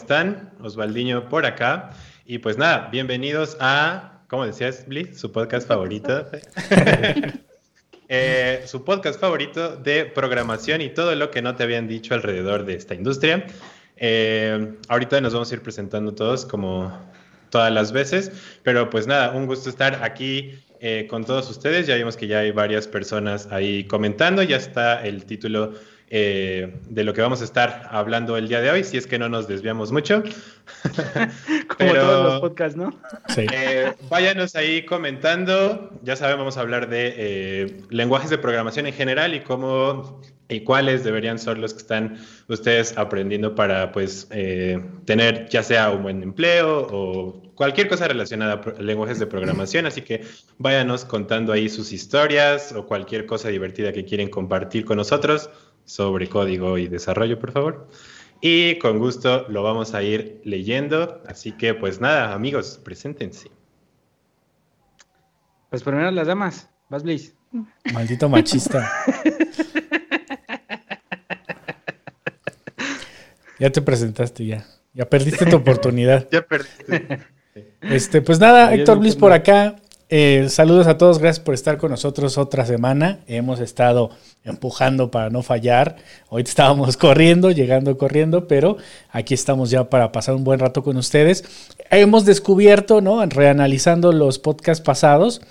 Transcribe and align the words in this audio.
Plebs, 0.00 0.10
¿cómo 0.10 0.22
están? 0.30 0.50
Osvaldiño 0.60 1.28
por 1.28 1.46
acá. 1.46 1.90
Y 2.24 2.38
pues 2.38 2.56
nada, 2.56 2.88
bienvenidos 2.90 3.56
a, 3.60 4.22
¿cómo 4.28 4.46
decías, 4.46 4.86
Bliss? 4.86 5.18
Su 5.18 5.32
podcast 5.32 5.66
favorito. 5.66 6.26
Eh, 8.12 8.64
su 8.66 8.84
podcast 8.84 9.20
favorito 9.20 9.76
de 9.76 10.04
programación 10.04 10.80
y 10.80 10.88
todo 10.88 11.14
lo 11.14 11.30
que 11.30 11.42
no 11.42 11.54
te 11.54 11.62
habían 11.62 11.86
dicho 11.86 12.12
alrededor 12.12 12.64
de 12.64 12.74
esta 12.74 12.96
industria. 12.96 13.46
Eh, 13.98 14.78
ahorita 14.88 15.20
nos 15.20 15.32
vamos 15.32 15.52
a 15.52 15.54
ir 15.54 15.62
presentando 15.62 16.12
todos 16.12 16.44
como 16.44 16.92
todas 17.50 17.72
las 17.72 17.92
veces, 17.92 18.32
pero 18.64 18.90
pues 18.90 19.06
nada, 19.06 19.30
un 19.30 19.46
gusto 19.46 19.70
estar 19.70 20.02
aquí 20.02 20.58
eh, 20.80 21.06
con 21.08 21.24
todos 21.24 21.48
ustedes. 21.50 21.86
Ya 21.86 21.94
vimos 21.94 22.16
que 22.16 22.26
ya 22.26 22.40
hay 22.40 22.50
varias 22.50 22.88
personas 22.88 23.46
ahí 23.52 23.84
comentando, 23.84 24.42
ya 24.42 24.56
está 24.56 25.06
el 25.06 25.24
título 25.24 25.74
eh, 26.12 26.74
de 26.88 27.04
lo 27.04 27.14
que 27.14 27.22
vamos 27.22 27.40
a 27.40 27.44
estar 27.44 27.86
hablando 27.88 28.36
el 28.36 28.48
día 28.48 28.60
de 28.60 28.68
hoy, 28.68 28.82
si 28.82 28.96
es 28.96 29.06
que 29.06 29.16
no 29.16 29.28
nos 29.28 29.46
desviamos 29.46 29.92
mucho. 29.92 30.24
Como 31.78 31.94
todos 31.94 32.24
los 32.24 32.40
podcasts, 32.40 32.76
¿no? 32.76 32.90
Sí. 33.28 33.46
Eh, 33.52 33.92
váyanos 34.08 34.56
ahí 34.56 34.84
comentando. 34.84 35.90
Ya 36.02 36.16
saben, 36.16 36.36
vamos 36.36 36.56
a 36.56 36.62
hablar 36.62 36.88
de 36.88 37.14
eh, 37.16 37.80
lenguajes 37.90 38.28
de 38.28 38.38
programación 38.38 38.86
en 38.86 38.92
general 38.92 39.34
y 39.34 39.40
cómo 39.40 40.20
y 40.48 40.64
cuáles 40.64 41.04
deberían 41.04 41.38
ser 41.38 41.58
los 41.58 41.74
que 41.74 41.78
están 41.78 42.18
ustedes 42.48 42.98
aprendiendo 42.98 43.54
para 43.54 43.92
pues 43.92 44.28
tener 45.04 45.48
ya 45.48 45.62
sea 45.62 45.90
un 45.90 46.02
buen 46.02 46.24
empleo 46.24 46.88
o 46.90 47.40
cualquier 47.54 47.86
cosa 47.86 48.08
relacionada 48.08 48.54
a 48.54 48.82
lenguajes 48.82 49.20
de 49.20 49.28
programación. 49.28 49.86
Así 49.86 50.02
que 50.02 50.24
váyanos 50.58 51.04
contando 51.04 51.52
ahí 51.52 51.68
sus 51.68 51.92
historias 51.92 52.72
o 52.72 52.86
cualquier 52.86 53.26
cosa 53.26 53.48
divertida 53.48 53.92
que 53.92 54.04
quieren 54.04 54.28
compartir 54.28 54.84
con 54.84 54.96
nosotros 54.96 55.50
sobre 55.90 56.28
código 56.28 56.78
y 56.78 56.86
desarrollo, 56.86 57.40
por 57.40 57.50
favor. 57.50 57.88
Y 58.40 58.78
con 58.78 58.98
gusto 58.98 59.46
lo 59.48 59.64
vamos 59.64 59.92
a 59.92 60.02
ir 60.04 60.40
leyendo. 60.44 61.20
Así 61.26 61.52
que, 61.52 61.74
pues 61.74 62.00
nada, 62.00 62.32
amigos, 62.32 62.80
preséntense. 62.82 63.50
Pues 65.68 65.82
primero 65.82 66.10
las 66.12 66.28
damas. 66.28 66.68
Vas, 66.88 67.02
Blaze. 67.02 67.34
Maldito 67.92 68.28
machista. 68.28 68.88
ya 73.58 73.70
te 73.70 73.82
presentaste, 73.82 74.46
ya. 74.46 74.64
Ya 74.94 75.06
perdiste 75.06 75.46
tu 75.46 75.56
oportunidad. 75.62 76.28
ya 76.30 76.42
perdiste. 76.42 77.18
Este, 77.80 78.22
pues 78.22 78.38
nada, 78.38 78.72
Héctor 78.72 79.00
Bliss 79.00 79.16
por 79.16 79.32
acá. 79.32 79.74
Eh, 80.12 80.48
saludos 80.48 80.88
a 80.88 80.98
todos, 80.98 81.20
gracias 81.20 81.38
por 81.38 81.54
estar 81.54 81.78
con 81.78 81.92
nosotros 81.92 82.36
otra 82.36 82.66
semana. 82.66 83.20
Hemos 83.28 83.60
estado 83.60 84.10
empujando 84.42 85.12
para 85.12 85.30
no 85.30 85.44
fallar. 85.44 85.98
Hoy 86.30 86.42
estábamos 86.42 86.96
corriendo, 86.96 87.52
llegando 87.52 87.96
corriendo, 87.96 88.48
pero 88.48 88.76
aquí 89.12 89.34
estamos 89.34 89.70
ya 89.70 89.88
para 89.88 90.10
pasar 90.10 90.34
un 90.34 90.42
buen 90.42 90.58
rato 90.58 90.82
con 90.82 90.96
ustedes. 90.96 91.44
Hemos 91.92 92.24
descubierto, 92.24 93.00
¿no? 93.00 93.24
Reanalizando 93.24 94.10
los 94.10 94.40
podcasts 94.40 94.84
pasados 94.84 95.42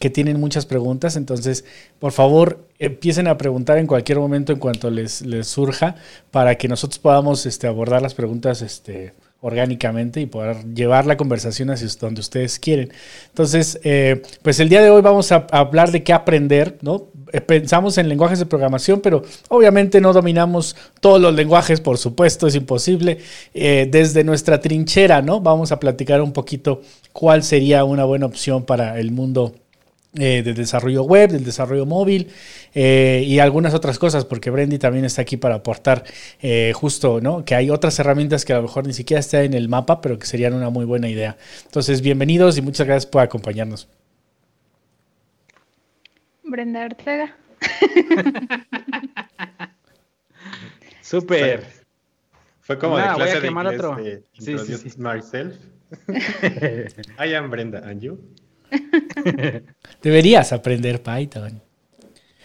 que 0.00 0.10
tienen 0.10 0.40
muchas 0.40 0.66
preguntas, 0.66 1.14
entonces 1.14 1.64
por 2.00 2.10
favor 2.10 2.66
empiecen 2.80 3.28
a 3.28 3.38
preguntar 3.38 3.78
en 3.78 3.86
cualquier 3.86 4.18
momento 4.18 4.52
en 4.52 4.58
cuanto 4.58 4.90
les, 4.90 5.22
les 5.22 5.46
surja 5.46 5.94
para 6.32 6.56
que 6.56 6.66
nosotros 6.66 6.98
podamos 6.98 7.46
este, 7.46 7.68
abordar 7.68 8.02
las 8.02 8.14
preguntas 8.14 8.60
este, 8.60 9.12
orgánicamente 9.40 10.20
y 10.20 10.26
poder 10.26 10.64
llevar 10.74 11.06
la 11.06 11.16
conversación 11.16 11.70
hacia 11.70 11.88
donde 11.98 12.20
ustedes 12.20 12.58
quieren. 12.58 12.92
Entonces, 13.28 13.80
eh, 13.84 14.22
pues 14.42 14.60
el 14.60 14.68
día 14.68 14.82
de 14.82 14.90
hoy 14.90 15.00
vamos 15.00 15.32
a, 15.32 15.46
hablar 15.50 15.90
de 15.92 16.02
qué 16.02 16.12
aprender, 16.12 16.78
¿no? 16.82 17.06
Eh, 17.32 17.40
pensamos 17.40 17.96
en 17.96 18.08
lenguajes 18.08 18.38
de 18.38 18.46
programación, 18.46 19.00
pero 19.00 19.22
obviamente 19.48 20.00
no 20.00 20.12
dominamos 20.12 20.76
todos 21.00 21.20
los 21.20 21.34
lenguajes, 21.34 21.80
por 21.80 21.96
supuesto, 21.96 22.46
es 22.46 22.54
imposible. 22.54 23.18
Eh, 23.54 23.88
desde 23.90 24.24
nuestra 24.24 24.60
trinchera, 24.60 25.22
¿no? 25.22 25.40
Vamos 25.40 25.72
a 25.72 25.80
platicar 25.80 26.20
un 26.20 26.32
poquito 26.32 26.82
cuál 27.12 27.42
sería 27.42 27.84
una 27.84 28.04
buena 28.04 28.26
opción 28.26 28.64
para 28.64 28.98
el 28.98 29.10
mundo 29.10 29.54
eh, 30.14 30.42
del 30.42 30.56
desarrollo 30.56 31.04
web, 31.04 31.30
del 31.30 31.44
desarrollo 31.44 31.86
móvil 31.86 32.32
eh, 32.74 33.22
y 33.24 33.38
algunas 33.38 33.74
otras 33.74 33.96
cosas, 33.96 34.24
porque 34.24 34.50
Brendy 34.50 34.76
también 34.76 35.04
está 35.04 35.22
aquí 35.22 35.36
para 35.36 35.54
aportar 35.54 36.02
eh, 36.40 36.72
justo, 36.74 37.20
¿no? 37.20 37.44
Que 37.44 37.54
hay 37.54 37.70
otras 37.70 37.96
herramientas 38.00 38.44
que 38.44 38.52
a 38.52 38.56
lo 38.56 38.62
mejor 38.62 38.88
ni 38.88 38.92
siquiera 38.92 39.20
están 39.20 39.44
en 39.44 39.54
el 39.54 39.68
mapa, 39.68 40.00
pero 40.00 40.18
que 40.18 40.26
serían 40.26 40.54
una 40.54 40.68
muy 40.68 40.84
buena 40.84 41.08
idea. 41.08 41.36
Entonces, 41.64 42.00
bienvenidos 42.02 42.58
y 42.58 42.62
muchas 42.62 42.88
gracias 42.88 43.06
por 43.06 43.22
acompañarnos. 43.22 43.88
Brenda 46.42 46.86
Ortega. 46.86 47.36
Súper. 51.02 51.64
Fue 52.62 52.78
como 52.78 52.98
de 52.98 53.04
clase 53.14 53.40
de 53.40 53.46
inglés 53.46 53.74
otro. 53.74 53.94
de 53.94 54.24
sí, 54.38 54.58
sí, 54.58 54.90
sí. 54.90 54.98
myself. 54.98 55.54
I 57.18 57.34
am 57.34 57.48
Brenda, 57.50 57.78
and 57.88 58.00
you? 58.00 58.18
Deberías 60.02 60.52
aprender 60.52 61.02
Python. 61.02 61.62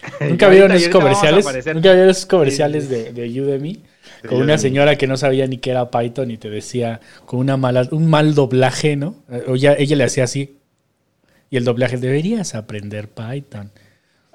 ¿Nunca 0.22 0.50
vieron 0.50 0.72
esos 0.72 0.90
comerciales? 0.90 1.46
¿Nunca 1.46 1.94
vieron 1.94 2.10
esos 2.10 2.26
comerciales 2.26 2.90
de, 2.90 3.12
de 3.12 3.42
Udemy? 3.42 3.84
Con 4.28 4.42
una 4.42 4.58
señora 4.58 4.98
que 4.98 5.08
no 5.08 5.18
sabía 5.18 5.48
ni 5.48 5.58
qué 5.58 5.72
era 5.72 5.92
Python 5.92 6.32
y 6.32 6.38
te 6.38 6.50
decía 6.50 7.00
con 7.26 7.40
una 7.40 7.58
mala, 7.58 7.88
un 7.92 8.10
mal 8.10 8.34
doblaje, 8.34 8.96
¿no? 8.96 9.24
O 9.48 9.56
ya, 9.56 9.74
ella 9.74 9.96
le 9.96 10.04
hacía 10.04 10.24
así. 10.24 10.58
Y 11.50 11.58
el 11.58 11.64
doblaje, 11.64 11.98
deberías 11.98 12.56
aprender 12.56 13.10
Python. 13.10 13.72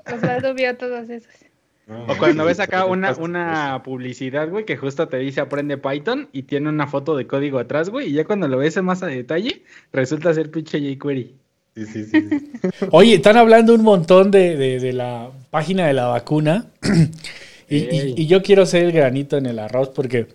Osvaldo 0.07 0.55
vio 0.55 0.77
todos 0.77 1.11
esos. 1.11 1.33
o 1.89 2.17
cuando 2.19 2.45
ves 2.45 2.61
acá 2.61 2.84
una, 2.84 3.12
una 3.19 3.83
publicidad, 3.83 4.49
güey, 4.49 4.65
que 4.65 4.77
justo 4.77 5.09
te 5.09 5.19
dice 5.19 5.41
aprende 5.41 5.77
Python 5.77 6.28
y 6.33 6.45
tiene 6.45 6.69
una 6.69 6.87
foto 6.87 7.17
de 7.17 7.27
código 7.27 7.59
atrás, 7.59 7.91
güey, 7.91 8.11
y 8.11 8.12
ya 8.12 8.25
cuando 8.25 8.49
lo 8.49 8.59
ves 8.59 8.81
más 8.83 9.03
a 9.03 9.07
detalle, 9.07 9.65
resulta 9.93 10.33
ser 10.34 10.51
pinche 10.51 10.78
jQuery. 10.78 11.37
Sí, 11.87 12.05
sí, 12.05 12.05
sí, 12.05 12.53
Oye, 12.91 13.15
están 13.15 13.37
hablando 13.37 13.75
un 13.75 13.83
montón 13.83 14.31
de, 14.31 14.93
la 14.93 15.31
página 15.51 15.87
de 15.87 15.95
la 15.95 16.07
vacuna. 16.09 16.67
y, 17.71 18.27
yo 18.27 18.43
quiero 18.43 18.67
ser 18.67 18.85
el 18.85 18.93
granito 18.93 19.39
en 19.39 19.47
el 19.47 19.59
arroz 19.59 19.89
porque 19.89 20.27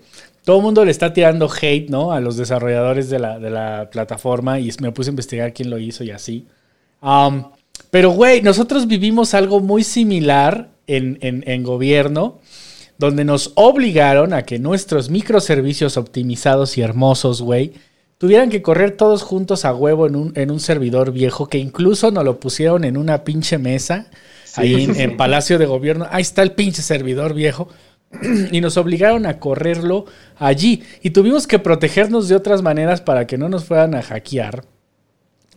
todo 0.43 0.57
el 0.57 0.63
mundo 0.63 0.83
le 0.83 0.91
está 0.91 1.13
tirando 1.13 1.49
hate, 1.49 1.89
¿no? 1.89 2.11
A 2.11 2.19
los 2.19 2.37
desarrolladores 2.37 3.09
de 3.09 3.19
la, 3.19 3.89
plataforma 3.91 4.59
y 4.59 4.71
me 4.79 4.91
puse 4.91 5.09
a 5.09 5.11
investigar 5.11 5.53
quién 5.53 5.69
lo 5.69 5.77
hizo 5.77 6.03
y 6.03 6.11
así. 6.11 6.47
Um, 7.01 7.51
pero, 7.91 8.09
güey, 8.11 8.41
nosotros 8.41 8.87
vivimos 8.87 9.33
algo 9.33 9.59
muy 9.59 9.83
similar 9.83 10.69
en, 10.87 11.19
en 11.21 11.63
gobierno 11.63 12.39
donde 12.97 13.25
nos 13.25 13.51
obligaron 13.55 14.33
a 14.33 14.43
que 14.43 14.57
nuestros 14.57 15.09
microservicios 15.09 15.97
optimizados 15.97 16.77
y 16.77 16.81
hermosos, 16.81 17.41
güey, 17.41 17.73
tuvieran 18.17 18.49
que 18.49 18.61
correr 18.61 18.91
todos 18.91 19.23
juntos 19.23 19.65
a 19.65 19.73
huevo 19.73 20.07
en 20.07 20.15
un, 20.15 20.33
en 20.35 20.51
un 20.51 20.59
servidor 20.59 21.11
viejo 21.11 21.47
que 21.47 21.57
incluso 21.57 22.11
nos 22.11 22.23
lo 22.23 22.39
pusieron 22.39 22.83
en 22.83 22.97
una 22.97 23.23
pinche 23.23 23.57
mesa 23.57 24.07
ahí 24.55 24.89
en, 24.97 25.17
Palacio 25.17 25.57
de 25.57 25.65
Gobierno. 25.65 26.07
Ahí 26.09 26.21
está 26.21 26.43
el 26.43 26.53
pinche 26.53 26.81
servidor 26.81 27.33
viejo. 27.33 27.67
y 28.51 28.61
nos 28.61 28.77
obligaron 28.77 29.25
a 29.25 29.39
correrlo 29.39 30.05
allí. 30.37 30.83
Y 31.01 31.09
tuvimos 31.09 31.47
que 31.47 31.59
protegernos 31.59 32.27
de 32.27 32.35
otras 32.35 32.61
maneras 32.61 33.01
para 33.01 33.27
que 33.27 33.37
no 33.37 33.49
nos 33.49 33.65
fueran 33.65 33.95
a 33.95 34.01
hackear. 34.01 34.63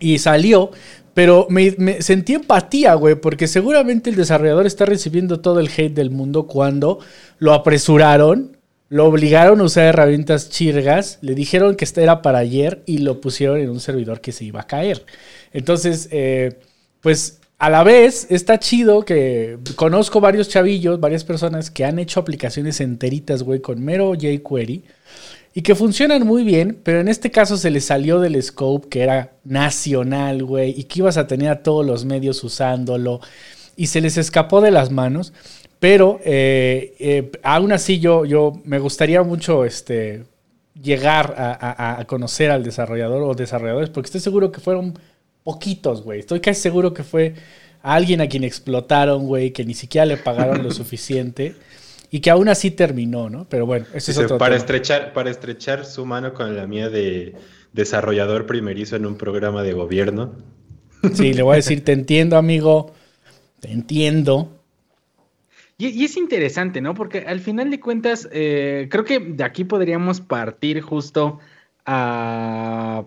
Y 0.00 0.18
salió, 0.18 0.70
pero 1.14 1.46
me, 1.50 1.74
me 1.78 2.02
sentí 2.02 2.34
empatía, 2.34 2.94
güey, 2.94 3.16
porque 3.16 3.48
seguramente 3.48 4.10
el 4.10 4.16
desarrollador 4.16 4.66
está 4.66 4.84
recibiendo 4.86 5.40
todo 5.40 5.60
el 5.60 5.68
hate 5.68 5.94
del 5.94 6.10
mundo 6.10 6.46
cuando 6.46 7.00
lo 7.38 7.52
apresuraron 7.52 8.57
lo 8.88 9.06
obligaron 9.06 9.60
a 9.60 9.64
usar 9.64 9.84
herramientas 9.84 10.48
chirgas, 10.48 11.18
le 11.20 11.34
dijeron 11.34 11.76
que 11.76 11.84
este 11.84 12.02
era 12.02 12.22
para 12.22 12.38
ayer 12.38 12.82
y 12.86 12.98
lo 12.98 13.20
pusieron 13.20 13.58
en 13.58 13.68
un 13.70 13.80
servidor 13.80 14.20
que 14.20 14.32
se 14.32 14.44
iba 14.44 14.60
a 14.60 14.66
caer. 14.66 15.04
Entonces, 15.52 16.08
eh, 16.10 16.58
pues 17.00 17.40
a 17.58 17.70
la 17.70 17.82
vez 17.82 18.26
está 18.30 18.58
chido 18.58 19.04
que 19.04 19.58
conozco 19.76 20.20
varios 20.20 20.48
chavillos, 20.48 21.00
varias 21.00 21.24
personas 21.24 21.70
que 21.70 21.84
han 21.84 21.98
hecho 21.98 22.20
aplicaciones 22.20 22.80
enteritas, 22.80 23.42
güey, 23.42 23.60
con 23.60 23.84
mero 23.84 24.14
jQuery 24.14 24.84
y 25.54 25.62
que 25.62 25.74
funcionan 25.74 26.24
muy 26.26 26.44
bien, 26.44 26.78
pero 26.84 27.00
en 27.00 27.08
este 27.08 27.30
caso 27.30 27.56
se 27.56 27.70
les 27.70 27.84
salió 27.84 28.20
del 28.20 28.40
scope 28.42 28.88
que 28.88 29.00
era 29.00 29.32
nacional, 29.44 30.44
güey, 30.44 30.72
y 30.78 30.84
que 30.84 31.00
ibas 31.00 31.16
a 31.16 31.26
tener 31.26 31.50
a 31.50 31.62
todos 31.62 31.84
los 31.84 32.04
medios 32.04 32.44
usándolo 32.44 33.20
y 33.74 33.88
se 33.88 34.00
les 34.00 34.16
escapó 34.18 34.60
de 34.60 34.70
las 34.70 34.90
manos. 34.90 35.32
Pero 35.80 36.20
eh, 36.24 36.94
eh, 36.98 37.30
aún 37.42 37.72
así 37.72 38.00
yo, 38.00 38.24
yo 38.24 38.60
me 38.64 38.78
gustaría 38.78 39.22
mucho 39.22 39.64
este, 39.64 40.24
llegar 40.80 41.34
a, 41.38 42.04
conocer 42.06 42.50
al 42.50 42.64
desarrollador 42.64 43.22
o 43.22 43.34
desarrolladores, 43.34 43.90
porque 43.90 44.06
estoy 44.06 44.20
seguro 44.20 44.50
que 44.50 44.60
fueron 44.60 44.98
poquitos, 45.44 46.02
güey. 46.02 46.20
Estoy 46.20 46.40
casi 46.40 46.60
seguro 46.60 46.92
que 46.92 47.04
fue 47.04 47.34
alguien 47.82 48.20
a 48.20 48.28
quien 48.28 48.44
explotaron, 48.44 49.26
güey, 49.26 49.52
que 49.52 49.64
ni 49.64 49.74
siquiera 49.74 50.04
le 50.04 50.16
pagaron 50.16 50.62
lo 50.62 50.72
suficiente 50.72 51.54
y 52.10 52.20
que 52.20 52.30
aún 52.30 52.48
así 52.48 52.70
terminó, 52.70 53.30
¿no? 53.30 53.46
Pero 53.48 53.66
bueno, 53.66 53.86
eso 53.94 54.10
es 54.10 54.18
otro 54.18 54.38
para 54.38 54.56
estrechar 54.56 55.12
Para 55.12 55.30
estrechar 55.30 55.84
su 55.84 56.04
mano 56.06 56.34
con 56.34 56.56
la 56.56 56.66
mía 56.66 56.88
de 56.88 57.34
desarrollador 57.72 58.46
primerizo 58.46 58.96
en 58.96 59.06
un 59.06 59.16
programa 59.16 59.62
de 59.62 59.74
gobierno. 59.74 60.32
Sí, 61.14 61.32
le 61.34 61.42
voy 61.42 61.52
a 61.52 61.56
decir, 61.56 61.84
te 61.84 61.92
entiendo, 61.92 62.36
amigo, 62.36 62.92
te 63.60 63.70
entiendo. 63.70 64.57
Y, 65.80 66.04
es 66.04 66.16
interesante, 66.16 66.80
¿no? 66.80 66.94
Porque 66.94 67.20
al 67.20 67.38
final 67.38 67.70
de 67.70 67.78
cuentas, 67.78 68.28
eh, 68.32 68.88
creo 68.90 69.04
que 69.04 69.20
de 69.20 69.44
aquí 69.44 69.62
podríamos 69.62 70.20
partir 70.20 70.80
justo 70.80 71.38
a 71.86 73.04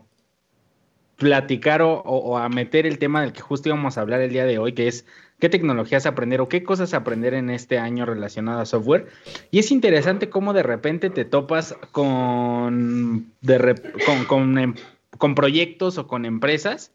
platicar 1.17 1.81
o, 1.83 2.37
a 2.37 2.49
meter 2.49 2.87
el 2.87 2.97
tema 2.97 3.21
del 3.21 3.33
que 3.33 3.41
justo 3.41 3.69
íbamos 3.69 3.97
a 3.97 4.01
hablar 4.01 4.21
el 4.21 4.31
día 4.31 4.45
de 4.45 4.57
hoy, 4.57 4.71
que 4.71 4.87
es 4.87 5.05
qué 5.39 5.49
tecnologías 5.49 6.05
aprender 6.05 6.39
o 6.39 6.47
qué 6.47 6.63
cosas 6.63 6.93
aprender 6.93 7.33
en 7.33 7.49
este 7.49 7.77
año 7.77 8.05
relacionado 8.05 8.61
a 8.61 8.65
software. 8.65 9.07
Y 9.51 9.59
es 9.59 9.69
interesante 9.71 10.29
cómo 10.29 10.53
de 10.53 10.63
repente 10.63 11.09
te 11.09 11.25
topas 11.25 11.75
con, 11.91 13.33
em, 13.43 14.75
con 15.17 15.35
proyectos 15.35 15.97
o 15.97 16.07
con 16.07 16.25
empresas 16.25 16.93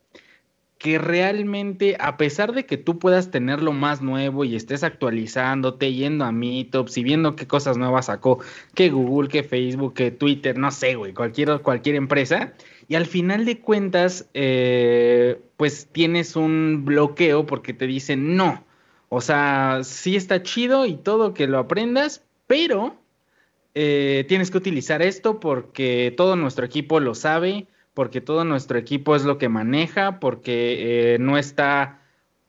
que 0.78 0.99
realmente, 0.99 1.96
a 1.99 2.17
pesar 2.17 2.52
de 2.52 2.67
que 2.67 2.76
tú 2.76 2.99
puedas 2.99 3.31
tener 3.31 3.62
lo 3.62 3.73
más 3.73 4.02
nuevo 4.02 4.44
y 4.44 4.56
estés 4.56 4.84
actualizándote, 4.84 5.93
yendo 5.93 6.25
a 6.25 6.32
Meetups 6.32 6.99
y 6.99 7.02
viendo 7.02 7.34
qué 7.34 7.46
cosas 7.46 7.78
nuevas 7.78 8.06
sacó, 8.06 8.40
que 8.75 8.90
Google, 8.90 9.28
que 9.28 9.43
Facebook, 9.43 9.94
que 9.94 10.11
Twitter, 10.11 10.58
no 10.58 10.70
sé, 10.70 10.94
güey, 10.94 11.14
cualquier, 11.14 11.61
cualquier 11.62 11.96
empresa, 11.96 12.52
y 12.88 12.94
al 12.94 13.06
final 13.06 13.46
de 13.46 13.61
cuentas, 13.61 14.28
eh, 14.34 15.40
pues 15.56 15.88
tienes 15.90 16.37
un 16.37 16.84
bloqueo 16.84 17.46
porque 17.46 17.72
te 17.72 17.87
dicen 17.87 18.37
no. 18.37 18.64
O 19.08 19.20
sea, 19.20 19.81
sí 19.82 20.17
está 20.17 20.43
chido 20.43 20.84
y 20.84 20.96
todo 20.96 21.32
que 21.32 21.46
lo 21.46 21.58
aprendas, 21.58 22.22
pero 22.46 22.96
eh, 23.75 24.25
tienes 24.29 24.50
que 24.50 24.58
utilizar 24.58 25.02
esto 25.02 25.40
porque 25.40 26.12
todo 26.17 26.37
nuestro 26.37 26.67
equipo 26.67 27.00
lo 27.00 27.14
sabe 27.14 27.67
porque 27.96 28.20
todo 28.20 28.44
nuestro 28.44 28.76
equipo 28.76 29.16
es 29.16 29.25
lo 29.25 29.38
que 29.38 29.48
maneja, 29.48 30.20
porque 30.20 31.14
eh, 31.14 31.19
no 31.19 31.38
está 31.38 32.02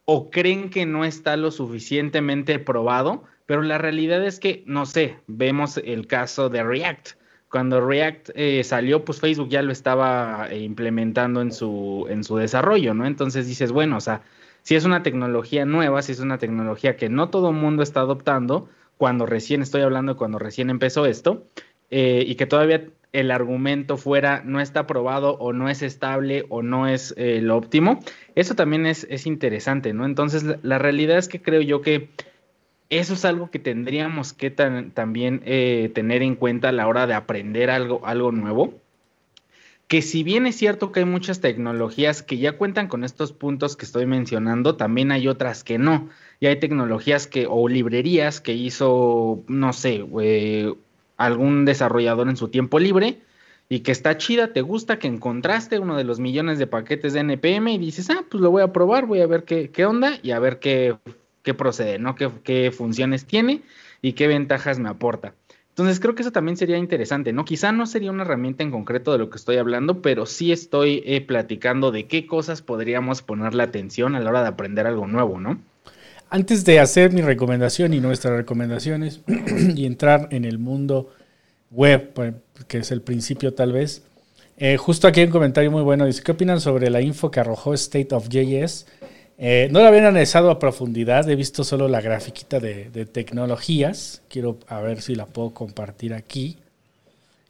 o 0.04 0.30
creen 0.30 0.70
que 0.70 0.86
no 0.86 1.06
está 1.06 1.38
lo 1.38 1.52
suficientemente 1.52 2.60
probado, 2.60 3.24
pero 3.46 3.62
la 3.62 3.78
realidad 3.78 4.26
es 4.26 4.42
que, 4.42 4.66
no 4.66 4.86
sé, 4.86 5.16
vemos 5.28 5.78
el 5.78 6.06
caso 6.06 6.50
de 6.50 6.64
React. 6.64 7.12
Cuando 7.50 7.80
React 7.80 8.32
eh, 8.36 8.62
salió, 8.66 9.06
pues 9.06 9.22
Facebook 9.22 9.48
ya 9.48 9.62
lo 9.62 9.72
estaba 9.72 10.50
eh, 10.52 10.60
implementando 10.60 11.40
en 11.42 11.54
su, 11.54 12.08
en 12.10 12.26
su 12.26 12.36
desarrollo, 12.36 12.94
¿no? 12.94 13.06
Entonces 13.06 13.48
dices, 13.48 13.72
bueno, 13.72 13.96
o 13.96 14.02
sea, 14.02 14.24
si 14.64 14.76
es 14.76 14.84
una 14.84 15.02
tecnología 15.02 15.64
nueva, 15.64 16.02
si 16.02 16.12
es 16.12 16.20
una 16.20 16.40
tecnología 16.40 16.98
que 16.98 17.08
no 17.08 17.30
todo 17.30 17.54
mundo 17.54 17.84
está 17.84 18.02
adoptando, 18.02 18.68
cuando 18.98 19.26
recién 19.26 19.62
estoy 19.62 19.80
hablando, 19.80 20.18
cuando 20.18 20.40
recién 20.40 20.70
empezó 20.70 21.06
esto, 21.06 21.48
y 21.90 22.36
que 22.36 22.46
todavía 22.46 22.90
el 23.14 23.32
argumento 23.32 23.98
fuera 23.98 24.42
no 24.46 24.60
está 24.60 24.86
probado 24.86 25.38
o 25.40 25.54
no 25.54 25.70
es 25.70 25.82
estable 25.82 26.46
o 26.50 26.62
no 26.62 26.88
es 26.88 27.14
eh, 27.18 27.42
lo 27.42 27.58
óptimo, 27.58 28.00
eso 28.36 28.56
también 28.56 28.86
es, 28.86 29.06
interesante, 29.26 29.94
¿no? 29.94 30.06
Entonces, 30.06 30.44
la, 30.62 30.78
realidad 30.78 31.18
es 31.18 31.28
que 31.28 31.42
creo 31.42 31.62
yo 31.62 31.82
que 31.82 32.10
eso 32.90 33.14
es 33.16 33.26
algo 33.26 33.50
que 33.50 33.60
tendríamos 33.60 34.34
que 34.34 34.50
también 34.50 35.42
eh, 35.46 35.92
tener 35.94 36.22
en 36.22 36.36
cuenta 36.36 36.70
a 36.70 36.72
la 36.72 36.88
hora 36.88 37.08
de 37.08 37.14
aprender 37.14 37.70
algo, 37.70 38.06
algo 38.06 38.32
nuevo. 38.32 38.74
Que 39.88 40.02
si 40.02 40.24
bien 40.24 40.46
es 40.48 40.56
cierto 40.56 40.92
que 40.92 41.00
hay 41.00 41.06
muchas 41.06 41.40
tecnologías 41.40 42.22
que 42.22 42.38
ya 42.38 42.58
cuentan 42.58 42.88
con 42.88 43.06
estos 43.06 43.32
puntos 43.32 43.78
que 43.78 43.86
estoy 43.86 44.06
mencionando, 44.06 44.76
también 44.76 45.12
hay 45.12 45.30
otras 45.30 45.64
que 45.64 45.78
no. 45.78 46.10
Y 46.42 46.48
hay 46.48 46.60
tecnologías 46.60 47.26
que, 47.26 47.48
o 47.50 47.68
librerías 47.70 48.42
que 48.42 48.54
hizo, 48.54 49.44
no 49.48 49.72
sé, 49.72 50.06
eh, 50.22 50.74
algún 51.18 51.66
desarrollador 51.66 52.30
en 52.30 52.38
su 52.38 52.48
tiempo 52.48 52.80
libre 52.80 53.20
y 53.70 53.82
que 53.82 53.92
está 53.92 54.18
chida, 54.18 54.54
te 54.54 54.62
gusta, 54.62 54.98
que 54.98 55.08
encontraste 55.08 55.80
uno 55.80 55.98
de 55.98 56.06
los 56.06 56.20
millones 56.20 56.58
de 56.58 56.68
paquetes 56.68 57.14
de 57.14 57.20
NPM 57.20 57.74
y 57.74 57.78
dices, 57.78 58.10
ah, 58.10 58.24
pues 58.30 58.42
lo 58.42 58.50
voy 58.50 58.62
a 58.62 58.72
probar, 58.72 59.06
voy 59.06 59.20
a 59.20 59.28
ver 59.28 59.44
qué, 59.44 59.70
qué 59.72 59.86
onda 59.86 60.14
y 60.24 60.32
a 60.32 60.40
ver 60.40 60.60
qué, 60.60 60.96
qué 61.44 61.54
procede, 61.54 62.00
¿no? 62.00 62.16
Qué, 62.16 62.30
qué, 62.44 62.72
funciones 62.72 63.26
tiene 63.26 63.64
y 64.02 64.14
qué 64.14 64.28
ventajas 64.28 64.80
me 64.80 64.90
aporta. 64.90 65.34
Entonces 65.70 66.00
creo 66.00 66.16
que 66.16 66.22
eso 66.22 66.32
también 66.32 66.58
sería 66.58 66.78
interesante, 66.78 67.34
¿no? 67.34 67.46
Quizá 67.46 67.72
no 67.72 67.86
sería 67.86 68.12
una 68.12 68.24
herramienta 68.24 68.64
en 68.64 68.72
concreto 68.72 69.12
de 69.12 69.20
lo 69.20 69.30
que 69.30 69.38
estoy 69.38 69.58
hablando, 69.58 70.02
pero 70.02 70.26
sí 70.26 70.52
estoy 70.52 71.04
eh, 71.06 71.22
platicando 71.22 71.92
de 71.92 72.08
qué 72.08 72.26
cosas 72.26 72.62
podríamos 72.62 73.22
ponerle 73.22 73.64
atención 73.64 74.16
a 74.16 74.20
la 74.20 74.30
hora 74.30 74.42
de 74.42 74.48
aprender 74.48 74.88
algo 74.88 75.08
nuevo, 75.08 75.40
¿no? 75.40 75.60
Antes 76.30 76.66
de 76.66 76.80
hacer 76.80 77.14
mi 77.14 77.22
recomendación 77.22 77.94
y 77.94 78.00
nuestras 78.00 78.36
recomendaciones 78.36 79.22
y 79.76 79.86
entrar 79.86 80.28
en 80.32 80.44
el 80.46 80.58
mundo 80.58 81.10
web, 81.72 82.12
pues, 82.14 82.34
que 82.68 82.80
es 82.80 82.92
el 82.92 83.02
principio 83.02 83.54
tal 83.54 83.72
vez, 83.72 84.04
eh, 84.58 84.78
justo 84.78 85.08
aquí 85.08 85.22
hay 85.22 85.28
un 85.28 85.32
comentario 85.32 85.72
muy 85.72 85.84
bueno. 85.84 86.06
Dice, 86.06 86.24
¿qué 86.24 86.32
opinan 86.32 86.60
sobre 86.60 86.90
la 86.90 87.02
info 87.02 87.32
que 87.32 87.40
arrojó 87.40 87.74
State 87.74 88.14
of 88.14 88.28
JS? 88.28 88.88
Eh, 89.38 89.70
no 89.72 89.80
la 89.82 89.90
habían 89.90 90.06
analizado 90.06 90.50
a 90.50 90.58
profundidad, 90.58 91.30
he 91.30 91.36
visto 91.36 91.64
solo 91.64 91.88
la 91.88 92.02
grafiquita 92.02 92.60
de, 92.60 93.06
tecnologías. 93.06 94.24
Quiero 94.28 94.58
a 94.68 94.82
ver 94.82 95.02
si 95.02 95.16
la 95.16 95.28
puedo 95.28 95.52
compartir 95.52 96.14
aquí. 96.14 96.58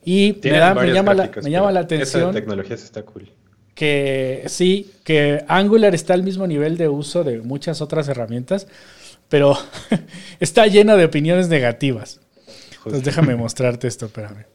Y 0.03 0.37
me, 0.43 0.51
llama, 0.51 1.13
la, 1.13 1.31
me 1.41 1.49
llama 1.49 1.71
la 1.71 1.81
atención. 1.81 2.21
Esa 2.21 2.31
de 2.31 2.33
tecnologías 2.33 2.83
está 2.83 3.03
cool 3.03 3.29
que 3.77 4.41
sí, 4.47 4.91
que 5.03 5.45
Angular 5.47 5.93
está 5.93 6.15
al 6.15 6.23
mismo 6.23 6.47
nivel 6.47 6.77
de 6.77 6.89
uso 6.89 7.23
de 7.23 7.41
muchas 7.41 7.79
otras 7.79 8.07
herramientas, 8.07 8.67
pero 9.29 9.55
está 10.39 10.65
llena 10.65 10.95
de 10.95 11.05
opiniones 11.05 11.47
negativas. 11.47 12.19
Entonces 12.77 13.03
déjame 13.03 13.35
mostrarte 13.35 13.87
esto, 13.87 14.07
espérame. 14.07 14.45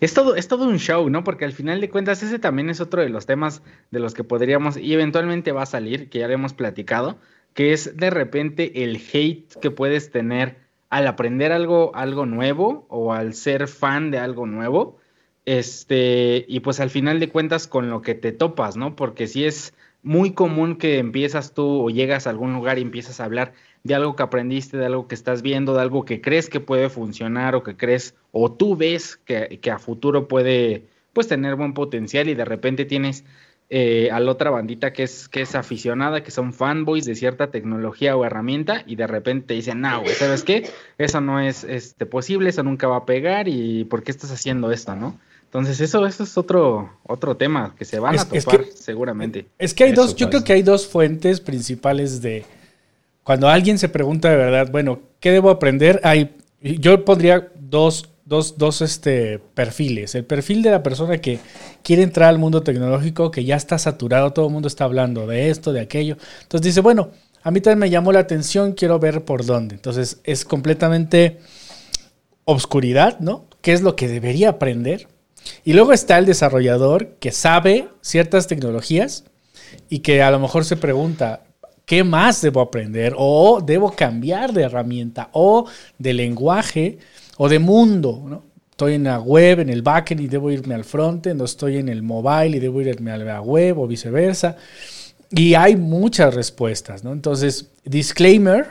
Es 0.00 0.12
todo, 0.12 0.36
es 0.36 0.46
todo 0.46 0.68
un 0.68 0.78
show, 0.78 1.08
¿no? 1.08 1.24
Porque 1.24 1.46
al 1.46 1.52
final 1.52 1.80
de 1.80 1.88
cuentas 1.88 2.22
ese 2.22 2.38
también 2.38 2.68
es 2.68 2.82
otro 2.82 3.00
de 3.00 3.08
los 3.08 3.24
temas 3.24 3.62
de 3.90 4.00
los 4.00 4.12
que 4.12 4.24
podríamos, 4.24 4.76
y 4.76 4.92
eventualmente 4.92 5.52
va 5.52 5.62
a 5.62 5.66
salir, 5.66 6.10
que 6.10 6.18
ya 6.18 6.28
lo 6.28 6.34
hemos 6.34 6.52
platicado, 6.52 7.16
que 7.54 7.72
es 7.72 7.96
de 7.96 8.10
repente 8.10 8.84
el 8.84 8.96
hate 8.96 9.58
que 9.58 9.70
puedes 9.70 10.10
tener 10.10 10.58
al 10.90 11.06
aprender 11.06 11.50
algo, 11.50 11.92
algo 11.94 12.26
nuevo 12.26 12.84
o 12.90 13.14
al 13.14 13.32
ser 13.32 13.68
fan 13.68 14.10
de 14.10 14.18
algo 14.18 14.44
nuevo 14.44 14.98
este, 15.46 16.44
y 16.48 16.60
pues 16.60 16.80
al 16.80 16.90
final 16.90 17.20
de 17.20 17.28
cuentas 17.28 17.66
con 17.66 17.90
lo 17.90 18.02
que 18.02 18.14
te 18.14 18.32
topas, 18.32 18.76
¿no? 18.76 18.96
Porque 18.96 19.26
si 19.26 19.44
es 19.44 19.74
muy 20.02 20.32
común 20.32 20.76
que 20.76 20.98
empiezas 20.98 21.54
tú 21.54 21.86
o 21.86 21.90
llegas 21.90 22.26
a 22.26 22.30
algún 22.30 22.52
lugar 22.52 22.78
y 22.78 22.82
empiezas 22.82 23.20
a 23.20 23.24
hablar 23.24 23.54
de 23.84 23.94
algo 23.94 24.16
que 24.16 24.22
aprendiste, 24.22 24.76
de 24.76 24.86
algo 24.86 25.08
que 25.08 25.14
estás 25.14 25.42
viendo, 25.42 25.74
de 25.74 25.82
algo 25.82 26.04
que 26.04 26.20
crees 26.20 26.48
que 26.48 26.60
puede 26.60 26.88
funcionar 26.90 27.54
o 27.54 27.62
que 27.62 27.76
crees 27.76 28.14
o 28.30 28.52
tú 28.52 28.76
ves 28.76 29.16
que, 29.16 29.60
a 29.70 29.78
futuro 29.78 30.28
puede 30.28 30.86
pues 31.12 31.28
tener 31.28 31.54
buen 31.56 31.74
potencial 31.74 32.28
y 32.28 32.34
de 32.34 32.44
repente 32.44 32.84
tienes 32.84 33.24
eh, 33.70 34.10
a 34.10 34.20
la 34.20 34.30
otra 34.30 34.50
bandita 34.50 34.92
que 34.92 35.04
es, 35.04 35.28
que 35.28 35.40
es 35.42 35.54
aficionada, 35.54 36.22
que 36.22 36.30
son 36.30 36.52
fanboys 36.52 37.06
de 37.06 37.14
cierta 37.14 37.50
tecnología 37.50 38.16
o 38.16 38.24
herramienta 38.24 38.82
y 38.86 38.96
de 38.96 39.06
repente 39.06 39.48
te 39.48 39.54
dicen, 39.54 39.80
no, 39.80 40.02
¿sabes 40.18 40.44
qué? 40.44 40.68
Eso 40.98 41.20
no 41.20 41.40
es 41.40 41.64
este, 41.64 42.04
posible, 42.04 42.50
eso 42.50 42.62
nunca 42.62 42.88
va 42.88 42.96
a 42.96 43.06
pegar 43.06 43.48
y 43.48 43.84
¿por 43.84 44.02
qué 44.02 44.10
estás 44.10 44.30
haciendo 44.32 44.70
esto, 44.70 44.96
no? 44.96 45.18
Entonces, 45.54 45.80
eso, 45.80 46.04
eso 46.04 46.24
es 46.24 46.36
otro, 46.36 46.90
otro 47.04 47.36
tema 47.36 47.76
que 47.78 47.84
se 47.84 48.00
van 48.00 48.18
a 48.18 48.24
topar 48.24 48.64
seguramente. 48.74 49.46
Es 49.56 49.72
que 49.72 49.84
hay 49.84 49.92
dos, 49.92 50.16
yo 50.16 50.28
creo 50.28 50.42
que 50.42 50.52
hay 50.52 50.62
dos 50.62 50.88
fuentes 50.88 51.40
principales 51.40 52.20
de 52.20 52.44
cuando 53.22 53.48
alguien 53.48 53.78
se 53.78 53.88
pregunta 53.88 54.30
de 54.30 54.36
verdad, 54.36 54.68
bueno, 54.72 54.98
¿qué 55.20 55.30
debo 55.30 55.50
aprender? 55.50 56.00
Hay, 56.02 56.34
yo 56.60 57.04
pondría 57.04 57.52
dos, 57.54 58.08
dos, 58.24 58.58
dos 58.58 58.82
este, 58.82 59.38
perfiles. 59.38 60.16
El 60.16 60.24
perfil 60.24 60.60
de 60.60 60.72
la 60.72 60.82
persona 60.82 61.18
que 61.18 61.38
quiere 61.84 62.02
entrar 62.02 62.30
al 62.30 62.38
mundo 62.40 62.64
tecnológico, 62.64 63.30
que 63.30 63.44
ya 63.44 63.54
está 63.54 63.78
saturado, 63.78 64.32
todo 64.32 64.48
el 64.48 64.52
mundo 64.52 64.66
está 64.66 64.82
hablando 64.82 65.28
de 65.28 65.50
esto, 65.50 65.72
de 65.72 65.82
aquello. 65.82 66.16
Entonces 66.42 66.64
dice, 66.64 66.80
bueno, 66.80 67.10
a 67.44 67.52
mí 67.52 67.60
también 67.60 67.78
me 67.78 67.90
llamó 67.90 68.10
la 68.10 68.18
atención, 68.18 68.72
quiero 68.72 68.98
ver 68.98 69.24
por 69.24 69.46
dónde. 69.46 69.76
Entonces 69.76 70.18
es 70.24 70.44
completamente 70.44 71.38
obscuridad, 72.44 73.20
¿no? 73.20 73.46
¿Qué 73.62 73.72
es 73.72 73.82
lo 73.82 73.94
que 73.94 74.08
debería 74.08 74.48
aprender? 74.48 75.13
Y 75.64 75.72
luego 75.72 75.92
está 75.92 76.18
el 76.18 76.26
desarrollador 76.26 77.16
que 77.20 77.32
sabe 77.32 77.88
ciertas 78.00 78.46
tecnologías 78.46 79.24
y 79.88 80.00
que 80.00 80.22
a 80.22 80.30
lo 80.30 80.38
mejor 80.38 80.64
se 80.64 80.76
pregunta, 80.76 81.44
¿qué 81.86 82.04
más 82.04 82.40
debo 82.42 82.60
aprender? 82.60 83.14
O 83.16 83.60
debo 83.60 83.92
cambiar 83.92 84.52
de 84.52 84.62
herramienta 84.62 85.28
o 85.32 85.66
de 85.98 86.12
lenguaje 86.12 86.98
o 87.36 87.48
de 87.48 87.58
mundo, 87.58 88.42
Estoy 88.74 88.94
en 88.94 89.04
la 89.04 89.20
web, 89.20 89.60
en 89.60 89.70
el 89.70 89.82
backend 89.82 90.20
y 90.20 90.26
debo 90.26 90.50
irme 90.50 90.74
al 90.74 90.82
frontend, 90.82 91.40
o 91.40 91.44
estoy 91.44 91.76
en 91.76 91.88
el 91.88 92.02
mobile 92.02 92.56
y 92.56 92.58
debo 92.58 92.80
irme 92.80 93.12
a 93.12 93.16
la 93.16 93.40
web 93.40 93.78
o 93.78 93.86
viceversa. 93.86 94.56
Y 95.30 95.54
hay 95.54 95.76
muchas 95.76 96.34
respuestas, 96.34 97.04
¿no? 97.04 97.12
Entonces, 97.12 97.70
disclaimer, 97.84 98.66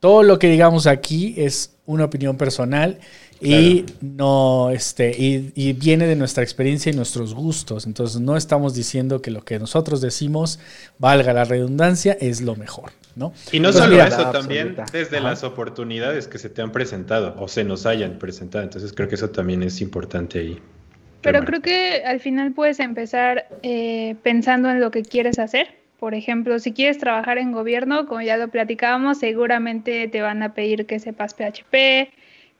todo 0.00 0.24
lo 0.24 0.40
que 0.40 0.48
digamos 0.48 0.88
aquí 0.88 1.34
es 1.36 1.70
una 1.86 2.06
opinión 2.06 2.36
personal 2.36 2.98
y 3.40 3.84
no, 4.00 4.70
este, 4.70 5.14
y, 5.16 5.72
viene 5.74 6.06
de 6.06 6.16
nuestra 6.16 6.42
experiencia 6.42 6.92
y 6.92 6.96
nuestros 6.96 7.34
gustos. 7.34 7.86
Entonces 7.86 8.20
no 8.20 8.36
estamos 8.36 8.74
diciendo 8.74 9.20
que 9.20 9.30
lo 9.30 9.44
que 9.44 9.58
nosotros 9.58 10.00
decimos, 10.00 10.58
valga 10.98 11.32
la 11.32 11.44
redundancia, 11.44 12.16
es 12.20 12.40
lo 12.40 12.56
mejor. 12.56 12.92
¿no? 13.16 13.32
Y 13.52 13.60
no 13.60 13.72
solo 13.72 14.02
eso, 14.02 14.30
también 14.30 14.76
desde 14.92 15.20
las 15.20 15.44
oportunidades 15.44 16.26
que 16.26 16.38
se 16.38 16.48
te 16.48 16.62
han 16.62 16.72
presentado 16.72 17.34
o 17.38 17.48
se 17.48 17.64
nos 17.64 17.86
hayan 17.86 18.18
presentado. 18.18 18.64
Entonces 18.64 18.92
creo 18.92 19.08
que 19.08 19.14
eso 19.14 19.30
también 19.30 19.62
es 19.62 19.80
importante 19.80 20.38
ahí. 20.38 20.60
Pero 21.24 21.44
creo 21.44 21.62
que 21.62 22.02
al 22.04 22.20
final 22.20 22.52
puedes 22.52 22.80
empezar 22.80 23.48
eh, 23.62 24.14
pensando 24.22 24.70
en 24.70 24.80
lo 24.80 24.90
que 24.90 25.02
quieres 25.02 25.38
hacer 25.38 25.68
Por 25.98 26.12
ejemplo, 26.12 26.58
si 26.58 26.72
quieres 26.72 26.98
trabajar 26.98 27.38
en 27.38 27.52
gobierno, 27.52 28.06
como 28.06 28.20
ya 28.20 28.36
lo 28.36 28.48
platicábamos, 28.48 29.18
seguramente 29.18 30.06
te 30.08 30.20
van 30.20 30.42
a 30.42 30.52
pedir 30.52 30.84
que 30.84 30.98
sepas 30.98 31.34
PHP, 31.34 32.12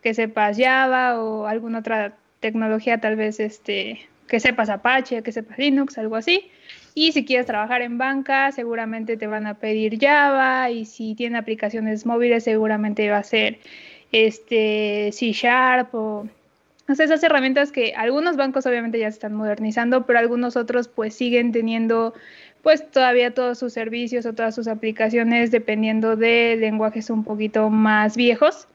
que 0.05 0.13
sepas 0.13 0.59
Java 0.59 1.19
o 1.19 1.47
alguna 1.47 1.79
otra 1.79 2.13
tecnología, 2.41 3.01
tal 3.01 3.17
vez 3.17 3.41
este, 3.41 4.07
que 4.29 4.39
sepas 4.39 4.69
Apache, 4.69 5.23
que 5.23 5.33
sepas 5.33 5.59
Linux, 5.59 5.97
algo 5.97 6.17
así. 6.17 6.51
Y 6.95 7.13
si 7.13 7.25
quieres 7.25 7.47
trabajar 7.47 7.81
en 7.81 7.97
banca, 7.97 8.53
seguramente 8.53 9.17
te 9.17 9.27
van 9.27 9.47
a 9.47 9.55
pedir 9.55 9.99
Java 9.99 10.71
y 10.71 10.85
si 10.85 11.15
tiene 11.15 11.39
aplicaciones 11.39 12.05
móviles, 12.05 12.45
seguramente 12.45 13.09
va 13.09 13.17
a 13.17 13.23
ser 13.23 13.59
este 14.13 15.11
C 15.11 15.33
Sharp 15.33 15.95
o, 15.95 16.29
esas 16.87 17.23
herramientas 17.23 17.73
que 17.73 17.95
algunos 17.95 18.37
bancos 18.37 18.67
obviamente 18.67 18.99
ya 18.99 19.11
se 19.11 19.15
están 19.15 19.33
modernizando, 19.33 20.05
pero 20.05 20.19
algunos 20.19 20.55
otros 20.55 20.87
pues 20.87 21.15
siguen 21.15 21.51
teniendo 21.51 22.13
pues 22.63 22.91
todavía 22.91 23.33
todos 23.33 23.59
sus 23.59 23.73
servicios 23.73 24.27
o 24.27 24.35
todas 24.35 24.55
sus 24.55 24.69
aplicaciones 24.69 25.51
dependiendo 25.51 26.15
de 26.15 26.57
lenguajes 26.61 27.09
un 27.09 27.25
poquito 27.25 27.71
más 27.71 28.17
viejos. 28.17 28.69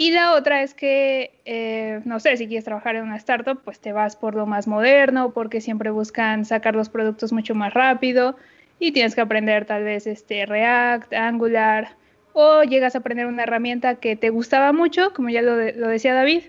Y 0.00 0.12
la 0.12 0.34
otra 0.34 0.62
es 0.62 0.74
que, 0.74 1.32
eh, 1.44 2.00
no 2.04 2.20
sé, 2.20 2.36
si 2.36 2.46
quieres 2.46 2.64
trabajar 2.64 2.94
en 2.94 3.02
una 3.02 3.16
startup, 3.16 3.60
pues 3.64 3.80
te 3.80 3.92
vas 3.92 4.14
por 4.14 4.36
lo 4.36 4.46
más 4.46 4.68
moderno, 4.68 5.32
porque 5.32 5.60
siempre 5.60 5.90
buscan 5.90 6.44
sacar 6.44 6.76
los 6.76 6.88
productos 6.88 7.32
mucho 7.32 7.56
más 7.56 7.74
rápido 7.74 8.36
y 8.78 8.92
tienes 8.92 9.16
que 9.16 9.22
aprender 9.22 9.64
tal 9.64 9.82
vez 9.82 10.06
este 10.06 10.46
React, 10.46 11.12
Angular, 11.14 11.96
o 12.32 12.62
llegas 12.62 12.94
a 12.94 12.98
aprender 12.98 13.26
una 13.26 13.42
herramienta 13.42 13.96
que 13.96 14.14
te 14.14 14.30
gustaba 14.30 14.72
mucho, 14.72 15.12
como 15.14 15.30
ya 15.30 15.42
lo, 15.42 15.56
lo 15.56 15.88
decía 15.88 16.14
David, 16.14 16.42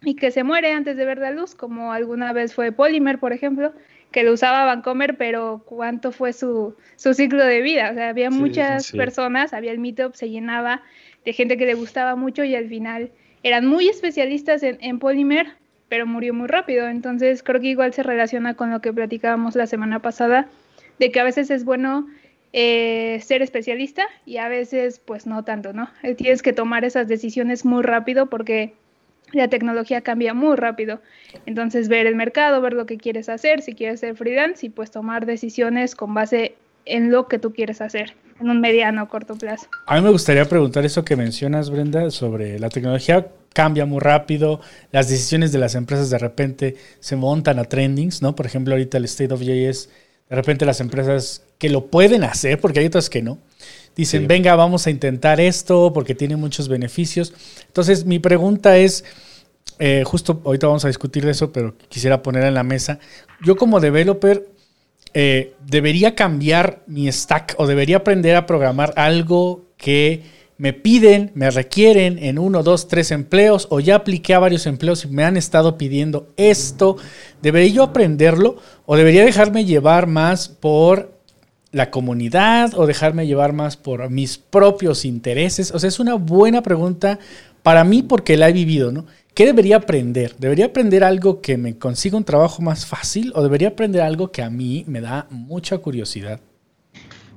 y 0.00 0.14
que 0.14 0.30
se 0.30 0.42
muere 0.42 0.72
antes 0.72 0.96
de 0.96 1.04
ver 1.04 1.18
la 1.18 1.30
luz, 1.30 1.54
como 1.54 1.92
alguna 1.92 2.32
vez 2.32 2.54
fue 2.54 2.72
Polymer, 2.72 3.18
por 3.18 3.34
ejemplo, 3.34 3.74
que 4.12 4.22
lo 4.22 4.32
usaba 4.32 4.64
Vancomer, 4.64 5.18
pero 5.18 5.62
¿cuánto 5.66 6.12
fue 6.12 6.32
su, 6.32 6.74
su 6.96 7.12
ciclo 7.12 7.44
de 7.44 7.60
vida? 7.60 7.90
O 7.90 7.94
sea, 7.94 8.08
había 8.08 8.30
muchas 8.30 8.92
personas, 8.92 9.52
había 9.52 9.72
el 9.72 9.78
meetup, 9.78 10.14
se 10.14 10.30
llenaba 10.30 10.82
de 11.28 11.34
gente 11.34 11.58
que 11.58 11.66
le 11.66 11.74
gustaba 11.74 12.16
mucho 12.16 12.42
y 12.42 12.54
al 12.54 12.70
final 12.70 13.10
eran 13.42 13.66
muy 13.66 13.86
especialistas 13.86 14.62
en, 14.62 14.78
en 14.80 14.98
Polymer, 14.98 15.48
pero 15.90 16.06
murió 16.06 16.32
muy 16.32 16.48
rápido. 16.48 16.88
Entonces 16.88 17.42
creo 17.42 17.60
que 17.60 17.66
igual 17.66 17.92
se 17.92 18.02
relaciona 18.02 18.54
con 18.54 18.70
lo 18.70 18.80
que 18.80 18.94
platicábamos 18.94 19.54
la 19.54 19.66
semana 19.66 20.00
pasada, 20.00 20.48
de 20.98 21.10
que 21.10 21.20
a 21.20 21.24
veces 21.24 21.50
es 21.50 21.66
bueno 21.66 22.08
eh, 22.54 23.20
ser 23.22 23.42
especialista 23.42 24.06
y 24.24 24.38
a 24.38 24.48
veces 24.48 25.02
pues 25.04 25.26
no 25.26 25.44
tanto, 25.44 25.74
¿no? 25.74 25.90
Eh, 26.02 26.14
tienes 26.14 26.40
que 26.40 26.54
tomar 26.54 26.86
esas 26.86 27.08
decisiones 27.08 27.66
muy 27.66 27.82
rápido 27.82 28.30
porque 28.30 28.72
la 29.32 29.48
tecnología 29.48 30.00
cambia 30.00 30.32
muy 30.32 30.56
rápido. 30.56 31.02
Entonces 31.44 31.88
ver 31.88 32.06
el 32.06 32.14
mercado, 32.14 32.62
ver 32.62 32.72
lo 32.72 32.86
que 32.86 32.96
quieres 32.96 33.28
hacer, 33.28 33.60
si 33.60 33.74
quieres 33.74 34.00
ser 34.00 34.16
freelance 34.16 34.64
y 34.64 34.70
pues 34.70 34.90
tomar 34.90 35.26
decisiones 35.26 35.94
con 35.94 36.14
base 36.14 36.54
en 36.88 37.10
lo 37.10 37.28
que 37.28 37.38
tú 37.38 37.52
quieres 37.52 37.80
hacer 37.80 38.14
en 38.40 38.50
un 38.50 38.60
mediano 38.60 39.02
o 39.02 39.08
corto 39.08 39.36
plazo. 39.36 39.66
A 39.86 39.96
mí 39.96 40.02
me 40.02 40.10
gustaría 40.10 40.44
preguntar 40.44 40.84
eso 40.84 41.04
que 41.04 41.16
mencionas, 41.16 41.70
Brenda, 41.70 42.10
sobre 42.10 42.58
la 42.58 42.68
tecnología 42.68 43.28
cambia 43.52 43.86
muy 43.86 44.00
rápido, 44.00 44.60
las 44.92 45.08
decisiones 45.08 45.50
de 45.52 45.58
las 45.58 45.74
empresas 45.74 46.10
de 46.10 46.18
repente 46.18 46.76
se 47.00 47.16
montan 47.16 47.58
a 47.58 47.64
trendings, 47.64 48.22
¿no? 48.22 48.36
Por 48.36 48.46
ejemplo, 48.46 48.74
ahorita 48.74 48.98
el 48.98 49.04
State 49.06 49.34
of 49.34 49.40
JS, 49.40 49.88
de 50.28 50.36
repente 50.36 50.64
las 50.64 50.80
empresas 50.80 51.42
que 51.58 51.68
lo 51.68 51.86
pueden 51.86 52.22
hacer, 52.22 52.60
porque 52.60 52.80
hay 52.80 52.86
otras 52.86 53.10
que 53.10 53.22
no, 53.22 53.38
dicen, 53.96 54.28
venga, 54.28 54.54
vamos 54.54 54.86
a 54.86 54.90
intentar 54.90 55.40
esto 55.40 55.92
porque 55.92 56.14
tiene 56.14 56.36
muchos 56.36 56.68
beneficios. 56.68 57.32
Entonces, 57.66 58.04
mi 58.04 58.20
pregunta 58.20 58.76
es, 58.76 59.04
eh, 59.80 60.04
justo 60.04 60.40
ahorita 60.44 60.68
vamos 60.68 60.84
a 60.84 60.88
discutir 60.88 61.24
de 61.24 61.32
eso, 61.32 61.50
pero 61.50 61.74
quisiera 61.88 62.22
poner 62.22 62.44
en 62.44 62.54
la 62.54 62.62
mesa, 62.62 63.00
yo 63.42 63.56
como 63.56 63.80
developer, 63.80 64.46
eh, 65.14 65.54
debería 65.66 66.14
cambiar 66.14 66.82
mi 66.86 67.10
stack 67.10 67.54
o 67.58 67.66
debería 67.66 67.98
aprender 67.98 68.36
a 68.36 68.46
programar 68.46 68.92
algo 68.96 69.66
que 69.76 70.22
me 70.58 70.72
piden, 70.72 71.30
me 71.34 71.50
requieren 71.50 72.18
en 72.18 72.38
uno, 72.38 72.64
dos, 72.64 72.88
tres 72.88 73.12
empleos 73.12 73.68
o 73.70 73.78
ya 73.78 73.94
apliqué 73.94 74.34
a 74.34 74.40
varios 74.40 74.66
empleos 74.66 75.04
y 75.04 75.08
me 75.08 75.24
han 75.24 75.36
estado 75.36 75.78
pidiendo 75.78 76.28
esto. 76.36 76.96
¿Debería 77.40 77.74
yo 77.74 77.82
aprenderlo 77.84 78.56
o 78.84 78.96
debería 78.96 79.24
dejarme 79.24 79.64
llevar 79.64 80.08
más 80.08 80.48
por 80.48 81.16
la 81.70 81.90
comunidad 81.90 82.72
o 82.74 82.86
dejarme 82.86 83.28
llevar 83.28 83.52
más 83.52 83.76
por 83.76 84.10
mis 84.10 84.36
propios 84.36 85.04
intereses? 85.04 85.70
O 85.70 85.78
sea, 85.78 85.88
es 85.88 86.00
una 86.00 86.14
buena 86.14 86.62
pregunta 86.62 87.20
para 87.62 87.84
mí 87.84 88.02
porque 88.02 88.36
la 88.36 88.48
he 88.48 88.52
vivido, 88.52 88.90
¿no? 88.90 89.06
¿Qué 89.38 89.46
debería 89.46 89.76
aprender? 89.76 90.34
¿Debería 90.36 90.66
aprender 90.66 91.04
algo 91.04 91.40
que 91.40 91.56
me 91.56 91.78
consiga 91.78 92.16
un 92.16 92.24
trabajo 92.24 92.60
más 92.60 92.86
fácil 92.86 93.30
o 93.36 93.42
debería 93.44 93.68
aprender 93.68 94.02
algo 94.02 94.32
que 94.32 94.42
a 94.42 94.50
mí 94.50 94.84
me 94.88 95.00
da 95.00 95.28
mucha 95.30 95.78
curiosidad? 95.78 96.40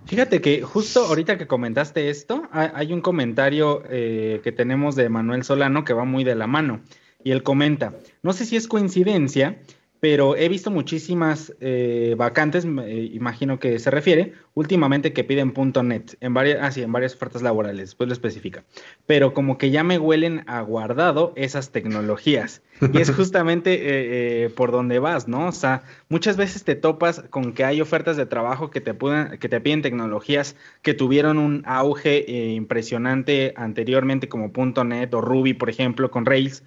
Fíjate 0.08 0.42
que 0.42 0.64
justo 0.64 1.06
ahorita 1.06 1.38
que 1.38 1.46
comentaste 1.46 2.10
esto, 2.10 2.50
hay 2.52 2.92
un 2.92 3.02
comentario 3.02 3.84
eh, 3.88 4.42
que 4.44 4.52
tenemos 4.52 4.96
de 4.96 5.10
Manuel 5.10 5.44
Solano 5.44 5.86
que 5.86 5.94
va 5.94 6.04
muy 6.04 6.24
de 6.24 6.34
la 6.34 6.48
mano. 6.48 6.82
Y 7.24 7.30
él 7.30 7.44
comenta, 7.44 7.94
no 8.24 8.34
sé 8.34 8.46
si 8.46 8.56
es 8.56 8.68
coincidencia, 8.68 9.62
pero 10.02 10.36
he 10.36 10.50
visto 10.50 10.72
muchísimas 10.72 11.54
eh, 11.62 12.16
vacantes, 12.18 12.66
imagino 12.66 13.60
que 13.60 13.78
se 13.78 13.92
refiere, 13.92 14.34
últimamente 14.56 15.14
que 15.14 15.24
piden 15.24 15.54
.NET, 15.84 16.18
en 16.22 16.34
varias, 16.34 16.58
ah, 16.60 16.72
sí, 16.72 16.82
en 16.82 16.92
varias 16.92 17.14
ofertas 17.14 17.44
laborales, 17.44 17.90
después 17.90 18.08
lo 18.08 18.14
especifica, 18.14 18.64
pero 19.06 19.36
como 19.36 19.60
que 19.60 19.70
ya 19.70 19.84
me 19.84 20.00
huelen 20.00 20.44
a 20.48 20.62
guardado 20.62 21.34
esas 21.36 21.72
tecnologías. 21.72 22.64
Y 22.92 22.98
es 22.98 23.12
justamente 23.16 23.76
eh, 23.76 24.46
eh, 24.46 24.50
por 24.50 24.72
donde 24.72 24.98
vas, 24.98 25.28
¿no? 25.28 25.48
O 25.48 25.52
sea, 25.52 25.84
muchas 26.10 26.36
veces 26.36 26.64
te 26.64 26.74
topas 26.74 27.24
con 27.30 27.54
que 27.54 27.64
hay 27.64 27.80
ofertas 27.80 28.18
de 28.18 28.26
trabajo 28.26 28.72
que 28.72 28.82
te, 28.82 28.96
pueden, 28.96 29.38
que 29.38 29.50
te 29.50 29.62
piden 29.62 29.84
tecnologías 29.84 30.56
que 30.82 30.96
tuvieron 30.96 31.38
un 31.38 31.62
auge 31.68 32.26
impresionante 32.54 33.54
anteriormente, 33.56 34.28
como 34.28 34.52
.NET 34.84 35.14
o 35.14 35.22
Ruby, 35.22 35.54
por 35.54 35.70
ejemplo, 35.70 36.10
con 36.10 36.26
Rails 36.26 36.64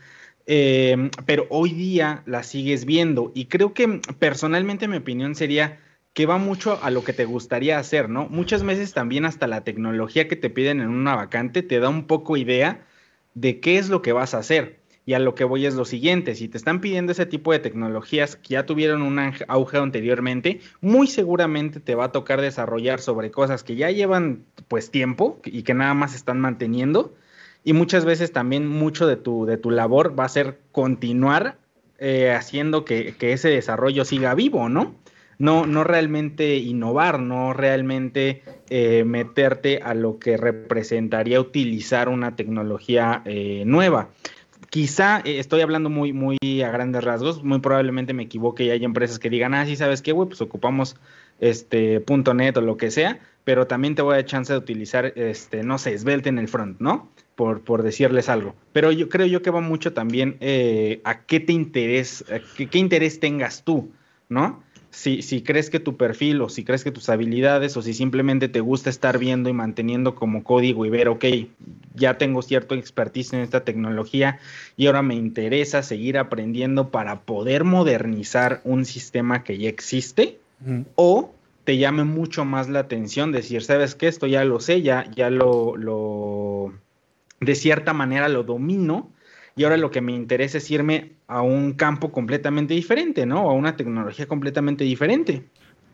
Em, 0.47 1.11
pero 1.25 1.47
hoy 1.49 1.73
día 1.73 2.23
la 2.27 2.43
sigues 2.43 2.85
viendo 2.85 3.33
y 3.35 3.47
creo 3.47 3.73
que 3.73 4.01
personalmente 4.19 4.89
mi 4.89 4.99
opinión 4.99 5.35
sería 5.35 5.81
que 6.13 6.27
va 6.27 6.39
mucho 6.39 6.79
a 6.83 6.91
lo 6.91 7.03
que 7.03 7.13
te 7.13 7.25
gustaría 7.25 7.79
hacer, 7.79 8.09
¿no? 8.09 8.29
Muchas 8.29 8.63
veces 8.63 8.93
también 8.93 9.25
hasta 9.25 9.47
la 9.47 9.65
tecnología 9.65 10.29
que 10.29 10.37
te 10.37 10.51
piden 10.51 10.81
en 10.81 10.91
una 10.91 11.17
vacante 11.17 11.63
te 11.63 11.81
da 11.81 11.89
un 11.89 12.07
poco 12.07 12.37
idea 12.37 12.87
de 13.35 13.59
qué 13.61 13.79
es 13.79 13.89
lo 13.89 14.03
que 14.03 14.13
vas 14.13 14.35
a 14.35 14.39
hacer. 14.39 14.81
Y 15.07 15.15
a 15.15 15.19
lo 15.19 15.35
que 15.35 15.45
voy 15.45 15.67
es 15.67 15.75
lo 15.75 15.85
siguiente, 15.85 16.35
si 16.35 16.49
te 16.49 16.57
están 16.57 16.81
pidiendo 16.81 17.13
ese 17.13 17.27
tipo 17.27 17.53
de 17.53 17.59
tecnologías 17.59 18.37
que 18.37 18.55
ya 18.55 18.65
tuvieron 18.65 19.03
un 19.03 19.19
auge 19.49 19.77
anteriormente, 19.77 20.61
muy 20.81 21.09
seguramente 21.09 21.81
te 21.81 21.95
va 21.95 22.07
a 22.07 22.13
tocar 22.13 22.41
desarrollar 22.41 23.01
sobre 23.01 23.31
cosas 23.31 23.65
que 23.65 23.77
ya 23.77 23.91
llevan 23.91 24.45
pues 24.69 24.91
tiempo 24.91 25.41
y 25.45 25.63
que 25.63 25.75
nada 25.75 25.93
más 25.93 26.15
están 26.15 26.41
manteniendo 26.41 27.15
y 27.65 27.73
muchas 27.73 28.05
veces 28.05 28.31
también 28.31 28.69
mucho 28.69 29.07
de 29.07 29.17
tu, 29.17 29.47
de 29.47 29.57
tu 29.57 29.71
labor 29.71 30.19
va 30.19 30.27
a 30.27 30.29
ser 30.29 30.61
continuar 30.71 31.57
eh, 31.99 32.31
haciendo 32.33 32.85
que, 32.85 33.15
ese 33.19 33.49
desarrollo 33.49 34.05
siga 34.05 34.35
vivo, 34.35 34.69
¿no? 34.69 34.95
No, 35.39 35.67
no 35.67 35.83
realmente 35.83 36.57
innovar, 36.57 37.19
no 37.19 37.55
realmente 37.55 38.43
eh, 38.69 39.05
meterte 39.05 39.81
a 39.83 39.95
lo 39.95 40.19
que 40.19 40.37
representaría 40.37 41.41
utilizar 41.41 42.09
una 42.09 42.37
tecnología 42.37 43.23
eh, 43.25 43.65
nueva. 43.67 44.11
Quizá 44.71 45.21
estoy 45.25 45.63
hablando 45.63 45.89
muy, 45.89 46.13
muy 46.13 46.39
a 46.65 46.71
grandes 46.71 47.03
rasgos, 47.03 47.43
muy 47.43 47.61
probablemente 47.61 48.13
me 48.13 48.25
equivoque 48.25 48.65
y 48.65 48.71
hay 48.71 48.85
empresas 48.85 49.19
que 49.19 49.31
digan, 49.31 49.55
ah, 49.55 49.65
sí, 49.67 49.77
¿sabes 49.77 50.03
qué, 50.03 50.13
güey? 50.13 50.29
Pues 50.29 50.41
ocupamos 50.41 50.97
este 51.41 52.01
punto 52.01 52.35
.net 52.35 52.57
o 52.57 52.61
lo 52.61 52.77
que 52.77 52.91
sea, 52.91 53.19
pero 53.45 53.67
también 53.67 53.95
te 53.95 54.03
voy 54.03 54.15
a 54.15 54.17
dar 54.17 54.25
chance 54.27 54.53
de 54.53 54.59
utilizar, 54.59 55.13
este, 55.17 55.63
no 55.63 55.79
sé, 55.79 55.97
Svelte 55.99 56.29
en 56.29 56.39
el 56.39 56.49
front, 56.49 56.81
¿no? 56.81 57.09
Por, 57.37 57.61
por 57.61 57.83
decirles 57.83 58.29
algo. 58.29 58.55
Pero 58.73 58.93
yo 58.93 59.09
creo 59.09 59.27
yo 59.27 59.43
que 59.43 59.51
va 59.51 59.61
mucho 59.61 59.93
también 59.93 60.37
eh, 60.41 61.01
a 61.05 61.21
qué 61.21 61.41
te 61.41 61.53
interesa, 61.53 62.25
qué, 62.57 62.69
qué, 62.69 62.79
interés 62.79 63.21
tengas 63.21 63.65
tú, 63.65 63.91
¿no? 64.29 64.63
Si, 64.91 65.23
si 65.23 65.43
crees 65.43 65.71
que 65.71 65.81
tu 65.81 65.97
perfil 65.97 66.41
o 66.41 66.49
si 66.49 66.63
crees 66.63 66.85
que 66.85 66.93
tus 66.93 67.09
habilidades 67.09 67.77
o 67.77 67.83
si 67.83 67.95
simplemente 67.95 68.49
te 68.49 68.61
gusta 68.61 68.91
estar 68.91 69.19
viendo 69.19 69.49
y 69.51 69.53
manteniendo 69.53 70.15
como 70.15 70.45
código 70.45 70.87
y 70.87 70.91
ver, 70.91 71.09
ok, 71.09 71.25
ya 71.95 72.17
tengo 72.17 72.43
cierto 72.43 72.77
expertise 72.77 73.33
en 73.33 73.41
esta 73.41 73.65
tecnología 73.65 74.39
y 74.77 74.87
ahora 74.87 75.03
me 75.03 75.17
interesa 75.17 75.83
seguir 75.83 76.17
aprendiendo 76.17 76.91
para 76.91 77.23
poder 77.23 77.65
modernizar 77.65 78.61
un 78.63 78.85
sistema 78.85 79.43
que 79.43 79.59
ya 79.59 79.69
existe 79.69 80.39
o 80.95 81.35
te 81.65 81.79
llame 81.79 82.05
mucho 82.05 82.45
más 82.45 82.69
la 82.69 82.81
atención 82.81 83.33
decir, 83.33 83.63
sabes 83.63 83.95
qué, 83.95 84.07
esto 84.07 84.27
ya 84.27 84.45
lo 84.45 84.61
sé, 84.61 84.83
ya, 84.83 85.11
ya 85.15 85.31
lo, 85.31 85.77
lo 85.77 86.73
de 87.45 87.55
cierta 87.55 87.93
manera 87.93 88.29
lo 88.29 88.43
domino 88.43 89.13
y 89.57 89.65
ahora 89.65 89.77
lo 89.77 89.91
que 89.91 90.01
me 90.01 90.13
interesa 90.13 90.59
es 90.59 90.71
irme 90.71 91.13
a 91.27 91.43
un 91.43 91.75
campo 91.75 92.11
completamente 92.11 92.75
diferente, 92.75 93.25
¿no? 93.27 93.49
A 93.49 93.53
una 93.53 93.77
tecnología 93.77 94.27
completamente 94.27 94.85
diferente. 94.85 95.45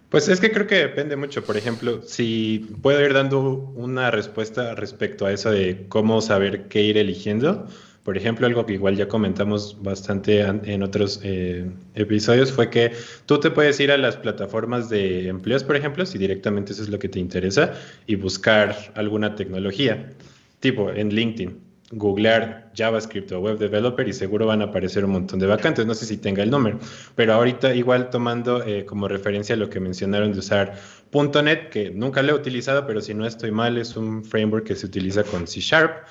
Pues 0.09 0.29
es 0.29 0.41
que 0.41 0.51
creo 0.51 0.67
que 0.67 0.77
depende 0.77 1.15
mucho. 1.15 1.45
Por 1.45 1.57
ejemplo, 1.57 2.03
si 2.03 2.69
puedo 2.83 3.05
ir 3.05 3.13
dando 3.13 3.41
una 3.77 4.11
respuesta 4.11 4.75
respecto 4.75 5.27
a 5.27 5.33
eso 5.33 5.51
de 5.51 5.87
cómo 5.89 6.21
saber 6.21 6.69
qué 6.69 6.83
ir 6.83 6.99
eligiendo. 6.99 7.69
Por 8.03 8.17
ejemplo, 8.17 8.47
algo 8.47 8.65
que 8.65 8.73
igual 8.73 8.97
ya 8.97 9.09
comentamos 9.09 9.77
bastante 9.83 10.41
en 10.41 10.83
otros 10.83 11.21
eh, 11.23 11.71
episodios 11.95 12.51
fue 12.51 12.71
que 12.71 12.93
tú 13.27 13.39
te 13.39 13.51
puedes 13.51 13.79
ir 13.79 13.93
a 13.93 13.99
las 13.99 14.17
plataformas 14.17 14.89
de 14.89 15.29
empleos, 15.29 15.63
por 15.63 15.77
ejemplo, 15.77 16.07
si 16.07 16.17
directamente 16.17 16.73
eso 16.73 16.83
es 16.83 16.89
lo 16.89 16.99
que 16.99 17.11
te 17.11 17.21
interesa, 17.21 17.75
y 18.07 18.15
buscar 18.15 18.75
alguna 18.95 19.35
tecnología, 19.35 20.13
tipo 20.61 20.91
en 20.91 21.15
LinkedIn 21.15 21.71
googlear 21.93 22.71
JavaScript 22.75 23.33
o 23.33 23.41
Web 23.41 23.59
Developer 23.59 24.07
y 24.07 24.13
seguro 24.13 24.47
van 24.47 24.63
a 24.63 24.67
aparecer 24.67 25.05
un 25.05 25.13
montón 25.13 25.41
de 25.41 25.47
vacantes. 25.47 25.87
No 25.87 25.95
sé 25.95 26.07
si 26.07 26.17
tenga 26.17 26.43
el 26.43 26.51
número, 26.51 26.79
pero 27.17 27.35
ahorita 27.35 27.75
igual 27.75 28.11
tomando 28.11 28.65
eh, 28.65 28.85
como 28.85 29.09
referencia 29.09 29.57
lo 29.57 29.69
que 29.69 29.81
mencionaron 29.81 30.33
de 30.33 30.39
usar 30.39 30.75
.NET, 31.13 31.71
que 31.71 31.91
nunca 31.91 32.23
lo 32.23 32.33
he 32.33 32.35
utilizado, 32.35 32.87
pero 32.87 33.01
si 33.01 33.13
no 33.13 33.27
estoy 33.27 33.51
mal, 33.51 33.77
es 33.77 33.97
un 33.97 34.25
framework 34.25 34.67
que 34.67 34.77
se 34.77 34.87
utiliza 34.87 35.25
con 35.25 35.49
C 35.49 35.61
Sharp. 35.61 36.07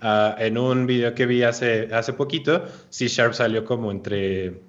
Ah, 0.00 0.36
en 0.38 0.56
un 0.56 0.86
video 0.86 1.14
que 1.14 1.26
vi 1.26 1.42
hace, 1.42 1.92
hace 1.92 2.12
poquito, 2.12 2.64
C 2.90 3.08
Sharp 3.08 3.34
salió 3.34 3.64
como 3.64 3.90
entre 3.90 4.62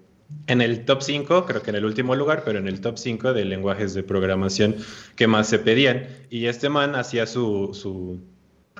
en 0.48 0.62
el 0.62 0.86
top 0.86 1.04
5, 1.04 1.46
creo 1.46 1.62
que 1.62 1.70
en 1.70 1.76
el 1.76 1.86
último 1.86 2.16
lugar, 2.16 2.42
pero 2.44 2.58
en 2.58 2.68
el 2.68 2.82
top 2.82 2.98
5 2.98 3.34
de 3.34 3.46
lenguajes 3.46 3.94
de 3.94 4.02
programación 4.02 4.76
que 5.16 5.28
más 5.28 5.48
se 5.48 5.60
pedían. 5.60 6.08
Y 6.32 6.48
este 6.48 6.70
man 6.70 6.96
hacía 6.96 7.28
su, 7.28 7.70
su 7.74 8.20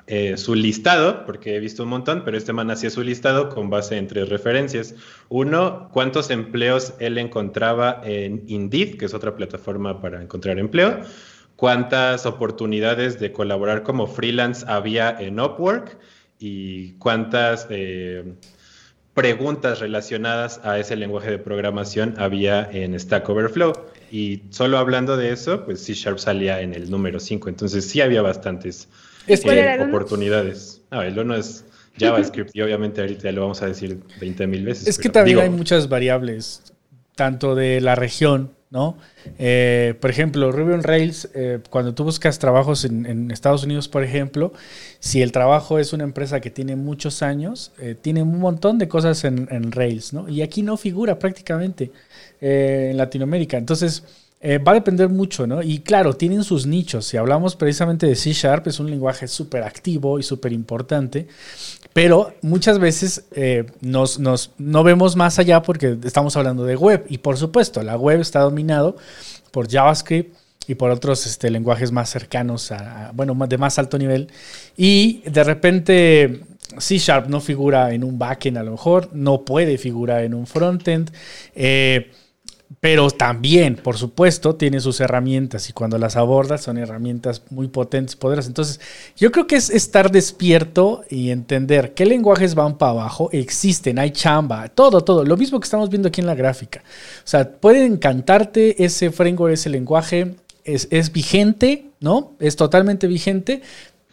eh, 0.08 0.36
su 0.36 0.54
listado, 0.54 1.26
porque 1.26 1.56
he 1.56 1.60
visto 1.60 1.82
un 1.82 1.88
montón, 1.88 2.22
pero 2.24 2.36
este 2.36 2.52
man 2.52 2.70
hacía 2.70 2.90
su 2.90 3.02
listado 3.02 3.48
con 3.48 3.70
base 3.70 3.96
en 3.96 4.06
tres 4.06 4.28
referencias. 4.28 4.94
Uno, 5.28 5.88
cuántos 5.92 6.30
empleos 6.30 6.94
él 7.00 7.18
encontraba 7.18 8.00
en 8.04 8.44
Indeed, 8.46 8.98
que 8.98 9.06
es 9.06 9.14
otra 9.14 9.34
plataforma 9.34 10.00
para 10.00 10.22
encontrar 10.22 10.60
empleo. 10.60 11.00
Cuántas 11.56 12.24
oportunidades 12.24 13.18
de 13.18 13.32
colaborar 13.32 13.82
como 13.82 14.06
freelance 14.06 14.64
había 14.68 15.10
en 15.10 15.40
Upwork 15.40 15.98
y 16.38 16.92
cuántas 16.98 17.66
eh, 17.70 18.34
preguntas 19.12 19.80
relacionadas 19.80 20.60
a 20.62 20.78
ese 20.78 20.94
lenguaje 20.94 21.30
de 21.30 21.38
programación 21.38 22.14
había 22.18 22.70
en 22.70 23.00
Stack 23.00 23.28
Overflow. 23.28 23.72
Y 24.12 24.42
solo 24.50 24.78
hablando 24.78 25.16
de 25.16 25.32
eso, 25.32 25.64
pues 25.64 25.82
C 25.82 25.94
Sharp 25.94 26.18
salía 26.18 26.60
en 26.60 26.74
el 26.74 26.90
número 26.90 27.18
5. 27.18 27.48
Entonces 27.48 27.88
sí 27.88 28.00
había 28.00 28.22
bastantes 28.22 28.88
es 29.26 29.40
que, 29.40 29.78
oportunidades. 29.80 30.82
No, 30.90 31.02
el 31.02 31.18
uno 31.18 31.34
es 31.34 31.64
JavaScript 31.98 32.54
y 32.54 32.62
obviamente 32.62 33.00
ahorita 33.00 33.30
lo 33.32 33.42
vamos 33.42 33.62
a 33.62 33.66
decir 33.66 34.00
20 34.20 34.46
mil 34.46 34.64
veces. 34.64 34.86
Es 34.86 34.98
que 34.98 35.08
también 35.08 35.38
hay 35.38 35.50
muchas 35.50 35.88
variables, 35.88 36.72
tanto 37.14 37.54
de 37.54 37.80
la 37.80 37.94
región, 37.94 38.52
¿no? 38.70 38.98
Eh, 39.38 39.94
por 40.00 40.10
ejemplo, 40.10 40.52
Ruby 40.52 40.74
on 40.74 40.82
Rails, 40.82 41.28
eh, 41.34 41.60
cuando 41.70 41.94
tú 41.94 42.04
buscas 42.04 42.38
trabajos 42.38 42.84
en, 42.84 43.30
Estados 43.30 43.64
Unidos, 43.64 43.88
por 43.88 44.02
ejemplo, 44.04 44.52
si 44.98 45.22
el 45.22 45.32
trabajo 45.32 45.78
es 45.78 45.92
una 45.92 46.04
empresa 46.04 46.40
que 46.40 46.50
tiene 46.50 46.76
muchos 46.76 47.22
años, 47.22 47.72
eh, 47.80 47.96
tiene 48.00 48.22
un 48.22 48.38
montón 48.38 48.78
de 48.78 48.88
cosas 48.88 49.24
en, 49.24 49.48
en, 49.50 49.72
Rails, 49.72 50.12
¿no? 50.12 50.28
Y 50.28 50.42
aquí 50.42 50.62
no 50.62 50.76
figura 50.76 51.18
prácticamente 51.18 51.90
en 52.40 52.96
Latinoamérica. 52.98 53.56
Entonces, 53.56 54.04
eh, 54.48 54.58
va 54.58 54.70
a 54.70 54.74
depender 54.76 55.08
mucho, 55.08 55.44
¿no? 55.44 55.60
Y 55.60 55.80
claro, 55.80 56.14
tienen 56.14 56.44
sus 56.44 56.66
nichos. 56.66 57.04
Si 57.06 57.16
hablamos 57.16 57.56
precisamente 57.56 58.06
de 58.06 58.14
C 58.14 58.32
Sharp, 58.32 58.68
es 58.68 58.78
un 58.78 58.88
lenguaje 58.88 59.26
súper 59.26 59.64
activo 59.64 60.20
y 60.20 60.22
súper 60.22 60.52
importante, 60.52 61.26
pero 61.92 62.32
muchas 62.42 62.78
veces 62.78 63.24
eh, 63.32 63.64
nos, 63.80 64.20
no 64.20 64.84
vemos 64.84 65.16
más 65.16 65.40
allá 65.40 65.62
porque 65.62 65.98
estamos 66.04 66.36
hablando 66.36 66.64
de 66.64 66.76
web. 66.76 67.04
Y 67.08 67.18
por 67.18 67.36
supuesto, 67.36 67.82
la 67.82 67.96
web 67.96 68.20
está 68.20 68.38
dominado 68.38 68.96
por 69.50 69.68
JavaScript 69.68 70.36
y 70.68 70.76
por 70.76 70.92
otros 70.92 71.26
este, 71.26 71.50
lenguajes 71.50 71.90
más 71.90 72.08
cercanos, 72.08 72.70
a, 72.70 73.10
bueno, 73.14 73.34
de 73.48 73.58
más 73.58 73.80
alto 73.80 73.98
nivel. 73.98 74.28
Y 74.76 75.22
de 75.28 75.42
repente 75.42 76.42
C 76.78 76.98
Sharp 76.98 77.26
no 77.26 77.40
figura 77.40 77.92
en 77.92 78.04
un 78.04 78.16
backend 78.16 78.58
a 78.58 78.62
lo 78.62 78.70
mejor, 78.70 79.10
no 79.12 79.44
puede 79.44 79.76
figurar 79.76 80.22
en 80.22 80.34
un 80.34 80.46
frontend. 80.46 81.10
Eh, 81.56 82.12
pero 82.80 83.10
también, 83.10 83.76
por 83.76 83.96
supuesto, 83.96 84.56
tiene 84.56 84.80
sus 84.80 85.00
herramientas 85.00 85.70
y 85.70 85.72
cuando 85.72 85.98
las 85.98 86.16
abordas 86.16 86.62
son 86.62 86.78
herramientas 86.78 87.42
muy 87.50 87.68
potentes, 87.68 88.16
poderosas. 88.16 88.48
Entonces, 88.48 88.80
yo 89.16 89.30
creo 89.30 89.46
que 89.46 89.56
es 89.56 89.70
estar 89.70 90.10
despierto 90.10 91.04
y 91.08 91.30
entender 91.30 91.94
qué 91.94 92.06
lenguajes 92.06 92.54
van 92.54 92.76
para 92.76 92.90
abajo, 92.90 93.30
existen, 93.32 93.98
hay 93.98 94.10
chamba, 94.10 94.68
todo, 94.68 95.02
todo. 95.02 95.24
Lo 95.24 95.36
mismo 95.36 95.60
que 95.60 95.64
estamos 95.64 95.90
viendo 95.90 96.08
aquí 96.08 96.20
en 96.20 96.26
la 96.26 96.34
gráfica. 96.34 96.82
O 97.18 97.28
sea, 97.28 97.48
puede 97.48 97.86
encantarte 97.86 98.84
ese 98.84 99.10
framework, 99.10 99.54
ese 99.54 99.70
lenguaje, 99.70 100.34
es, 100.64 100.88
es 100.90 101.12
vigente, 101.12 101.86
¿no? 102.00 102.32
Es 102.40 102.56
totalmente 102.56 103.06
vigente, 103.06 103.62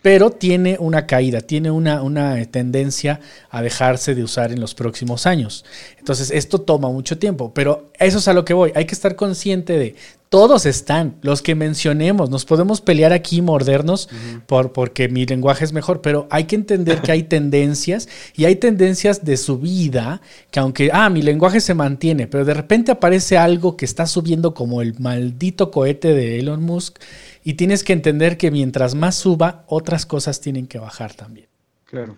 pero 0.04 0.32
tiene 0.32 0.76
una 0.80 1.08
caída, 1.08 1.40
tiene 1.40 1.72
una, 1.72 2.04
una, 2.04 2.46
tendencia 2.46 3.22
a 3.50 3.62
dejarse 3.62 4.14
de 4.14 4.24
usar 4.24 4.52
en 4.52 4.60
los 4.60 4.76
próximos 4.76 5.26
años. 5.26 5.64
Entonces, 5.98 6.30
esto 6.30 6.60
toma 6.60 6.90
mucho 6.90 7.18
tiempo, 7.18 7.54
pero 7.54 7.90
eso 7.98 8.18
es 8.18 8.28
a 8.28 8.34
lo 8.34 8.44
que 8.44 8.54
voy. 8.54 8.74
Hay 8.76 8.86
que 8.86 8.94
estar 8.94 9.16
consciente 9.16 9.80
de, 9.80 9.96
todos 10.34 10.66
están, 10.66 11.16
los 11.22 11.44
que 11.44 11.54
mencionemos, 11.54 12.32
nos 12.32 12.44
podemos 12.44 12.82
pelear 12.82 13.14
aquí, 13.14 13.44
mordernos, 13.44 14.10
por, 14.48 14.74
porque 14.74 15.08
mi 15.08 15.28
lenguaje 15.28 15.64
es 15.64 15.74
mejor, 15.74 16.02
pero 16.02 16.28
hay 16.32 16.46
que 16.46 16.56
entender 16.56 17.04
que 17.04 17.12
hay 17.12 17.22
tendencias 17.36 18.10
y 18.36 18.46
hay 18.46 18.56
tendencias 18.56 19.24
de 19.24 19.38
subida, 19.38 20.22
que 20.50 20.60
aunque, 20.60 20.90
ah, 20.92 21.12
mi 21.12 21.22
lenguaje 21.22 21.62
se 21.62 21.76
mantiene, 21.76 22.26
pero 22.26 22.46
de 22.46 22.56
repente 22.56 22.92
aparece 22.92 23.38
algo 23.38 23.78
que 23.78 23.86
está 23.86 24.08
subiendo 24.08 24.56
como 24.56 24.82
el 24.82 25.00
maldito 25.00 25.70
cohete 25.70 26.16
de 26.16 26.40
Elon 26.40 26.64
Musk 26.64 26.98
y 27.44 27.56
tienes 27.56 27.84
que 27.84 27.94
entender 27.94 28.38
que 28.38 28.52
mientras 28.52 28.96
más 28.96 29.16
suba, 29.16 29.66
otras 29.68 30.06
cosas 30.06 30.42
tienen 30.42 30.68
que 30.68 30.80
bajar 30.80 31.14
también. 31.14 31.48
Claro. 31.86 32.18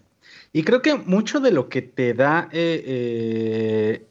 Y 0.53 0.63
creo 0.63 0.81
que 0.81 0.95
mucho 0.95 1.39
de 1.39 1.51
lo 1.51 1.67
que 1.67 1.81
te 1.81 2.13
da 2.13 2.47
eh, 2.51 2.83
eh, 2.85 4.05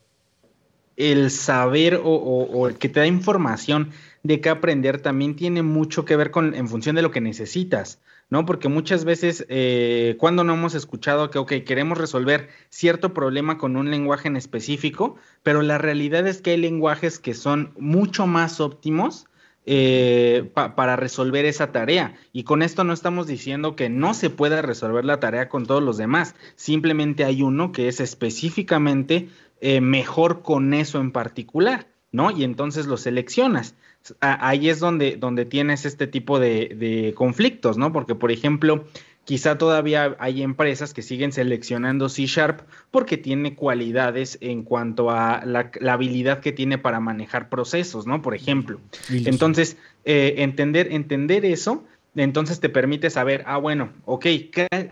el 0.97 1.31
saber 1.31 2.01
o, 2.03 2.69
el 2.69 2.77
que 2.77 2.89
te 2.89 3.01
da 3.01 3.07
información 3.07 3.91
de 4.23 4.41
qué 4.41 4.49
aprender 4.49 5.01
también 5.01 5.37
tiene 5.37 5.63
mucho 5.63 6.05
que 6.05 6.17
ver 6.17 6.31
con 6.31 6.55
en 6.55 6.69
función 6.69 6.97
de 6.97 7.03
lo 7.03 7.11
que 7.11 7.21
necesitas, 7.21 8.01
¿no? 8.31 8.47
Porque 8.47 8.69
muchas 8.69 9.05
veces 9.05 9.47
eh, 9.49 10.17
cuando 10.19 10.45
no 10.45 10.55
hemos 10.55 10.75
escuchado 10.75 11.31
que, 11.31 11.65
queremos 11.65 11.99
resolver 11.99 12.49
cierto 12.71 13.15
problema 13.15 13.59
con 13.59 13.77
un 13.77 13.91
lenguaje 13.91 14.29
en 14.29 14.37
específico, 14.37 15.17
pero 15.43 15.63
la 15.63 15.79
realidad 15.79 16.27
es 16.27 16.41
que 16.41 16.53
hay 16.53 16.59
lenguajes 16.59 17.19
que 17.19 17.35
son 17.35 17.73
mucho 17.79 18.27
más 18.27 18.61
óptimos 18.61 19.27
eh, 19.67 20.51
para 20.55 20.97
resolver 20.97 21.47
esa 21.47 21.73
tarea. 21.73 22.15
Y 22.33 22.45
con 22.45 22.63
esto 22.63 22.85
no 22.85 22.93
estamos 22.93 23.27
diciendo 23.27 23.77
que 23.77 23.89
no 23.89 24.13
se 24.13 24.29
pueda 24.29 24.61
resolver 24.61 25.05
la 25.05 25.21
tarea 25.21 25.49
con 25.49 25.65
todos 25.65 25.83
los 25.83 25.97
demás. 25.97 26.35
Simplemente 26.55 27.25
hay 27.25 27.43
uno 27.43 27.73
que 27.73 27.89
es 27.89 28.01
específicamente 28.01 29.29
eh, 29.63 29.81
mejor 29.81 30.43
con 30.43 30.75
eso 30.75 31.01
en 31.01 31.13
particular, 31.13 31.87
¿no? 32.13 32.31
Y 32.31 32.45
entonces 32.45 32.87
lo 32.87 32.99
seleccionas. 32.99 33.75
Ahí 34.21 34.69
es 34.69 34.81
donde, 34.81 35.17
donde 35.17 35.47
tienes 35.47 35.87
este 35.87 36.07
tipo 36.07 36.39
de, 36.39 36.75
de 36.77 37.15
conflictos, 37.15 37.79
¿no? 37.79 37.91
Porque, 37.91 38.15
por 38.15 38.31
ejemplo, 38.31 38.85
Quizá 39.25 39.57
todavía 39.57 40.17
hay 40.19 40.43
empresas 40.43 40.93
que 40.93 41.03
siguen 41.03 41.33
seleccionando 41.33 42.09
C 42.09 42.27
Sharp 42.27 42.61
porque 42.91 43.17
tiene 43.17 43.55
cualidades 43.55 44.37
en 44.41 44.63
cuanto 44.63 45.11
a 45.11 45.43
la, 45.47 45.71
habilidad 45.91 46.41
que 46.41 46.53
tiene 46.53 46.77
para 46.77 47.01
manejar 47.01 47.49
procesos, 47.49 48.07
¿no? 48.07 48.21
Por 48.21 48.35
ejemplo. 48.35 48.81
Entonces, 49.11 49.79
eh, 50.05 50.35
entender, 50.39 50.93
entender 50.93 51.47
eso, 51.47 51.85
entonces 52.15 52.61
te 52.61 52.69
permite 52.69 53.11
saber, 53.11 53.45
ah, 53.47 53.57
bueno, 53.57 53.91
ok, 54.05 54.27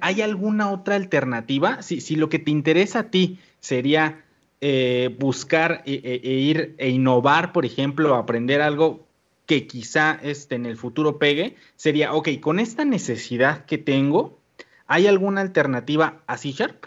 ¿hay 0.00 0.22
alguna 0.22 0.70
otra 0.70 0.96
alternativa? 0.96 1.82
Si, 1.82 2.00
si 2.00 2.16
lo 2.16 2.28
que 2.28 2.38
te 2.38 2.50
interesa 2.50 3.00
a 3.00 3.10
ti 3.10 3.38
sería 3.60 4.24
eh, 4.60 5.14
buscar 5.18 5.82
e, 5.86 5.94
e, 5.94 6.20
e, 6.22 6.34
ir 6.34 6.74
e 6.78 6.88
innovar, 6.88 7.52
por 7.52 7.66
ejemplo, 7.66 8.14
aprender 8.14 8.60
algo 8.60 9.06
que 9.52 9.66
quizá 9.66 10.18
este, 10.22 10.54
en 10.54 10.64
el 10.64 10.78
futuro 10.78 11.18
pegue 11.18 11.56
sería, 11.76 12.14
ok, 12.14 12.40
con 12.40 12.58
esta 12.58 12.86
necesidad 12.86 13.66
que 13.66 13.76
tengo, 13.76 14.38
¿hay 14.86 15.06
alguna 15.06 15.42
alternativa 15.42 16.22
a 16.26 16.38
C 16.38 16.52
Sharp? 16.52 16.86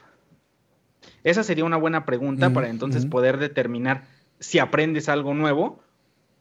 Esa 1.23 1.43
sería 1.43 1.63
una 1.63 1.77
buena 1.77 2.05
pregunta 2.05 2.49
para 2.49 2.69
entonces 2.69 3.05
poder 3.05 3.37
determinar 3.37 4.05
si 4.39 4.57
aprendes 4.57 5.09
algo 5.09 5.35
nuevo 5.35 5.79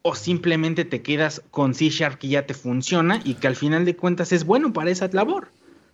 o 0.01 0.15
simplemente 0.15 0.83
te 0.83 1.03
quedas 1.03 1.43
con 1.51 1.75
C 1.75 1.89
Sharp 1.89 2.17
que 2.17 2.29
ya 2.29 2.47
te 2.47 2.55
funciona 2.55 3.21
y 3.23 3.35
que 3.35 3.45
al 3.45 3.55
final 3.55 3.85
de 3.85 3.95
cuentas 3.95 4.31
es 4.31 4.45
bueno 4.45 4.73
para 4.73 4.89
esa 4.89 5.07
labor. 5.11 5.49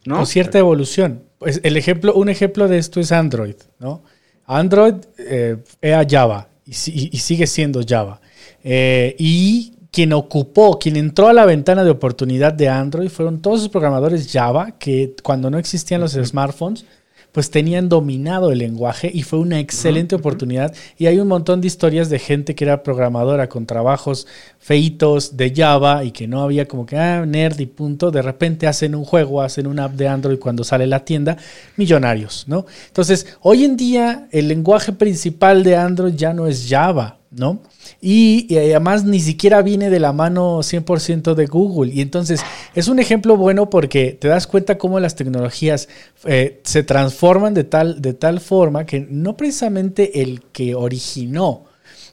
¿no? 0.06 0.22
O 0.22 0.26
cierta 0.26 0.60
evolución. 0.60 1.24
Pues 1.40 1.60
el 1.64 1.76
ejemplo, 1.76 2.14
un 2.14 2.30
ejemplo 2.30 2.70
de 2.70 2.78
esto 2.78 3.02
es 3.02 3.12
Android, 3.12 3.56
¿no? 3.80 4.02
Android 4.46 4.96
eh, 5.18 5.58
era 5.82 6.06
Java 6.10 6.48
y, 6.66 6.74
sigue 6.74 7.48
siendo 7.48 7.82
Java. 7.86 8.22
Eh, 8.64 9.14
y 9.20 9.74
quien 9.92 10.14
ocupó, 10.14 10.80
quien 10.80 10.96
entró 10.96 11.28
a 11.28 11.34
la 11.34 11.46
ventana 11.46 11.84
de 11.84 11.92
oportunidad 11.92 12.54
de 12.54 12.70
Android 12.70 13.10
fueron 13.10 13.42
todos 13.42 13.60
esos 13.60 13.70
programadores 13.70 14.32
Java 14.32 14.72
que 14.80 15.16
cuando 15.22 15.50
no 15.50 15.58
existían 15.58 16.02
los 16.02 16.14
smartphones 16.14 16.86
pues 17.32 17.50
tenían 17.50 17.90
dominado 17.90 18.52
el 18.52 18.60
lenguaje 18.60 19.10
y 19.14 19.24
fue 19.24 19.40
una 19.40 19.60
excelente 19.60 20.16
oportunidad. 20.16 20.74
Y 20.98 21.06
hay 21.06 21.20
un 21.20 21.28
montón 21.28 21.62
de 21.62 21.68
historias 21.68 22.10
de 22.10 22.20
gente 22.20 22.56
que 22.56 22.66
era 22.66 22.84
programadora 22.84 23.48
con 23.48 23.66
trabajos 23.66 24.28
feitos 24.60 25.38
de 25.38 25.54
Java 25.56 26.04
y 26.04 26.12
que 26.12 26.28
no 26.28 26.42
había 26.42 26.68
como 26.68 26.86
que, 26.86 26.98
ah, 26.98 27.26
nerd 27.26 27.60
y 27.60 27.68
punto. 27.68 28.12
De 28.12 28.22
repente 28.22 28.68
hacen 28.68 28.96
un 28.96 29.06
juego, 29.06 29.42
hacen 29.42 29.68
una 29.68 29.86
app 29.86 29.94
de 29.94 30.08
Android 30.08 30.40
cuando 30.40 30.64
sale 30.64 30.88
la 30.88 31.06
tienda, 31.06 31.38
millonarios, 31.78 32.46
¿no? 32.48 32.66
Entonces, 32.88 33.26
hoy 33.42 33.64
en 33.64 33.78
día 33.78 34.28
el 34.32 34.48
lenguaje 34.48 34.92
principal 34.92 35.64
de 35.64 35.78
Android 35.78 36.16
ya 36.16 36.34
no 36.34 36.48
es 36.48 36.68
Java, 36.70 37.21
¿no? 37.32 37.62
Y, 38.02 38.56
además 38.58 39.06
ni 39.06 39.20
siquiera 39.20 39.62
viene 39.62 39.90
de 39.90 40.00
la 40.00 40.14
mano 40.14 40.60
100% 40.60 41.34
de 41.34 41.46
Google. 41.46 41.94
Y 41.94 42.02
entonces 42.02 42.42
es 42.76 42.88
un 42.88 43.00
ejemplo 43.00 43.38
bueno 43.38 43.70
porque 43.70 44.18
te 44.20 44.28
das 44.28 44.48
cuenta 44.48 44.78
cómo 44.78 45.00
las 45.00 45.16
tecnologías 45.16 45.88
eh, 46.26 46.60
se 46.64 46.84
transforman 46.84 47.54
de 47.54 47.64
tal, 47.64 48.02
de 48.02 48.14
tal 48.14 48.40
forma 48.42 48.86
que 48.86 49.00
no 49.00 49.38
precisamente 49.38 50.22
el 50.22 50.42
que 50.52 50.76
originó 50.76 51.71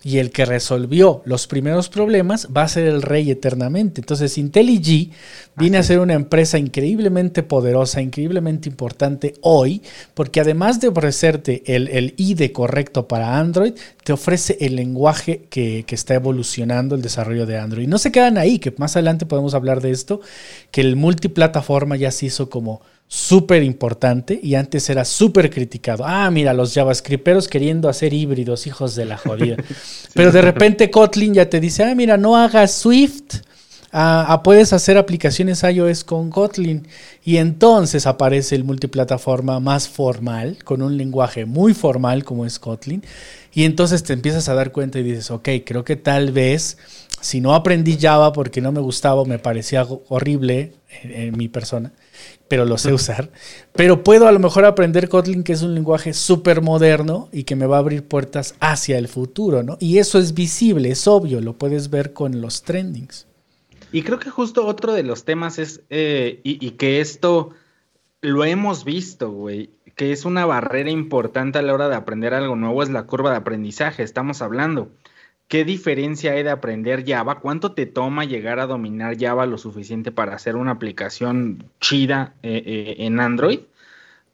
y 0.08 0.20
el 0.20 0.30
que 0.30 0.46
resolvió 0.46 1.20
los 1.26 1.46
primeros 1.46 1.90
problemas 1.90 2.48
va 2.56 2.62
a 2.62 2.68
ser 2.68 2.86
el 2.86 3.02
rey 3.02 3.30
eternamente. 3.30 4.00
Entonces 4.00 4.38
IntelliJ 4.38 5.10
viene 5.54 5.76
a 5.76 5.82
ser 5.82 6.00
una 6.00 6.14
empresa 6.14 6.56
increíblemente 6.56 7.42
poderosa, 7.42 8.00
increíblemente 8.00 8.70
importante 8.70 9.34
hoy, 9.42 9.82
porque 10.14 10.40
además 10.40 10.80
de 10.80 10.88
ofrecerte 10.88 11.62
el, 11.66 11.88
el 11.88 12.14
IDE 12.16 12.52
correcto 12.52 13.06
para 13.06 13.38
Android, 13.38 13.74
te 14.02 14.14
ofrece 14.14 14.56
el 14.62 14.76
lenguaje 14.76 15.44
que, 15.50 15.84
que, 15.86 15.94
está 15.94 16.14
evolucionando 16.14 16.94
el 16.94 17.02
desarrollo 17.02 17.44
de 17.44 17.58
Android. 17.58 17.86
No 17.86 17.98
se 17.98 18.10
quedan 18.10 18.38
ahí, 18.38 18.58
que 18.58 18.72
más 18.78 18.96
adelante 18.96 19.26
podemos 19.26 19.52
hablar 19.52 19.82
de 19.82 19.90
esto, 19.90 20.22
que 20.70 20.80
el 20.80 20.96
multiplataforma 20.96 21.96
ya 21.96 22.10
se 22.12 22.24
hizo 22.24 22.48
como 22.48 22.80
súper 23.08 23.62
importante 23.62 24.38
y 24.40 24.54
antes 24.54 24.88
era 24.90 25.04
súper 25.04 25.50
criticado. 25.50 26.04
Ah, 26.06 26.30
mira, 26.30 26.52
los 26.52 26.74
JavaScripteros 26.74 27.48
queriendo 27.48 27.88
hacer 27.88 28.12
híbridos, 28.12 28.66
hijos 28.66 28.94
de 28.94 29.06
la 29.06 29.16
jodida. 29.16 29.56
Pero 30.14 30.30
de 30.30 30.42
repente 30.42 30.90
Kotlin 30.90 31.34
ya 31.34 31.48
te 31.48 31.58
dice, 31.58 31.84
ah, 31.84 31.94
mira, 31.94 32.18
no 32.18 32.36
hagas 32.36 32.72
Swift. 32.72 33.36
Ah, 33.90 34.26
ah, 34.28 34.42
puedes 34.42 34.74
hacer 34.74 34.98
aplicaciones 34.98 35.62
iOS 35.62 36.04
con 36.04 36.28
Kotlin 36.28 36.86
y 37.24 37.38
entonces 37.38 38.06
aparece 38.06 38.54
el 38.54 38.64
multiplataforma 38.64 39.60
más 39.60 39.88
formal, 39.88 40.62
con 40.62 40.82
un 40.82 40.98
lenguaje 40.98 41.46
muy 41.46 41.72
formal 41.72 42.22
como 42.22 42.44
es 42.44 42.58
Kotlin 42.58 43.02
y 43.54 43.64
entonces 43.64 44.02
te 44.02 44.12
empiezas 44.12 44.50
a 44.50 44.54
dar 44.54 44.72
cuenta 44.72 44.98
y 44.98 45.04
dices, 45.04 45.30
ok, 45.30 45.48
creo 45.64 45.84
que 45.84 45.96
tal 45.96 46.32
vez 46.32 46.76
si 47.22 47.40
no 47.40 47.54
aprendí 47.54 47.96
Java 47.98 48.34
porque 48.34 48.60
no 48.60 48.72
me 48.72 48.80
gustaba 48.80 49.22
o 49.22 49.24
me 49.24 49.38
parecía 49.38 49.86
horrible 50.08 50.74
en 51.02 51.34
mi 51.38 51.48
persona, 51.48 51.92
pero 52.48 52.64
lo 52.64 52.78
sé 52.78 52.92
usar. 52.92 53.30
Pero 53.74 54.02
puedo 54.02 54.26
a 54.26 54.32
lo 54.32 54.38
mejor 54.38 54.64
aprender 54.64 55.08
Kotlin, 55.08 55.44
que 55.44 55.52
es 55.52 55.62
un 55.62 55.74
lenguaje 55.74 56.14
súper 56.14 56.62
moderno 56.62 57.28
y 57.32 57.44
que 57.44 57.56
me 57.56 57.66
va 57.66 57.76
a 57.76 57.80
abrir 57.80 58.04
puertas 58.04 58.54
hacia 58.60 58.98
el 58.98 59.08
futuro, 59.08 59.62
¿no? 59.62 59.76
Y 59.80 59.98
eso 59.98 60.18
es 60.18 60.34
visible, 60.34 60.90
es 60.90 61.06
obvio, 61.06 61.40
lo 61.40 61.58
puedes 61.58 61.90
ver 61.90 62.12
con 62.12 62.40
los 62.40 62.62
trendings. 62.62 63.26
Y 63.92 64.02
creo 64.02 64.18
que 64.18 64.30
justo 64.30 64.66
otro 64.66 64.92
de 64.92 65.02
los 65.02 65.24
temas 65.24 65.58
es, 65.58 65.82
eh, 65.90 66.40
y, 66.44 66.64
y, 66.64 66.72
que 66.72 67.00
esto 67.00 67.50
lo 68.20 68.44
hemos 68.44 68.84
visto, 68.84 69.30
güey, 69.30 69.70
que 69.94 70.12
es 70.12 70.24
una 70.24 70.44
barrera 70.44 70.90
importante 70.90 71.58
a 71.58 71.62
la 71.62 71.74
hora 71.74 71.88
de 71.88 71.96
aprender 71.96 72.34
algo 72.34 72.54
nuevo, 72.54 72.82
es 72.82 72.90
la 72.90 73.04
curva 73.04 73.30
de 73.30 73.36
aprendizaje, 73.36 74.02
estamos 74.02 74.42
hablando. 74.42 74.90
¿Qué 75.48 75.64
diferencia 75.64 76.32
hay 76.32 76.42
de 76.42 76.50
aprender 76.50 77.04
Java? 77.06 77.40
¿Cuánto 77.40 77.72
te 77.72 77.86
toma 77.86 78.26
llegar 78.26 78.60
a 78.60 78.66
dominar 78.66 79.16
Java 79.18 79.46
lo 79.46 79.56
suficiente 79.56 80.12
para 80.12 80.34
hacer 80.34 80.56
una 80.56 80.72
aplicación 80.72 81.64
chida 81.80 82.34
eh, 82.42 82.62
eh, 82.66 82.96
en 82.98 83.18
Android? 83.18 83.60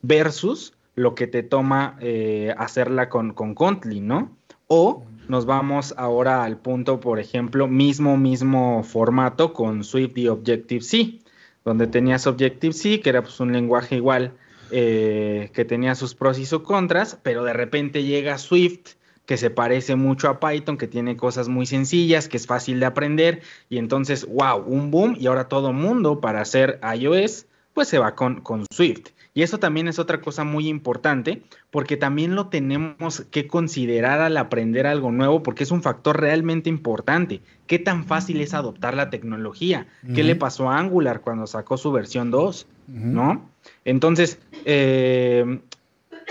Versus 0.02 0.74
lo 0.96 1.14
que 1.14 1.28
te 1.28 1.44
toma 1.44 1.96
eh, 2.00 2.52
hacerla 2.58 3.08
con, 3.08 3.32
con 3.32 3.54
Kotlin, 3.54 4.08
¿no? 4.08 4.36
O 4.66 5.04
nos 5.28 5.46
vamos 5.46 5.94
ahora 5.96 6.42
al 6.42 6.56
punto, 6.56 6.98
por 6.98 7.20
ejemplo, 7.20 7.68
mismo, 7.68 8.16
mismo 8.16 8.82
formato 8.82 9.52
con 9.52 9.84
Swift 9.84 10.18
y 10.18 10.26
Objective-C, 10.26 11.20
donde 11.64 11.86
tenías 11.86 12.26
Objective-C, 12.26 13.00
que 13.00 13.10
era 13.10 13.22
pues, 13.22 13.38
un 13.38 13.52
lenguaje 13.52 13.94
igual 13.96 14.32
que 14.70 15.66
tenía 15.68 15.94
sus 15.94 16.16
pros 16.16 16.36
y 16.40 16.46
sus 16.46 16.62
contras, 16.62 17.16
pero 17.22 17.44
de 17.44 17.52
repente 17.52 18.02
llega 18.02 18.38
Swift 18.38 18.96
que 19.26 19.36
se 19.36 19.50
parece 19.50 19.96
mucho 19.96 20.28
a 20.28 20.40
Python, 20.40 20.76
que 20.76 20.86
tiene 20.86 21.16
cosas 21.16 21.48
muy 21.48 21.66
sencillas, 21.66 22.28
que 22.28 22.36
es 22.36 22.46
fácil 22.46 22.80
de 22.80 22.86
aprender, 22.86 23.42
y 23.68 23.78
entonces, 23.78 24.26
wow, 24.26 24.62
un 24.66 24.90
boom, 24.90 25.16
y 25.18 25.26
ahora 25.26 25.48
todo 25.48 25.72
mundo 25.72 26.20
para 26.20 26.40
hacer 26.40 26.78
iOS, 26.96 27.46
pues 27.72 27.88
se 27.88 27.98
va 27.98 28.14
con, 28.14 28.40
con 28.40 28.64
Swift. 28.70 29.08
Y 29.36 29.42
eso 29.42 29.58
también 29.58 29.88
es 29.88 29.98
otra 29.98 30.20
cosa 30.20 30.44
muy 30.44 30.68
importante, 30.68 31.42
porque 31.72 31.96
también 31.96 32.36
lo 32.36 32.46
tenemos 32.46 33.22
que 33.32 33.48
considerar 33.48 34.20
al 34.20 34.36
aprender 34.36 34.86
algo 34.86 35.10
nuevo, 35.10 35.42
porque 35.42 35.64
es 35.64 35.72
un 35.72 35.82
factor 35.82 36.20
realmente 36.20 36.70
importante. 36.70 37.40
¿Qué 37.66 37.80
tan 37.80 38.04
fácil 38.04 38.40
es 38.40 38.54
adoptar 38.54 38.94
la 38.94 39.10
tecnología? 39.10 39.88
¿Qué 40.14 40.22
le 40.22 40.36
pasó 40.36 40.70
a 40.70 40.78
Angular 40.78 41.20
cuando 41.20 41.48
sacó 41.48 41.76
su 41.76 41.90
versión 41.90 42.30
2? 42.30 42.66
¿No? 42.86 43.50
Entonces, 43.84 44.38
eh, 44.66 45.58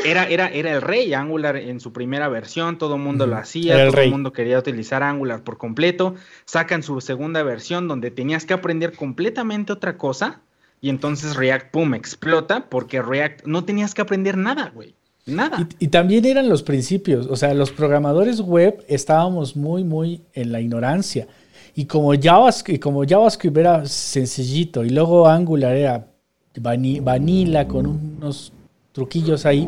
era, 0.04 0.28
era, 0.28 0.48
era 0.50 0.74
el 0.74 0.82
rey 0.82 1.14
Angular 1.14 1.56
en 1.56 1.80
su 1.80 1.94
primera 1.94 2.28
versión, 2.30 2.78
todo 2.78 2.96
el 2.96 3.02
mundo 3.02 3.28
lo 3.28 3.38
hacía, 3.38 3.90
todo 3.90 4.02
el 4.02 4.12
mundo 4.12 4.34
quería 4.34 4.60
utilizar 4.60 5.04
Angular 5.04 5.44
por 5.44 5.58
completo. 5.58 6.16
Sacan 6.46 6.84
su 6.84 7.00
segunda 7.02 7.44
versión 7.44 7.88
donde 7.88 8.12
tenías 8.12 8.46
que 8.46 8.54
aprender 8.54 8.94
completamente 8.96 9.74
otra 9.74 9.98
cosa 9.98 10.42
y 10.82 10.90
entonces 10.90 11.36
React, 11.36 11.72
pum, 11.72 11.94
explota 11.94 12.68
porque 12.70 13.02
React 13.02 13.46
no 13.46 13.64
tenías 13.64 13.94
que 13.94 14.02
aprender 14.02 14.38
nada, 14.38 14.72
güey. 14.74 14.96
Nada. 15.26 15.70
Y, 15.80 15.88
también 15.88 16.26
eran 16.26 16.50
los 16.50 16.64
principios, 16.64 17.28
o 17.28 17.38
sea, 17.38 17.54
los 17.54 17.72
programadores 17.72 18.42
web 18.42 18.84
estábamos 18.90 19.56
muy, 19.56 19.86
muy 19.86 20.22
en 20.34 20.52
la 20.52 20.60
ignorancia. 20.60 21.28
Y 21.76 21.86
como 21.86 22.14
JavaScript, 22.14 22.84
como 22.84 23.06
JavaScript 23.08 23.56
era 23.56 23.86
sencillito 23.86 24.84
y 24.84 24.90
luego 24.90 25.26
Angular 25.28 25.76
era 25.76 26.08
vanilla 26.60 27.68
con 27.68 27.88
unos 27.88 28.52
truquillos 28.94 29.46
ahí, 29.48 29.68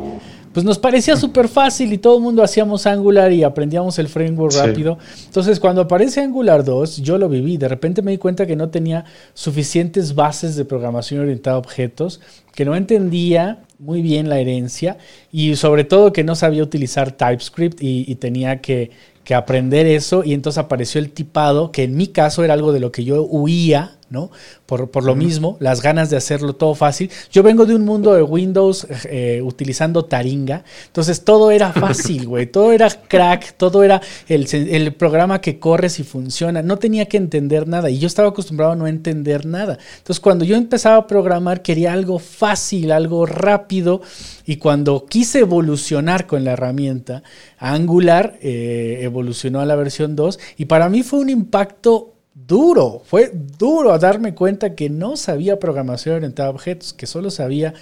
pues 0.53 0.63
nos 0.63 0.77
parecía 0.79 1.17
súper 1.17 1.49
fácil 1.49 1.91
y 1.91 1.97
todo 1.97 2.17
el 2.17 2.23
mundo 2.23 2.43
hacíamos 2.43 2.85
Angular 2.85 3.33
y 3.33 3.43
aprendíamos 3.43 3.99
el 3.99 4.07
framework 4.07 4.53
rápido. 4.55 4.99
Entonces, 5.25 5.59
cuando 5.59 5.81
aparece 5.81 6.21
Angular 6.21 6.63
2, 6.63 6.97
yo 6.97 7.17
lo 7.17 7.27
viví. 7.27 7.57
De 7.57 7.67
repente 7.67 8.01
me 8.03 8.11
di 8.11 8.17
cuenta 8.17 8.45
que 8.45 8.55
no 8.55 8.69
tenía 8.69 9.03
suficientes 9.33 10.15
bases 10.15 10.55
de 10.55 10.63
programación 10.63 11.21
orientada 11.21 11.57
a 11.57 11.59
objetos, 11.59 12.21
que 12.53 12.63
no 12.63 12.75
entendía 12.75 13.63
muy 13.79 14.01
bien 14.01 14.29
la 14.29 14.39
herencia 14.39 14.97
y 15.31 15.55
sobre 15.55 15.83
todo 15.83 16.13
que 16.13 16.23
no 16.23 16.35
sabía 16.35 16.63
utilizar 16.63 17.11
TypeScript 17.11 17.81
y, 17.81 18.05
y 18.07 18.15
tenía 18.15 18.61
que, 18.61 18.91
que 19.25 19.33
aprender 19.33 19.87
eso 19.87 20.23
y 20.23 20.33
entonces 20.33 20.59
apareció 20.59 21.01
el 21.01 21.09
tipado, 21.09 21.71
que 21.71 21.83
en 21.83 21.97
mi 21.97 22.07
caso 22.07 22.43
era 22.43 22.53
algo 22.53 22.71
de 22.71 22.79
lo 22.79 22.91
que 22.91 23.03
yo 23.03 23.23
huía 23.23 23.97
¿no? 24.09 24.29
Por, 24.65 24.91
por 24.91 25.03
lo 25.03 25.15
mismo, 25.15 25.57
las 25.59 25.81
ganas 25.81 26.09
de 26.09 26.17
hacerlo 26.17 26.55
todo 26.55 26.75
fácil. 26.75 27.09
Yo 27.31 27.43
vengo 27.43 27.65
de 27.65 27.75
un 27.75 27.83
mundo 27.83 28.13
de 28.13 28.21
Windows 28.21 28.87
eh, 29.05 29.41
utilizando 29.43 30.05
Taringa, 30.05 30.63
entonces 30.87 31.23
todo 31.23 31.51
era 31.51 31.71
fácil, 31.73 32.27
güey, 32.27 32.45
todo 32.45 32.71
era 32.71 32.89
crack, 32.89 33.55
todo 33.57 33.83
era 33.83 34.01
el, 34.27 34.47
el, 34.53 34.93
programa 34.93 35.41
que 35.41 35.59
corres 35.59 35.99
y 35.99 36.03
funciona, 36.03 36.61
no 36.61 36.77
tenía 36.77 37.05
que 37.05 37.17
entender 37.17 37.67
nada 37.67 37.89
y 37.89 37.97
yo 37.97 38.07
estaba 38.07 38.29
acostumbrado 38.29 38.73
a 38.73 38.75
no 38.75 38.87
entender 38.87 39.45
nada. 39.45 39.77
Entonces 39.97 40.19
cuando 40.19 40.45
yo 40.45 40.55
empezaba 40.55 40.97
a 40.97 41.07
programar 41.07 41.61
quería 41.61 41.93
algo 41.93 42.19
fácil, 42.19 42.91
algo 42.91 43.25
rápido 43.25 44.01
y 44.45 44.57
cuando 44.57 45.05
quise 45.05 45.39
evolucionar 45.39 46.27
con 46.27 46.43
la 46.43 46.51
herramienta, 46.51 47.23
Angular 47.57 48.37
eh, 48.41 48.99
evolucionó 49.01 49.59
a 49.59 49.65
la 49.65 49.75
versión 49.75 50.15
2 50.15 50.39
y 50.57 50.65
para 50.65 50.89
mí 50.89 51.03
fue 51.03 51.19
un 51.19 51.29
impacto 51.29 52.14
duro, 52.35 53.01
fue 53.05 53.31
duro 53.33 53.97
darme 53.97 54.35
cuenta 54.35 54.75
que 54.75 54.89
no 54.89 55.15
sabía 55.15 55.57
programación 55.57 56.17
orientada 56.17 56.49
a 56.49 56.51
objetos, 56.51 56.93
que 56.93 57.07
solo 57.07 57.31
sabía 57.31 57.73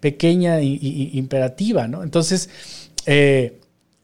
pequeña 0.00 0.60
y, 0.60 1.10
imperativa, 1.14 1.88
¿no? 1.88 2.02
Entonces, 2.02 2.50
eh, 3.06 3.58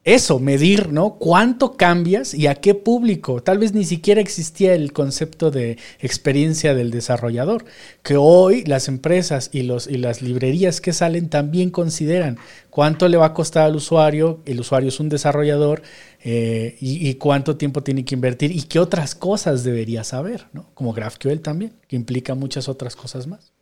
eso, 0.05 0.38
medir, 0.38 0.90
¿no? 0.90 1.16
¿Cuánto 1.16 1.77
cambias 1.77 2.33
y 2.33 2.47
a 2.47 2.55
qué 2.55 2.75
público? 2.75 3.42
Tal 3.42 3.59
vez 3.59 3.75
ni 3.75 3.85
siquiera 3.85 4.23
existía 4.23 4.75
el 4.75 4.94
concepto 4.94 5.51
de 5.51 5.77
experiencia 6.01 6.75
del 6.75 6.90
desarrollador, 6.90 7.66
que 8.03 8.16
hoy 8.16 8.64
las 8.64 8.88
empresas 8.88 9.51
y, 9.53 9.64
los, 9.64 9.87
y 9.87 9.99
las 9.99 10.23
librerías 10.23 10.81
que 10.81 10.94
salen 10.94 11.29
también 11.29 11.68
consideran 11.68 12.38
cuánto 12.71 13.07
le 13.09 13.18
va 13.18 13.27
a 13.27 13.35
costar 13.35 13.64
al 13.64 13.77
usuario, 13.77 14.40
el 14.47 14.61
usuario 14.61 14.88
es 14.88 14.99
un 14.99 15.11
desarrollador, 15.11 15.83
eh, 16.25 16.77
y, 16.81 17.15
cuánto 17.15 17.57
tiempo 17.57 17.83
tiene 17.83 18.05
que 18.05 18.15
invertir 18.15 18.51
y 18.51 18.63
qué 18.63 18.81
otras 18.81 19.15
cosas 19.15 19.63
debería 19.63 20.03
saber, 20.03 20.47
¿no? 20.53 20.67
Como 20.75 20.93
GraphQL 20.93 21.41
también, 21.41 21.73
que 21.87 21.95
implica 21.95 22.35
muchas 22.35 22.69
otras 22.69 22.97
cosas 22.97 23.27
más. 23.27 23.53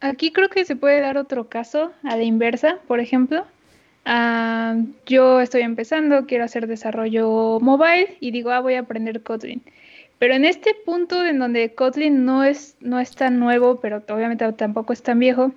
Aquí 0.00 0.32
creo 0.32 0.48
que 0.48 0.64
se 0.64 0.74
puede 0.74 1.00
dar 1.00 1.18
otro 1.18 1.48
caso 1.48 1.92
a 2.02 2.16
la 2.16 2.22
inversa, 2.22 2.78
por 2.88 2.98
ejemplo. 2.98 3.44
Ah, 4.04 4.76
yo 5.06 5.40
estoy 5.40 5.60
empezando, 5.60 6.26
quiero 6.26 6.44
hacer 6.44 6.66
desarrollo 6.66 7.60
mobile 7.60 8.16
y 8.20 8.30
digo, 8.30 8.50
ah, 8.50 8.60
voy 8.60 8.74
a 8.74 8.80
aprender 8.80 9.22
Kotlin. 9.22 9.62
Pero 10.18 10.34
en 10.34 10.44
este 10.44 10.74
punto 10.86 11.24
en 11.24 11.38
donde 11.38 11.74
Kotlin 11.74 12.24
no 12.24 12.42
es, 12.42 12.76
no 12.80 13.00
es 13.00 13.14
tan 13.14 13.38
nuevo, 13.38 13.80
pero 13.80 14.02
obviamente 14.08 14.50
tampoco 14.52 14.92
es 14.92 15.02
tan 15.02 15.18
viejo, 15.18 15.52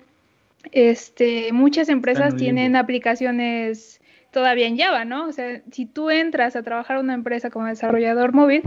este, 0.72 1.52
muchas 1.52 1.88
empresas 1.88 2.36
tienen 2.36 2.76
aplicaciones 2.76 4.00
todavía 4.36 4.66
en 4.66 4.76
Java, 4.76 5.06
¿no? 5.06 5.28
O 5.28 5.32
sea, 5.32 5.62
si 5.72 5.86
tú 5.86 6.10
entras 6.10 6.56
a 6.56 6.62
trabajar 6.62 6.98
en 6.98 7.04
una 7.04 7.14
empresa 7.14 7.48
como 7.48 7.64
desarrollador 7.64 8.34
móvil, 8.34 8.62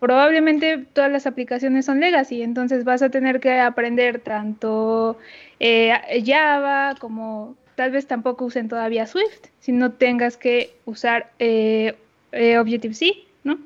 probablemente 0.00 0.84
todas 0.92 1.12
las 1.12 1.28
aplicaciones 1.28 1.86
son 1.86 2.00
legacy, 2.00 2.42
entonces 2.42 2.82
vas 2.82 3.02
a 3.02 3.10
tener 3.10 3.38
que 3.38 3.60
aprender 3.60 4.18
tanto 4.18 5.16
eh, 5.60 5.92
Java 6.26 6.96
como 6.98 7.54
tal 7.76 7.92
vez 7.92 8.08
tampoco 8.08 8.46
usen 8.46 8.68
todavía 8.68 9.06
Swift, 9.06 9.46
si 9.60 9.70
no 9.70 9.92
tengas 9.92 10.36
que 10.36 10.74
usar 10.86 11.30
eh, 11.38 11.94
eh, 12.32 12.58
Objective-C, 12.58 13.12
¿no? 13.44 13.60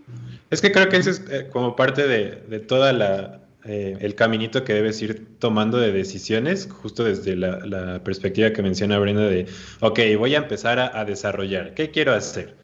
Es 0.51 0.61
que 0.61 0.71
creo 0.71 0.91
que 0.91 0.99
eso 0.99 1.09
es 1.09 1.23
como 1.55 1.75
parte 1.75 2.07
de, 2.07 2.43
de 2.51 2.61
toda 2.61 2.93
la, 2.93 3.41
el 3.67 4.15
caminito 4.15 4.65
que 4.65 4.75
debes 4.75 5.01
ir 5.03 5.39
tomando 5.39 5.79
de 5.79 5.93
decisiones, 5.93 6.69
justo 6.71 7.05
desde 7.05 7.37
la, 7.37 8.03
perspectiva 8.05 8.53
que 8.53 8.63
menciona 8.63 8.99
Brenda 8.99 9.23
de, 9.23 9.47
ok, 9.81 10.01
voy 10.19 10.35
a 10.35 10.39
empezar 10.39 10.79
a 10.79 11.05
desarrollar, 11.05 11.75
¿qué 11.75 11.91
quiero 11.91 12.13
hacer? 12.15 12.55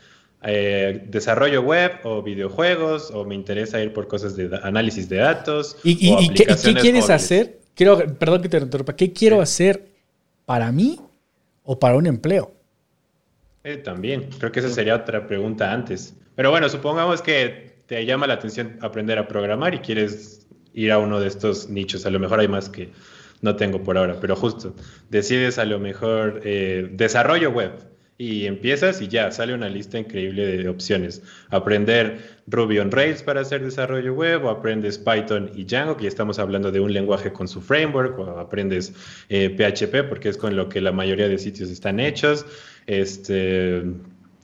Eh, 0.44 1.04
desarrollo 1.06 1.62
web 1.62 2.00
o 2.02 2.20
videojuegos 2.20 3.12
o 3.12 3.24
me 3.24 3.36
interesa 3.36 3.80
ir 3.80 3.92
por 3.92 4.08
cosas 4.08 4.34
de 4.34 4.50
análisis 4.64 5.08
de 5.08 5.18
datos. 5.18 5.76
¿Y, 5.84 6.28
qué, 6.34 6.46
quieres 6.80 7.10
hacer? 7.10 7.60
Quiero, 7.74 7.98
perdón 8.18 8.42
que 8.42 8.48
te 8.48 8.58
interrumpa, 8.58 8.96
¿qué 8.96 9.12
quiero 9.12 9.40
hacer 9.40 9.86
para 10.44 10.72
mí 10.72 10.98
o 11.62 11.78
para 11.78 11.96
un 11.96 12.06
empleo? 12.06 12.52
Eh, 13.62 13.76
también, 13.76 14.30
creo 14.36 14.50
que 14.50 14.58
esa 14.58 14.68
sería 14.68 14.96
otra 14.96 15.28
pregunta 15.28 15.72
antes. 15.72 16.16
Pero 16.34 16.50
bueno, 16.50 16.68
supongamos 16.68 17.22
que 17.22 17.76
te 17.86 18.04
llama 18.04 18.26
la 18.26 18.34
atención 18.34 18.78
aprender 18.80 19.18
a 19.18 19.28
programar 19.28 19.74
y 19.74 19.78
quieres 19.78 20.48
ir 20.74 20.92
a 20.92 20.98
uno 20.98 21.20
de 21.20 21.28
estos 21.28 21.68
nichos. 21.68 22.06
A 22.06 22.10
lo 22.10 22.18
mejor 22.18 22.40
hay 22.40 22.48
más 22.48 22.68
que 22.68 22.90
no 23.40 23.56
tengo 23.56 23.82
por 23.82 23.98
ahora, 23.98 24.18
pero 24.20 24.36
justo 24.36 24.74
decides 25.10 25.58
a 25.58 25.64
lo 25.64 25.78
mejor 25.78 26.40
eh, 26.44 26.88
desarrollo 26.92 27.50
web 27.50 27.72
y 28.18 28.46
empiezas 28.46 29.02
y 29.02 29.08
ya 29.08 29.32
sale 29.32 29.52
una 29.52 29.68
lista 29.68 29.98
increíble 29.98 30.56
de 30.58 30.68
opciones. 30.68 31.22
Aprender 31.50 32.20
Ruby 32.46 32.78
on 32.78 32.92
Rails 32.92 33.22
para 33.22 33.40
hacer 33.40 33.64
desarrollo 33.64 34.14
web, 34.14 34.44
o 34.44 34.50
aprendes 34.50 34.96
Python 34.96 35.50
y 35.56 35.64
Django, 35.64 35.96
que 35.96 36.04
ya 36.04 36.08
estamos 36.08 36.38
hablando 36.38 36.70
de 36.70 36.78
un 36.78 36.92
lenguaje 36.92 37.32
con 37.32 37.48
su 37.48 37.60
framework, 37.60 38.16
o 38.20 38.38
aprendes 38.38 38.92
PHP, 39.28 39.94
eh, 39.94 40.02
porque 40.08 40.28
es 40.28 40.36
con 40.36 40.54
lo 40.54 40.68
que 40.68 40.80
la 40.80 40.92
mayoría 40.92 41.28
de 41.28 41.38
sitios 41.38 41.68
están 41.68 41.98
hechos, 41.98 42.46
este, 42.86 43.82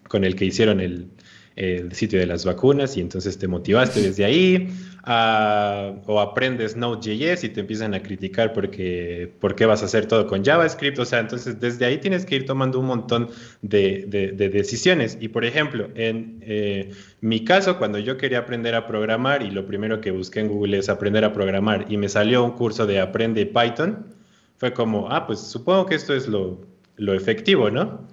con 0.09 0.25
el 0.25 0.35
que 0.35 0.47
hicieron 0.47 0.81
el, 0.81 1.07
el 1.55 1.93
sitio 1.93 2.19
de 2.19 2.27
las 2.27 2.45
vacunas 2.45 2.97
y 2.97 3.01
entonces 3.01 3.37
te 3.37 3.49
motivaste 3.49 4.01
desde 4.01 4.25
ahí, 4.25 4.69
o 5.11 6.21
aprendes 6.21 6.77
Node.js 6.77 7.42
y 7.44 7.49
te 7.49 7.61
empiezan 7.61 7.94
a 7.94 8.03
criticar 8.03 8.53
porque, 8.53 9.33
qué 9.57 9.64
vas 9.64 9.83
a 9.83 9.87
hacer 9.87 10.07
todo 10.07 10.27
con 10.27 10.44
JavaScript, 10.44 10.99
o 10.99 11.05
sea, 11.07 11.21
entonces 11.21 11.59
desde 11.59 11.87
ahí 11.87 11.97
tienes 11.97 12.27
que 12.27 12.37
ir 12.37 12.44
tomando 12.44 12.79
un 12.79 12.87
montón 12.87 13.31
de, 13.62 14.05
decisiones. 14.37 15.16
Y 15.18 15.29
por 15.29 15.47
ejemplo, 15.47 15.88
en 15.94 16.40
eh, 16.42 16.90
mi 17.23 17.42
caso, 17.44 17.79
cuando 17.79 17.99
yo 17.99 18.18
quería 18.18 18.40
aprender 18.40 18.75
a 18.75 18.87
programar 18.87 19.42
y 19.42 19.51
lo 19.51 19.66
primero 19.66 20.01
que 20.03 20.11
busqué 20.11 20.40
en 20.40 20.49
Google 20.49 20.77
es 20.77 20.90
aprender 20.90 21.25
a 21.25 21.33
programar 21.33 21.87
y 21.88 21.97
me 21.97 22.11
salió 22.11 22.44
un 22.44 22.53
curso 22.53 22.87
de 22.87 23.01
Aprende 23.01 23.47
Python, 23.47 24.14
fue 24.59 24.75
como, 24.75 25.11
ah, 25.11 25.27
pues 25.27 25.40
supongo 25.40 25.87
que 25.87 25.94
esto 25.94 26.14
es 26.14 26.29
lo, 26.29 26.61
lo 26.97 27.14
efectivo, 27.14 27.71
¿no? 27.71 28.07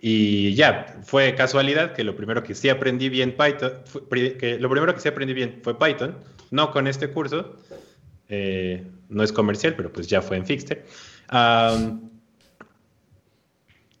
Y 0.00 0.54
ya, 0.54 0.98
fue 1.04 1.34
casualidad 1.34 1.92
que 1.92 2.04
lo 2.04 2.16
primero 2.16 2.42
que 2.42 2.54
sí 2.54 2.70
aprendí 2.70 3.08
bien 3.10 3.36
Python, 3.36 3.72
que 4.10 4.58
lo 4.58 4.70
primero 4.70 4.94
que 4.94 5.00
sí 5.00 5.08
aprendí 5.08 5.34
bien 5.34 5.60
fue 5.62 5.78
Python, 5.78 6.16
no 6.50 6.70
con 6.72 6.86
este 6.86 7.10
curso, 7.10 7.56
eh, 8.28 8.86
no 9.08 9.22
es 9.22 9.32
comercial, 9.32 9.74
pero 9.76 9.92
pues 9.92 10.06
ya 10.06 10.22
fue 10.22 10.36
en 10.36 10.46
Fixter. 10.46 10.86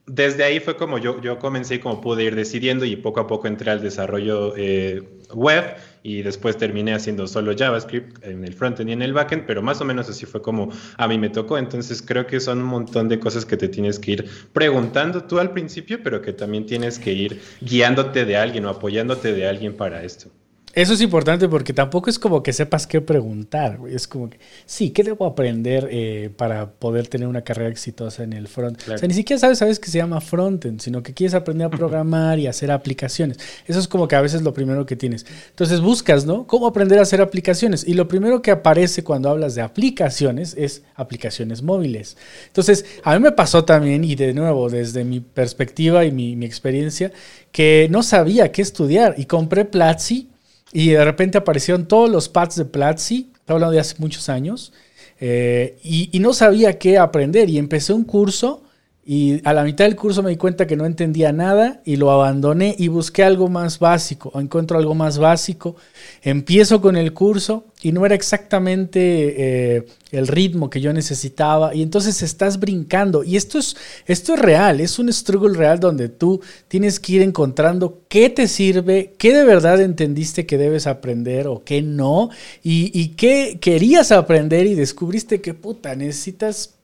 desde 0.06 0.42
ahí 0.42 0.58
fue 0.58 0.76
como 0.76 0.98
yo, 0.98 1.20
yo 1.20 1.38
comencé 1.38 1.76
y 1.76 1.78
como 1.78 2.00
pude 2.00 2.24
ir 2.24 2.34
decidiendo 2.34 2.84
y 2.84 2.96
poco 2.96 3.20
a 3.20 3.26
poco 3.26 3.46
entré 3.46 3.70
al 3.70 3.80
desarrollo 3.80 4.54
eh, 4.56 5.02
web 5.34 5.76
y 6.02 6.22
después 6.22 6.56
terminé 6.56 6.94
haciendo 6.94 7.26
solo 7.26 7.54
JavaScript 7.56 8.24
en 8.24 8.44
el 8.44 8.54
frontend 8.54 8.88
y 8.90 8.92
en 8.92 9.02
el 9.02 9.12
backend, 9.12 9.44
pero 9.46 9.62
más 9.62 9.80
o 9.80 9.84
menos 9.84 10.08
así 10.08 10.26
fue 10.26 10.42
como 10.42 10.70
a 10.96 11.08
mí 11.08 11.18
me 11.18 11.28
tocó. 11.28 11.58
Entonces 11.58 12.02
creo 12.02 12.26
que 12.26 12.40
son 12.40 12.58
un 12.58 12.64
montón 12.64 13.08
de 13.08 13.20
cosas 13.20 13.44
que 13.44 13.56
te 13.56 13.68
tienes 13.68 13.98
que 13.98 14.12
ir 14.12 14.30
preguntando 14.52 15.24
tú 15.24 15.38
al 15.38 15.52
principio, 15.52 16.00
pero 16.02 16.22
que 16.22 16.32
también 16.32 16.66
tienes 16.66 16.98
que 16.98 17.12
ir 17.12 17.40
guiándote 17.60 18.24
de 18.24 18.36
alguien 18.36 18.64
o 18.64 18.70
apoyándote 18.70 19.32
de 19.32 19.46
alguien 19.46 19.76
para 19.76 20.02
esto. 20.02 20.30
Eso 20.72 20.94
es 20.94 21.00
importante 21.00 21.48
porque 21.48 21.72
tampoco 21.72 22.10
es 22.10 22.18
como 22.18 22.44
que 22.44 22.52
sepas 22.52 22.86
qué 22.86 23.00
preguntar, 23.00 23.78
güey. 23.78 23.94
Es 23.94 24.06
como 24.06 24.30
que, 24.30 24.38
sí, 24.66 24.90
¿qué 24.90 25.02
debo 25.02 25.26
aprender 25.26 25.88
eh, 25.90 26.30
para 26.36 26.70
poder 26.70 27.08
tener 27.08 27.26
una 27.26 27.42
carrera 27.42 27.70
exitosa 27.70 28.22
en 28.22 28.32
el 28.32 28.46
front? 28.46 28.80
O 28.82 28.96
sea, 28.96 29.08
ni 29.08 29.14
siquiera 29.14 29.40
sabes, 29.40 29.58
sabes 29.58 29.80
que 29.80 29.90
se 29.90 29.98
llama 29.98 30.20
frontend, 30.20 30.80
sino 30.80 31.02
que 31.02 31.12
quieres 31.12 31.34
aprender 31.34 31.66
a 31.66 31.70
programar 31.70 32.38
y 32.38 32.46
hacer 32.46 32.70
aplicaciones. 32.70 33.38
Eso 33.66 33.80
es 33.80 33.88
como 33.88 34.06
que 34.06 34.14
a 34.14 34.20
veces 34.20 34.42
lo 34.42 34.54
primero 34.54 34.86
que 34.86 34.94
tienes. 34.94 35.26
Entonces 35.48 35.80
buscas, 35.80 36.24
¿no? 36.24 36.46
¿Cómo 36.46 36.68
aprender 36.68 37.00
a 37.00 37.02
hacer 37.02 37.20
aplicaciones? 37.20 37.86
Y 37.86 37.94
lo 37.94 38.06
primero 38.06 38.40
que 38.40 38.52
aparece 38.52 39.02
cuando 39.02 39.28
hablas 39.28 39.56
de 39.56 39.62
aplicaciones 39.62 40.54
es 40.56 40.82
aplicaciones 40.94 41.62
móviles. 41.62 42.16
Entonces, 42.46 42.84
a 43.02 43.14
mí 43.14 43.20
me 43.20 43.32
pasó 43.32 43.64
también, 43.64 44.04
y 44.04 44.14
de 44.14 44.34
nuevo, 44.34 44.70
desde 44.70 45.02
mi 45.02 45.18
perspectiva 45.18 46.04
y 46.04 46.12
mi, 46.12 46.36
mi 46.36 46.46
experiencia, 46.46 47.10
que 47.50 47.88
no 47.90 48.04
sabía 48.04 48.52
qué 48.52 48.62
estudiar 48.62 49.16
y 49.18 49.24
compré 49.24 49.64
Platzi 49.64 50.28
y 50.72 50.90
de 50.90 51.04
repente 51.04 51.38
aparecieron 51.38 51.86
todos 51.86 52.08
los 52.10 52.28
pads 52.28 52.56
de 52.56 52.64
Platzi, 52.64 53.30
estaba 53.34 53.56
hablando 53.56 53.72
de 53.72 53.80
hace 53.80 53.96
muchos 53.98 54.28
años, 54.28 54.72
eh, 55.20 55.78
y, 55.82 56.08
y, 56.12 56.20
no 56.20 56.32
sabía 56.32 56.78
qué 56.78 56.96
aprender. 56.96 57.50
Y 57.50 57.58
empecé 57.58 57.92
un 57.92 58.04
curso 58.04 58.62
y 59.12 59.40
a 59.42 59.52
la 59.52 59.64
mitad 59.64 59.86
del 59.86 59.96
curso 59.96 60.22
me 60.22 60.30
di 60.30 60.36
cuenta 60.36 60.68
que 60.68 60.76
no 60.76 60.86
entendía 60.86 61.32
nada 61.32 61.82
y 61.84 61.96
lo 61.96 62.12
abandoné 62.12 62.76
y 62.78 62.86
busqué 62.86 63.24
algo 63.24 63.48
más 63.48 63.80
básico. 63.80 64.30
Encuentro 64.38 64.78
algo 64.78 64.94
más 64.94 65.18
básico. 65.18 65.74
Empiezo 66.22 66.80
con 66.80 66.96
el 66.96 67.12
curso 67.12 67.64
y 67.82 67.90
no 67.90 68.06
era 68.06 68.14
exactamente 68.14 68.98
eh, 69.00 69.86
el 70.12 70.28
ritmo 70.28 70.70
que 70.70 70.80
yo 70.80 70.92
necesitaba. 70.92 71.74
Y 71.74 71.82
entonces 71.82 72.22
estás 72.22 72.60
brincando. 72.60 73.24
Y 73.24 73.34
esto 73.34 73.58
es, 73.58 73.76
esto 74.06 74.34
es 74.34 74.38
real, 74.38 74.78
es 74.80 75.00
un 75.00 75.12
struggle 75.12 75.58
real 75.58 75.80
donde 75.80 76.08
tú 76.08 76.40
tienes 76.68 77.00
que 77.00 77.14
ir 77.14 77.22
encontrando 77.22 78.02
qué 78.06 78.30
te 78.30 78.46
sirve, 78.46 79.14
qué 79.18 79.34
de 79.34 79.42
verdad 79.42 79.80
entendiste 79.80 80.46
que 80.46 80.56
debes 80.56 80.86
aprender 80.86 81.48
o 81.48 81.64
qué 81.64 81.82
no. 81.82 82.30
Y, 82.62 82.92
y 82.94 83.08
qué 83.16 83.58
querías 83.60 84.12
aprender 84.12 84.68
y 84.68 84.76
descubriste 84.76 85.40
que 85.40 85.52
puta, 85.52 85.96
necesitas 85.96 86.76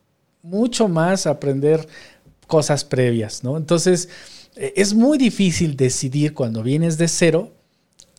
mucho 0.47 0.89
más 0.89 1.27
aprender 1.27 1.87
cosas 2.47 2.85
previas, 2.85 3.45
¿no? 3.45 3.57
Entonces, 3.57 4.09
eh, 4.57 4.73
es 4.77 4.95
muy 4.95 5.19
difícil 5.19 5.77
decidir 5.77 6.35
cuando 6.35 6.63
vienes 6.63 6.99
de 6.99 7.09
cero 7.09 7.53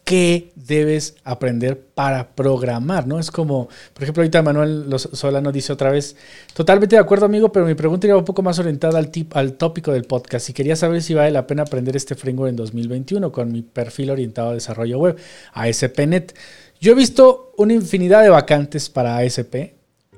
qué 0.07 0.53
debes 0.55 1.17
aprender 1.25 1.81
para 1.93 2.29
programar, 2.29 3.05
¿no? 3.05 3.19
Es 3.19 3.29
como, 3.29 3.67
por 3.93 4.03
ejemplo, 4.03 4.21
ahorita 4.21 4.41
Manuel 4.41 4.85
Solano 4.97 5.51
dice 5.51 5.73
otra 5.73 5.91
vez, 5.91 6.15
totalmente 6.53 6.95
de 6.95 7.01
acuerdo, 7.01 7.25
amigo, 7.25 7.51
pero 7.51 7.65
mi 7.65 7.73
pregunta 7.73 8.07
iba 8.07 8.15
un 8.15 8.23
poco 8.23 8.41
más 8.41 8.57
orientada 8.57 8.99
al, 8.99 9.09
tip, 9.09 9.35
al 9.35 9.55
tópico 9.55 9.91
del 9.91 10.05
podcast 10.05 10.47
y 10.49 10.53
quería 10.53 10.77
saber 10.77 11.01
si 11.03 11.13
vale 11.13 11.31
la 11.31 11.45
pena 11.45 11.63
aprender 11.63 11.97
este 11.97 12.15
framework 12.15 12.51
en 12.51 12.55
2021 12.55 13.33
con 13.33 13.51
mi 13.51 13.63
perfil 13.63 14.11
orientado 14.11 14.51
a 14.51 14.53
desarrollo 14.53 14.97
web, 14.97 15.17
ASP.NET. 15.51 16.33
Yo 16.79 16.93
he 16.93 16.95
visto 16.95 17.51
una 17.57 17.73
infinidad 17.73 18.23
de 18.23 18.29
vacantes 18.29 18.89
para 18.89 19.17
ASP 19.17 19.73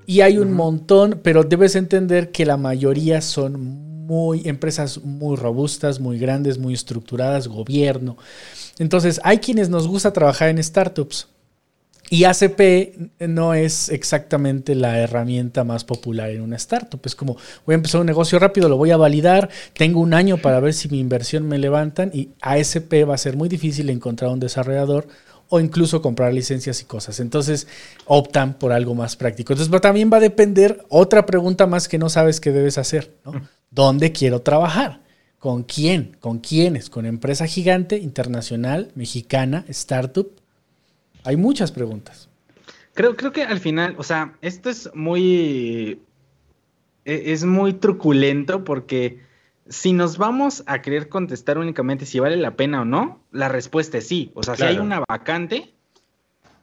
y 0.05 0.21
hay 0.21 0.37
un 0.37 0.53
montón, 0.53 1.19
pero 1.23 1.43
debes 1.43 1.75
entender 1.75 2.31
que 2.31 2.45
la 2.45 2.57
mayoría 2.57 3.21
son 3.21 3.98
muy, 4.09 4.41
empresas 4.45 5.03
muy 5.03 5.37
robustas, 5.37 5.99
muy 5.99 6.17
grandes, 6.17 6.57
muy 6.57 6.73
estructuradas, 6.73 7.47
gobierno. 7.47 8.17
Entonces, 8.79 9.21
hay 9.23 9.37
quienes 9.37 9.69
nos 9.69 9.87
gusta 9.87 10.11
trabajar 10.11 10.49
en 10.49 10.61
startups. 10.61 11.27
Y 12.11 12.23
ACP 12.23 12.97
no 13.19 13.53
es 13.53 13.89
exactamente 13.89 14.73
la 14.73 14.97
herramienta 14.97 15.63
más 15.63 15.83
popular 15.83 16.31
en 16.31 16.41
una 16.41 16.55
startup. 16.55 16.99
Es 17.05 17.13
como, 17.13 17.37
voy 17.67 17.73
a 17.73 17.75
empezar 17.75 18.01
un 18.01 18.07
negocio 18.07 18.39
rápido, 18.39 18.67
lo 18.67 18.77
voy 18.77 18.89
a 18.89 18.97
validar, 18.97 19.49
tengo 19.73 19.99
un 19.99 20.15
año 20.15 20.37
para 20.37 20.59
ver 20.59 20.73
si 20.73 20.89
mi 20.89 20.99
inversión 20.99 21.47
me 21.47 21.59
levantan 21.59 22.09
y 22.11 22.29
ASP 22.41 23.07
va 23.07 23.13
a 23.13 23.19
ser 23.19 23.37
muy 23.37 23.47
difícil 23.47 23.91
encontrar 23.91 24.31
un 24.31 24.39
desarrollador 24.39 25.07
o 25.49 25.59
incluso 25.59 26.01
comprar 26.01 26.33
licencias 26.33 26.81
y 26.81 26.85
cosas. 26.85 27.19
Entonces 27.19 27.67
optan 28.05 28.53
por 28.53 28.71
algo 28.71 28.95
más 28.95 29.15
práctico. 29.15 29.53
Entonces, 29.53 29.69
pero 29.69 29.81
también 29.81 30.09
va 30.13 30.17
a 30.17 30.21
depender 30.21 30.85
otra 30.89 31.25
pregunta 31.25 31.67
más 31.67 31.87
que 31.87 31.97
no 31.97 32.09
sabes 32.09 32.39
qué 32.39 32.51
debes 32.51 32.77
hacer. 32.77 33.13
¿no? 33.25 33.33
¿Dónde 33.71 34.11
quiero 34.11 34.41
trabajar? 34.41 35.01
¿Con 35.39 35.63
quién? 35.63 36.17
¿Con 36.19 36.39
quiénes? 36.39 36.89
¿Con 36.89 37.05
empresa 37.05 37.47
gigante, 37.47 37.97
internacional, 37.97 38.91
mexicana, 38.95 39.65
startup? 39.69 40.31
Hay 41.23 41.35
muchas 41.35 41.71
preguntas. 41.71 42.29
Creo, 42.93 43.15
creo 43.15 43.31
que 43.31 43.43
al 43.43 43.59
final, 43.59 43.95
o 43.97 44.03
sea, 44.03 44.37
esto 44.41 44.69
es 44.69 44.89
muy. 44.93 46.01
E, 47.05 47.31
es 47.31 47.45
muy 47.45 47.73
truculento 47.73 48.63
porque 48.65 49.19
si 49.69 49.93
nos 49.93 50.17
vamos 50.17 50.63
a 50.65 50.81
querer 50.81 51.09
contestar 51.09 51.57
únicamente 51.57 52.05
si 52.05 52.19
vale 52.19 52.35
la 52.35 52.55
pena 52.55 52.81
o 52.81 52.85
no, 52.85 53.21
la 53.31 53.47
respuesta 53.47 53.99
es 53.99 54.07
sí. 54.07 54.31
O 54.33 54.43
sea, 54.43 54.55
si 54.55 54.63
hay 54.63 54.79
una 54.79 55.01
vacante 55.07 55.73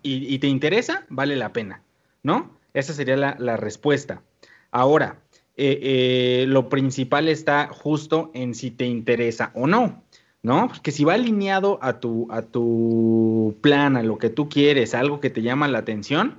y, 0.02 0.34
y, 0.34 0.38
te 0.38 0.48
interesa, 0.48 1.06
vale 1.08 1.36
la 1.36 1.52
pena, 1.52 1.82
¿no? 2.22 2.50
Esa 2.74 2.92
sería 2.92 3.16
la, 3.16 3.36
la 3.38 3.56
respuesta. 3.56 4.22
Ahora, 4.70 5.20
eh, 5.56 5.78
eh, 5.82 6.44
lo 6.48 6.68
principal 6.68 7.28
está 7.28 7.68
justo 7.68 8.30
en 8.34 8.54
si 8.54 8.70
te 8.70 8.84
interesa 8.84 9.50
o 9.54 9.66
no. 9.66 10.02
¿no? 10.42 10.68
Porque 10.68 10.92
si 10.92 11.02
va 11.02 11.14
alineado 11.14 11.80
a 11.82 11.98
tu, 11.98 12.28
a 12.30 12.42
tu 12.42 13.56
plan, 13.62 13.96
a 13.96 14.04
lo 14.04 14.16
que 14.18 14.30
tú 14.30 14.48
quieres, 14.48 14.94
algo 14.94 15.18
que 15.18 15.28
te 15.28 15.42
llama 15.42 15.66
la 15.66 15.78
atención, 15.78 16.38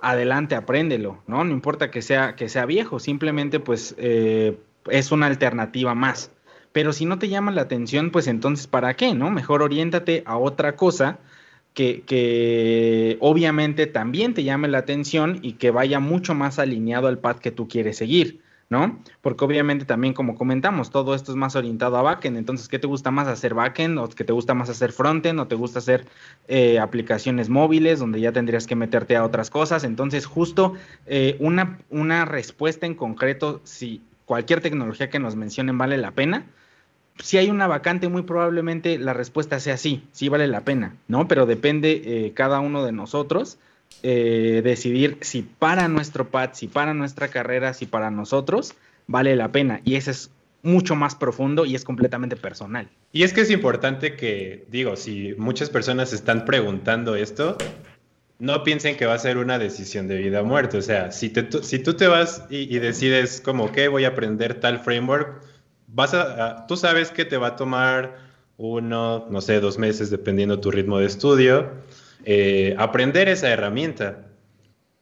adelante, 0.00 0.54
apréndelo, 0.54 1.18
¿no? 1.26 1.44
No 1.44 1.52
importa 1.52 1.90
que 1.90 2.00
sea, 2.00 2.34
que 2.34 2.48
sea 2.48 2.64
viejo, 2.64 2.98
simplemente 2.98 3.60
pues 3.60 3.94
eh, 3.98 4.58
es 4.90 5.12
una 5.12 5.26
alternativa 5.26 5.94
más. 5.94 6.30
Pero 6.72 6.92
si 6.92 7.04
no 7.04 7.18
te 7.18 7.28
llama 7.28 7.52
la 7.52 7.62
atención, 7.62 8.10
pues 8.10 8.26
entonces, 8.26 8.66
¿para 8.66 8.94
qué, 8.94 9.14
no? 9.14 9.30
Mejor 9.30 9.62
oriéntate 9.62 10.22
a 10.26 10.38
otra 10.38 10.76
cosa 10.76 11.18
que, 11.74 12.02
que 12.02 13.18
obviamente 13.20 13.86
también 13.86 14.34
te 14.34 14.44
llame 14.44 14.68
la 14.68 14.78
atención 14.78 15.38
y 15.42 15.54
que 15.54 15.70
vaya 15.70 16.00
mucho 16.00 16.34
más 16.34 16.58
alineado 16.58 17.08
al 17.08 17.18
path 17.18 17.38
que 17.38 17.50
tú 17.50 17.68
quieres 17.68 17.98
seguir. 17.98 18.40
¿no? 18.72 18.98
Porque 19.20 19.44
obviamente 19.44 19.84
también, 19.84 20.14
como 20.14 20.34
comentamos, 20.34 20.90
todo 20.90 21.14
esto 21.14 21.30
es 21.30 21.36
más 21.36 21.54
orientado 21.56 21.98
a 21.98 22.02
backend. 22.02 22.38
Entonces, 22.38 22.68
¿qué 22.68 22.78
te 22.78 22.86
gusta 22.86 23.10
más 23.10 23.28
hacer 23.28 23.52
backend? 23.52 23.98
¿O 23.98 24.08
qué 24.08 24.24
te 24.24 24.32
gusta 24.32 24.54
más 24.54 24.70
hacer 24.70 24.92
frontend? 24.92 25.38
¿O 25.40 25.46
te 25.46 25.56
gusta 25.56 25.80
hacer 25.80 26.06
eh, 26.48 26.78
aplicaciones 26.78 27.50
móviles 27.50 27.98
donde 27.98 28.22
ya 28.22 28.32
tendrías 28.32 28.66
que 28.66 28.74
meterte 28.74 29.14
a 29.14 29.26
otras 29.26 29.50
cosas? 29.50 29.84
Entonces, 29.84 30.24
justo 30.24 30.72
eh, 31.04 31.36
una, 31.38 31.80
una 31.90 32.24
respuesta 32.24 32.86
en 32.86 32.94
concreto, 32.94 33.60
si 33.62 34.00
cualquier 34.32 34.62
tecnología 34.62 35.10
que 35.10 35.18
nos 35.18 35.36
mencionen 35.36 35.76
vale 35.76 35.98
la 35.98 36.12
pena, 36.12 36.46
si 37.18 37.36
hay 37.36 37.50
una 37.50 37.66
vacante, 37.66 38.08
muy 38.08 38.22
probablemente 38.22 38.98
la 38.98 39.12
respuesta 39.12 39.60
sea 39.60 39.76
sí, 39.76 40.04
sí 40.12 40.30
vale 40.30 40.46
la 40.46 40.62
pena, 40.62 40.96
¿no? 41.06 41.28
Pero 41.28 41.44
depende 41.44 42.00
eh, 42.02 42.32
cada 42.32 42.60
uno 42.60 42.82
de 42.82 42.92
nosotros 42.92 43.58
eh, 44.02 44.62
decidir 44.64 45.18
si 45.20 45.42
para 45.42 45.86
nuestro 45.88 46.30
pad, 46.30 46.52
si 46.54 46.66
para 46.66 46.94
nuestra 46.94 47.28
carrera, 47.28 47.74
si 47.74 47.84
para 47.84 48.10
nosotros 48.10 48.72
vale 49.06 49.36
la 49.36 49.52
pena. 49.52 49.82
Y 49.84 49.96
ese 49.96 50.12
es 50.12 50.30
mucho 50.62 50.94
más 50.94 51.14
profundo 51.14 51.66
y 51.66 51.74
es 51.74 51.84
completamente 51.84 52.36
personal. 52.36 52.88
Y 53.12 53.24
es 53.24 53.34
que 53.34 53.42
es 53.42 53.50
importante 53.50 54.16
que, 54.16 54.64
digo, 54.70 54.96
si 54.96 55.34
muchas 55.36 55.68
personas 55.68 56.14
están 56.14 56.46
preguntando 56.46 57.16
esto, 57.16 57.58
no 58.42 58.64
piensen 58.64 58.96
que 58.96 59.06
va 59.06 59.14
a 59.14 59.18
ser 59.20 59.38
una 59.38 59.56
decisión 59.56 60.08
de 60.08 60.16
vida 60.16 60.42
o 60.42 60.44
muerte. 60.44 60.76
O 60.76 60.82
sea, 60.82 61.12
si, 61.12 61.32
si 61.62 61.78
tú 61.78 61.94
te 61.94 62.08
vas 62.08 62.44
y, 62.50 62.76
decides 62.80 63.40
como 63.40 63.70
que 63.70 63.86
voy 63.86 64.04
a 64.04 64.08
aprender 64.08 64.58
tal 64.58 64.80
framework, 64.80 65.44
vas 65.86 66.12
a, 66.12 66.66
tú 66.66 66.76
sabes 66.76 67.12
que 67.12 67.24
te 67.24 67.36
va 67.36 67.48
a 67.48 67.56
tomar 67.56 68.18
uno, 68.56 69.28
no 69.30 69.40
sé, 69.40 69.60
dos 69.60 69.78
meses, 69.78 70.10
dependiendo 70.10 70.58
tu 70.58 70.72
ritmo 70.72 70.98
de 70.98 71.06
estudio 71.06 71.70
eh, 72.24 72.74
aprender 72.78 73.28
esa 73.28 73.48
herramienta. 73.48 74.26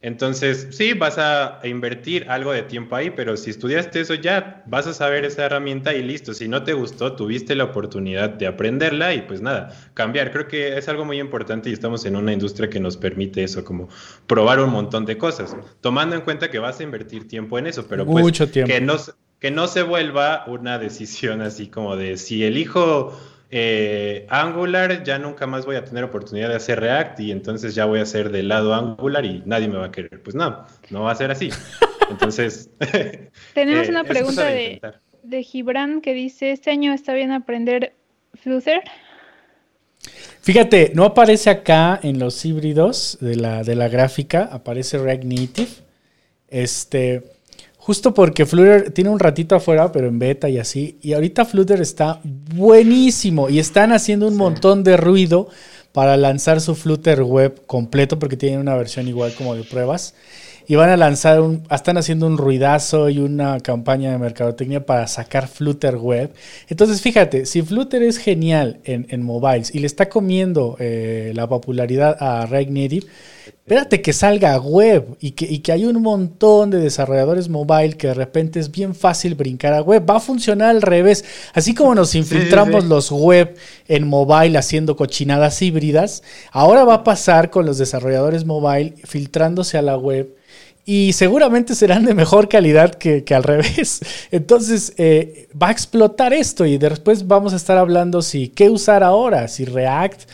Entonces, 0.03 0.67
sí, 0.71 0.93
vas 0.93 1.19
a 1.19 1.59
invertir 1.63 2.25
algo 2.27 2.51
de 2.51 2.63
tiempo 2.63 2.95
ahí, 2.95 3.11
pero 3.11 3.37
si 3.37 3.51
estudiaste 3.51 4.01
eso 4.01 4.15
ya, 4.15 4.63
vas 4.65 4.87
a 4.87 4.93
saber 4.93 5.25
esa 5.25 5.45
herramienta 5.45 5.93
y 5.93 6.01
listo. 6.01 6.33
Si 6.33 6.47
no 6.47 6.63
te 6.63 6.73
gustó, 6.73 7.15
tuviste 7.15 7.53
la 7.53 7.65
oportunidad 7.65 8.31
de 8.31 8.47
aprenderla 8.47 9.13
y 9.13 9.21
pues 9.21 9.41
nada, 9.41 9.77
cambiar. 9.93 10.31
Creo 10.31 10.47
que 10.47 10.75
es 10.75 10.89
algo 10.89 11.05
muy 11.05 11.19
importante 11.19 11.69
y 11.69 11.73
estamos 11.73 12.03
en 12.05 12.15
una 12.15 12.33
industria 12.33 12.67
que 12.67 12.79
nos 12.79 12.97
permite 12.97 13.43
eso, 13.43 13.63
como 13.63 13.89
probar 14.25 14.59
un 14.59 14.71
montón 14.71 15.05
de 15.05 15.19
cosas, 15.19 15.55
tomando 15.81 16.15
en 16.15 16.21
cuenta 16.21 16.49
que 16.49 16.57
vas 16.57 16.79
a 16.79 16.83
invertir 16.83 17.27
tiempo 17.27 17.59
en 17.59 17.67
eso, 17.67 17.85
pero 17.87 18.03
pues 18.03 18.23
Mucho 18.23 18.49
tiempo. 18.49 18.73
Que, 18.73 18.81
no, 18.81 18.95
que 19.39 19.51
no 19.51 19.67
se 19.67 19.83
vuelva 19.83 20.45
una 20.47 20.79
decisión 20.79 21.41
así 21.41 21.67
como 21.67 21.95
de 21.95 22.17
si 22.17 22.43
elijo 22.43 23.15
eh, 23.51 24.25
Angular, 24.29 25.03
ya 25.03 25.19
nunca 25.19 25.45
más 25.45 25.65
voy 25.65 25.75
a 25.75 25.83
tener 25.83 26.05
oportunidad 26.05 26.47
de 26.49 26.55
hacer 26.55 26.79
React 26.79 27.19
y 27.19 27.31
entonces 27.31 27.75
ya 27.75 27.85
voy 27.85 27.99
a 27.99 28.03
hacer 28.03 28.31
del 28.31 28.47
lado 28.47 28.73
Angular 28.73 29.25
y 29.25 29.43
nadie 29.45 29.67
me 29.67 29.77
va 29.77 29.87
a 29.87 29.91
querer. 29.91 30.23
Pues 30.23 30.35
no, 30.35 30.65
no 30.89 31.03
va 31.03 31.11
a 31.11 31.15
ser 31.15 31.31
así. 31.31 31.49
Entonces... 32.09 32.69
Tenemos 33.53 33.87
eh, 33.87 33.91
una 33.91 34.03
pregunta 34.05 34.45
de, 34.45 34.81
de 35.23 35.43
Gibran 35.43 36.01
que 36.01 36.13
dice, 36.13 36.51
¿este 36.51 36.71
año 36.71 36.93
está 36.93 37.13
bien 37.13 37.31
aprender 37.31 37.93
Flutter? 38.33 38.81
Fíjate, 40.41 40.91
no 40.95 41.03
aparece 41.03 41.49
acá 41.49 41.99
en 42.01 42.19
los 42.19 42.43
híbridos 42.45 43.17
de 43.21 43.35
la, 43.35 43.63
de 43.63 43.75
la 43.75 43.89
gráfica, 43.89 44.49
aparece 44.51 44.97
React 44.97 45.23
Native. 45.25 45.69
Este, 46.47 47.23
Justo 47.83 48.13
porque 48.13 48.45
Flutter 48.45 48.91
tiene 48.91 49.09
un 49.09 49.17
ratito 49.17 49.55
afuera, 49.55 49.91
pero 49.91 50.07
en 50.07 50.19
beta 50.19 50.47
y 50.47 50.59
así. 50.59 50.99
Y 51.01 51.13
ahorita 51.13 51.45
Flutter 51.45 51.81
está 51.81 52.21
buenísimo 52.23 53.49
y 53.49 53.57
están 53.57 53.91
haciendo 53.91 54.27
un 54.27 54.37
montón 54.37 54.83
de 54.83 54.97
ruido 54.97 55.49
para 55.91 56.15
lanzar 56.15 56.61
su 56.61 56.75
Flutter 56.75 57.23
web 57.23 57.65
completo 57.65 58.19
porque 58.19 58.37
tienen 58.37 58.59
una 58.59 58.75
versión 58.75 59.07
igual 59.07 59.33
como 59.33 59.55
de 59.55 59.63
pruebas. 59.63 60.13
Y 60.67 60.75
van 60.75 60.89
a 60.89 60.97
lanzar 60.97 61.41
un, 61.41 61.63
están 61.69 61.97
haciendo 61.97 62.27
un 62.27 62.37
ruidazo 62.37 63.09
y 63.09 63.19
una 63.19 63.59
campaña 63.59 64.11
de 64.11 64.17
mercadotecnia 64.17 64.85
para 64.85 65.07
sacar 65.07 65.47
Flutter 65.47 65.97
web. 65.97 66.33
Entonces, 66.69 67.01
fíjate, 67.01 67.45
si 67.45 67.61
Flutter 67.61 68.03
es 68.03 68.17
genial 68.17 68.79
en, 68.83 69.07
en 69.09 69.23
mobiles 69.23 69.73
y 69.73 69.79
le 69.79 69.87
está 69.87 70.09
comiendo 70.09 70.77
eh, 70.79 71.31
la 71.35 71.47
popularidad 71.47 72.17
a 72.19 72.45
React 72.45 72.69
Native, 72.69 73.07
espérate 73.71 74.01
que 74.01 74.11
salga 74.11 74.59
web 74.59 75.15
y 75.19 75.31
que, 75.31 75.45
y 75.45 75.59
que 75.59 75.71
hay 75.71 75.85
un 75.85 76.01
montón 76.01 76.71
de 76.71 76.79
desarrolladores 76.79 77.47
mobile 77.47 77.95
que 77.95 78.07
de 78.07 78.13
repente 78.13 78.59
es 78.59 78.69
bien 78.69 78.95
fácil 78.95 79.35
brincar 79.35 79.73
a 79.73 79.81
web. 79.81 80.03
Va 80.09 80.17
a 80.17 80.19
funcionar 80.19 80.69
al 80.69 80.81
revés. 80.81 81.23
Así 81.53 81.73
como 81.73 81.95
nos 81.95 82.15
infiltramos 82.15 82.85
los 82.85 83.11
web 83.11 83.55
en 83.87 84.07
mobile 84.07 84.57
haciendo 84.57 84.95
cochinadas 84.95 85.61
híbridas, 85.61 86.23
ahora 86.51 86.83
va 86.83 86.95
a 86.95 87.03
pasar 87.03 87.49
con 87.49 87.65
los 87.65 87.77
desarrolladores 87.77 88.45
mobile 88.45 88.95
filtrándose 89.05 89.77
a 89.77 89.81
la 89.81 89.97
web 89.97 90.35
y 90.85 91.13
seguramente 91.13 91.75
serán 91.75 92.05
de 92.05 92.13
mejor 92.13 92.49
calidad 92.49 92.95
que, 92.95 93.23
al 93.33 93.43
revés. 93.43 94.01
Entonces 94.31 94.93
eh, 94.97 95.47
va 95.59 95.67
a 95.67 95.71
explotar 95.71 96.33
esto 96.33 96.65
y 96.65 96.77
después 96.77 97.27
vamos 97.27 97.53
a 97.53 97.55
estar 97.55 97.77
hablando 97.77 98.21
si 98.21 98.49
qué 98.49 98.69
usar 98.69 99.03
ahora, 99.03 99.47
si 99.47 99.65
React 99.65 100.29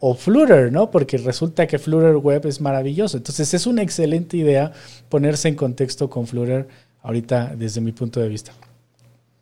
o 0.00 0.14
Flutter, 0.14 0.70
¿no? 0.70 0.90
Porque 0.90 1.16
resulta 1.16 1.66
que 1.66 1.78
Flutter 1.78 2.16
Web 2.16 2.46
es 2.46 2.60
maravilloso. 2.60 3.16
Entonces 3.16 3.54
es 3.54 3.66
una 3.66 3.82
excelente 3.82 4.36
idea 4.36 4.72
ponerse 5.08 5.48
en 5.48 5.54
contexto 5.54 6.10
con 6.10 6.26
Flutter 6.26 6.68
ahorita 7.02 7.54
desde 7.56 7.80
mi 7.80 7.92
punto 7.92 8.20
de 8.20 8.28
vista. 8.28 8.52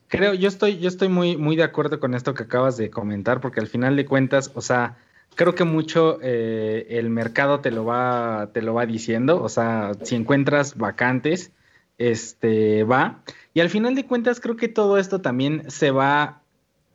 Creo, 0.09 0.35
yo 0.35 0.47
estoy, 0.47 0.79
yo 0.79 0.89
estoy 0.89 1.09
muy, 1.09 1.39
muy 1.39 1.57
de 1.57 1.63
acuerdo 1.63 1.99
con 1.99 2.15
esto 2.15 2.35
que 2.35 2.43
acabas 2.43 2.77
de 2.77 2.91
comentar, 2.91 3.41
porque 3.41 3.61
al 3.61 3.67
final 3.67 3.97
de 3.97 4.05
cuentas, 4.05 4.51
o 4.55 4.61
sea, 4.61 4.99
creo 5.35 5.55
que 5.55 5.65
mucho 5.65 6.19
eh, 6.23 6.87
el 6.91 7.11
mercado 7.11 7.61
te 7.61 7.71
lo 7.71 7.85
va, 7.85 8.51
te 8.53 8.63
lo 8.63 8.75
va 8.75 8.87
diciendo. 8.87 9.43
O 9.43 9.49
sea, 9.49 9.93
si 10.03 10.15
encuentras 10.15 10.77
vacantes, 10.77 11.53
este 11.99 12.85
va. 12.85 13.23
Y 13.55 13.61
al 13.61 13.71
final 13.71 13.95
de 13.95 14.07
cuentas, 14.07 14.41
creo 14.41 14.57
que 14.57 14.69
todo 14.69 14.99
esto 14.99 15.21
también 15.21 15.71
se 15.71 15.91
va 15.91 16.43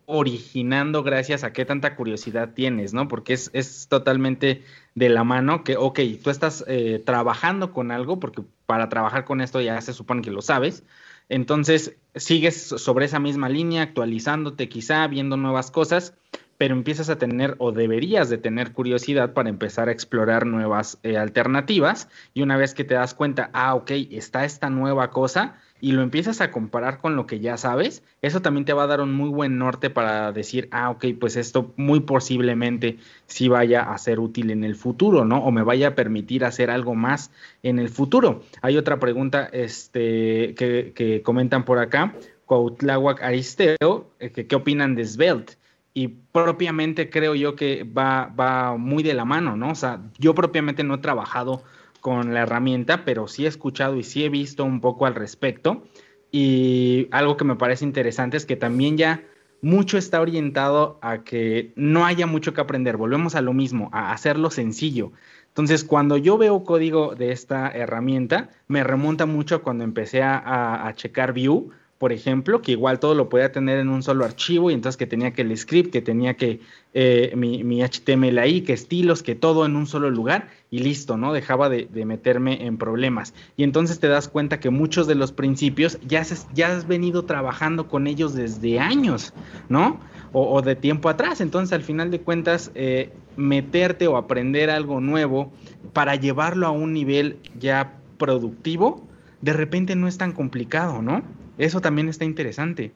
originando 0.09 1.03
gracias 1.03 1.43
a 1.43 1.51
qué 1.51 1.65
tanta 1.65 1.95
curiosidad 1.95 2.53
tienes, 2.53 2.93
¿no? 2.93 3.09
Porque 3.09 3.33
es, 3.33 3.49
es 3.53 3.87
totalmente 3.89 4.63
de 4.95 5.09
la 5.09 5.25
mano 5.25 5.65
que, 5.65 5.75
ok, 5.75 5.99
tú 6.23 6.29
estás 6.29 6.63
eh, 6.67 7.03
trabajando 7.05 7.73
con 7.73 7.91
algo, 7.91 8.17
porque 8.17 8.41
para 8.65 8.87
trabajar 8.87 9.25
con 9.25 9.41
esto 9.41 9.59
ya 9.59 9.79
se 9.81 9.91
supone 9.91 10.21
que 10.21 10.31
lo 10.31 10.41
sabes, 10.41 10.85
entonces 11.27 11.97
sigues 12.15 12.55
sobre 12.55 13.05
esa 13.05 13.19
misma 13.19 13.49
línea, 13.49 13.81
actualizándote 13.81 14.69
quizá, 14.69 15.05
viendo 15.07 15.35
nuevas 15.35 15.71
cosas, 15.71 16.13
pero 16.57 16.75
empiezas 16.75 17.09
a 17.09 17.17
tener 17.17 17.55
o 17.59 17.71
deberías 17.71 18.29
de 18.29 18.37
tener 18.37 18.71
curiosidad 18.71 19.33
para 19.33 19.49
empezar 19.49 19.89
a 19.89 19.91
explorar 19.91 20.45
nuevas 20.45 20.99
eh, 21.03 21.17
alternativas 21.17 22.09
y 22.33 22.41
una 22.41 22.57
vez 22.57 22.73
que 22.73 22.83
te 22.83 22.95
das 22.95 23.13
cuenta, 23.13 23.49
ah, 23.53 23.75
ok, 23.75 23.91
está 24.11 24.45
esta 24.45 24.69
nueva 24.69 25.11
cosa, 25.11 25.57
y 25.79 25.91
lo 25.91 26.01
empiezas 26.01 26.41
a 26.41 26.51
comparar 26.51 26.97
con 26.97 27.15
lo 27.15 27.27
que 27.27 27.39
ya 27.39 27.57
sabes, 27.57 28.03
eso 28.21 28.41
también 28.41 28.65
te 28.65 28.73
va 28.73 28.83
a 28.83 28.87
dar 28.87 29.01
un 29.01 29.13
muy 29.13 29.29
buen 29.29 29.57
norte 29.57 29.89
para 29.89 30.31
decir, 30.31 30.67
ah, 30.71 30.89
ok, 30.89 31.05
pues 31.19 31.35
esto 31.35 31.73
muy 31.77 31.99
posiblemente 31.99 32.97
sí 33.27 33.47
vaya 33.47 33.93
a 33.93 33.97
ser 33.97 34.19
útil 34.19 34.49
en 34.49 34.63
el 34.63 34.75
futuro, 34.75 35.25
¿no? 35.25 35.43
O 35.43 35.51
me 35.51 35.61
vaya 35.61 35.89
a 35.89 35.95
permitir 35.95 36.45
hacer 36.45 36.71
algo 36.71 36.95
más 36.95 37.31
en 37.61 37.79
el 37.79 37.89
futuro. 37.89 38.43
Hay 38.61 38.77
otra 38.77 38.99
pregunta 38.99 39.47
este, 39.51 40.55
que, 40.55 41.21
comentan 41.23 41.63
por 41.63 41.79
acá, 41.79 42.15
Cuautlawak 42.45 43.21
Aristeo, 43.21 44.09
eh, 44.19 44.31
¿qué 44.31 44.55
opinan 44.55 44.95
de 44.95 45.05
Svelte? 45.05 45.57
Y 45.97 46.09
propiamente 46.31 47.09
creo 47.09 47.33
yo 47.33 47.55
que 47.55 47.83
va, 47.83 48.31
va 48.39 48.77
muy 48.77 49.01
de 49.01 49.15
la 49.15 49.25
mano, 49.25 49.57
¿no? 49.57 49.71
O 49.71 49.75
sea, 49.75 49.99
yo 50.19 50.35
propiamente 50.35 50.83
no 50.83 50.93
he 50.93 50.97
trabajado 50.99 51.63
con 52.01 52.35
la 52.35 52.41
herramienta, 52.41 53.03
pero 53.03 53.27
sí 53.27 53.45
he 53.45 53.47
escuchado 53.47 53.97
y 53.97 54.03
sí 54.03 54.23
he 54.23 54.29
visto 54.29 54.63
un 54.63 54.79
poco 54.79 55.07
al 55.07 55.15
respecto. 55.15 55.87
Y 56.31 57.07
algo 57.09 57.35
que 57.35 57.45
me 57.45 57.55
parece 57.55 57.83
interesante 57.83 58.37
es 58.37 58.45
que 58.45 58.55
también 58.55 58.95
ya 58.95 59.23
mucho 59.63 59.97
está 59.97 60.21
orientado 60.21 60.99
a 61.01 61.23
que 61.23 61.73
no 61.75 62.05
haya 62.05 62.27
mucho 62.27 62.53
que 62.53 62.61
aprender. 62.61 62.95
Volvemos 62.95 63.33
a 63.33 63.41
lo 63.41 63.53
mismo, 63.53 63.89
a 63.91 64.11
hacerlo 64.11 64.51
sencillo. 64.51 65.13
Entonces, 65.47 65.83
cuando 65.83 66.17
yo 66.17 66.37
veo 66.37 66.63
código 66.63 67.15
de 67.15 67.31
esta 67.31 67.71
herramienta, 67.71 68.51
me 68.67 68.83
remonta 68.83 69.25
mucho 69.25 69.63
cuando 69.63 69.83
empecé 69.83 70.21
a, 70.21 70.93
checar 70.95 71.33
Vue, 71.33 71.69
por 71.97 72.13
ejemplo, 72.13 72.61
que 72.61 72.73
igual 72.73 72.99
todo 72.99 73.15
lo 73.15 73.27
podía 73.27 73.51
tener 73.51 73.79
en 73.79 73.89
un 73.89 74.03
solo 74.03 74.23
archivo 74.23 74.69
y 74.69 74.75
entonces 74.75 74.97
que 74.97 75.07
tenía 75.07 75.33
que 75.33 75.41
el 75.41 75.57
script, 75.57 75.91
que 75.91 76.01
tenía 76.01 76.35
que 76.35 76.59
eh, 76.93 77.33
mi, 77.35 77.63
mi, 77.63 77.81
HTML 77.81 78.37
ahí, 78.37 78.61
que 78.61 78.73
estilos, 78.73 79.23
que 79.23 79.33
todo 79.33 79.65
en 79.65 79.75
un 79.75 79.87
solo 79.87 80.11
lugar 80.11 80.49
y 80.69 80.79
listo, 80.79 81.17
¿no? 81.17 81.33
Dejaba 81.33 81.69
de, 81.69 81.87
meterme 82.05 82.65
en 82.65 82.77
problemas. 82.77 83.33
Y 83.55 83.63
entonces 83.63 83.99
te 83.99 84.07
das 84.07 84.27
cuenta 84.27 84.59
que 84.59 84.69
muchos 84.69 85.07
de 85.07 85.15
los 85.15 85.31
principios 85.31 85.97
ya, 86.07 86.23
ya 86.53 86.75
has 86.75 86.87
venido 86.87 87.25
trabajando 87.25 87.87
con 87.87 88.05
ellos 88.05 88.35
desde 88.35 88.79
años, 88.79 89.33
¿no? 89.69 89.99
O, 90.33 90.61
de 90.61 90.75
tiempo 90.75 91.09
atrás. 91.09 91.41
Entonces, 91.41 91.73
al 91.73 91.83
final 91.83 92.11
de 92.11 92.19
cuentas, 92.21 92.71
eh, 92.75 93.11
meterte 93.37 94.07
o 94.07 94.17
aprender 94.17 94.69
algo 94.69 94.99
nuevo 94.99 95.51
para 95.93 96.15
llevarlo 96.15 96.67
a 96.67 96.71
un 96.71 96.93
nivel 96.93 97.37
ya 97.57 97.93
productivo, 98.17 99.07
de 99.41 99.53
repente 99.53 99.95
no 99.95 100.07
es 100.07 100.17
tan 100.17 100.33
complicado, 100.33 101.01
¿no? 101.01 101.23
Eso 101.57 101.81
también 101.81 102.07
está 102.09 102.25
interesante. 102.25 102.93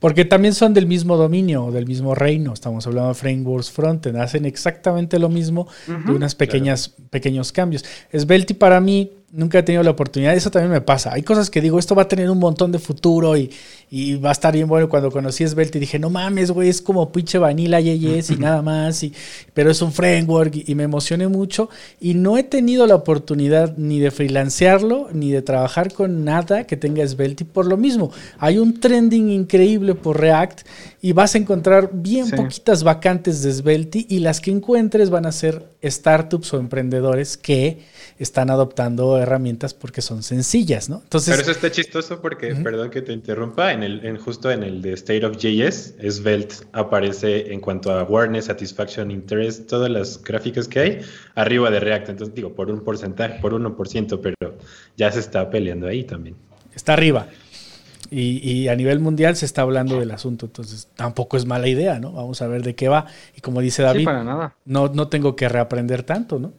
Porque 0.00 0.24
también 0.24 0.52
son 0.52 0.74
del 0.74 0.86
mismo 0.86 1.16
dominio, 1.16 1.70
del 1.70 1.86
mismo 1.86 2.14
reino. 2.14 2.52
Estamos 2.52 2.86
hablando 2.86 3.08
de 3.08 3.14
frameworks 3.14 3.70
frontend. 3.70 4.18
Hacen 4.18 4.44
exactamente 4.44 5.18
lo 5.18 5.30
mismo 5.30 5.66
de 5.86 6.12
unas 6.12 6.34
pequeñas, 6.34 6.90
pequeños 7.08 7.52
cambios. 7.52 7.84
Svelte 8.12 8.54
para 8.54 8.80
mí 8.80 9.10
nunca 9.34 9.58
he 9.58 9.62
tenido 9.62 9.82
la 9.82 9.90
oportunidad. 9.90 10.34
Eso 10.34 10.50
también 10.50 10.70
me 10.70 10.80
pasa. 10.80 11.12
Hay 11.12 11.22
cosas 11.22 11.50
que 11.50 11.60
digo, 11.60 11.78
esto 11.78 11.94
va 11.94 12.02
a 12.02 12.08
tener 12.08 12.30
un 12.30 12.38
montón 12.38 12.70
de 12.70 12.78
futuro 12.78 13.36
y, 13.36 13.50
y 13.90 14.14
va 14.14 14.28
a 14.28 14.32
estar 14.32 14.54
bien 14.54 14.68
bueno. 14.68 14.88
Cuando 14.88 15.10
conocí 15.10 15.46
Svelte 15.46 15.80
dije, 15.80 15.98
no 15.98 16.08
mames, 16.08 16.52
güey, 16.52 16.68
es 16.68 16.80
como 16.80 17.10
pinche 17.10 17.38
vanilla 17.38 17.80
YYS 17.80 18.30
y 18.30 18.36
nada 18.38 18.62
más. 18.62 19.02
Y, 19.02 19.12
pero 19.52 19.70
es 19.70 19.82
un 19.82 19.92
framework 19.92 20.54
y, 20.66 20.74
me 20.74 20.84
emocioné 20.84 21.26
mucho. 21.26 21.68
Y 22.00 22.14
no 22.14 22.38
he 22.38 22.44
tenido 22.44 22.86
la 22.86 22.94
oportunidad 22.94 23.76
ni 23.76 23.98
de 23.98 24.10
freelancearlo 24.12 25.08
ni 25.12 25.32
de 25.32 25.42
trabajar 25.42 25.92
con 25.92 26.24
nada 26.24 26.64
que 26.64 26.76
tenga 26.76 27.06
Svelte 27.06 27.44
por 27.44 27.66
lo 27.66 27.76
mismo. 27.76 28.12
Hay 28.38 28.58
un 28.58 28.78
trending 28.78 29.30
increíble 29.30 29.53
por 30.02 30.20
React 30.20 30.66
y 31.00 31.12
vas 31.12 31.34
a 31.34 31.38
encontrar 31.38 31.90
bien 31.92 32.30
poquitas 32.30 32.82
vacantes 32.82 33.42
de 33.42 33.52
Svelte 33.52 34.04
y 34.08 34.18
las 34.18 34.40
que 34.40 34.50
encuentres 34.50 35.10
van 35.10 35.26
a 35.26 35.32
ser 35.32 35.68
startups 35.82 36.54
o 36.54 36.58
emprendedores 36.58 37.36
que 37.36 37.78
están 38.18 38.50
adoptando 38.50 39.16
herramientas 39.18 39.74
porque 39.74 40.02
son 40.02 40.22
sencillas, 40.22 40.88
¿no? 40.88 41.00
Entonces, 41.02 41.30
Pero 41.30 41.42
eso 41.42 41.50
está 41.52 41.70
chistoso 41.70 42.20
porque, 42.20 42.54
perdón 42.56 42.90
que 42.90 43.02
te 43.02 43.12
interrumpa, 43.12 43.72
en 43.72 43.82
el, 43.82 44.04
en 44.04 44.16
justo 44.16 44.50
en 44.50 44.62
el 44.62 44.82
de 44.82 44.94
State 44.94 45.24
of 45.24 45.36
JS, 45.36 45.94
Svelte 46.10 46.56
aparece 46.72 47.52
en 47.52 47.60
cuanto 47.60 47.92
a 47.92 48.00
awareness, 48.00 48.46
satisfaction, 48.46 49.10
interest, 49.10 49.68
todas 49.68 49.90
las 49.90 50.22
gráficas 50.22 50.66
que 50.66 50.80
hay, 50.80 51.00
arriba 51.34 51.70
de 51.70 51.80
React. 51.80 52.08
Entonces, 52.08 52.34
digo, 52.34 52.54
por 52.54 52.70
un 52.70 52.80
porcentaje, 52.82 53.38
por 53.40 53.52
1%, 53.52 54.20
pero 54.20 54.58
ya 54.96 55.12
se 55.12 55.20
está 55.20 55.48
peleando 55.48 55.86
ahí 55.86 56.04
también. 56.04 56.36
Está 56.74 56.94
arriba. 56.94 57.28
Y, 58.10 58.68
a 58.68 58.76
nivel 58.76 59.00
mundial 59.00 59.36
se 59.36 59.46
está 59.46 59.62
hablando 59.62 59.98
del 59.98 60.10
asunto, 60.10 60.46
entonces 60.46 60.88
tampoco 60.94 61.36
es 61.36 61.46
mala 61.46 61.68
idea, 61.68 61.98
¿no? 61.98 62.12
Vamos 62.12 62.42
a 62.42 62.46
ver 62.46 62.62
de 62.62 62.74
qué 62.74 62.88
va. 62.88 63.06
Y 63.36 63.40
como 63.40 63.60
dice 63.60 63.82
David, 63.82 64.04
para 64.04 64.24
nada. 64.24 64.56
No, 64.64 64.88
no 64.88 65.08
tengo 65.08 65.36
que 65.36 65.48
reaprender 65.48 66.02
tanto, 66.02 66.38
¿no? 66.38 66.52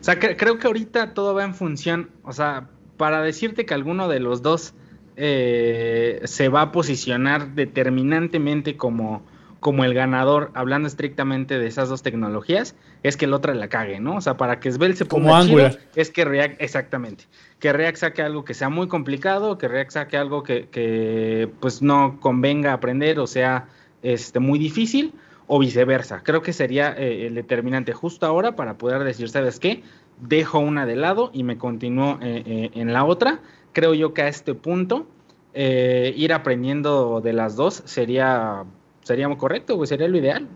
O 0.00 0.04
sea, 0.04 0.18
creo 0.18 0.58
que 0.58 0.66
ahorita 0.66 1.14
todo 1.14 1.34
va 1.34 1.44
en 1.44 1.54
función, 1.54 2.10
o 2.24 2.32
sea, 2.32 2.68
para 2.96 3.22
decirte 3.22 3.66
que 3.66 3.74
alguno 3.74 4.08
de 4.08 4.20
los 4.20 4.42
dos 4.42 4.74
eh, 5.16 6.20
se 6.24 6.48
va 6.48 6.62
a 6.62 6.72
posicionar 6.72 7.54
determinantemente 7.54 8.76
como, 8.76 9.26
como 9.60 9.84
el 9.84 9.94
ganador, 9.94 10.50
hablando 10.54 10.88
estrictamente 10.88 11.58
de 11.58 11.66
esas 11.66 11.88
dos 11.88 12.02
tecnologías, 12.02 12.74
es 13.02 13.16
que 13.16 13.26
el 13.26 13.34
otro 13.34 13.54
la 13.54 13.68
cague, 13.68 14.00
¿no? 14.00 14.16
O 14.16 14.20
sea, 14.20 14.36
para 14.36 14.58
que 14.58 14.72
Svelte 14.72 14.96
se 14.96 15.04
ponga 15.04 15.42
chido, 15.42 15.70
es 15.94 16.10
que 16.10 16.24
React, 16.24 16.60
exactamente, 16.60 17.24
que 17.58 17.72
React 17.72 17.96
saque 17.98 18.22
algo 18.22 18.44
que 18.44 18.54
sea 18.54 18.68
muy 18.68 18.88
complicado, 18.88 19.58
que 19.58 19.68
React 19.68 19.90
saque 19.92 20.16
algo 20.16 20.42
que, 20.42 20.68
que 20.68 21.48
pues 21.60 21.82
no 21.82 22.18
convenga 22.20 22.72
aprender 22.72 23.20
o 23.20 23.26
sea 23.26 23.68
este, 24.02 24.40
muy 24.40 24.58
difícil, 24.58 25.12
o 25.52 25.58
viceversa. 25.58 26.22
Creo 26.22 26.42
que 26.42 26.52
sería 26.52 26.94
eh, 26.96 27.26
el 27.26 27.34
determinante 27.34 27.92
justo 27.92 28.24
ahora 28.24 28.54
para 28.54 28.78
poder 28.78 29.02
decir, 29.02 29.28
¿sabes 29.28 29.58
qué? 29.58 29.82
Dejo 30.20 30.60
una 30.60 30.86
de 30.86 30.94
lado 30.94 31.30
y 31.34 31.42
me 31.42 31.58
continúo 31.58 32.20
eh, 32.22 32.44
eh, 32.46 32.70
en 32.74 32.92
la 32.92 33.04
otra. 33.04 33.40
Creo 33.72 33.92
yo 33.94 34.14
que 34.14 34.22
a 34.22 34.28
este 34.28 34.54
punto 34.54 35.08
ir 35.52 36.32
aprendiendo 36.32 37.20
de 37.20 37.32
las 37.32 37.56
dos 37.56 37.82
sería, 37.84 38.62
sería 39.02 39.28
muy 39.28 39.36
correcto, 39.36 39.76
pues 39.76 39.88
sería 39.88 40.08
lo 40.08 40.18
ideal. 40.18 40.46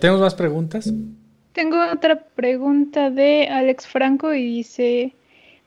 ¿Tenemos 0.00 0.20
más 0.20 0.34
preguntas? 0.34 0.92
Tengo 1.52 1.76
otra 1.92 2.24
pregunta 2.34 3.10
de 3.10 3.48
Alex 3.48 3.86
Franco 3.86 4.34
y 4.34 4.44
dice, 4.44 5.14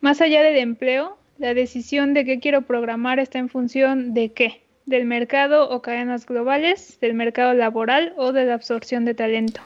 más 0.02 0.22
allá 0.22 0.42
del 0.42 0.58
empleo, 0.58 1.18
la 1.38 1.54
decisión 1.54 2.14
de 2.14 2.26
qué 2.26 2.40
quiero 2.40 2.64
programar 2.64 3.20
está 3.20 3.40
en 3.40 3.50
función 3.50 4.14
de 4.14 4.32
qué 4.32 4.62
del 4.86 5.06
mercado 5.06 5.70
o 5.70 5.82
cadenas 5.82 6.26
globales, 6.26 6.98
del 7.02 7.14
mercado 7.14 7.54
laboral 7.54 8.14
o 8.18 8.32
de 8.32 8.46
la 8.46 8.56
absorción 8.56 9.06
de 9.06 9.14
talento? 9.14 9.62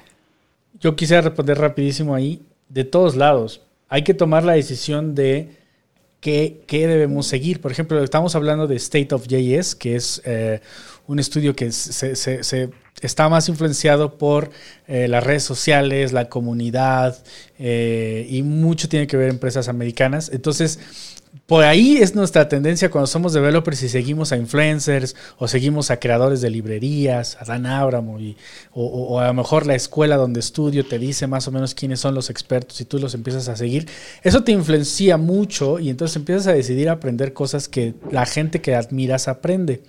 Yo 0.79 0.95
quisiera 0.95 1.21
responder 1.21 1.57
rapidísimo 1.57 2.15
ahí, 2.15 2.41
de 2.69 2.83
todos 2.83 3.15
lados. 3.15 3.61
Hay 3.87 4.03
que 4.03 4.13
tomar 4.13 4.43
la 4.43 4.53
decisión 4.53 5.15
de 5.15 5.49
qué, 6.19 6.63
debemos 6.69 7.27
seguir. 7.27 7.61
Por 7.61 7.71
ejemplo, 7.71 8.03
estamos 8.03 8.35
hablando 8.35 8.67
de 8.67 8.75
State 8.75 9.13
of 9.13 9.27
JS, 9.27 9.75
que 9.75 9.95
es 9.95 10.21
eh, 10.25 10.59
un 11.07 11.19
estudio 11.19 11.55
que 11.55 11.71
se, 11.71 12.69
está 13.01 13.29
más 13.29 13.49
influenciado 13.49 14.17
por 14.17 14.51
eh, 14.87 15.07
las 15.07 15.23
redes 15.23 15.43
sociales, 15.43 16.13
la 16.13 16.29
comunidad 16.29 17.17
eh, 17.59 18.25
y 18.29 18.43
mucho 18.43 18.89
tiene 18.89 19.07
que 19.07 19.17
ver 19.17 19.29
empresas 19.29 19.67
americanas. 19.67 20.29
Entonces, 20.33 20.79
por 21.45 21.63
ahí 21.63 21.97
es 21.97 22.15
nuestra 22.15 22.47
tendencia 22.47 22.89
cuando 22.89 23.07
somos 23.07 23.33
developers 23.33 23.83
y 23.83 23.89
seguimos 23.89 24.31
a 24.31 24.37
influencers 24.37 25.15
o 25.37 25.47
seguimos 25.47 25.91
a 25.91 25.99
creadores 25.99 26.41
de 26.41 26.49
librerías, 26.49 27.37
a 27.39 27.45
Dan 27.45 27.65
Abramo, 27.65 28.17
o, 28.71 29.19
a 29.19 29.27
lo 29.27 29.33
mejor 29.33 29.65
la 29.65 29.75
escuela 29.75 30.17
donde 30.17 30.39
estudio 30.39 30.85
te 30.85 30.97
dice 30.97 31.27
más 31.27 31.47
o 31.47 31.51
menos 31.51 31.75
quiénes 31.75 31.99
son 31.99 32.15
los 32.15 32.29
expertos 32.29 32.79
y 32.81 32.85
tú 32.85 32.99
los 32.99 33.13
empiezas 33.13 33.47
a 33.49 33.55
seguir. 33.55 33.87
Eso 34.23 34.43
te 34.43 34.51
influencia 34.51 35.17
mucho 35.17 35.79
y 35.79 35.89
entonces 35.89 36.15
empiezas 36.15 36.47
a 36.47 36.53
decidir 36.53 36.89
aprender 36.89 37.33
cosas 37.33 37.67
que 37.67 37.95
la 38.11 38.25
gente 38.25 38.61
que 38.61 38.75
admiras 38.75 39.27
aprende. 39.27 39.83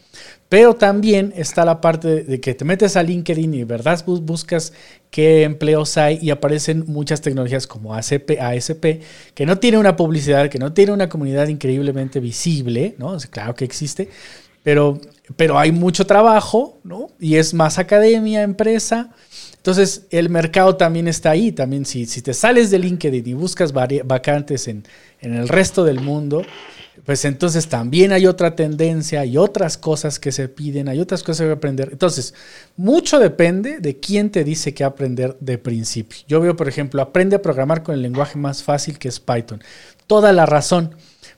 Pero 0.49 0.75
también 0.75 1.33
está 1.37 1.65
la 1.65 1.81
parte 1.81 2.23
de 2.23 2.41
que 2.41 2.55
te 2.55 2.65
metes 2.65 2.97
a 2.97 3.03
LinkedIn 3.03 3.53
y 3.55 3.65
verdad 3.65 4.05
buscas 4.07 4.73
qué 5.17 5.45
empleos 5.45 5.97
hay 5.97 6.19
y 6.21 6.29
aparecen 6.29 6.85
muchas 6.89 7.23
tecnologías 7.23 7.67
como 7.67 7.95
ACP, 7.95 8.39
ASP, 8.39 8.85
que 9.33 9.47
no 9.47 9.59
tiene 9.59 9.79
una 9.79 9.97
publicidad, 9.97 10.51
que 10.51 10.59
no 10.59 10.75
tiene 10.75 10.93
una 10.93 11.09
comunidad 11.09 11.49
increíblemente 11.49 12.21
visible, 12.21 12.95
¿no? 12.99 13.17
Claro 13.31 13.55
que 13.55 13.65
existe, 13.65 14.11
pero, 14.63 15.01
pero 15.35 15.59
hay 15.59 15.73
mucho 15.73 16.07
trabajo, 16.07 16.81
¿no? 16.85 17.09
Y 17.19 17.37
es 17.37 17.55
más 17.55 17.79
academia, 17.79 18.43
empresa. 18.43 19.15
Entonces, 19.57 20.05
el 20.11 20.29
mercado 20.29 20.77
también 20.77 21.09
está 21.09 21.31
ahí. 21.31 21.51
También, 21.51 21.87
si, 21.87 22.05
si 22.05 22.21
te 22.21 22.35
sales 22.35 22.71
de 22.71 22.79
LinkedIn 22.79 23.27
y 23.27 23.33
buscas 23.33 23.73
vacantes 23.73 24.69
en, 24.69 24.85
en 25.23 25.35
el 25.35 25.49
resto 25.49 25.83
del 25.83 26.01
mundo, 26.01 26.43
pues 27.07 27.25
entonces 27.25 27.69
también 27.69 28.11
hay 28.11 28.27
otra 28.27 28.57
tendencia, 28.57 29.21
hay 29.21 29.39
otras 29.39 29.79
cosas 29.79 30.19
que 30.19 30.33
se 30.33 30.49
piden, 30.49 30.89
hay 30.89 30.99
otras 30.99 31.23
cosas 31.23 31.47
que 31.47 31.53
aprender. 31.53 31.91
Entonces, 31.93 32.35
mucho 32.77 33.21
depende 33.21 33.79
de 33.79 34.01
quién 34.01 34.31
te 34.31 34.43
dice 34.43 34.75
qué 34.75 34.83
aprender 34.83 35.37
de 35.39 35.57
principio. 35.57 36.19
Yo 36.27 36.41
veo, 36.41 36.57
por 36.57 36.67
ejemplo, 36.69 37.01
aprende 37.01 37.37
a 37.37 37.43
programar 37.43 37.85
con 37.85 37.95
el 37.95 38.03
lenguaje 38.03 38.37
más 38.39 38.65
fácil 38.65 38.99
que 38.99 39.07
es 39.07 39.21
Python. 39.21 39.63
Toda 40.09 40.33
la 40.33 40.47
razón. 40.47 40.97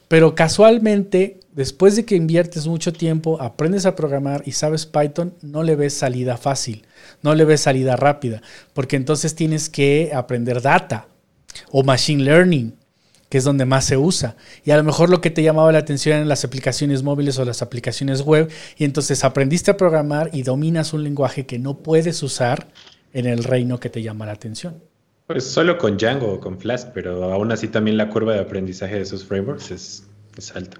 Pero 0.08 0.34
casualmente, 0.34 1.38
después 1.52 1.96
de 1.96 2.06
que 2.06 2.16
inviertes 2.16 2.66
mucho 2.66 2.94
tiempo, 2.94 3.38
aprendes 3.38 3.84
a 3.84 3.94
programar 3.94 4.42
y 4.46 4.52
sabes 4.52 4.86
Python, 4.86 5.34
no 5.42 5.62
le 5.62 5.76
ves 5.76 5.92
salida 5.92 6.38
fácil, 6.38 6.86
no 7.20 7.34
le 7.34 7.44
ves 7.44 7.60
salida 7.60 7.94
rápida, 7.94 8.40
porque 8.72 8.96
entonces 8.96 9.34
tienes 9.34 9.68
que 9.68 10.12
aprender 10.14 10.62
data 10.62 11.08
o 11.70 11.82
machine 11.82 12.24
learning 12.24 12.77
que 13.28 13.38
es 13.38 13.44
donde 13.44 13.64
más 13.64 13.84
se 13.84 13.96
usa. 13.96 14.36
Y 14.64 14.70
a 14.70 14.76
lo 14.76 14.84
mejor 14.84 15.10
lo 15.10 15.20
que 15.20 15.30
te 15.30 15.42
llamaba 15.42 15.72
la 15.72 15.78
atención 15.78 16.16
eran 16.16 16.28
las 16.28 16.44
aplicaciones 16.44 17.02
móviles 17.02 17.38
o 17.38 17.44
las 17.44 17.62
aplicaciones 17.62 18.22
web, 18.22 18.50
y 18.76 18.84
entonces 18.84 19.24
aprendiste 19.24 19.70
a 19.70 19.76
programar 19.76 20.30
y 20.32 20.42
dominas 20.42 20.92
un 20.92 21.04
lenguaje 21.04 21.46
que 21.46 21.58
no 21.58 21.78
puedes 21.78 22.22
usar 22.22 22.68
en 23.12 23.26
el 23.26 23.44
reino 23.44 23.80
que 23.80 23.90
te 23.90 24.02
llama 24.02 24.26
la 24.26 24.32
atención. 24.32 24.82
Pues 25.26 25.44
solo 25.44 25.76
con 25.76 25.98
Django 25.98 26.32
o 26.32 26.40
con 26.40 26.58
Flask, 26.58 26.88
pero 26.94 27.22
aún 27.32 27.52
así 27.52 27.68
también 27.68 27.98
la 27.98 28.08
curva 28.08 28.32
de 28.32 28.40
aprendizaje 28.40 28.94
de 28.94 29.02
esos 29.02 29.24
frameworks 29.26 29.70
es, 29.70 30.04
alta. 30.54 30.78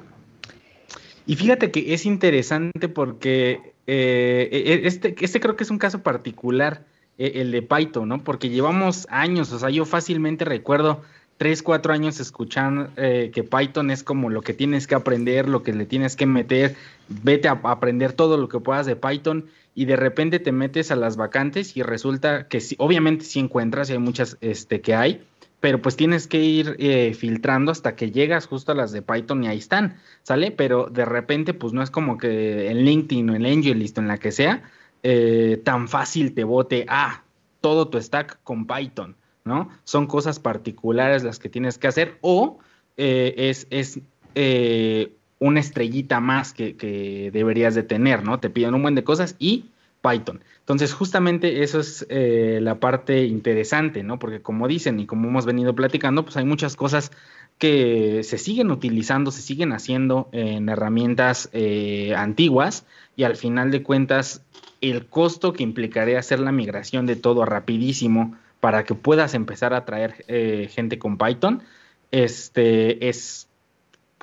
Y 1.27 1.37
fíjate 1.37 1.71
que 1.71 1.93
es 1.93 2.07
interesante 2.07 2.89
porque 2.89 3.75
eh, 3.87 4.49
e, 4.51 4.73
e, 4.73 4.87
este, 4.87 5.15
este 5.21 5.41
creo 5.41 5.57
que 5.57 5.65
es 5.65 5.71
un 5.71 5.79
caso 5.79 6.03
particular, 6.03 6.87
e, 7.19 7.43
el 7.43 7.51
de 7.51 7.61
Python, 7.61 8.09
¿no? 8.09 8.25
Porque 8.25 8.49
llevamos 8.49 9.07
años, 9.11 9.53
o 9.53 9.59
sea, 9.59 9.69
yo 9.69 9.85
fácilmente 9.85 10.47
recuerdo 10.47 11.03
tres, 11.39 11.63
cuatro 11.63 11.93
años 11.93 12.21
escuchan 12.21 12.91
eh, 12.97 13.31
que 13.33 13.45
Python 13.45 13.91
es 13.91 14.03
como 14.03 14.29
lo 14.29 14.43
que 14.43 14.53
tienes 14.53 14.87
que 14.87 14.95
aprender, 14.95 15.49
lo 15.49 15.63
que 15.63 15.73
le 15.73 15.87
tienes 15.87 16.17
que 16.17 16.27
meter, 16.27 16.77
vete 17.09 17.49
a, 17.49 17.53
aprender 17.63 18.13
todo 18.13 18.37
lo 18.37 18.49
que 18.49 18.61
puedas 18.61 18.85
de 18.87 18.97
Python 18.97 19.47
y 19.75 19.87
de 19.87 19.97
repente 19.97 20.41
te 20.41 20.53
metes 20.53 20.91
a 20.91 20.97
las 20.97 21.17
vacantes 21.17 21.77
y 21.77 21.83
resulta 21.83 22.49
que 22.49 22.61
sí, 22.61 22.75
obviamente 22.79 23.25
sí 23.25 23.39
encuentras 23.39 23.89
y 23.89 23.93
hay 23.93 23.99
muchas 24.01 24.37
este, 24.41 24.81
que 24.81 24.97
hay, 24.97 25.25
pero 25.61 25.81
pues 25.81 25.97
tienes 25.97 26.27
que 26.27 26.41
ir 26.41 26.77
eh, 26.81 27.15
filtrando 27.15 27.71
hasta 27.71 27.95
que 27.95 28.11
llegas 28.11 28.47
justo 28.47 28.73
a 28.73 28.75
las 28.75 28.91
de 28.91 29.03
Python 29.03 29.45
y 29.45 29.47
ahí 29.47 29.59
están, 29.59 29.97
¿sale? 30.25 30.51
Pero 30.51 30.89
de 30.91 31.05
repente 31.05 31.55
pues 31.55 31.73
no 31.73 31.83
es 31.83 31.91
como 31.91 32.19
que 32.19 32.69
en 32.69 32.85
LinkedIn 32.85 33.31
o 33.31 33.37
en 33.37 33.47
AngelList 33.47 33.97
o 33.97 34.01
en 34.01 34.09
la 34.09 34.19
que 34.19 34.33
sea, 34.33 34.69
eh, 35.05 35.61
tan 35.65 35.89
fácil 35.89 36.35
te 36.35 36.43
bote, 36.43 36.85
ah, 36.89 37.23
todo 37.61 37.87
tu 37.87 38.01
stack 38.03 38.41
con 38.43 38.67
Python, 38.67 39.15
¿no? 39.49 39.69
Son 39.83 40.07
cosas 40.07 40.39
particulares 40.39 41.25
las 41.25 41.41
que 41.41 41.49
tienes 41.49 41.79
que 41.79 41.89
hacer 41.89 42.19
o 42.21 42.59
eh, 42.97 43.35
es, 43.37 43.67
es 43.71 44.01
una 45.41 45.59
estrellita 45.59 46.21
más 46.21 46.53
que, 46.53 46.77
que, 46.77 47.31
deberías 47.33 47.75
de 47.75 47.83
tener, 47.83 48.23
¿no? 48.23 48.39
Te 48.39 48.51
piden 48.51 48.75
un 48.75 48.83
buen 48.83 48.95
de 48.95 49.03
cosas 49.03 49.35
y 49.41 49.65
Python. 50.01 50.41
Entonces, 50.61 50.93
justamente 50.93 51.63
eso 51.63 51.81
es 51.81 52.07
eh, 52.09 52.61
la 52.63 52.79
parte 52.79 53.25
interesante, 53.25 54.03
¿no? 54.03 54.19
Porque 54.19 54.41
como 54.41 54.69
dicen 54.69 55.01
y 55.01 55.07
como 55.07 55.29
hemos 55.29 55.47
venido 55.47 55.75
platicando, 55.75 56.25
pues 56.25 56.37
hay 56.37 56.45
muchas 56.45 56.77
cosas 56.77 57.11
que 57.59 58.23
se 58.23 58.39
siguen 58.39 58.71
utilizando, 58.71 59.31
se 59.31 59.43
siguen 59.43 59.73
haciendo 59.73 60.29
en 60.33 60.69
herramientas 60.69 61.49
eh, 61.53 62.15
antiguas 62.17 62.87
y 63.17 63.25
al 63.25 63.37
final 63.37 63.71
de 63.73 63.83
cuentas 63.83 64.43
el 64.81 65.07
costo 65.07 65.53
que 65.53 65.65
implicaría 65.65 66.21
hacer 66.21 66.39
la 66.39 66.53
migración 66.53 67.07
de 67.07 67.17
todo 67.17 67.45
rapidísimo 67.45 68.37
para 68.61 68.85
que 68.85 68.95
puedas 68.95 69.35
empezar 69.35 69.75
a 69.75 69.85
traer 69.85 70.25
eh, 70.29 70.69
gente 70.71 70.99
con 70.99 71.19
Python, 71.19 71.63
este 72.11 73.09
es 73.09 73.49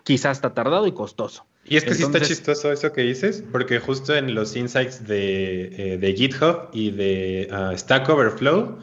quizás 0.03 0.37
está 0.37 0.53
tardado 0.53 0.87
y 0.87 0.91
costoso. 0.91 1.45
Y 1.67 1.77
es 1.77 1.83
que 1.83 1.95
sí 1.95 2.03
está 2.03 2.21
chistoso 2.21 2.71
eso 2.71 2.93
que 2.93 3.01
dices, 3.01 3.43
porque 3.51 3.79
justo 3.79 4.15
en 4.15 4.35
los 4.35 4.55
insights 4.55 5.07
de, 5.07 5.95
eh, 5.95 6.15
GitHub 6.15 6.69
y 6.71 6.91
de 6.91 7.49
uh, 7.51 7.75
Stack 7.75 8.07
Overflow, 8.07 8.77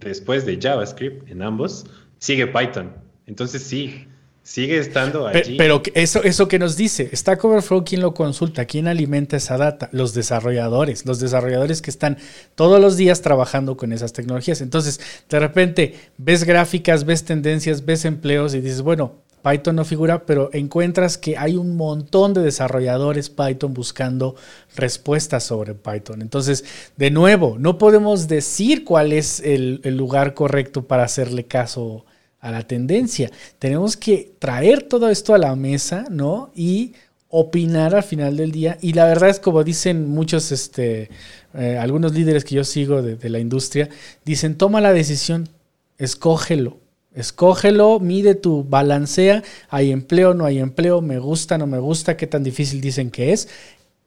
después 0.00 0.44
de 0.44 0.58
JavaScript 0.60 1.30
en 1.30 1.40
ambos, 1.40 1.86
sigue 2.18 2.46
Python. 2.46 2.92
Entonces 3.26 3.62
sí, 3.62 4.06
sigue 4.42 4.78
estando 4.78 5.26
allí. 5.26 5.56
Pero, 5.56 5.82
eso, 5.94 6.22
eso 6.22 6.48
que 6.48 6.58
nos 6.58 6.76
dice, 6.76 7.14
Stack 7.14 7.44
Overflow, 7.44 7.84
¿quién 7.84 8.00
lo 8.00 8.14
consulta? 8.14 8.64
¿Quién 8.64 8.88
alimenta 8.88 9.36
esa 9.36 9.56
data? 9.56 9.88
Los 9.92 10.14
desarrolladores, 10.14 11.06
los 11.06 11.20
desarrolladores 11.20 11.82
que 11.82 11.90
están 11.90 12.18
todos 12.54 12.80
los 12.80 12.96
días 12.96 13.22
trabajando 13.22 13.76
con 13.76 13.92
esas 13.92 14.12
tecnologías. 14.12 14.60
Entonces, 14.60 15.00
de 15.28 15.40
repente, 15.40 15.94
ves 16.18 16.44
gráficas, 16.44 17.04
ves 17.04 17.24
tendencias, 17.24 17.84
ves 17.84 18.04
empleos 18.04 18.54
y 18.54 18.60
dices, 18.60 18.82
bueno, 18.82 19.22
Python 19.42 19.76
no 19.76 19.84
figura, 19.84 20.24
pero 20.24 20.50
encuentras 20.52 21.18
que 21.18 21.36
hay 21.36 21.56
un 21.56 21.76
montón 21.76 22.32
de 22.32 22.42
desarrolladores 22.42 23.28
Python 23.28 23.74
buscando 23.74 24.36
respuestas 24.76 25.44
sobre 25.44 25.74
Python. 25.74 26.22
Entonces, 26.22 26.64
de 26.96 27.10
nuevo, 27.10 27.56
no 27.58 27.76
podemos 27.76 28.28
decir 28.28 28.84
cuál 28.84 29.12
es 29.12 29.40
el, 29.40 29.80
lugar 29.96 30.34
correcto 30.34 30.86
para 30.86 31.04
hacerle 31.04 31.44
caso 31.44 32.04
a 32.42 32.50
la 32.50 32.66
tendencia. 32.66 33.30
Tenemos 33.58 33.96
que 33.96 34.32
traer 34.38 34.82
todo 34.82 35.08
esto 35.08 35.32
a 35.32 35.38
la 35.38 35.56
mesa, 35.56 36.04
¿no? 36.10 36.50
Y 36.54 36.92
opinar 37.30 37.94
al 37.94 38.02
final 38.02 38.36
del 38.36 38.52
día. 38.52 38.76
Y 38.82 38.92
la 38.92 39.06
verdad 39.06 39.30
es 39.30 39.40
como 39.40 39.64
dicen 39.64 40.10
muchos, 40.10 40.52
este, 40.52 41.08
eh, 41.54 41.78
algunos 41.80 42.12
líderes 42.12 42.44
que 42.44 42.56
yo 42.56 42.64
sigo 42.64 43.00
de 43.00 43.30
la 43.30 43.38
industria, 43.38 43.88
dicen, 44.26 44.58
toma 44.58 44.82
la 44.82 44.92
decisión, 44.92 45.48
escógelo 45.96 46.82
Escógelo, 47.14 48.00
mide 48.00 48.34
tu, 48.34 48.64
balancea, 48.64 49.42
hay 49.68 49.92
empleo, 49.92 50.32
no 50.32 50.46
hay 50.46 50.58
empleo, 50.58 51.02
me 51.02 51.18
gusta, 51.18 51.58
no 51.58 51.66
me 51.66 51.78
gusta, 51.78 52.16
qué 52.16 52.26
tan 52.26 52.42
difícil 52.42 52.80
dicen 52.80 53.10
que 53.10 53.32
es, 53.32 53.48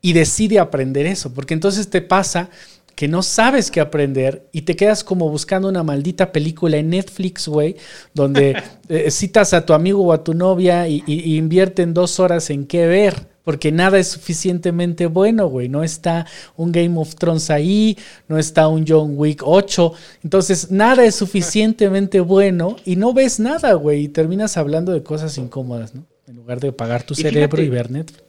y 0.02 0.14
decide 0.14 0.58
aprender 0.58 1.06
eso, 1.06 1.32
porque 1.32 1.54
entonces 1.54 1.90
te 1.90 2.02
pasa 2.02 2.50
que 2.96 3.08
no 3.08 3.22
sabes 3.22 3.72
qué 3.72 3.82
aprender 3.82 4.48
y 4.52 4.62
te 4.64 4.76
quedas 4.76 5.04
como 5.04 5.30
buscando 5.30 5.68
una 5.68 5.84
maldita 5.84 6.32
película 6.32 6.78
en 6.78 6.90
Netflix, 6.90 7.48
güey, 7.48 7.76
donde 8.14 8.56
eh, 8.90 9.12
citas 9.12 9.54
a 9.54 9.66
tu 9.66 9.74
amigo 9.74 10.04
o 10.04 10.14
a 10.14 10.24
tu 10.24 10.34
novia 10.34 10.88
y, 10.88 11.04
y 11.06 11.36
invierten 11.36 11.94
dos 11.94 12.20
horas 12.20 12.50
en 12.50 12.66
qué 12.66 12.88
ver 12.88 13.36
porque 13.46 13.72
nada 13.72 14.00
es 14.00 14.10
suficientemente 14.10 15.06
bueno, 15.06 15.48
güey. 15.48 15.70
No 15.70 15.84
está 15.84 16.26
un 16.58 16.74
Game 16.74 17.00
of 17.00 17.16
Thrones 17.16 17.50
ahí, 17.52 17.98
no 18.28 18.38
está 18.38 18.68
un 18.68 18.84
John 18.86 19.14
Wick 19.16 19.42
8. 19.46 19.94
Entonces, 20.24 20.72
nada 20.72 21.06
es 21.06 21.16
suficientemente 21.16 22.20
bueno 22.20 22.76
y 22.84 22.98
no 22.98 23.14
ves 23.14 23.40
nada, 23.40 23.74
güey. 23.74 24.06
Y 24.06 24.08
terminas 24.10 24.58
hablando 24.58 24.92
de 24.92 25.04
cosas 25.04 25.38
incómodas, 25.38 25.94
¿no? 25.94 26.06
En 26.28 26.36
lugar 26.36 26.60
de 26.60 26.74
pagar 26.74 27.04
tu 27.04 27.14
cerebro 27.14 27.62
y 27.62 27.70
ver 27.70 27.92
Netflix. 27.92 28.24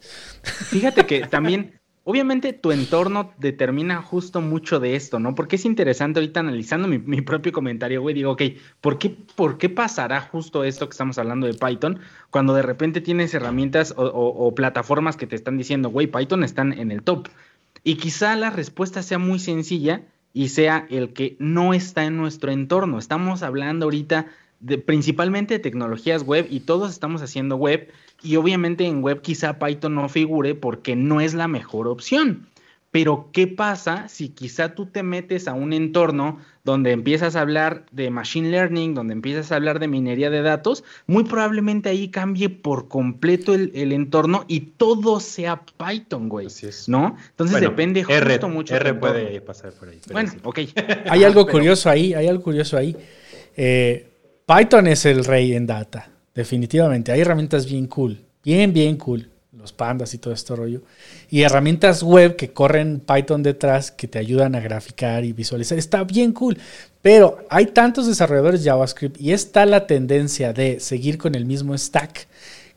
Fíjate 0.69 1.07
que 1.07 1.21
también 1.21 1.81
Obviamente 2.09 2.53
tu 2.53 2.71
entorno 2.71 3.33
determina 3.37 4.01
justo 4.01 4.39
mucho 4.39 4.79
de 4.79 4.95
esto, 4.95 5.19
¿no? 5.19 5.35
Porque 5.35 5.57
es 5.57 5.65
interesante 5.65 6.21
ahorita 6.21 6.39
analizando 6.39 6.87
mi, 6.87 7.19
propio 7.19 7.51
comentario, 7.51 8.01
güey, 8.01 8.15
digo, 8.15 8.31
ok, 8.31 8.43
¿por 8.79 8.97
qué, 8.97 9.09
¿por 9.35 9.57
qué 9.57 9.67
pasará 9.67 10.21
justo 10.21 10.63
esto 10.63 10.87
que 10.87 10.93
estamos 10.93 11.17
hablando 11.17 11.47
de 11.47 11.53
Python 11.53 11.99
cuando 12.29 12.53
de 12.53 12.61
repente 12.61 13.01
tienes 13.01 13.33
herramientas 13.33 13.93
o, 13.97 14.55
plataformas 14.55 15.17
que 15.17 15.27
te 15.27 15.35
están 15.35 15.57
diciendo, 15.57 15.89
güey, 15.89 16.07
Python 16.07 16.45
están 16.45 16.71
en 16.71 16.93
el 16.93 17.03
top? 17.03 17.27
Y 17.83 17.95
quizá 17.95 18.37
la 18.37 18.51
respuesta 18.51 19.03
sea 19.03 19.19
muy 19.19 19.37
sencilla 19.37 20.03
y 20.31 20.47
sea 20.47 20.87
el 20.89 21.11
que 21.11 21.35
no 21.39 21.73
está 21.73 22.05
en 22.05 22.15
nuestro 22.15 22.53
entorno. 22.53 22.99
Estamos 22.99 23.43
hablando 23.43 23.87
ahorita 23.87 24.27
de, 24.59 24.77
principalmente 24.77 25.55
de 25.55 25.59
tecnologías 25.59 26.23
web 26.23 26.47
y 26.49 26.61
todos 26.61 26.91
estamos 26.91 27.21
haciendo 27.21 27.55
web 27.55 27.89
y 28.23 28.35
obviamente 28.35 28.85
en 28.85 29.01
web 29.01 29.21
quizá 29.21 29.59
Python 29.59 29.95
no 29.95 30.09
figure 30.09 30.55
porque 30.55 30.95
no 30.95 31.21
es 31.21 31.33
la 31.33 31.47
mejor 31.47 31.87
opción. 31.87 32.47
Pero 32.89 33.29
¿qué 33.33 33.47
pasa 33.47 34.07
si 34.07 34.29
quizá 34.29 34.73
tú 34.73 34.85
te 34.85 35.03
metes 35.03 35.47
a 35.47 35.53
un 35.53 35.73
entorno 35.73 36.39
donde 36.63 36.91
empiezas 36.91 37.35
a 37.35 37.41
hablar 37.41 37.85
de 37.91 38.09
machine 38.09 38.49
learning, 38.49 38.95
donde 38.95 39.13
empiezas 39.13 39.51
a 39.51 39.57
hablar 39.57 39.79
de 39.79 39.89
minería 39.89 40.29
de 40.29 40.41
datos? 40.41 40.85
Muy 41.05 41.25
probablemente 41.25 41.89
ahí 41.89 42.07
cambie 42.07 42.49
por 42.49 42.87
completo 42.87 43.53
el, 43.53 43.91
entorno 43.91 44.45
y 44.47 44.61
todo 44.61 45.19
sea 45.19 45.61
Python, 45.77 46.29
güey. 46.29 46.47
¿No? 46.87 47.17
Entonces 47.29 47.59
depende 47.59 48.03
justo 48.03 48.49
mucho. 48.49 48.75
R 48.75 48.93
puede 48.93 49.41
pasar 49.41 49.73
por 49.73 49.89
ahí. 49.89 49.99
Bueno, 50.11 50.31
ok. 50.43 50.59
hay 51.09 51.23
algo 51.25 51.45
curioso 51.51 51.89
ahí, 51.89 52.13
hay 52.13 52.27
algo 52.27 52.41
curioso 52.41 52.77
ahí. 52.77 52.95
Eh, 53.57 54.07
Python 54.47 54.87
es 54.87 55.05
el 55.05 55.25
rey 55.25 55.55
en 55.55 55.67
data. 55.67 56.09
Definitivamente, 56.33 57.11
hay 57.11 57.19
herramientas 57.19 57.65
bien 57.65 57.85
cool, 57.87 58.23
bien, 58.45 58.71
bien 58.71 58.95
cool, 58.95 59.29
los 59.51 59.73
pandas 59.73 60.13
y 60.13 60.19
todo 60.19 60.33
este 60.33 60.55
rollo. 60.55 60.83
Y 61.29 61.41
herramientas 61.41 62.01
web 62.01 62.37
que 62.37 62.53
corren 62.53 63.01
Python 63.01 63.43
detrás 63.43 63.91
que 63.91 64.07
te 64.07 64.19
ayudan 64.19 64.55
a 64.55 64.61
graficar 64.61 65.25
y 65.25 65.33
visualizar. 65.33 65.77
Está 65.77 66.05
bien 66.05 66.31
cool. 66.31 66.57
Pero 67.01 67.39
hay 67.49 67.65
tantos 67.65 68.07
desarrolladores 68.07 68.63
JavaScript 68.63 69.19
y 69.19 69.33
está 69.33 69.65
la 69.65 69.85
tendencia 69.85 70.53
de 70.53 70.79
seguir 70.79 71.17
con 71.17 71.35
el 71.35 71.45
mismo 71.45 71.77
stack 71.77 72.27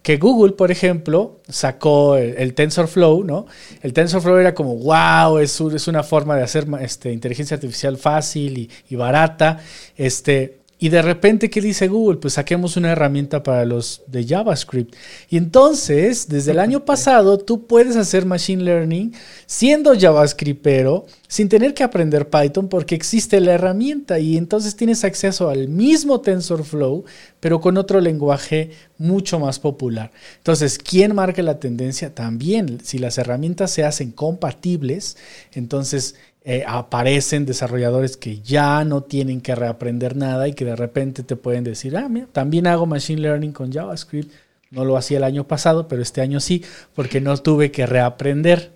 que 0.03 0.17
Google, 0.17 0.55
por 0.55 0.71
ejemplo, 0.71 1.41
sacó 1.49 2.17
el, 2.17 2.55
TensorFlow, 2.55 3.23
¿no? 3.23 3.47
El 3.83 3.93
TensorFlow 3.93 4.39
era 4.39 4.55
como, 4.55 4.77
wow, 4.77 5.39
es, 5.39 5.61
es 5.61 5.89
una 5.89 6.03
forma 6.03 6.37
de 6.37 6.43
hacer 6.43 6.67
este, 6.81 7.13
inteligencia 7.13 7.57
artificial 7.57 7.99
fácil 7.99 8.59
y, 8.59 8.71
y 8.89 8.97
barata. 8.97 9.61
Este, 9.97 10.60
y 10.83 10.89
de 10.89 11.03
repente, 11.03 11.51
¿qué 11.51 11.61
dice 11.61 11.89
Google? 11.89 12.17
Pues 12.17 12.35
saquemos 12.35 12.79
una 12.79 12.93
herramienta 12.93 13.43
para 13.43 13.67
los 13.67 14.03
de 14.07 14.27
JavaScript. 14.27 14.95
Y 15.29 15.37
entonces, 15.37 16.27
desde 16.27 16.53
el 16.53 16.59
año 16.59 16.87
pasado, 16.87 17.37
tú 17.37 17.67
puedes 17.67 17.97
hacer 17.97 18.25
Machine 18.25 18.65
Learning 18.65 19.13
siendo 19.45 19.93
JavaScript, 19.95 20.63
pero 20.63 21.05
sin 21.29 21.51
tener 21.51 21.75
que 21.75 21.85
aprender 21.85 22.31
Python 22.31 22.71
porque 22.71 22.95
existe 22.95 23.41
la 23.41 23.53
herramienta 23.53 24.19
y 24.21 24.39
entonces 24.39 24.75
tienes 24.75 25.05
acceso 25.05 25.51
al 25.51 25.69
mismo 25.69 26.23
TensorFlow, 26.23 27.05
pero 27.41 27.61
con 27.61 27.77
otro 27.77 28.01
lenguaje 28.01 28.71
mucho 28.97 29.39
más 29.39 29.59
popular. 29.59 30.11
Entonces, 30.39 30.79
¿quién 30.79 31.15
marca 31.15 31.43
la 31.43 31.61
tendencia? 31.61 32.15
También, 32.15 32.79
si 32.83 32.99
las 32.99 33.19
herramientas 33.19 33.71
se 33.71 33.85
hacen 33.85 34.13
compatibles, 34.13 35.19
entonces 35.53 36.15
eh, 36.43 36.65
aparecen 36.67 37.45
desarrolladores 37.45 38.17
que 38.17 38.41
ya 38.41 38.83
no 38.85 39.03
tienen 39.03 39.41
que 39.41 39.55
reaprender 39.55 40.17
nada 40.17 40.49
y 40.49 40.55
que 40.55 40.65
de 40.65 40.75
repente 40.75 41.23
te 41.23 41.37
pueden 41.37 41.65
decir, 41.65 41.97
ah, 41.97 42.09
mira, 42.09 42.27
también 42.33 42.67
hago 42.67 42.87
Machine 42.87 43.21
Learning 43.21 43.53
con 43.53 43.73
JavaScript. 43.73 44.33
No 44.71 44.85
lo 44.85 44.97
hacía 44.97 45.19
el 45.19 45.25
año 45.25 45.47
pasado, 45.47 45.89
pero 45.89 46.01
este 46.01 46.21
año 46.21 46.41
sí, 46.41 46.65
porque 46.95 47.21
no 47.21 47.37
tuve 47.37 47.71
que 47.71 47.87
reaprender. 47.87 48.73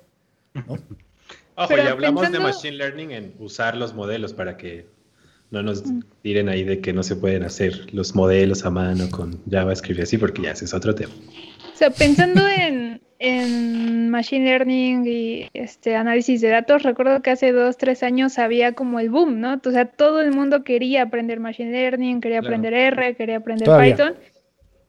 Ojo, 1.57 1.77
y 1.77 1.81
hablamos 1.81 2.33
de 2.33 2.41
Machine 2.41 2.77
Learning 2.77 3.11
en 3.13 3.35
usar 3.39 3.77
los 3.77 3.95
modelos 3.95 4.33
para 4.33 4.57
que 4.57 4.87
no 5.51 5.63
nos 5.63 5.85
tiren 6.21 6.49
ahí 6.49 6.65
de 6.65 6.81
que 6.81 6.93
no 6.93 7.03
se 7.03 7.15
pueden 7.15 7.45
hacer 7.45 7.95
los 7.95 8.15
modelos 8.15 8.65
a 8.67 8.71
mano 8.71 9.09
con 9.09 9.41
JavaScript 9.49 10.01
y 10.01 10.03
así, 10.03 10.19
porque 10.19 10.43
ya 10.43 10.51
ese 10.51 10.65
es 10.65 10.75
otro 10.75 10.95
tema. 10.95 11.13
O 11.73 11.77
sea, 11.77 11.91
pensando 11.91 12.47
en, 12.47 13.01
en 13.25 14.11
Machine 14.11 14.45
Learning 14.45 15.07
y 15.07 15.49
este 15.55 15.97
análisis 15.97 16.43
de 16.43 16.49
datos, 16.49 16.83
recuerdo 16.83 17.23
que 17.23 17.31
hace 17.31 17.53
dos, 17.53 17.79
tres 17.79 18.03
años 18.03 18.39
había 18.39 18.73
como 18.73 19.01
el 19.01 19.09
boom, 19.09 19.41
¿no? 19.41 19.61
O 19.65 19.71
sea, 19.71 19.87
todo 19.87 20.21
el 20.21 20.33
mundo 20.33 20.63
quería 20.63 21.03
aprender 21.03 21.41
Machine 21.41 21.73
Learning, 21.73 22.21
quería 22.21 22.41
aprender 22.41 22.75
R, 22.75 23.17
quería 23.17 23.39
aprender 23.39 23.69
Python. 23.81 24.15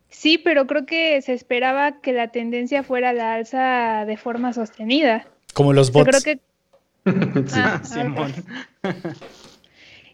Sí, 0.10 0.38
pero 0.38 0.68
creo 0.68 0.86
que 0.86 1.22
se 1.22 1.34
esperaba 1.34 2.02
que 2.02 2.12
la 2.12 2.28
tendencia 2.28 2.84
fuera 2.84 3.10
a 3.10 3.14
la 3.14 3.34
alza 3.36 4.06
de 4.06 4.18
forma 4.18 4.52
sostenida. 4.52 5.26
Como 5.54 5.72
los 5.72 5.92
bots. 5.92 6.10
creo 6.10 6.22
que... 6.22 6.40
Ah, 7.54 7.82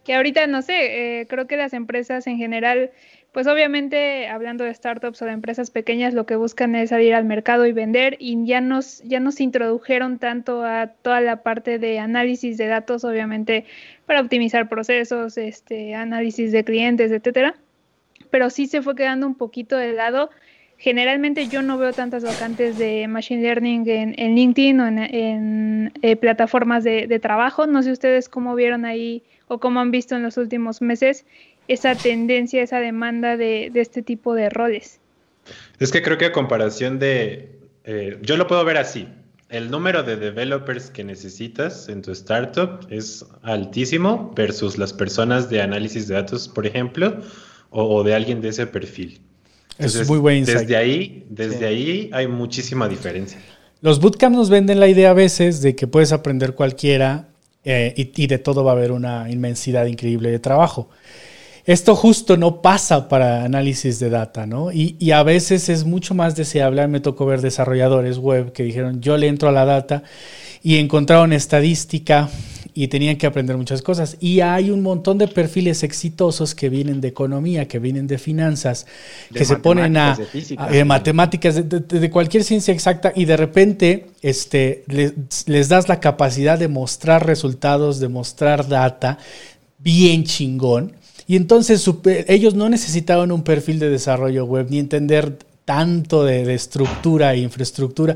que 0.03 0.13
ahorita 0.15 0.45
no 0.47 0.61
sé, 0.61 1.21
eh, 1.21 1.27
creo 1.27 1.47
que 1.47 1.55
las 1.55 1.73
empresas 1.73 2.27
en 2.27 2.37
general, 2.37 2.91
pues 3.31 3.47
obviamente 3.47 4.27
hablando 4.27 4.63
de 4.63 4.73
startups 4.73 5.21
o 5.21 5.25
de 5.25 5.31
empresas 5.31 5.71
pequeñas, 5.71 6.13
lo 6.13 6.25
que 6.25 6.35
buscan 6.35 6.75
es 6.75 6.89
salir 6.89 7.13
al 7.13 7.25
mercado 7.25 7.65
y 7.65 7.71
vender 7.71 8.17
y 8.19 8.45
ya 8.45 8.59
nos, 8.59 9.01
ya 9.03 9.19
nos 9.19 9.39
introdujeron 9.39 10.19
tanto 10.19 10.63
a 10.63 10.87
toda 10.87 11.21
la 11.21 11.43
parte 11.43 11.79
de 11.79 11.99
análisis 11.99 12.57
de 12.57 12.67
datos, 12.67 13.03
obviamente 13.05 13.65
para 14.05 14.21
optimizar 14.21 14.67
procesos, 14.67 15.37
este, 15.37 15.95
análisis 15.95 16.51
de 16.51 16.63
clientes, 16.63 17.11
etcétera, 17.11 17.55
pero 18.29 18.49
sí 18.49 18.67
se 18.67 18.81
fue 18.81 18.95
quedando 18.95 19.27
un 19.27 19.35
poquito 19.35 19.77
de 19.77 19.93
lado 19.93 20.29
generalmente 20.81 21.47
yo 21.47 21.61
no 21.61 21.77
veo 21.77 21.93
tantas 21.93 22.23
vacantes 22.23 22.79
de 22.79 23.07
Machine 23.07 23.43
Learning 23.43 23.87
en, 23.87 24.35
LinkedIn 24.35 24.79
o 24.79 24.87
en, 24.87 25.93
eh, 26.01 26.15
plataformas 26.15 26.83
de, 26.83 27.19
trabajo. 27.21 27.67
No 27.67 27.83
sé 27.83 27.91
ustedes 27.91 28.27
cómo 28.27 28.55
vieron 28.55 28.83
ahí 28.83 29.21
o 29.51 29.59
cómo 29.59 29.79
han 29.79 29.91
visto 29.91 30.15
en 30.15 30.23
los 30.23 30.37
últimos 30.37 30.81
meses 30.81 31.25
esa 31.67 31.95
tendencia, 31.95 32.63
esa 32.63 32.79
demanda 32.79 33.35
de, 33.35 33.71
este 33.75 34.01
tipo 34.01 34.33
de 34.33 34.49
roles. 34.49 34.99
Es 35.79 35.91
que 35.91 36.01
creo 36.01 36.17
que 36.17 36.25
a 36.25 36.31
comparación 36.31 36.99
de, 36.99 37.51
eh, 37.83 38.17
yo 38.21 38.37
lo 38.37 38.47
puedo 38.47 38.63
ver 38.63 38.77
así. 38.77 39.07
El 39.49 39.69
número 39.69 40.03
de 40.03 40.15
developers 40.15 40.89
que 40.89 41.03
necesitas 41.03 41.89
en 41.89 42.01
tu 42.01 42.11
startup 42.11 42.87
es 42.89 43.25
altísimo 43.43 44.31
versus 44.35 44.77
las 44.77 44.93
personas 44.93 45.49
de 45.49 45.61
análisis 45.61 46.07
de 46.07 46.15
datos, 46.15 46.47
por 46.47 46.65
ejemplo, 46.65 47.19
o 47.69 48.03
de 48.03 48.15
alguien 48.15 48.39
de 48.41 48.49
ese 48.49 48.67
perfil 48.67 49.21
es 49.77 50.07
muy 50.07 50.19
buen 50.19 50.45
Desde 50.45 50.75
ahí, 50.75 51.25
desde 51.29 51.65
ahí 51.65 52.09
hay 52.13 52.27
muchísima 52.27 52.87
diferencia. 52.87 53.39
Los 53.81 53.99
bootcamps 53.99 54.37
nos 54.37 54.49
venden 54.49 54.79
la 54.79 54.87
idea 54.87 55.09
a 55.09 55.13
veces 55.13 55.61
de 55.61 55.75
que 55.75 55.87
puedes 55.87 56.11
aprender 56.11 56.53
cualquiera 56.53 57.30
eh, 57.63 57.93
y, 57.95 58.27
de 58.27 58.37
todo 58.39 58.63
va 58.63 58.71
a 58.71 58.75
haber 58.75 58.91
una 58.91 59.29
inmensidad 59.29 59.85
increíble 59.85 60.31
de 60.31 60.39
trabajo. 60.39 60.89
Esto 61.65 61.95
justo 61.95 62.37
no 62.37 62.61
pasa 62.61 63.07
para 63.07 63.43
análisis 63.43 63.99
de 63.99 64.09
data, 64.09 64.47
¿no? 64.47 64.71
Y, 64.71 64.95
y, 64.99 65.11
a 65.11 65.21
veces 65.21 65.69
es 65.69 65.85
mucho 65.85 66.15
más 66.15 66.35
deseable. 66.35 66.87
Me 66.87 66.99
tocó 66.99 67.25
ver 67.25 67.41
desarrolladores 67.41 68.17
web 68.17 68.51
que 68.51 68.63
dijeron, 68.63 69.01
yo 69.01 69.15
le 69.17 69.27
entro 69.27 69.49
a 69.49 69.51
la 69.51 69.65
data 69.65 70.03
y 70.63 70.77
encontraron 70.77 71.33
estadística 71.33 72.29
y 72.73 72.87
tenían 72.87 73.17
que 73.17 73.27
aprender 73.27 73.57
muchas 73.57 73.81
cosas. 73.81 74.17
Y 74.19 74.41
hay 74.41 74.71
un 74.71 74.81
montón 74.81 75.17
de 75.17 75.27
perfiles 75.27 75.83
exitosos 75.83 76.55
que 76.55 76.69
vienen 76.69 77.01
de 77.01 77.09
economía, 77.09 77.67
que 77.67 77.79
vienen 77.79 78.07
de 78.07 78.17
finanzas, 78.17 78.85
que 79.33 79.45
se 79.45 79.57
ponen 79.57 79.97
a, 79.97 80.17
de 80.71 80.85
matemáticas, 80.85 81.67
de, 81.67 82.09
cualquier 82.09 82.43
ciencia 82.43 82.73
exacta 82.73 83.11
y 83.15 83.25
de 83.25 83.37
repente 83.37 84.07
este, 84.21 84.83
les, 84.87 85.69
das 85.69 85.89
la 85.89 85.99
capacidad 85.99 86.57
de 86.57 86.67
mostrar 86.67 87.25
resultados, 87.25 87.99
de 87.99 88.07
mostrar 88.07 88.67
data 88.67 89.17
bien 89.79 90.23
chingón. 90.23 90.93
Y 91.27 91.35
entonces 91.35 91.89
ellos 92.27 92.55
no 92.55 92.69
necesitaban 92.69 93.31
un 93.31 93.43
perfil 93.43 93.79
de 93.79 93.89
desarrollo 93.89 94.45
web 94.45 94.67
ni 94.69 94.79
entender 94.79 95.37
tanto 95.65 96.23
de, 96.23 96.45
de 96.45 96.53
estructura 96.53 97.33
e 97.33 97.39
infraestructura 97.39 98.15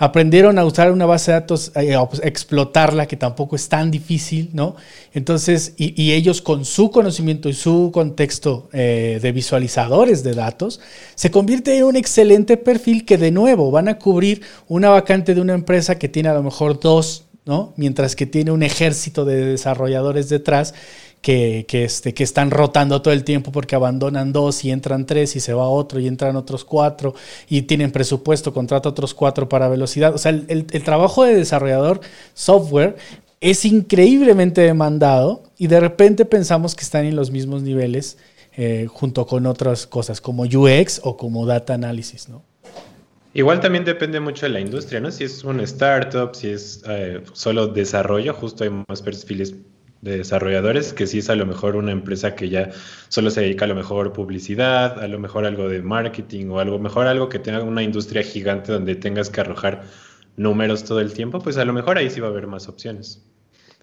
aprendieron 0.00 0.58
a 0.58 0.64
usar 0.64 0.90
una 0.92 1.04
base 1.04 1.30
de 1.30 1.40
datos, 1.40 1.72
eh, 1.76 1.94
a 1.94 2.08
explotarla, 2.22 3.06
que 3.06 3.18
tampoco 3.18 3.54
es 3.54 3.68
tan 3.68 3.90
difícil, 3.90 4.48
¿no? 4.54 4.74
Entonces, 5.12 5.74
y, 5.76 6.12
ellos 6.12 6.40
con 6.40 6.64
su 6.64 6.90
conocimiento 6.90 7.50
y 7.50 7.52
su 7.52 7.90
contexto 7.92 8.70
eh, 8.72 9.18
de 9.20 9.32
visualizadores 9.32 10.24
de 10.24 10.32
datos, 10.32 10.80
se 11.14 11.30
convierte 11.30 11.76
en 11.76 11.84
un 11.84 11.96
excelente 11.96 12.56
perfil 12.56 13.04
que 13.04 13.18
de 13.18 13.30
nuevo 13.30 13.70
van 13.70 13.88
a 13.88 13.98
cubrir 13.98 14.40
una 14.68 14.88
vacante 14.88 15.34
de 15.34 15.42
una 15.42 15.52
empresa 15.52 15.98
que 15.98 16.08
tiene 16.08 16.30
a 16.30 16.34
lo 16.34 16.42
mejor 16.42 16.80
dos, 16.80 17.26
¿no? 17.44 17.74
Mientras 17.76 18.16
que 18.16 18.24
tiene 18.24 18.52
un 18.52 18.62
ejército 18.62 19.26
de 19.26 19.44
desarrolladores 19.44 20.30
detrás 20.30 20.72
que, 21.20 21.66
este, 21.70 22.14
que 22.14 22.24
están 22.24 22.50
rotando 22.50 23.02
todo 23.02 23.12
el 23.12 23.24
tiempo 23.24 23.52
porque 23.52 23.74
abandonan 23.74 24.32
dos 24.32 24.64
y 24.64 24.70
entran 24.70 25.04
tres 25.04 25.36
y 25.36 25.40
se 25.40 25.52
va 25.52 25.68
otro 25.68 26.00
y 26.00 26.06
entran 26.06 26.36
otros 26.36 26.64
cuatro 26.64 27.14
y 27.48 27.62
tienen 27.62 27.92
presupuesto, 27.92 28.54
contrata 28.54 28.88
otros 28.88 29.12
cuatro 29.14 29.48
para 29.48 29.68
velocidad. 29.68 30.14
O 30.14 30.18
sea, 30.18 30.30
el, 30.30 30.66
trabajo 30.84 31.24
de 31.24 31.34
desarrollador 31.34 32.00
software 32.34 32.96
es 33.40 33.64
increíblemente 33.64 34.62
demandado 34.62 35.42
y 35.58 35.66
de 35.66 35.80
repente 35.80 36.24
pensamos 36.24 36.74
que 36.74 36.84
están 36.84 37.04
en 37.04 37.16
los 37.16 37.30
mismos 37.30 37.62
niveles 37.62 38.18
eh, 38.56 38.86
junto 38.90 39.26
con 39.26 39.46
otras 39.46 39.86
cosas 39.86 40.20
como 40.20 40.44
UX 40.44 41.00
o 41.04 41.16
como 41.16 41.46
data 41.46 41.74
analysis, 41.74 42.28
¿no? 42.28 42.42
Igual 43.32 43.60
también 43.60 43.84
depende 43.84 44.18
mucho 44.18 44.46
de 44.46 44.50
la 44.50 44.60
industria, 44.60 44.98
¿no? 44.98 45.10
Si 45.12 45.22
es 45.22 45.44
un 45.44 45.60
startup, 45.60 46.34
si 46.34 46.48
es 46.48 46.82
eh, 46.88 47.22
solo 47.32 47.68
desarrollo, 47.68 48.34
justo 48.34 48.64
hay 48.64 48.70
más 48.88 49.02
perfiles 49.02 49.54
de 50.02 50.16
desarrolladores, 50.18 50.92
que 50.92 51.06
sí 51.06 51.18
es 51.18 51.28
a 51.28 51.34
lo 51.34 51.44
mejor 51.46 51.76
una 51.76 51.92
empresa 51.92 52.34
que 52.34 52.48
ya 52.48 52.70
solo 53.08 53.30
se 53.30 53.42
dedica 53.42 53.66
a 53.66 53.68
lo 53.68 53.74
mejor 53.74 54.12
publicidad, 54.12 54.98
a 54.98 55.08
lo 55.08 55.18
mejor 55.18 55.44
algo 55.44 55.68
de 55.68 55.82
marketing 55.82 56.46
o 56.48 56.60
algo 56.60 56.78
mejor 56.78 57.06
algo 57.06 57.28
que 57.28 57.38
tenga 57.38 57.62
una 57.62 57.82
industria 57.82 58.22
gigante 58.22 58.72
donde 58.72 58.94
tengas 58.96 59.28
que 59.28 59.42
arrojar 59.42 59.82
números 60.36 60.84
todo 60.84 61.00
el 61.00 61.12
tiempo, 61.12 61.38
pues 61.40 61.58
a 61.58 61.64
lo 61.64 61.72
mejor 61.72 61.98
ahí 61.98 62.08
sí 62.08 62.20
va 62.20 62.28
a 62.28 62.30
haber 62.30 62.46
más 62.46 62.68
opciones. 62.68 63.22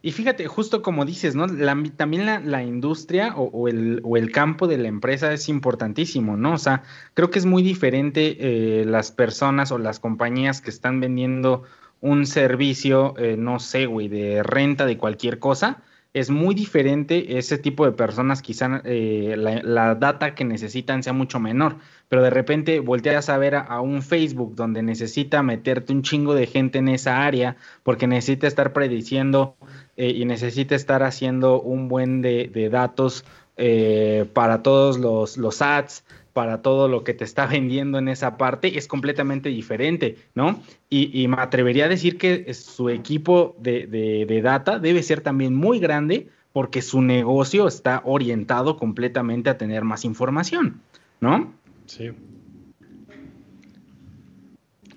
Y 0.01 0.11
fíjate, 0.11 0.47
justo 0.47 0.81
como 0.81 1.05
dices, 1.05 1.35
¿no? 1.35 1.47
también 1.95 2.25
la, 2.25 2.63
industria 2.63 3.35
o, 3.35 3.67
el, 3.67 3.99
o, 4.03 4.15
el, 4.15 4.31
campo 4.31 4.67
de 4.67 4.77
la 4.77 4.87
empresa 4.87 5.33
es 5.33 5.49
importantísimo, 5.49 6.37
¿no? 6.37 6.53
O 6.53 6.57
sea, 6.57 6.83
creo 7.15 7.31
que 7.31 7.39
es 7.39 7.45
muy 7.45 7.63
diferente 7.63 8.37
eh, 8.39 8.85
las 8.85 9.11
personas 9.11 9.71
o 9.71 9.79
las 9.79 9.99
compañías 9.99 10.61
que 10.61 10.69
están 10.69 10.99
vendiendo 10.99 11.63
un 11.99 12.27
servicio, 12.27 13.15
eh, 13.17 13.37
no 13.37 13.59
sé, 13.59 13.87
güey, 13.87 14.07
de 14.07 14.43
renta 14.43 14.85
de 14.85 14.97
cualquier 14.97 15.39
cosa, 15.39 15.83
es 16.13 16.29
muy 16.29 16.55
diferente 16.55 17.37
ese 17.37 17.57
tipo 17.57 17.85
de 17.85 17.91
personas, 17.91 18.41
quizá 18.41 18.81
eh, 18.85 19.35
la, 19.37 19.95
data 19.95 20.35
que 20.35 20.45
necesitan 20.45 21.03
sea 21.03 21.13
mucho 21.13 21.39
menor, 21.39 21.77
pero 22.09 22.23
de 22.23 22.29
repente 22.29 22.79
volteas 22.79 23.29
a 23.29 23.37
ver 23.37 23.55
a, 23.55 23.81
un 23.81 24.01
Facebook 24.01 24.55
donde 24.55 24.81
necesita 24.81 25.43
meterte 25.43 25.93
un 25.93 26.01
chingo 26.01 26.33
de 26.33 26.47
gente 26.47 26.79
en 26.79 26.87
esa 26.87 27.25
área 27.25 27.57
porque 27.83 28.07
necesita 28.07 28.47
estar 28.47 28.73
prediciendo 28.73 29.55
eh, 29.95 30.09
y 30.09 30.25
necesita 30.25 30.75
estar 30.75 31.03
haciendo 31.03 31.61
un 31.61 31.87
buen 31.87 32.21
de, 32.21 32.69
datos 32.71 33.25
eh, 33.57 34.25
para 34.33 34.63
todos 34.63 34.97
los, 34.97 35.37
los 35.37 35.61
ads, 35.61 36.03
para 36.37 36.61
todo 36.61 36.87
lo 36.87 37.03
que 37.03 37.15
te 37.15 37.23
está 37.23 37.47
vendiendo 37.57 37.97
en 37.97 38.07
esa 38.09 38.37
parte 38.37 38.77
es 38.77 38.87
completamente 38.87 39.49
diferente, 39.49 40.17
¿no? 40.35 40.61
Y, 40.87 41.27
me 41.27 41.41
atrevería 41.41 41.85
a 41.85 41.87
decir 41.87 42.19
que 42.19 42.53
su 42.53 42.89
equipo 42.89 43.55
de, 43.57 44.39
data 44.43 44.77
debe 44.77 45.01
ser 45.01 45.21
también 45.21 45.55
muy 45.55 45.79
grande 45.79 46.27
porque 46.53 46.83
su 46.83 47.01
negocio 47.01 47.67
está 47.67 48.03
orientado 48.05 48.77
completamente 48.77 49.49
a 49.49 49.57
tener 49.57 49.83
más 49.83 50.05
información, 50.05 50.79
¿no? 51.21 51.51
Sí. 51.87 52.11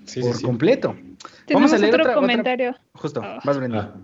sí 0.05 0.21
por 0.21 0.43
completo. 0.43 0.95
Tenemos 1.47 1.71
Vamos 1.71 1.73
a 1.73 1.79
leer 1.79 2.03
otro 2.03 2.15
comentario. 2.17 2.77
Justo, 2.93 3.23
más 3.23 3.57
oh. 3.57 3.61
ah, 3.73 3.95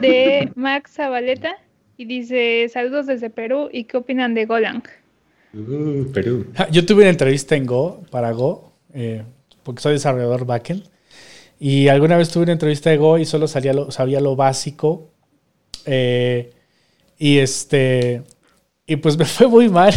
de 0.00 0.50
Max 0.54 0.92
Zabaleta 0.94 1.58
y 1.98 2.06
dice, 2.06 2.70
saludos 2.72 3.06
desde 3.06 3.28
Perú 3.28 3.68
y 3.70 3.84
qué 3.84 3.98
opinan 3.98 4.32
de 4.32 4.46
Golang. 4.46 4.82
Uh, 5.52 6.10
Perú. 6.12 6.46
Yo 6.70 6.86
tuve 6.86 7.02
una 7.02 7.10
entrevista 7.10 7.56
en 7.56 7.66
Go, 7.66 8.02
para 8.10 8.30
Go, 8.32 8.72
eh, 8.94 9.22
porque 9.62 9.82
soy 9.82 9.94
desarrollador 9.94 10.46
backend. 10.46 10.84
Y 11.58 11.88
alguna 11.88 12.16
vez 12.16 12.30
tuve 12.30 12.44
una 12.44 12.52
entrevista 12.52 12.90
de 12.90 12.96
Go 12.96 13.18
y 13.18 13.26
solo 13.26 13.46
salía 13.46 13.72
lo, 13.72 13.90
sabía 13.90 14.20
lo 14.20 14.36
básico. 14.36 15.10
Eh, 15.84 16.52
y 17.18 17.38
este. 17.38 18.22
Y 18.86 18.96
pues 18.96 19.16
me 19.18 19.24
fue 19.24 19.48
muy 19.48 19.68
mal. 19.68 19.94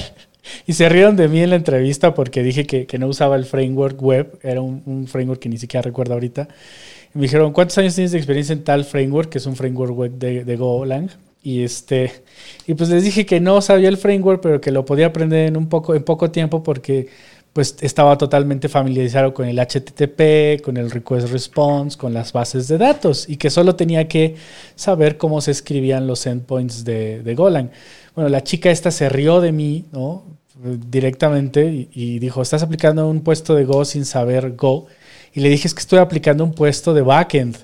Y 0.67 0.73
se 0.73 0.89
rieron 0.89 1.15
de 1.15 1.29
mí 1.29 1.39
en 1.39 1.51
la 1.51 1.55
entrevista 1.55 2.13
porque 2.13 2.43
dije 2.43 2.65
que, 2.65 2.97
no 2.97 3.07
usaba 3.07 3.37
el 3.37 3.45
framework 3.45 4.01
web. 4.01 4.39
Era 4.43 4.61
un, 4.61 5.07
framework 5.07 5.39
que 5.39 5.49
ni 5.49 5.57
siquiera 5.57 5.81
recuerdo 5.81 6.15
ahorita. 6.15 6.49
Y 7.15 7.17
me 7.17 7.23
dijeron, 7.23 7.53
¿cuántos 7.53 7.77
años 7.77 7.95
tienes 7.95 8.11
de 8.11 8.17
experiencia 8.17 8.51
en 8.51 8.63
tal 8.63 8.83
framework? 8.83 9.29
Que 9.29 9.37
es 9.37 9.45
un 9.45 9.55
framework 9.55 9.95
web 9.95 10.11
de, 10.11 10.43
de 10.43 10.55
Golang. 10.57 11.09
Y 11.43 11.63
este 11.63 12.23
y 12.65 12.73
pues 12.73 12.89
les 12.89 13.03
dije 13.03 13.25
que 13.25 13.39
no 13.39 13.61
sabía 13.61 13.89
el 13.89 13.97
framework, 13.97 14.41
pero 14.41 14.61
que 14.61 14.71
lo 14.71 14.85
podía 14.85 15.07
aprender 15.07 15.47
en 15.47 15.57
un 15.57 15.67
poco 15.67 15.93
en 15.93 16.03
poco 16.03 16.31
tiempo 16.31 16.63
porque 16.63 17.09
pues 17.53 17.75
estaba 17.81 18.17
totalmente 18.17 18.67
familiarizado 18.67 19.33
con 19.33 19.47
el 19.47 19.59
HTTP, 19.59 20.63
con 20.63 20.75
el 20.77 20.89
request 20.89 21.29
response, 21.29 21.97
con 21.97 22.13
las 22.13 22.33
bases 22.33 22.67
de 22.67 22.79
datos 22.79 23.29
y 23.29 23.37
que 23.37 23.51
solo 23.51 23.75
tenía 23.75 24.07
que 24.07 24.35
saber 24.75 25.17
cómo 25.17 25.39
se 25.39 25.51
escribían 25.51 26.07
los 26.07 26.25
endpoints 26.25 26.83
de, 26.83 27.21
de 27.21 27.35
Golang. 27.35 27.69
Bueno, 28.15 28.29
la 28.29 28.43
chica 28.43 28.71
esta 28.71 28.89
se 28.89 29.07
rió 29.07 29.39
de 29.39 29.51
mí, 29.51 29.85
¿no? 29.91 30.23
Directamente 30.89 31.89
y, 31.91 32.19
dijo, 32.19 32.41
estás 32.41 32.63
aplicando 32.63 33.07
un 33.07 33.21
puesto 33.21 33.53
de 33.53 33.65
Go 33.65 33.85
sin 33.85 34.05
saber 34.05 34.55
Go. 34.55 34.87
Y 35.33 35.41
le 35.41 35.49
dije, 35.49 35.67
es 35.67 35.73
que 35.73 35.81
estoy 35.81 35.99
aplicando 35.99 36.43
un 36.43 36.53
puesto 36.53 36.93
de 36.93 37.01
backend 37.01 37.57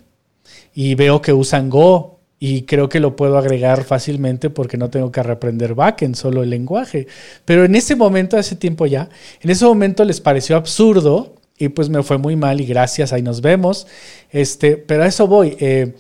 y 0.76 0.96
veo 0.96 1.22
que 1.22 1.34
usan 1.34 1.70
Go 1.70 2.19
y 2.40 2.64
creo 2.64 2.88
que 2.88 3.02
lo 3.02 3.16
puedo 3.16 3.38
agregar 3.38 3.84
fácilmente 3.84 4.50
porque 4.50 4.78
no 4.78 4.90
tengo 4.90 5.12
que 5.12 5.22
reprender 5.22 5.76
backend, 5.76 6.16
solo 6.16 6.42
el 6.42 6.50
lenguaje. 6.50 7.08
Pero 7.44 7.66
en 7.66 7.76
ese 7.76 7.96
momento, 7.96 8.38
hace 8.38 8.56
tiempo 8.56 8.86
ya, 8.86 9.10
en 9.42 9.50
ese 9.50 9.66
momento 9.66 10.06
les 10.06 10.22
pareció 10.22 10.56
absurdo 10.56 11.36
y 11.58 11.68
pues 11.70 11.90
me 11.90 12.02
fue 12.02 12.18
muy 12.18 12.38
mal 12.38 12.62
y 12.62 12.66
gracias, 12.66 13.12
ahí 13.12 13.22
nos 13.22 13.42
vemos. 13.42 13.88
Este, 14.32 14.78
pero 14.78 15.04
a 15.04 15.08
eso 15.08 15.28
voy. 15.28 15.58
Eh, 15.60 15.96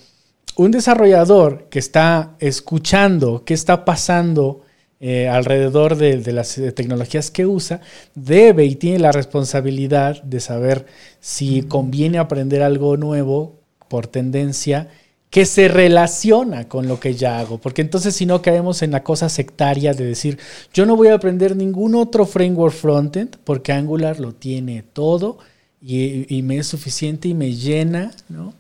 un 0.56 0.72
desarrollador 0.72 1.68
que 1.70 1.80
está 1.80 2.36
escuchando 2.40 3.44
qué 3.46 3.54
está 3.54 3.86
pasando 3.86 4.62
eh, 5.02 5.30
alrededor 5.30 5.96
de, 5.96 6.20
las 6.34 6.58
eh, 6.58 6.74
tecnologías 6.74 7.32
que 7.32 7.46
usa, 7.46 7.80
debe 8.16 8.66
y 8.66 8.76
tiene 8.76 9.00
la 9.00 9.14
responsabilidad 9.14 10.22
de 10.24 10.42
saber 10.42 10.86
si 11.22 11.64
conviene 11.64 12.18
aprender 12.18 12.62
algo 12.62 12.98
nuevo 12.98 13.56
por 13.88 14.08
tendencia 14.08 14.90
que 15.30 15.45
se 15.45 15.67
relaciona 15.67 16.67
con 16.67 16.88
lo 16.88 16.99
que 16.99 17.13
ya 17.13 17.39
hago, 17.39 17.59
porque 17.59 17.82
entonces 17.82 18.15
si 18.15 18.25
no 18.25 18.41
caemos 18.41 18.82
en 18.82 18.91
la 18.91 19.03
cosa 19.03 19.30
sectaria 19.30 19.93
de 19.93 20.05
decir, 20.05 20.39
yo 20.73 20.86
no 20.86 20.95
voy 20.95 21.09
a 21.09 21.13
aprender 21.13 21.55
ningún 21.55 21.95
otro 21.95 22.25
framework 22.25 22.73
frontend 22.73 23.38
porque 23.43 23.71
Angular 23.71 24.19
lo 24.19 24.34
tiene 24.34 24.84
todo 24.93 25.38
y, 25.82 26.41
me 26.43 26.57
es 26.57 26.67
suficiente 26.67 27.27
y 27.27 27.34
me 27.34 27.53
llena, 27.53 28.11
¿no? 28.27 28.53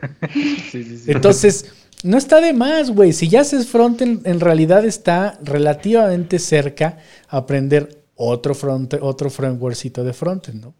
Entonces, 1.06 1.66
no 2.02 2.16
está 2.16 2.40
de 2.40 2.52
más, 2.52 2.90
güey. 2.90 3.12
Si 3.12 3.28
ya 3.28 3.42
haces 3.42 3.68
frontend, 3.68 4.26
en 4.26 4.40
realidad 4.40 4.84
está 4.84 5.38
relativamente 5.42 6.38
cerca 6.38 6.98
a 7.28 7.38
aprender 7.38 8.02
otro, 8.16 8.54
front, 8.54 8.94
otro 9.00 9.28
frameworkcito 9.28 10.02
de 10.02 10.12
frontend, 10.12 10.62
¿no? 10.62 10.74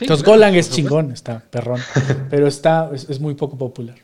Entonces 0.00 0.24
Golang 0.24 0.54
es 0.54 0.70
chingón, 0.70 1.12
está 1.12 1.40
perrón, 1.50 1.80
pero 2.30 2.46
está, 2.46 2.90
es, 2.92 3.20
muy 3.20 3.34
poco 3.34 3.56
popular. 3.58 3.96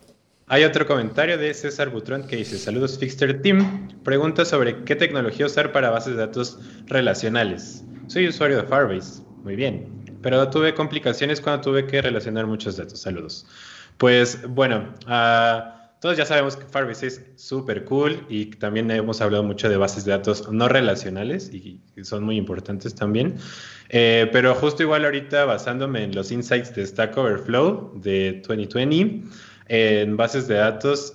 Hay 0.47 0.65
otro 0.65 0.87
comentario 0.87 1.37
de 1.37 1.53
César 1.53 1.91
Butrón 1.91 2.27
que 2.27 2.37
dice, 2.37 2.59
saludos 2.59 2.99
Fixter 2.99 3.43
Team, 3.43 3.89
pregunta 4.03 4.45
sobre 4.45 4.85
qué 4.85 4.97
tecnología 4.97 5.47
usar 5.47 5.73
para 5.73 5.91
bases 5.91 6.15
de 6.15 6.21
datos 6.21 6.59
relacionales. 6.87 7.85
Soy 8.07 8.29
usuario 8.29 8.57
de 8.57 8.63
Firebase, 8.63 9.23
muy 9.45 9.57
bien, 9.57 9.87
pero 10.23 10.49
tuve 10.49 10.75
complicaciones 10.75 11.41
cuando 11.41 11.63
tuve 11.63 11.87
que 11.87 12.01
relacionar 12.01 12.47
muchos 12.47 12.77
datos, 12.77 13.01
saludos. 13.01 13.47
Pues 13.99 14.41
bueno, 14.49 14.95
uh, 15.07 15.78
todos 16.01 16.17
ya 16.17 16.25
sabemos 16.25 16.57
que 16.57 16.65
Firebase 16.65 17.07
es 17.09 17.23
súper 17.37 17.85
cool 17.85 18.25
y 18.29 18.47
también 18.47 18.91
hemos 18.91 19.21
hablado 19.21 19.43
mucho 19.43 19.69
de 19.69 19.77
bases 19.77 20.05
de 20.05 20.13
datos 20.13 20.51
no 20.51 20.69
relacionales 20.69 21.53
y 21.53 21.81
son 22.03 22.25
muy 22.25 22.37
importantes 22.37 22.95
también. 22.95 23.37
Eh, 23.89 24.29
pero 24.33 24.55
justo 24.55 24.83
igual 24.83 25.05
ahorita 25.05 25.45
basándome 25.45 26.05
en 26.05 26.15
los 26.15 26.31
insights 26.31 26.75
de 26.75 26.87
Stack 26.87 27.17
Overflow 27.17 27.93
de 28.01 28.43
2020, 28.47 29.25
en 29.69 30.17
bases 30.17 30.47
de 30.47 30.55
datos 30.57 31.15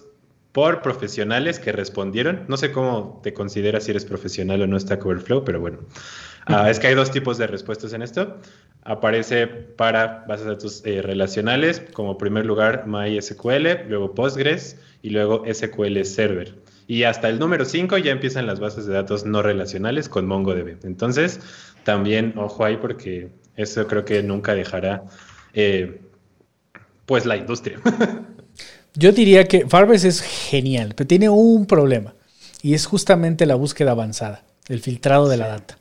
por 0.51 0.81
profesionales 0.81 1.59
que 1.59 1.71
respondieron. 1.71 2.45
No 2.47 2.57
sé 2.57 2.71
cómo 2.71 3.19
te 3.23 3.33
consideras 3.33 3.85
si 3.85 3.91
eres 3.91 4.05
profesional 4.05 4.61
o 4.61 4.67
no 4.67 4.79
Stack 4.79 5.05
Overflow, 5.05 5.43
pero 5.43 5.59
bueno. 5.59 5.79
Ah, 6.45 6.69
es 6.69 6.79
que 6.79 6.87
hay 6.87 6.95
dos 6.95 7.11
tipos 7.11 7.37
de 7.37 7.47
respuestas 7.47 7.93
en 7.93 8.01
esto. 8.01 8.37
Aparece 8.83 9.47
para 9.47 10.25
bases 10.27 10.45
de 10.45 10.51
datos 10.51 10.81
eh, 10.85 11.01
relacionales, 11.01 11.81
como 11.93 12.17
primer 12.17 12.45
lugar 12.45 12.85
MySQL, 12.85 13.87
luego 13.87 14.13
Postgres 14.13 14.77
y 15.01 15.11
luego 15.11 15.43
SQL 15.51 16.03
Server. 16.03 16.53
Y 16.87 17.03
hasta 17.03 17.29
el 17.29 17.39
número 17.39 17.63
5 17.63 17.97
ya 17.97 18.11
empiezan 18.11 18.45
las 18.45 18.59
bases 18.59 18.85
de 18.85 18.93
datos 18.93 19.25
no 19.25 19.41
relacionales 19.41 20.09
con 20.09 20.25
MongoDB. 20.27 20.77
Entonces, 20.83 21.39
también 21.83 22.33
ojo 22.37 22.65
ahí 22.65 22.77
porque 22.77 23.29
eso 23.55 23.87
creo 23.87 24.03
que 24.03 24.21
nunca 24.21 24.53
dejará 24.53 25.03
eh, 25.53 26.01
pues 27.05 27.25
la 27.25 27.37
industria. 27.37 27.79
Yo 28.95 29.11
diría 29.11 29.47
que 29.47 29.65
Firebase 29.67 30.07
es 30.07 30.21
genial, 30.21 30.93
pero 30.95 31.07
tiene 31.07 31.29
un 31.29 31.65
problema 31.65 32.13
y 32.61 32.73
es 32.75 32.85
justamente 32.85 33.45
la 33.45 33.55
búsqueda 33.55 33.91
avanzada, 33.91 34.43
el 34.67 34.81
filtrado 34.81 35.27
de 35.29 35.37
la 35.37 35.47
data. 35.47 35.77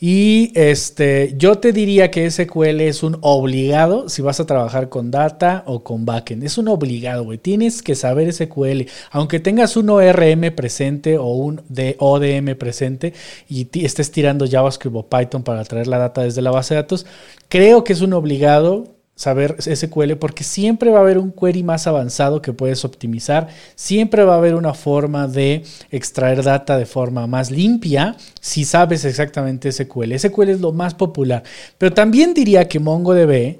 Y 0.00 0.52
este, 0.54 1.34
yo 1.36 1.56
te 1.58 1.72
diría 1.72 2.10
que 2.10 2.30
SQL 2.30 2.80
es 2.82 3.02
un 3.02 3.18
obligado 3.20 4.08
si 4.08 4.22
vas 4.22 4.38
a 4.38 4.46
trabajar 4.46 4.88
con 4.88 5.10
data 5.10 5.64
o 5.66 5.82
con 5.82 6.04
backend. 6.04 6.44
Es 6.44 6.56
un 6.56 6.68
obligado, 6.68 7.24
güey. 7.24 7.38
Tienes 7.38 7.82
que 7.82 7.96
saber 7.96 8.32
SQL. 8.32 8.82
Aunque 9.10 9.40
tengas 9.40 9.76
un 9.76 9.90
ORM 9.90 10.54
presente 10.54 11.18
o 11.18 11.28
un 11.28 11.62
ODM 11.98 12.54
presente 12.56 13.12
y 13.48 13.68
estés 13.84 14.12
tirando 14.12 14.46
JavaScript 14.48 14.96
o 14.96 15.08
Python 15.08 15.42
para 15.42 15.64
traer 15.64 15.88
la 15.88 15.98
data 15.98 16.22
desde 16.22 16.42
la 16.42 16.52
base 16.52 16.74
de 16.74 16.82
datos, 16.82 17.04
creo 17.48 17.82
que 17.82 17.92
es 17.92 18.00
un 18.00 18.12
obligado 18.12 18.97
saber 19.18 19.56
SQL 19.58 20.12
porque 20.12 20.44
siempre 20.44 20.90
va 20.90 20.98
a 20.98 21.02
haber 21.02 21.18
un 21.18 21.32
query 21.32 21.64
más 21.64 21.88
avanzado 21.88 22.40
que 22.40 22.52
puedes 22.52 22.84
optimizar, 22.84 23.48
siempre 23.74 24.22
va 24.22 24.34
a 24.34 24.38
haber 24.38 24.54
una 24.54 24.74
forma 24.74 25.26
de 25.26 25.64
extraer 25.90 26.44
data 26.44 26.78
de 26.78 26.86
forma 26.86 27.26
más 27.26 27.50
limpia 27.50 28.16
si 28.40 28.64
sabes 28.64 29.04
exactamente 29.04 29.72
SQL. 29.72 30.16
SQL 30.16 30.50
es 30.50 30.60
lo 30.60 30.72
más 30.72 30.94
popular, 30.94 31.42
pero 31.78 31.92
también 31.92 32.32
diría 32.32 32.68
que 32.68 32.78
MongoDB, 32.78 33.58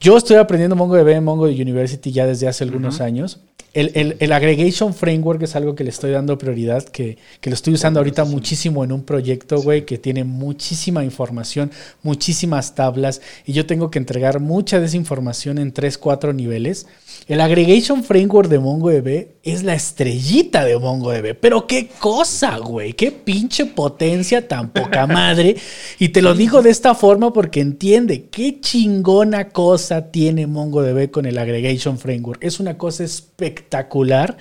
yo 0.00 0.16
estoy 0.16 0.36
aprendiendo 0.36 0.76
MongoDB 0.76 1.08
en 1.10 1.24
Mongo 1.24 1.44
University 1.44 2.10
ya 2.10 2.26
desde 2.26 2.48
hace 2.48 2.64
algunos 2.64 3.02
años. 3.02 3.40
El, 3.72 4.32
aggregation 4.32 4.94
framework 4.94 5.42
es 5.42 5.54
algo 5.54 5.76
que 5.76 5.84
le 5.84 5.90
estoy 5.90 6.10
dando 6.10 6.36
prioridad, 6.36 6.82
que, 6.82 7.18
lo 7.44 7.54
estoy 7.54 7.74
usando 7.74 8.00
ahorita 8.00 8.24
muchísimo 8.24 8.82
en 8.82 8.90
un 8.90 9.04
proyecto, 9.04 9.62
güey, 9.62 9.84
que 9.84 9.96
tiene 9.96 10.24
muchísima 10.24 11.04
información, 11.04 11.70
muchísimas 12.02 12.74
tablas, 12.74 13.20
y 13.46 13.52
yo 13.52 13.66
tengo 13.66 13.88
que 13.90 14.00
entregar 14.00 14.40
mucha 14.40 14.80
de 14.80 14.86
esa 14.86 14.96
información 14.96 15.58
en 15.58 15.70
3, 15.70 15.98
4 15.98 16.32
niveles. 16.32 16.88
El 17.28 17.40
aggregation 17.40 18.02
framework 18.02 18.48
de 18.48 18.58
MongoDB 18.58 19.28
es 19.44 19.62
la 19.62 19.74
estrellita 19.74 20.64
de 20.64 20.76
MongoDB, 20.76 21.36
pero 21.40 21.68
qué 21.68 21.90
cosa, 22.00 22.58
güey, 22.58 22.94
qué 22.94 23.12
pinche 23.12 23.66
potencia 23.66 24.48
tan 24.48 24.70
poca 24.70 25.06
madre. 25.06 25.56
Y 25.98 26.08
te 26.10 26.22
lo 26.22 26.34
digo 26.34 26.62
de 26.62 26.70
esta 26.70 26.94
forma 26.94 27.32
porque 27.32 27.60
entiende 27.60 28.28
qué 28.30 28.58
chingona 28.60 29.50
cosa 29.50 29.89
tiene 30.12 30.46
MongoDB 30.46 31.10
con 31.10 31.26
el 31.26 31.36
aggregation 31.36 31.98
framework. 31.98 32.42
Es 32.42 32.60
una 32.60 32.78
cosa 32.78 33.04
espectacular. 33.04 34.36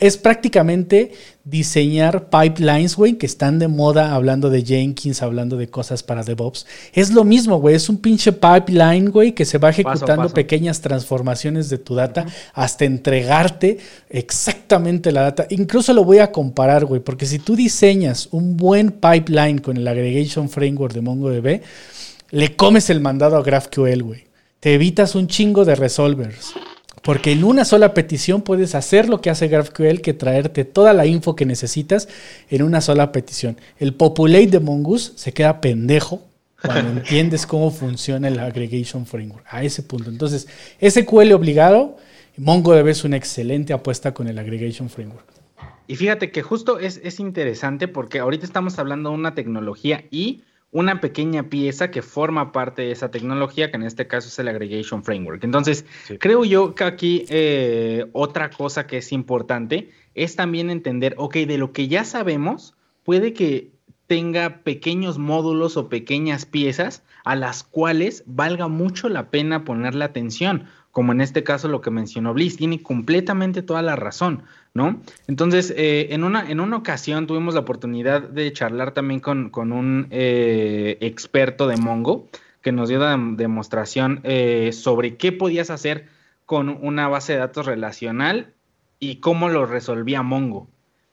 Es 0.00 0.16
prácticamente 0.16 1.12
diseñar 1.44 2.30
pipelines, 2.30 2.96
güey, 2.96 3.14
que 3.14 3.26
están 3.26 3.58
de 3.58 3.68
moda 3.68 4.14
hablando 4.14 4.48
de 4.48 4.62
Jenkins, 4.62 5.22
hablando 5.22 5.56
de 5.56 5.68
cosas 5.68 6.02
para 6.02 6.22
DevOps. 6.22 6.66
Es 6.92 7.10
lo 7.10 7.24
mismo, 7.24 7.58
güey, 7.60 7.74
es 7.74 7.88
un 7.88 7.98
pinche 7.98 8.32
pipeline, 8.32 9.10
güey, 9.10 9.32
que 9.32 9.44
se 9.44 9.58
va 9.58 9.70
ejecutando 9.70 10.28
pequeñas 10.28 10.80
transformaciones 10.80 11.68
de 11.68 11.78
tu 11.78 11.94
data 11.94 12.26
hasta 12.54 12.84
entregarte 12.84 13.78
exactamente 14.08 15.12
la 15.12 15.22
data. 15.22 15.46
Incluso 15.50 15.92
lo 15.92 16.04
voy 16.04 16.18
a 16.18 16.30
comparar, 16.30 16.84
güey, 16.84 17.00
porque 17.00 17.26
si 17.26 17.38
tú 17.38 17.56
diseñas 17.56 18.28
un 18.30 18.56
buen 18.56 18.92
pipeline 18.92 19.58
con 19.58 19.76
el 19.76 19.88
Aggregation 19.88 20.48
Framework 20.48 20.94
de 20.94 21.00
MongoDB, 21.00 21.60
le 22.30 22.56
comes 22.56 22.88
el 22.88 23.00
mandado 23.00 23.36
a 23.36 23.42
GraphQL, 23.42 24.02
güey. 24.02 24.31
Te 24.62 24.74
evitas 24.74 25.16
un 25.16 25.26
chingo 25.26 25.64
de 25.64 25.74
resolvers. 25.74 26.54
Porque 27.02 27.32
en 27.32 27.42
una 27.42 27.64
sola 27.64 27.94
petición 27.94 28.42
puedes 28.42 28.76
hacer 28.76 29.08
lo 29.08 29.20
que 29.20 29.28
hace 29.28 29.48
GraphQL, 29.48 30.00
que 30.00 30.14
traerte 30.14 30.64
toda 30.64 30.92
la 30.92 31.04
info 31.04 31.34
que 31.34 31.44
necesitas 31.44 32.08
en 32.48 32.62
una 32.62 32.80
sola 32.80 33.10
petición. 33.10 33.56
El 33.80 33.92
populate 33.92 34.46
de 34.46 34.60
Mongoose 34.60 35.14
se 35.16 35.32
queda 35.32 35.60
pendejo 35.60 36.22
cuando 36.64 36.92
entiendes 37.00 37.44
cómo 37.44 37.72
funciona 37.72 38.28
el 38.28 38.38
aggregation 38.38 39.04
framework. 39.04 39.44
A 39.50 39.64
ese 39.64 39.82
punto. 39.82 40.10
Entonces, 40.10 40.46
SQL 40.80 41.32
obligado, 41.32 41.96
MongoDB 42.36 42.86
es 42.86 43.02
una 43.02 43.16
excelente 43.16 43.72
apuesta 43.72 44.14
con 44.14 44.28
el 44.28 44.38
aggregation 44.38 44.88
framework. 44.88 45.26
Y 45.88 45.96
fíjate 45.96 46.30
que 46.30 46.42
justo 46.42 46.78
es, 46.78 47.00
es 47.02 47.18
interesante 47.18 47.88
porque 47.88 48.20
ahorita 48.20 48.46
estamos 48.46 48.78
hablando 48.78 49.10
de 49.10 49.16
una 49.16 49.34
tecnología 49.34 50.04
y 50.12 50.42
una 50.72 51.00
pequeña 51.00 51.44
pieza 51.50 51.90
que 51.90 52.00
forma 52.00 52.50
parte 52.50 52.82
de 52.82 52.92
esa 52.92 53.10
tecnología, 53.10 53.70
que 53.70 53.76
en 53.76 53.82
este 53.82 54.06
caso 54.06 54.28
es 54.28 54.38
el 54.38 54.48
Aggregation 54.48 55.04
Framework. 55.04 55.44
Entonces, 55.44 55.84
creo 56.18 56.44
yo 56.44 56.74
que 56.74 56.84
aquí 56.84 57.24
eh, 57.28 58.06
otra 58.12 58.50
cosa 58.50 58.86
que 58.86 58.96
es 58.96 59.12
importante 59.12 59.90
es 60.14 60.34
también 60.34 60.70
entender, 60.70 61.14
ok, 61.18 61.34
de 61.34 61.58
lo 61.58 61.72
que 61.72 61.88
ya 61.88 62.04
sabemos, 62.04 62.74
puede 63.04 63.34
que 63.34 63.70
tenga 64.06 64.62
pequeños 64.62 65.18
módulos 65.18 65.76
o 65.76 65.88
pequeñas 65.88 66.46
piezas 66.46 67.02
a 67.24 67.36
las 67.36 67.62
cuales 67.62 68.24
valga 68.26 68.68
mucho 68.68 69.08
la 69.08 69.30
pena 69.30 69.64
ponerle 69.64 70.04
atención 70.04 70.66
como 70.92 71.12
en 71.12 71.22
este 71.22 71.42
caso 71.42 71.68
lo 71.68 71.80
que 71.80 71.90
mencionó 71.90 72.34
Bliss, 72.34 72.58
tiene 72.58 72.82
completamente 72.82 73.62
toda 73.62 73.80
la 73.80 73.96
razón, 73.96 74.42
¿no? 74.74 75.00
Entonces, 75.26 75.72
eh, 75.76 76.08
en, 76.10 76.22
una, 76.22 76.48
en 76.48 76.60
una 76.60 76.76
ocasión 76.76 77.26
tuvimos 77.26 77.54
la 77.54 77.60
oportunidad 77.60 78.22
de 78.22 78.52
charlar 78.52 78.92
también 78.92 79.20
con, 79.20 79.50
un 79.72 80.06
eh, 80.10 80.98
experto 81.00 81.66
de 81.66 81.78
Mongo 81.78 82.28
que 82.60 82.72
nos 82.72 82.90
dio 82.90 82.98
la 82.98 83.18
demostración 83.18 84.20
eh, 84.22 84.70
sobre 84.72 85.16
qué 85.16 85.32
podías 85.32 85.70
hacer 85.70 86.08
con 86.44 86.68
una 86.68 87.08
base 87.08 87.32
de 87.32 87.38
datos 87.38 87.64
relacional 87.64 88.52
y 89.00 89.16
cómo 89.16 89.48
lo 89.48 89.64
resolvía 89.64 90.22
Mongo. 90.22 90.68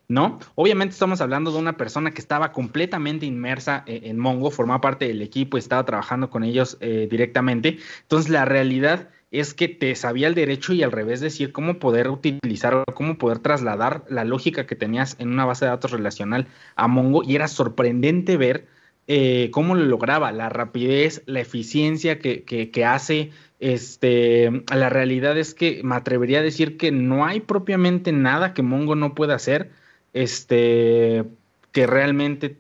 ¿no? 0.09 0.39
Obviamente 0.55 0.93
estamos 0.93 1.21
hablando 1.21 1.51
de 1.51 1.59
una 1.59 1.77
persona 1.77 2.11
que 2.11 2.19
estaba 2.19 2.51
completamente 2.51 3.27
inmersa 3.27 3.83
en 3.85 4.17
Mongo, 4.17 4.51
formaba 4.51 4.81
parte 4.81 5.07
del 5.07 5.21
equipo 5.21 5.55
y 5.55 5.59
estaba 5.59 5.85
trabajando 5.85 6.31
con 6.31 6.43
ellos 6.43 6.79
directamente. 6.79 7.77
Entonces, 8.01 8.31
la 8.31 8.43
realidad 8.43 9.09
es 9.31 9.53
que 9.53 9.67
te 9.67 9.95
sabía 9.95 10.27
el 10.27 10.35
derecho 10.35 10.73
y 10.73 10.83
al 10.83 10.91
revés 10.91 11.19
decir 11.19 11.51
cómo 11.51 11.79
poder 11.79 12.09
utilizar 12.09 12.73
o 12.75 12.83
cómo 12.93 13.17
poder 13.17 13.39
trasladar 13.39 14.03
la 14.09 14.25
lógica 14.25 14.65
que 14.65 14.75
tenías 14.75 15.15
en 15.19 15.29
una 15.29 15.45
base 15.45 15.65
de 15.65 15.71
datos 15.71 15.91
relacional 15.91 16.47
a 16.75 16.87
Mongo. 16.87 17.23
Y 17.23 17.35
era 17.35 17.47
sorprendente 17.47 18.37
ver 18.37 18.67
eh, 19.07 19.49
cómo 19.51 19.75
lo 19.75 19.85
lograba, 19.85 20.31
la 20.31 20.49
rapidez, 20.49 21.23
la 21.25 21.41
eficiencia 21.41 22.19
que, 22.19 22.43
que, 22.43 22.85
hace, 22.85 23.31
Este, 23.59 24.63
la 24.73 24.89
realidad 24.89 25.37
es 25.37 25.53
que 25.53 25.81
me 25.83 25.95
atrevería 25.95 26.39
a 26.39 26.43
decir 26.43 26.77
que 26.77 26.91
no 26.91 27.25
hay 27.25 27.39
propiamente 27.41 28.11
nada 28.11 28.53
que 28.53 28.61
Mongo 28.63 28.95
no 28.95 29.15
pueda 29.15 29.35
hacer, 29.35 29.71
este, 30.13 31.25
que 31.71 31.87
realmente 31.87 32.57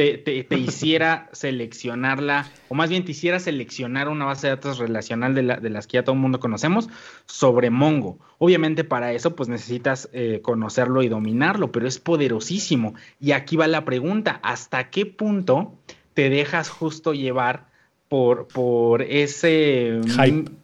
te, 0.00 0.58
hiciera 0.58 1.28
seleccionarla, 1.32 2.50
o 2.68 2.74
más 2.74 2.90
bien 2.90 3.04
te 3.04 3.12
hiciera 3.12 3.38
seleccionar 3.38 4.08
una 4.08 4.24
base 4.24 4.46
de 4.46 4.56
datos 4.56 4.78
relacional 4.78 5.34
de, 5.34 5.42
las 5.42 5.86
que 5.86 5.94
ya 5.96 6.04
todo 6.04 6.14
el 6.14 6.20
mundo 6.20 6.40
conocemos 6.40 6.88
sobre 7.26 7.70
Mongo. 7.70 8.18
Obviamente 8.38 8.84
para 8.84 9.12
eso 9.12 9.36
pues 9.36 9.48
necesitas 9.48 10.08
eh, 10.12 10.40
conocerlo 10.42 11.02
y 11.02 11.08
dominarlo, 11.08 11.72
pero 11.72 11.86
es 11.86 11.98
poderosísimo. 11.98 12.94
Y 13.20 13.32
aquí 13.32 13.56
va 13.56 13.66
la 13.66 13.84
pregunta, 13.84 14.40
¿hasta 14.42 14.90
qué 14.90 15.06
punto 15.06 15.74
te 16.14 16.30
dejas 16.30 16.70
justo 16.70 17.12
llevar 17.12 17.68
por, 18.08 18.48
por 18.48 19.02
ese 19.02 20.00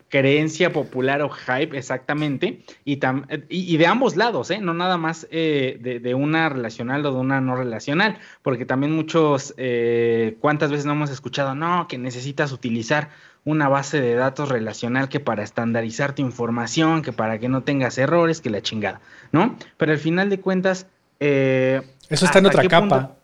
creencia 0.08 0.72
popular 0.72 1.22
o 1.22 1.30
hype, 1.30 1.76
exactamente, 1.76 2.62
y, 2.84 3.00
y, 3.48 3.76
de 3.76 3.86
ambos 3.86 4.16
lados, 4.16 4.50
¿eh? 4.50 4.58
no 4.60 4.72
nada 4.72 4.98
más 4.98 5.26
eh, 5.30 6.00
de, 6.02 6.14
una 6.14 6.48
relacional 6.48 7.04
o 7.06 7.12
de 7.12 7.18
una 7.18 7.40
no 7.40 7.56
relacional, 7.56 8.18
porque 8.42 8.64
también 8.64 8.92
muchos, 8.92 9.54
eh, 9.56 10.36
¿cuántas 10.40 10.70
veces 10.70 10.86
no 10.86 10.92
hemos 10.92 11.10
escuchado? 11.10 11.54
No, 11.54 11.88
que 11.88 11.98
necesitas 11.98 12.52
utilizar 12.52 13.10
una 13.44 13.68
base 13.68 14.00
de 14.00 14.14
datos 14.14 14.48
relacional 14.48 15.08
que 15.08 15.20
para 15.20 15.42
estandarizar 15.42 16.14
tu 16.14 16.22
información, 16.22 17.02
que 17.02 17.12
para 17.12 17.38
que 17.38 17.48
no 17.48 17.62
tengas 17.62 17.98
errores, 17.98 18.40
que 18.40 18.50
la 18.50 18.60
chingada, 18.60 19.00
¿no? 19.32 19.56
Pero 19.76 19.92
al 19.92 19.98
final 19.98 20.30
de 20.30 20.40
cuentas... 20.40 20.86
Eso 21.18 21.82
está 22.10 22.38
en 22.38 22.46
otra 22.46 22.68
capa. 22.68 23.16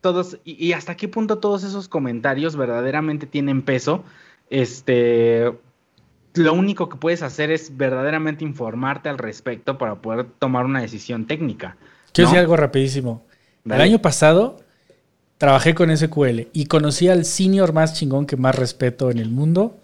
todos, 0.00 0.38
y, 0.44 0.64
y 0.64 0.72
hasta 0.72 0.96
qué 0.96 1.08
punto 1.08 1.38
todos 1.38 1.62
esos 1.62 1.88
comentarios 1.88 2.56
verdaderamente 2.56 3.26
tienen 3.26 3.62
peso, 3.62 4.04
este, 4.50 5.52
lo 6.34 6.52
único 6.52 6.88
que 6.88 6.96
puedes 6.96 7.22
hacer 7.22 7.50
es 7.50 7.76
verdaderamente 7.76 8.44
informarte 8.44 9.08
al 9.08 9.18
respecto 9.18 9.78
para 9.78 9.96
poder 9.96 10.26
tomar 10.38 10.64
una 10.64 10.80
decisión 10.80 11.26
técnica. 11.26 11.76
Quiero 12.12 12.28
decir 12.28 12.40
algo 12.40 12.56
rapidísimo. 12.56 13.24
El 13.64 13.80
año 13.80 14.00
pasado 14.00 14.58
trabajé 15.38 15.74
con 15.74 15.96
SQL 15.96 16.48
y 16.52 16.66
conocí 16.66 17.08
al 17.08 17.24
senior 17.24 17.72
más 17.72 17.94
chingón 17.94 18.26
que 18.26 18.36
más 18.36 18.54
respeto 18.54 19.10
en 19.10 19.18
el 19.18 19.30
mundo. 19.30 19.80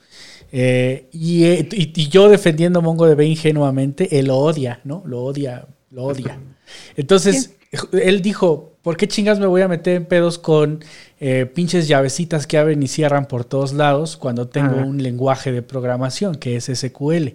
Eh, 0.53 1.09
eh, 1.13 1.69
y, 1.73 2.09
yo 2.09 2.29
defendiendo 2.29 2.83
MongoDB 2.83 3.21
ingenuamente, 3.23 4.19
él 4.19 4.27
lo 4.27 4.39
odia, 4.39 4.81
¿no? 4.85 5.03
Lo 5.07 5.23
odia, 5.23 5.67
lo 5.91 6.05
odia. 6.05 6.39
Entonces, 6.97 7.57
él 7.93 8.21
dijo, 8.21 8.70
¿por 8.83 8.97
qué 8.97 9.09
chingas 9.09 9.39
me 9.39 9.47
voy 9.47 9.63
a 9.63 9.69
meter 9.69 9.97
en 9.97 10.05
pedos 10.07 10.39
con 10.39 10.85
eh, 11.19 11.47
pinches 11.47 11.89
llavecitas 11.89 12.47
que 12.47 12.59
abren 12.59 12.83
y 12.83 12.89
cierran 12.89 13.27
por 13.27 13.45
todos 13.45 13.73
lados 13.73 14.17
cuando 14.17 14.49
tengo 14.49 14.77
un 14.77 15.03
lenguaje 15.03 15.53
de 15.53 15.63
programación 15.63 16.35
que 16.35 16.57
es 16.57 16.71
SQL? 16.73 17.35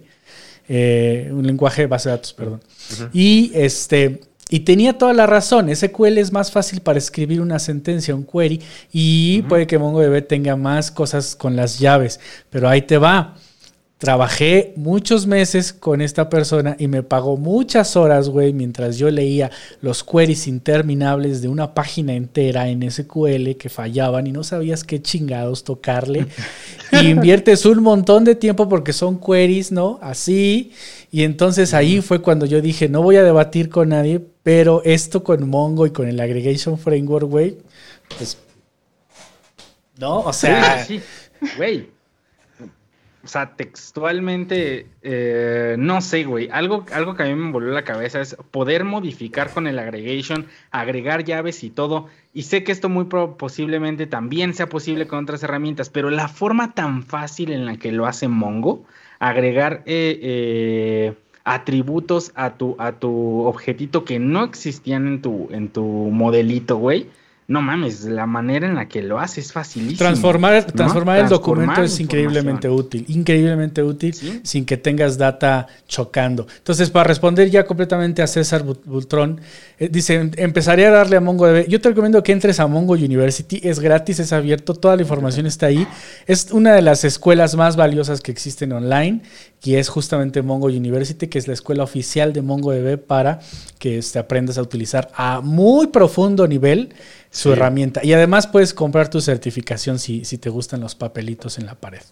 Eh, 0.68 1.30
un 1.32 1.46
lenguaje 1.46 1.82
de 1.82 1.86
base 1.86 2.08
de 2.08 2.16
datos, 2.16 2.32
perdón. 2.32 2.60
Y 3.12 3.52
este. 3.54 4.20
Y 4.48 4.60
tenía 4.60 4.96
toda 4.96 5.12
la 5.12 5.26
razón, 5.26 5.74
SQL 5.74 6.18
es 6.18 6.32
más 6.32 6.52
fácil 6.52 6.80
para 6.80 6.98
escribir 6.98 7.40
una 7.40 7.58
sentencia, 7.58 8.14
un 8.14 8.24
query, 8.24 8.62
y 8.92 9.42
puede 9.42 9.66
que 9.66 9.76
MongoDB 9.76 10.24
tenga 10.24 10.54
más 10.54 10.92
cosas 10.92 11.34
con 11.34 11.56
las 11.56 11.80
llaves, 11.80 12.20
pero 12.48 12.68
ahí 12.68 12.82
te 12.82 12.96
va. 12.96 13.34
Trabajé 13.98 14.74
muchos 14.76 15.26
meses 15.26 15.72
con 15.72 16.02
esta 16.02 16.28
persona 16.28 16.76
y 16.78 16.86
me 16.86 17.02
pagó 17.02 17.38
muchas 17.38 17.96
horas, 17.96 18.28
güey, 18.28 18.52
mientras 18.52 18.98
yo 18.98 19.10
leía 19.10 19.50
los 19.80 20.04
queries 20.04 20.46
interminables 20.46 21.40
de 21.40 21.48
una 21.48 21.72
página 21.72 22.12
entera 22.12 22.68
en 22.68 22.90
SQL 22.90 23.56
que 23.58 23.70
fallaban 23.70 24.26
y 24.26 24.32
no 24.32 24.44
sabías 24.44 24.84
qué 24.84 25.00
chingados 25.00 25.64
tocarle. 25.64 26.26
y 26.92 27.06
inviertes 27.06 27.64
un 27.64 27.82
montón 27.82 28.24
de 28.24 28.34
tiempo 28.34 28.68
porque 28.68 28.92
son 28.92 29.18
queries, 29.18 29.72
¿no? 29.72 29.98
Así. 30.02 30.72
Y 31.10 31.22
entonces 31.22 31.72
ahí 31.72 32.02
fue 32.02 32.20
cuando 32.20 32.44
yo 32.44 32.60
dije, 32.60 32.90
no 32.90 33.00
voy 33.00 33.16
a 33.16 33.24
debatir 33.24 33.70
con 33.70 33.88
nadie, 33.88 34.20
pero 34.42 34.82
esto 34.84 35.24
con 35.24 35.48
Mongo 35.48 35.86
y 35.86 35.90
con 35.90 36.06
el 36.06 36.20
Aggregation 36.20 36.78
Framework, 36.78 37.30
güey, 37.30 37.56
pues... 38.18 38.36
No, 39.98 40.18
o 40.18 40.32
sea... 40.34 40.86
Güey. 41.56 41.95
O 43.26 43.28
sea, 43.28 43.56
textualmente, 43.56 44.86
eh, 45.02 45.74
no 45.80 46.00
sé, 46.00 46.22
güey. 46.22 46.48
Algo, 46.52 46.86
algo 46.92 47.16
que 47.16 47.24
a 47.24 47.26
mí 47.26 47.34
me 47.34 47.50
volvió 47.50 47.72
la 47.72 47.82
cabeza 47.82 48.20
es 48.20 48.36
poder 48.52 48.84
modificar 48.84 49.50
con 49.50 49.66
el 49.66 49.80
aggregation, 49.80 50.46
agregar 50.70 51.24
llaves 51.24 51.64
y 51.64 51.70
todo. 51.70 52.06
Y 52.32 52.42
sé 52.42 52.62
que 52.62 52.70
esto 52.70 52.88
muy 52.88 53.06
posiblemente 53.06 54.06
también 54.06 54.54
sea 54.54 54.68
posible 54.68 55.08
con 55.08 55.24
otras 55.24 55.42
herramientas, 55.42 55.90
pero 55.90 56.08
la 56.08 56.28
forma 56.28 56.72
tan 56.72 57.02
fácil 57.02 57.50
en 57.50 57.66
la 57.66 57.78
que 57.78 57.90
lo 57.90 58.06
hace 58.06 58.28
Mongo, 58.28 58.84
agregar 59.18 59.82
eh, 59.86 60.20
eh, 60.22 61.14
atributos 61.42 62.30
a 62.36 62.50
tu, 62.54 62.76
a 62.78 62.92
tu 62.92 63.40
objetito 63.40 64.04
que 64.04 64.20
no 64.20 64.44
existían 64.44 65.08
en 65.08 65.20
tu, 65.20 65.48
en 65.50 65.68
tu 65.68 65.82
modelito, 65.82 66.76
güey 66.76 67.08
no 67.48 67.62
mames, 67.62 68.04
la 68.04 68.26
manera 68.26 68.66
en 68.66 68.74
la 68.74 68.88
que 68.88 69.02
lo 69.02 69.20
hace 69.20 69.40
es 69.40 69.52
facilísimo. 69.52 69.98
Transformar, 69.98 70.64
transformar 70.64 71.20
el 71.20 71.28
documento 71.28 71.80
es 71.80 72.00
increíblemente 72.00 72.68
útil, 72.68 73.04
increíblemente 73.06 73.84
útil 73.84 74.12
sin 74.42 74.64
que 74.64 74.76
tengas 74.76 75.16
data 75.16 75.68
chocando. 75.86 76.48
Entonces, 76.58 76.90
para 76.90 77.04
responder 77.04 77.48
ya 77.48 77.64
completamente 77.64 78.20
a 78.20 78.26
César 78.26 78.64
Bultrón, 78.64 79.40
eh, 79.78 79.88
dice, 79.88 80.28
empezaré 80.36 80.86
a 80.86 80.90
darle 80.90 81.18
a 81.18 81.20
MongoDB. 81.20 81.68
Yo 81.68 81.80
te 81.80 81.90
recomiendo 81.90 82.20
que 82.20 82.32
entres 82.32 82.58
a 82.58 82.66
Mongo 82.66 82.94
University, 82.94 83.60
es 83.62 83.78
gratis, 83.78 84.18
es 84.18 84.32
abierto, 84.32 84.74
toda 84.74 84.96
la 84.96 85.02
información 85.02 85.46
está 85.46 85.66
ahí. 85.66 85.86
Es 86.26 86.50
una 86.50 86.74
de 86.74 86.82
las 86.82 87.04
escuelas 87.04 87.54
más 87.54 87.76
valiosas 87.76 88.22
que 88.22 88.32
existen 88.32 88.72
online, 88.72 89.22
y 89.62 89.76
es 89.76 89.88
justamente 89.88 90.42
Mongo 90.42 90.66
University, 90.66 91.26
que 91.28 91.38
es 91.38 91.48
la 91.48 91.54
escuela 91.54 91.82
oficial 91.82 92.32
de 92.32 92.42
MongoDB 92.42 92.98
para 92.98 93.40
que 93.78 93.98
este, 93.98 94.18
aprendas 94.18 94.58
a 94.58 94.62
utilizar 94.62 95.10
a 95.14 95.40
muy 95.40 95.88
profundo 95.88 96.46
nivel 96.46 96.94
su 97.30 97.52
herramienta. 97.52 98.04
Y 98.04 98.12
además 98.12 98.46
puedes 98.46 98.74
comprar 98.74 99.10
tu 99.10 99.20
certificación 99.20 99.98
si, 99.98 100.24
si 100.24 100.38
te 100.38 100.50
gustan 100.50 100.80
los 100.80 100.94
papelitos 100.94 101.58
en 101.58 101.66
la 101.66 101.74
pared. 101.74 102.02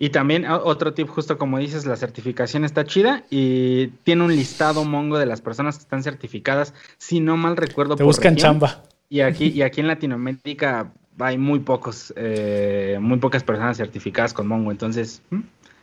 Y 0.00 0.10
también 0.10 0.46
otro 0.46 0.94
tip, 0.94 1.08
justo 1.08 1.38
como 1.38 1.58
dices, 1.58 1.84
la 1.84 1.96
certificación 1.96 2.64
está 2.64 2.84
chida 2.84 3.24
y 3.30 3.88
tiene 4.04 4.22
un 4.24 4.36
listado 4.36 4.84
Mongo 4.84 5.18
de 5.18 5.26
las 5.26 5.40
personas 5.40 5.76
que 5.76 5.82
están 5.82 6.04
certificadas, 6.04 6.72
si 6.98 7.18
no 7.18 7.36
mal 7.36 7.56
recuerdo. 7.56 7.96
Te 7.96 8.04
buscan 8.04 8.36
chamba. 8.36 8.84
Y 9.08 9.20
aquí, 9.20 9.46
y 9.46 9.62
aquí 9.62 9.80
en 9.80 9.88
Latinoamérica 9.88 10.92
hay 11.18 11.36
muy 11.36 11.58
pocos, 11.60 12.12
eh, 12.16 12.98
muy 13.00 13.18
pocas 13.18 13.42
personas 13.42 13.76
certificadas 13.76 14.32
con 14.32 14.46
Mongo, 14.46 14.70
entonces 14.70 15.22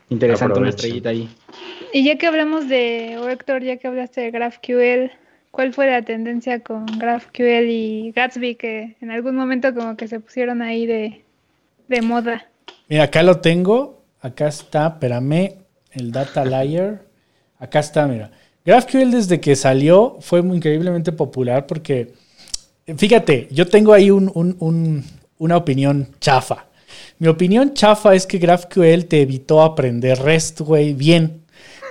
interesante 0.10 0.60
una 0.60 0.70
estrellita 0.70 1.10
ahí. 1.10 1.30
Y 1.94 2.04
ya 2.04 2.18
que 2.18 2.28
hablamos 2.28 2.68
de, 2.68 3.18
o 3.20 3.30
Héctor, 3.30 3.64
ya 3.64 3.78
que 3.78 3.88
hablaste 3.88 4.22
de 4.22 4.32
GraphQL, 4.32 5.12
¿Cuál 5.56 5.74
fue 5.74 5.90
la 5.90 6.02
tendencia 6.02 6.60
con 6.60 6.86
GraphQL 6.86 7.70
y 7.70 8.12
Gatsby 8.12 8.56
que 8.56 8.98
en 9.00 9.10
algún 9.10 9.38
momento 9.38 9.74
como 9.74 9.96
que 9.96 10.10
se 10.10 10.20
pusieron 10.20 10.62
ahí 10.62 10.86
de, 10.86 11.22
moda? 12.02 12.46
Mira, 12.90 13.04
acá 13.04 13.24
lo 13.24 13.40
tengo. 13.40 14.04
Acá 14.20 14.50
está, 14.50 14.88
espérame, 14.88 15.54
el 15.94 16.12
Data 16.12 16.44
Layer. 16.44 17.00
Acá 17.58 17.80
está, 17.80 18.06
mira. 18.06 18.32
GraphQL 18.66 19.12
desde 19.12 19.40
que 19.40 19.56
salió 19.56 20.18
fue 20.20 20.42
muy 20.42 20.58
increíblemente 20.58 21.14
popular 21.14 21.66
porque, 21.68 22.12
fíjate, 22.98 23.48
yo 23.50 23.66
tengo 23.66 23.94
ahí 23.94 24.12
una 24.12 25.56
opinión 25.56 26.10
chafa. 26.20 26.65
Mi 27.20 27.28
opinión 27.28 27.74
chafa 27.74 28.16
es 28.16 28.28
que 28.28 28.38
GraphQL 28.38 29.06
te 29.06 29.22
evitó 29.22 29.62
aprender 29.62 30.20
REST, 30.20 30.62
güey, 30.62 30.94
bien. 30.94 31.42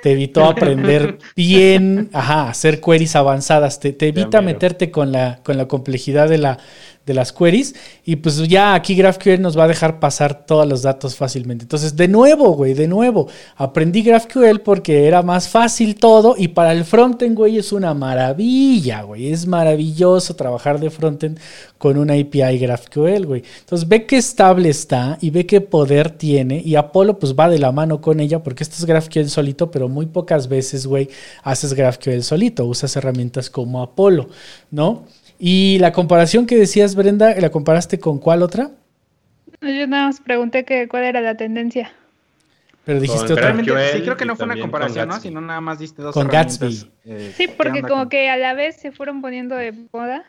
Te 0.02 0.12
evitó 0.12 0.44
aprender 0.44 1.18
bien, 1.34 2.10
ajá, 2.12 2.48
hacer 2.50 2.80
queries 2.80 3.16
avanzadas, 3.16 3.80
te, 3.80 3.92
te 3.92 4.08
evita 4.08 4.42
meterte 4.42 4.90
con 4.90 5.12
la, 5.12 5.40
con 5.42 5.56
la 5.56 5.66
complejidad 5.66 6.28
de 6.28 6.38
la, 6.38 6.58
de 7.06 7.14
las 7.14 7.32
queries. 7.32 7.74
Y 8.04 8.16
pues 8.16 8.38
ya 8.48 8.74
aquí 8.74 8.94
GraphQL 8.94 9.40
nos 9.40 9.58
va 9.58 9.64
a 9.64 9.68
dejar 9.68 10.00
pasar 10.00 10.46
todos 10.46 10.66
los 10.66 10.82
datos 10.82 11.16
fácilmente. 11.16 11.64
Entonces, 11.64 11.96
de 11.96 12.08
nuevo, 12.08 12.52
güey, 12.54 12.74
de 12.74 12.88
nuevo, 12.88 13.28
aprendí 13.56 14.02
GraphQL 14.02 14.60
porque 14.60 15.06
era 15.06 15.22
más 15.22 15.48
fácil 15.48 15.96
todo. 15.96 16.34
Y 16.36 16.48
para 16.48 16.72
el 16.72 16.84
frontend, 16.84 17.36
güey, 17.36 17.58
es 17.58 17.72
una 17.72 17.94
maravilla, 17.94 19.02
güey. 19.02 19.32
Es 19.32 19.46
maravilloso 19.46 20.34
trabajar 20.36 20.80
de 20.80 20.90
frontend 20.90 21.38
con 21.78 21.98
una 21.98 22.14
API 22.14 22.58
GraphQL, 22.58 23.26
güey. 23.26 23.42
Entonces, 23.60 23.88
ve 23.88 24.06
qué 24.06 24.16
estable 24.16 24.68
está 24.68 25.18
y 25.20 25.30
ve 25.30 25.46
qué 25.46 25.60
poder 25.60 26.10
tiene. 26.10 26.62
Y 26.64 26.76
Apolo, 26.76 27.18
pues 27.18 27.34
va 27.34 27.48
de 27.48 27.58
la 27.58 27.72
mano 27.72 28.00
con 28.00 28.20
ella 28.20 28.42
porque 28.42 28.64
esto 28.64 28.76
es 28.78 28.84
GraphQL 28.84 29.28
solito, 29.28 29.70
pero 29.70 29.88
muy 29.88 30.06
pocas 30.06 30.48
veces, 30.48 30.86
güey, 30.86 31.08
haces 31.42 31.74
GraphQL 31.74 32.22
solito. 32.22 32.64
Usas 32.64 32.96
herramientas 32.96 33.50
como 33.50 33.82
Apolo, 33.82 34.28
¿no? 34.70 35.04
Y 35.38 35.78
la 35.78 35.92
comparación 35.92 36.46
que 36.46 36.56
decías, 36.56 36.94
Brenda, 36.94 37.34
¿la 37.40 37.50
comparaste 37.50 37.98
con 37.98 38.18
cuál 38.18 38.42
otra? 38.42 38.70
Yo 39.60 39.86
nada 39.86 40.06
más 40.06 40.20
pregunté 40.20 40.64
que 40.64 40.88
cuál 40.88 41.04
era 41.04 41.20
la 41.20 41.36
tendencia. 41.36 41.92
Pero 42.84 43.00
dijiste 43.00 43.32
otra. 43.32 43.56
sí, 43.56 44.02
creo 44.02 44.16
que 44.16 44.26
no 44.26 44.36
fue 44.36 44.44
una 44.44 44.60
comparación, 44.60 45.08
¿no? 45.08 45.18
Sino 45.18 45.40
nada 45.40 45.60
más 45.60 45.78
diste 45.78 46.02
dos 46.02 46.12
Con 46.12 46.28
Gatsby. 46.28 46.90
Eh, 47.06 47.32
sí, 47.34 47.48
porque 47.48 47.82
como 47.82 48.08
que 48.08 48.28
a 48.28 48.36
la 48.36 48.52
vez 48.54 48.76
se 48.76 48.92
fueron 48.92 49.22
poniendo 49.22 49.56
de 49.56 49.72
moda. 49.92 50.24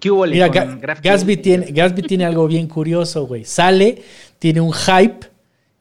¿Qué 0.00 0.10
hubo 0.10 0.26
Mira, 0.26 0.48
Gatsby 0.48 1.36
tiene, 1.36 1.66
Gatsby 1.70 2.02
tiene 2.02 2.24
algo 2.24 2.46
bien 2.48 2.66
curioso, 2.66 3.26
güey. 3.26 3.44
Sale, 3.44 4.02
tiene 4.38 4.60
un 4.60 4.72
hype 4.72 5.33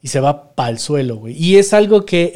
y 0.04 0.10
se 0.10 0.20
va 0.20 0.54
pa'l 0.54 0.80
suelo, 0.80 1.16
güey. 1.16 1.34
Y 1.41 1.56
es 1.56 1.74
algo 1.74 2.06
que 2.06 2.34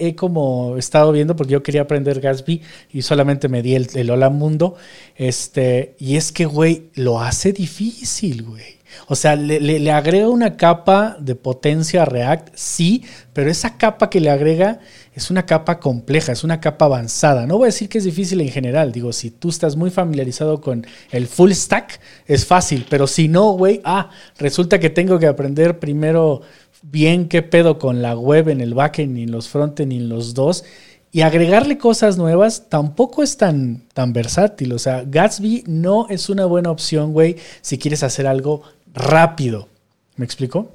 he, 0.00 0.14
como 0.14 0.76
estado 0.78 1.10
viendo 1.10 1.34
porque 1.34 1.52
yo 1.52 1.62
quería 1.62 1.82
aprender 1.82 2.20
Gatsby 2.20 2.62
y 2.92 3.02
solamente 3.02 3.48
me 3.48 3.60
di 3.60 3.74
el, 3.74 4.08
Hola 4.08 4.30
Mundo. 4.30 4.76
Este, 5.16 5.96
y 5.98 6.14
es 6.14 6.30
que, 6.30 6.46
güey, 6.46 6.90
lo 6.94 7.20
hace 7.20 7.52
difícil, 7.52 8.44
güey. 8.44 8.80
O 9.08 9.16
sea, 9.16 9.34
le, 9.34 9.58
le, 9.58 9.90
agrega 9.90 10.28
una 10.28 10.56
capa 10.56 11.16
de 11.18 11.34
potencia 11.34 12.02
a 12.02 12.04
React, 12.04 12.50
sí, 12.54 13.02
pero 13.32 13.50
esa 13.50 13.78
capa 13.78 14.10
que 14.10 14.20
le 14.20 14.30
agrega 14.30 14.80
es 15.14 15.30
una 15.30 15.46
capa 15.46 15.80
compleja, 15.80 16.32
es 16.32 16.44
una 16.44 16.60
capa 16.60 16.84
avanzada. 16.84 17.46
No 17.46 17.56
voy 17.56 17.64
a 17.64 17.66
decir 17.66 17.88
que 17.88 17.98
es 17.98 18.04
difícil 18.04 18.40
en 18.42 18.50
general, 18.50 18.92
digo, 18.92 19.12
si 19.12 19.30
tú 19.30 19.48
estás 19.48 19.76
muy 19.76 19.90
familiarizado 19.90 20.60
con 20.60 20.86
el 21.10 21.26
full 21.26 21.52
stack, 21.52 22.00
es 22.26 22.44
fácil, 22.46 22.86
pero 22.88 23.06
si 23.06 23.28
no, 23.28 23.52
güey, 23.52 23.80
ah, 23.84 24.10
resulta 24.38 24.78
que 24.78 24.90
tengo 24.90 25.18
que 25.18 25.26
aprender 25.26 25.78
primero 25.78 26.42
bien 26.82 27.28
qué 27.28 27.42
pedo 27.42 27.78
con 27.78 28.02
la 28.02 28.16
web 28.16 28.48
en 28.48 28.60
el 28.60 28.74
backend, 28.74 29.14
ni 29.14 29.22
en 29.24 29.32
los 29.32 29.48
frontend, 29.48 29.90
ni 29.90 29.96
en 29.96 30.08
los 30.08 30.34
dos. 30.34 30.64
Y 31.10 31.20
agregarle 31.20 31.76
cosas 31.76 32.16
nuevas 32.16 32.68
tampoco 32.68 33.22
es 33.22 33.36
tan, 33.36 33.82
tan 33.92 34.12
versátil. 34.12 34.72
O 34.72 34.78
sea, 34.78 35.04
Gatsby 35.06 35.64
no 35.66 36.06
es 36.08 36.28
una 36.28 36.46
buena 36.46 36.70
opción, 36.70 37.12
güey, 37.12 37.36
si 37.60 37.78
quieres 37.78 38.02
hacer 38.02 38.26
algo 38.26 38.62
rápido. 38.94 39.68
¿Me 40.16 40.24
explico? 40.24 40.72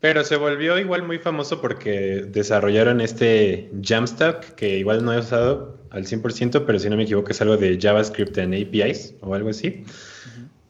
Pero 0.00 0.24
se 0.24 0.36
volvió 0.36 0.78
igual 0.78 1.04
muy 1.04 1.18
famoso 1.18 1.60
porque 1.60 2.24
desarrollaron 2.28 3.00
este 3.00 3.70
Jamstack, 3.82 4.56
que 4.56 4.78
igual 4.78 5.04
no 5.04 5.12
he 5.12 5.18
usado 5.18 5.78
al 5.90 6.06
100%, 6.06 6.64
pero 6.66 6.78
si 6.78 6.88
no 6.90 6.96
me 6.96 7.04
equivoco 7.04 7.30
es 7.30 7.40
algo 7.40 7.56
de 7.56 7.78
JavaScript 7.80 8.36
en 8.38 8.54
APIs 8.54 9.14
o 9.20 9.34
algo 9.34 9.50
así. 9.50 9.84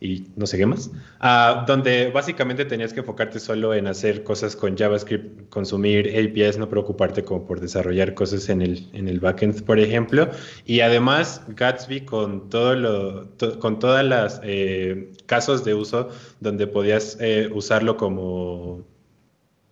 Y 0.02 0.26
no 0.34 0.46
sé 0.46 0.58
qué 0.58 0.66
más. 0.66 0.90
Ah, 1.20 1.64
donde 1.64 2.10
básicamente 2.10 2.64
tenías 2.64 2.92
que 2.92 3.00
enfocarte 3.00 3.38
solo 3.38 3.72
en 3.72 3.86
hacer 3.86 4.24
cosas 4.24 4.56
con 4.56 4.76
JavaScript, 4.76 5.48
consumir 5.48 6.08
APIs, 6.08 6.58
no 6.58 6.68
preocuparte 6.68 7.22
como 7.22 7.46
por 7.46 7.60
desarrollar 7.60 8.12
cosas 8.14 8.48
en 8.48 8.62
el, 8.62 8.88
en 8.94 9.06
el 9.06 9.20
backend, 9.20 9.62
por 9.62 9.78
ejemplo. 9.78 10.28
Y 10.66 10.80
además 10.80 11.42
Gatsby 11.46 12.00
con 12.00 12.50
todo 12.50 12.74
lo, 12.74 13.28
con 13.60 13.78
todas 13.78 14.04
las 14.04 14.40
eh, 14.42 15.12
casos 15.26 15.64
de 15.64 15.74
uso 15.74 16.08
donde 16.40 16.66
podías 16.66 17.16
eh, 17.20 17.48
usarlo 17.52 17.96
como 17.96 18.84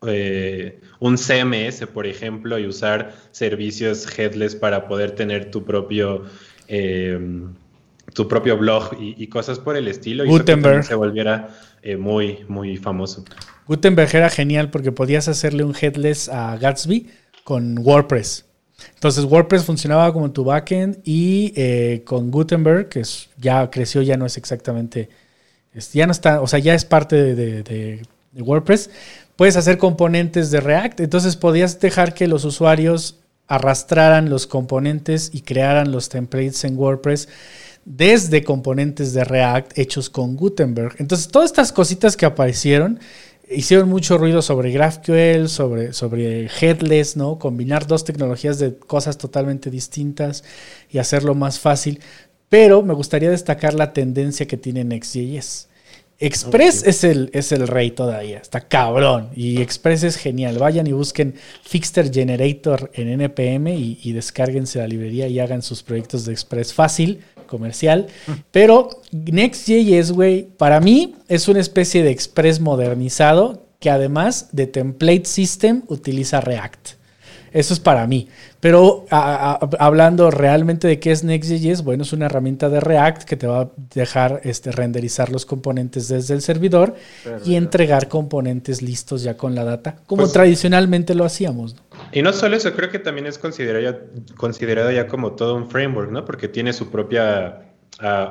eh, 0.07 0.78
un 1.01 1.16
CMS, 1.18 1.89
por 1.89 2.07
ejemplo, 2.07 2.57
y 2.57 2.66
usar 2.68 3.16
servicios 3.33 4.07
headless 4.16 4.55
para 4.55 4.87
poder 4.87 5.11
tener 5.11 5.51
tu 5.51 5.64
propio, 5.64 6.24
tu 8.14 8.28
propio 8.28 8.56
blog 8.56 8.96
y, 8.98 9.26
cosas 9.28 9.58
por 9.58 9.76
el 9.76 9.88
estilo. 9.88 10.24
Gutenberg. 10.24 10.80
Y 10.80 10.86
se 10.86 10.94
volviera 10.94 11.48
eh, 11.82 11.96
muy, 11.96 12.44
muy 12.48 12.76
famoso. 12.76 13.24
Gutenberg 13.66 14.14
era 14.14 14.30
genial 14.30 14.70
porque 14.70 14.92
podías 14.92 15.28
hacerle 15.28 15.64
un 15.64 15.74
headless 15.80 16.28
a 16.28 16.56
Gatsby 16.56 17.08
con 17.44 17.78
WordPress. 17.78 18.46
Entonces 18.94 19.24
WordPress 19.24 19.64
funcionaba 19.64 20.12
como 20.12 20.30
tu 20.30 20.44
backend 20.44 20.98
y 21.04 22.00
con 22.04 22.30
Gutenberg, 22.30 22.88
que 22.88 23.02
ya 23.36 23.68
creció, 23.70 24.00
ya 24.00 24.16
no 24.16 24.24
es 24.24 24.38
exactamente, 24.38 25.11
ya 25.92 26.06
no 26.06 26.12
está, 26.12 26.40
o 26.40 26.46
sea, 26.46 26.58
ya 26.58 26.74
es 26.74 26.86
parte 26.86 27.34
de 27.34 28.02
WordPress, 28.34 28.90
puedes 29.40 29.56
hacer 29.56 29.78
componentes 29.78 30.50
de 30.50 30.61
React. 30.61 31.00
Entonces 31.00 31.34
podías 31.34 31.80
dejar 31.80 32.12
que 32.12 32.28
los 32.28 32.44
usuarios 32.44 33.20
arrastraran 33.48 34.28
los 34.28 34.46
componentes 34.46 35.30
y 35.32 35.40
crearan 35.40 35.92
los 35.92 36.11
templates 36.11 36.62
en 36.64 36.76
WordPress 36.76 37.26
desde 37.85 38.45
componentes 38.45 39.12
de 39.12 39.24
React 39.24 39.78
hechos 39.78 40.11
con 40.11 40.37
Gutenberg. 40.37 40.97
Entonces 40.99 41.28
todas 41.28 41.51
estas 41.51 41.72
cositas 41.72 42.16
que 42.16 42.26
aparecieron 42.26 43.01
hicieron 43.51 43.89
mucho 43.89 44.16
ruido 44.16 44.43
sobre 44.43 44.70
GraphQL, 44.70 45.49
sobre, 45.49 45.93
sobre 45.93 46.49
Headless, 46.61 47.16
¿no? 47.16 47.39
Combinar 47.39 47.87
dos 47.87 48.05
tecnologías 48.05 48.59
de 48.59 48.76
cosas 48.76 49.18
totalmente 49.18 49.70
distintas 49.70 50.45
y 50.91 50.99
hacerlo 50.99 51.35
más 51.35 51.59
fácil. 51.59 52.01
Pero 52.49 52.83
me 52.83 52.95
gustaría 52.95 53.31
destacar 53.31 53.74
la 53.74 53.93
tendencia 53.93 54.47
que 54.47 54.57
tiene 54.57 54.85
Next.js. 54.85 55.68
Express 56.22 56.83
es, 56.85 57.03
el, 57.03 57.31
es 57.33 57.51
el 57.51 57.66
rey 57.66 57.93
todavía, 57.93 58.39
está 58.39 58.61
cabrón. 58.61 59.31
Y 59.35 59.62
Express 59.62 60.03
es 60.03 60.16
genial. 60.16 60.59
Vayan 60.59 60.87
y 60.87 60.93
busquen 60.93 61.35
Fixter 61.62 62.12
Generator 62.12 62.91
en 62.93 63.09
NPM 63.09 63.68
y, 63.68 63.99
y 64.03 64.12
descárguense 64.12 64.81
la 64.81 64.87
librería 64.87 65.28
y 65.28 65.41
hagan 65.41 65.62
sus 65.62 65.83
proyectos 65.83 66.26
de 66.26 66.33
Express 66.33 66.74
fácil, 66.74 67.22
comercial. 67.51 68.07
Pero 68.51 68.88
Next.js, 69.12 70.12
güey, 70.12 70.44
para 70.57 70.80
mí 70.80 71.16
es 71.28 71.48
una 71.48 71.61
especie 71.61 72.03
de 72.03 72.11
Express 72.11 72.61
modernizado 72.61 73.66
que 73.80 73.90
además 73.90 74.48
de 74.53 74.66
template 74.66 75.26
system 75.26 75.82
utiliza 75.88 76.40
React. 76.40 76.90
Eso 77.53 77.74
es 77.74 77.80
para 77.80 78.07
mí. 78.07 78.28
Pero 78.61 79.06
hablando 79.11 80.30
realmente 80.30 80.86
de 80.86 81.00
qué 81.00 81.12
es 81.12 81.24
Next.js, 81.24 81.82
bueno, 81.82 82.02
es 82.02 82.12
una 82.12 82.26
herramienta 82.26 82.68
de 82.68 82.80
React 82.80 83.22
que 83.22 83.36
te 83.36 83.46
va 83.46 83.62
a 83.62 83.70
dejar 83.94 84.42
este, 84.44 84.70
renderizar 84.70 85.30
los 85.30 85.46
componentes 85.46 86.08
desde 86.08 86.34
el 86.34 86.42
servidor 86.42 86.94
y 87.44 87.56
entregar 87.56 88.08
componentes 88.08 88.82
listos 88.82 89.22
ya 89.22 89.36
con 89.36 89.54
la 89.54 89.64
data, 89.64 89.96
como 90.06 90.22
pues 90.22 90.32
tradicionalmente 90.32 91.14
lo 91.14 91.24
hacíamos. 91.24 91.76
Y 92.12 92.22
no 92.22 92.32
solo 92.32 92.56
eso, 92.56 92.72
creo 92.74 92.90
que 92.90 92.98
también 92.98 93.26
es 93.26 93.38
considerado 93.38 93.80
ya, 93.80 93.98
considerado 94.36 94.90
ya 94.90 95.06
como 95.06 95.32
todo 95.32 95.56
un 95.56 95.68
framework, 95.68 96.11
¿no? 96.11 96.24
Porque 96.24 96.48
tiene 96.48 96.72
su 96.72 96.90
propia 96.90 97.69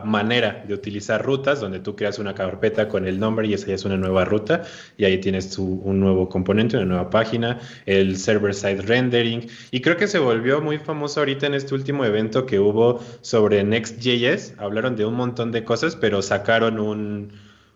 manera 0.04 0.64
de 0.68 0.74
utilizar 0.74 1.24
rutas, 1.24 1.60
donde 1.60 1.80
tú 1.80 1.96
creas 1.96 2.20
una 2.20 2.34
carpeta 2.34 2.88
con 2.88 3.06
el 3.06 3.20
nombre 3.20 3.48
y 3.48 3.54
esa 3.54 3.68
ya 3.68 3.76
es 3.76 3.86
una 3.86 3.98
nueva 3.98 4.26
ruta, 4.26 4.64
y 4.98 5.06
ahí 5.06 5.20
tienes 5.20 5.58
un 5.58 6.00
nuevo 6.00 6.28
componente, 6.30 6.78
una 6.78 6.86
nueva 6.86 7.10
página, 7.10 7.60
el 7.86 8.18
server-side 8.18 8.82
rendering, 8.82 9.48
y 9.72 9.82
creo 9.82 9.98
que 9.98 10.08
se 10.08 10.20
volvió 10.20 10.62
muy 10.62 10.78
famoso 10.78 11.20
ahorita 11.20 11.48
en 11.48 11.54
este 11.54 11.76
último 11.76 12.06
evento 12.06 12.46
que 12.46 12.60
hubo 12.60 13.04
sobre 13.22 13.64
Next.js, 13.64 14.56
hablaron 14.58 14.96
de 14.96 15.06
un 15.06 15.14
montón 15.16 15.52
de 15.52 15.64
cosas, 15.64 15.96
pero 15.96 16.22
sacaron 16.22 16.80
un, 16.80 17.32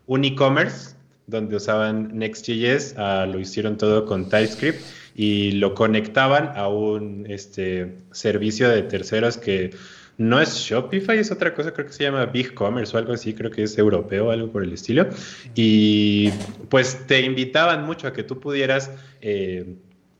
un 0.08 0.26
e-commerce 0.26 0.96
donde 1.28 1.56
usaban 1.56 2.18
Next.js, 2.18 2.96
uh, 2.98 3.32
lo 3.32 3.40
hicieron 3.40 3.78
todo 3.78 4.06
con 4.06 4.30
TypeScript 4.30 4.82
y 5.16 5.52
lo 5.54 5.74
conectaban 5.74 6.52
a 6.56 6.68
un 6.68 7.26
este, 7.30 7.96
servicio 8.12 8.70
de 8.70 8.82
terceros 8.84 9.38
que 9.38 9.72
no 10.18 10.40
es 10.40 10.56
Shopify, 10.56 11.18
es 11.18 11.32
otra 11.32 11.54
cosa, 11.54 11.74
creo 11.74 11.88
que 11.88 11.94
se 11.94 12.04
llama 12.04 12.26
Big 12.26 12.54
Commerce 12.54 12.96
o 12.96 13.00
algo 13.00 13.14
así, 13.14 13.34
creo 13.34 13.50
que 13.50 13.64
es 13.64 13.78
europeo, 13.78 14.32
algo 14.32 14.52
por 14.52 14.64
el 14.64 14.74
estilo. 14.74 15.08
Y 15.56 16.30
pues 16.70 17.06
te 17.08 17.22
invitaban 17.22 17.86
mucho 17.86 18.08
a 18.08 18.14
que 18.14 18.24
tú 18.24 18.40
pudieras 18.40 18.92
eh, 19.22 19.76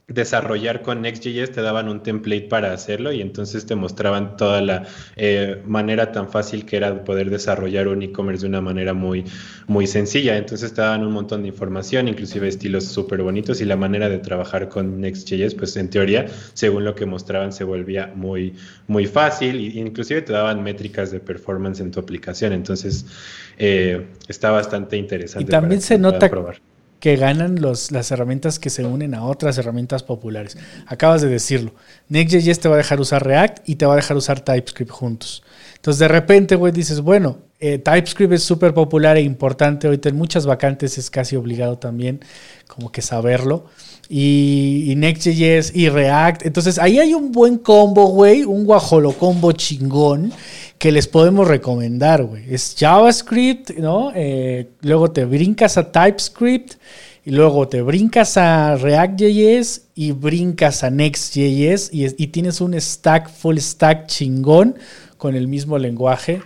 desarrollar 0.06 0.82
con 0.82 1.00
Next.js 1.00 1.52
te 1.52 1.62
daban 1.62 1.88
un 1.88 2.02
template 2.02 2.42
para 2.42 2.72
hacerlo 2.74 3.10
y 3.12 3.22
entonces 3.22 3.64
te 3.64 3.74
mostraban 3.74 4.36
toda 4.36 4.60
la 4.60 4.86
eh, 5.16 5.62
manera 5.64 6.12
tan 6.12 6.28
fácil 6.28 6.66
que 6.66 6.76
era 6.76 7.04
poder 7.04 7.30
desarrollar 7.30 7.88
un 7.88 8.02
e-commerce 8.02 8.42
de 8.42 8.48
una 8.48 8.60
manera 8.60 8.92
muy, 8.92 9.24
muy 9.66 9.86
sencilla. 9.86 10.36
Entonces 10.36 10.74
te 10.74 10.82
daban 10.82 11.04
un 11.04 11.12
montón 11.12 11.42
de 11.42 11.48
información, 11.48 12.08
inclusive 12.08 12.48
estilos 12.48 12.84
súper 12.84 13.22
bonitos 13.22 13.62
y 13.62 13.64
la 13.64 13.76
manera 13.76 14.10
de 14.10 14.18
trabajar 14.18 14.68
con 14.68 15.00
Next.js, 15.00 15.54
pues 15.54 15.74
en 15.76 15.88
teoría, 15.88 16.26
según 16.52 16.84
lo 16.84 16.94
que 16.94 17.06
mostraban, 17.06 17.52
se 17.52 17.64
volvía 17.64 18.12
muy, 18.14 18.54
muy 18.86 19.06
fácil 19.06 19.56
e 19.56 19.80
inclusive 19.80 20.20
te 20.20 20.34
daban 20.34 20.62
métricas 20.62 21.12
de 21.12 21.20
performance 21.20 21.80
en 21.80 21.90
tu 21.90 22.00
aplicación. 22.00 22.52
Entonces 22.52 23.06
eh, 23.56 24.06
está 24.28 24.50
bastante 24.50 24.98
interesante. 24.98 25.44
Y 25.44 25.46
también 25.50 25.80
se 25.80 25.96
nota 25.96 26.28
probar 26.28 26.60
que 27.04 27.16
ganan 27.16 27.60
los, 27.60 27.92
las 27.92 28.10
herramientas 28.12 28.58
que 28.58 28.70
se 28.70 28.82
unen 28.82 29.14
a 29.14 29.24
otras 29.24 29.58
herramientas 29.58 30.02
populares. 30.02 30.56
Acabas 30.86 31.20
de 31.20 31.28
decirlo. 31.28 31.74
Next.js 32.08 32.60
te 32.60 32.66
va 32.66 32.76
a 32.76 32.78
dejar 32.78 32.98
usar 32.98 33.26
React 33.26 33.68
y 33.68 33.74
te 33.76 33.84
va 33.84 33.92
a 33.92 33.96
dejar 33.96 34.16
usar 34.16 34.40
TypeScript 34.40 34.90
juntos. 34.90 35.42
Entonces 35.74 35.98
de 35.98 36.08
repente, 36.08 36.56
güey, 36.56 36.72
dices, 36.72 37.02
bueno, 37.02 37.40
eh, 37.60 37.76
TypeScript 37.76 38.32
es 38.32 38.42
súper 38.42 38.72
popular 38.72 39.18
e 39.18 39.20
importante. 39.20 39.86
Ahorita 39.86 40.08
en 40.08 40.16
muchas 40.16 40.46
vacantes 40.46 40.96
es 40.96 41.10
casi 41.10 41.36
obligado 41.36 41.76
también 41.76 42.20
como 42.68 42.90
que 42.90 43.02
saberlo. 43.02 43.66
Y, 44.08 44.94
Next.js 44.96 45.72
y 45.74 45.88
React. 45.88 46.46
Entonces 46.46 46.78
ahí 46.78 46.98
hay 46.98 47.14
un 47.14 47.32
buen 47.32 47.58
combo, 47.58 48.06
güey, 48.06 48.44
un 48.44 48.64
guajolo 48.64 49.12
combo 49.12 49.52
chingón 49.52 50.32
que 50.78 50.92
les 50.92 51.08
podemos 51.08 51.48
recomendar, 51.48 52.24
güey. 52.24 52.44
Es 52.52 52.76
JavaScript, 52.78 53.70
¿no? 53.78 54.12
Eh, 54.14 54.68
luego 54.82 55.10
te 55.10 55.24
brincas 55.24 55.78
a 55.78 55.90
TypeScript 55.90 56.74
y 57.24 57.30
luego 57.30 57.68
te 57.68 57.80
brincas 57.80 58.36
a 58.36 58.76
React.js 58.76 59.86
y 59.94 60.12
brincas 60.12 60.84
a 60.84 60.90
Next.js 60.90 61.88
y, 61.92 62.26
tienes 62.26 62.60
un 62.60 62.78
stack, 62.78 63.30
full 63.30 63.56
stack 63.56 64.06
chingón 64.06 64.76
con 65.16 65.34
el 65.34 65.48
mismo 65.48 65.78
lenguaje. 65.78 66.42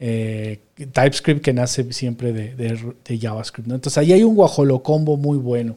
Eh, 0.00 0.58
TypeScript 0.74 1.42
que 1.42 1.52
nace 1.52 1.92
siempre 1.92 2.32
de, 2.32 3.18
JavaScript, 3.20 3.68
¿no? 3.68 3.74
Entonces 3.74 3.98
ahí 3.98 4.12
hay 4.12 4.22
un 4.22 4.34
guajolocombo 4.34 5.16
muy 5.16 5.36
bueno. 5.36 5.76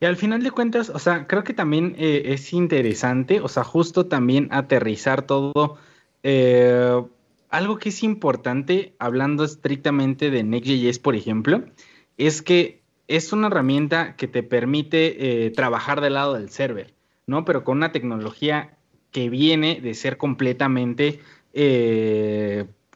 Y 0.00 0.06
al 0.06 0.16
final 0.16 0.42
de 0.42 0.52
cuentas, 0.52 0.90
o 0.90 0.98
sea, 0.98 1.26
creo 1.26 1.42
que 1.42 1.54
también 1.54 1.96
eh, 1.98 2.22
es 2.26 2.52
interesante, 2.52 3.40
o 3.40 3.48
sea, 3.48 3.64
justo 3.64 4.06
también 4.06 4.48
aterrizar 4.52 5.22
todo 5.22 5.76
eh, 6.22 7.02
algo 7.48 7.78
que 7.78 7.88
es 7.88 8.02
importante, 8.04 8.94
hablando 8.98 9.42
estrictamente 9.42 10.30
de 10.30 10.44
Next.js, 10.44 11.00
por 11.00 11.16
ejemplo, 11.16 11.64
es 12.16 12.42
que 12.42 12.80
es 13.08 13.32
una 13.32 13.48
herramienta 13.48 14.14
que 14.14 14.28
te 14.28 14.42
permite 14.42 15.46
eh, 15.46 15.50
trabajar 15.50 16.00
del 16.00 16.14
lado 16.14 16.34
del 16.34 16.50
server, 16.50 16.94
¿no? 17.26 17.44
Pero 17.44 17.64
con 17.64 17.78
una 17.78 17.90
tecnología 17.90 18.76
que 19.10 19.30
viene 19.30 19.80
de 19.80 19.94
ser 19.94 20.16
completamente 20.16 21.20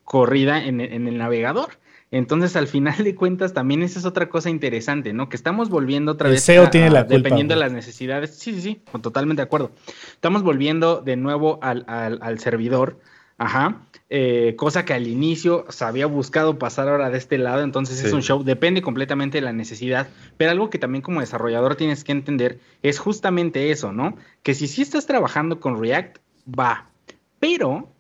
corrida 0.04 0.64
en, 0.64 0.80
el 0.80 1.18
navegador. 1.18 1.78
Entonces, 2.12 2.54
al 2.54 2.68
final 2.68 3.02
de 3.02 3.16
cuentas, 3.16 3.52
también 3.52 3.82
esa 3.82 3.98
es 3.98 4.04
otra 4.04 4.28
cosa 4.28 4.50
interesante, 4.50 5.12
¿no? 5.12 5.28
Que 5.28 5.36
estamos 5.36 5.68
volviendo 5.68 6.12
otra 6.12 6.30
vez. 6.30 6.44
SEO 6.44 6.70
tiene 6.70 6.90
la 6.90 7.00
culpa, 7.00 7.16
Dependiendo 7.16 7.54
de 7.54 7.60
las 7.60 7.72
necesidades. 7.72 8.38
Sí, 8.38 8.54
sí, 8.54 8.60
sí, 8.60 8.82
totalmente 9.00 9.40
de 9.40 9.46
acuerdo. 9.46 9.72
Estamos 10.12 10.44
volviendo 10.44 11.00
de 11.00 11.16
nuevo 11.16 11.58
al, 11.60 11.84
al 11.88 12.38
servidor 12.38 12.98
Ajá. 13.42 13.82
Eh, 14.08 14.54
cosa 14.56 14.84
que 14.84 14.92
al 14.92 15.06
inicio 15.06 15.64
se 15.70 15.84
había 15.84 16.06
buscado 16.06 16.58
pasar 16.58 16.88
ahora 16.88 17.10
de 17.10 17.18
este 17.18 17.38
lado, 17.38 17.62
entonces 17.62 18.04
es 18.04 18.12
un 18.12 18.22
show, 18.22 18.44
depende 18.44 18.82
completamente 18.82 19.38
de 19.38 19.42
la 19.42 19.52
necesidad, 19.54 20.08
pero 20.36 20.50
algo 20.50 20.70
que 20.70 20.78
también 20.78 21.02
como 21.02 21.20
desarrollador 21.20 21.76
tienes 21.76 22.04
que 22.04 22.12
entender 22.12 22.60
es 22.82 22.98
justamente 22.98 23.70
eso, 23.70 23.92
¿no? 23.92 24.16
Que 24.42 24.54
si 24.54 24.68
sí 24.68 24.82
estás 24.82 25.06
trabajando 25.06 25.60
con 25.60 25.80
React, 25.80 26.18
va, 26.46 26.90
pero 27.40 27.90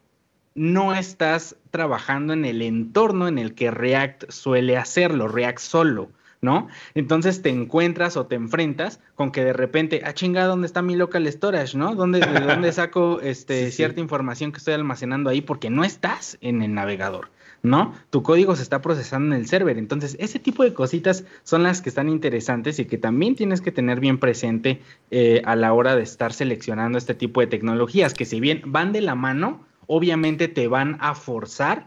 no 0.54 0.94
estás 0.94 1.56
trabajando 1.72 2.32
en 2.32 2.44
el 2.44 2.62
entorno 2.62 3.26
en 3.26 3.38
el 3.38 3.54
que 3.56 3.72
React 3.72 4.30
suele 4.30 4.76
hacerlo, 4.76 5.26
React 5.26 5.58
solo. 5.58 6.10
¿no? 6.42 6.66
Entonces 6.96 7.40
te 7.40 7.50
encuentras 7.50 8.16
o 8.16 8.26
te 8.26 8.34
enfrentas 8.34 8.98
con 9.14 9.30
que 9.30 9.44
de 9.44 9.52
repente, 9.52 10.02
ah, 10.04 10.12
chingada, 10.12 10.48
¿dónde 10.48 10.66
está 10.66 10.82
mi 10.82 10.96
local 10.96 11.26
storage, 11.28 11.78
no? 11.78 11.94
¿Dónde, 11.94 12.18
¿De 12.18 12.40
dónde 12.40 12.72
saco 12.72 13.20
este, 13.20 13.70
cierta 13.70 14.00
información 14.00 14.50
que 14.50 14.58
estoy 14.58 14.74
almacenando 14.74 15.30
ahí? 15.30 15.40
Porque 15.40 15.70
no 15.70 15.84
estás 15.84 16.38
en 16.40 16.60
el 16.62 16.74
navegador, 16.74 17.30
¿no? 17.62 17.94
Tu 18.10 18.24
código 18.24 18.56
se 18.56 18.64
está 18.64 18.82
procesando 18.82 19.36
en 19.36 19.40
el 19.40 19.46
server. 19.46 19.78
Entonces, 19.78 20.16
ese 20.18 20.40
tipo 20.40 20.64
de 20.64 20.74
cositas 20.74 21.24
son 21.44 21.62
las 21.62 21.80
que 21.80 21.90
están 21.90 22.08
interesantes 22.08 22.80
y 22.80 22.86
que 22.86 22.98
también 22.98 23.36
tienes 23.36 23.60
que 23.60 23.70
tener 23.70 24.00
bien 24.00 24.18
presente 24.18 24.82
eh, 25.12 25.42
a 25.44 25.54
la 25.54 25.72
hora 25.72 25.94
de 25.94 26.02
estar 26.02 26.32
seleccionando 26.32 26.98
este 26.98 27.14
tipo 27.14 27.40
de 27.40 27.46
tecnologías, 27.46 28.14
que 28.14 28.24
si 28.24 28.40
bien 28.40 28.62
van 28.66 28.90
de 28.90 29.00
la 29.00 29.14
mano, 29.14 29.64
obviamente 29.94 30.48
te 30.48 30.68
van 30.68 30.96
a 31.00 31.14
forzar 31.14 31.86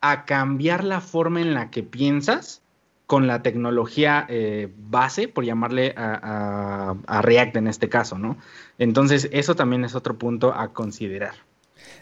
a 0.00 0.24
cambiar 0.24 0.84
la 0.84 1.00
forma 1.00 1.40
en 1.40 1.52
la 1.52 1.68
que 1.70 1.82
piensas 1.82 2.62
con 3.06 3.26
la 3.26 3.42
tecnología 3.42 4.24
eh, 4.28 4.72
base, 4.88 5.26
por 5.26 5.44
llamarle 5.44 5.94
a, 5.96 6.94
React 7.22 7.56
en 7.56 7.66
este 7.66 7.88
caso, 7.88 8.18
¿no? 8.18 8.38
Entonces, 8.78 9.28
eso 9.32 9.56
también 9.56 9.84
es 9.84 9.96
otro 9.96 10.16
punto 10.16 10.54
a 10.54 10.72
considerar. 10.72 11.34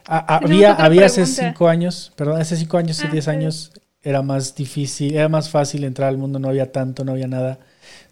había, 0.04 0.74
había 0.74 1.06
hace 1.06 1.24
cinco 1.24 1.66
años, 1.66 2.12
perdón, 2.14 2.38
hace 2.38 2.56
cinco 2.56 2.76
años, 2.76 2.98
hace 2.98 3.08
ah, 3.08 3.12
diez 3.12 3.26
años, 3.26 3.72
era 4.02 4.20
más 4.20 4.54
difícil, 4.54 5.14
era 5.16 5.30
más 5.30 5.48
fácil 5.48 5.84
entrar 5.84 6.10
al 6.10 6.18
mundo, 6.18 6.38
no 6.38 6.48
había 6.48 6.70
tanto, 6.72 7.04
no 7.04 7.12
había 7.12 7.26
nada, 7.26 7.58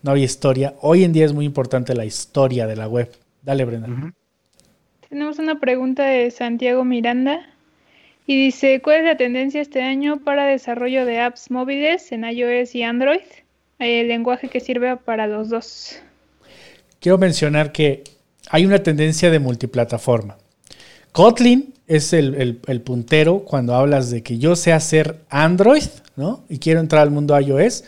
no 0.03 0.13
había 0.13 0.25
historia. 0.25 0.75
Hoy 0.81 1.05
en 1.05 1.13
día 1.13 1.27
es 1.27 1.35
muy 1.35 1.45
importante 1.45 1.95
la 1.95 2.07
historia 2.07 2.67
de 2.67 2.77
la 2.77 2.89
web. 2.89 3.11
Dale, 3.43 3.65
Brenda. 3.67 4.15
Tenemos 5.11 5.41
una 5.41 5.59
pregunta 5.59 6.05
de 6.05 6.31
Santiago 6.31 6.85
Miranda. 6.85 7.41
Y 8.29 8.45
dice, 8.45 8.81
¿cuál 8.81 8.99
es 8.99 9.05
la 9.07 9.17
tendencia 9.17 9.61
este 9.61 9.83
año 9.83 10.21
para 10.23 10.47
desarrollo 10.47 11.05
de 11.05 11.19
apps 11.19 11.51
móviles 11.51 12.13
en 12.13 12.23
iOS 12.23 12.77
y 12.77 12.85
Android? 12.85 13.27
El 13.81 14.07
lenguaje 14.07 14.47
que 14.47 14.61
sirve 14.61 14.97
para 14.99 15.27
los 15.27 15.49
dos. 15.49 15.97
Quiero 17.01 17.19
mencionar 17.19 17.73
que 17.73 18.05
hay 18.51 18.65
una 18.65 18.85
tendencia 18.85 19.33
de 19.33 19.41
multiplataforma. 19.41 20.39
Kotlin 21.11 21.75
es 21.89 22.13
el, 22.13 22.61
puntero 22.85 23.41
cuando 23.41 23.75
hablas 23.75 24.13
de 24.13 24.23
que 24.23 24.39
yo 24.39 24.55
sé 24.55 24.73
hacer 24.73 25.17
Android, 25.29 25.89
¿no? 26.15 26.45
Y 26.49 26.61
quiero 26.61 26.79
entrar 26.79 27.03
al 27.03 27.11
mundo 27.11 27.37
iOS. 27.37 27.83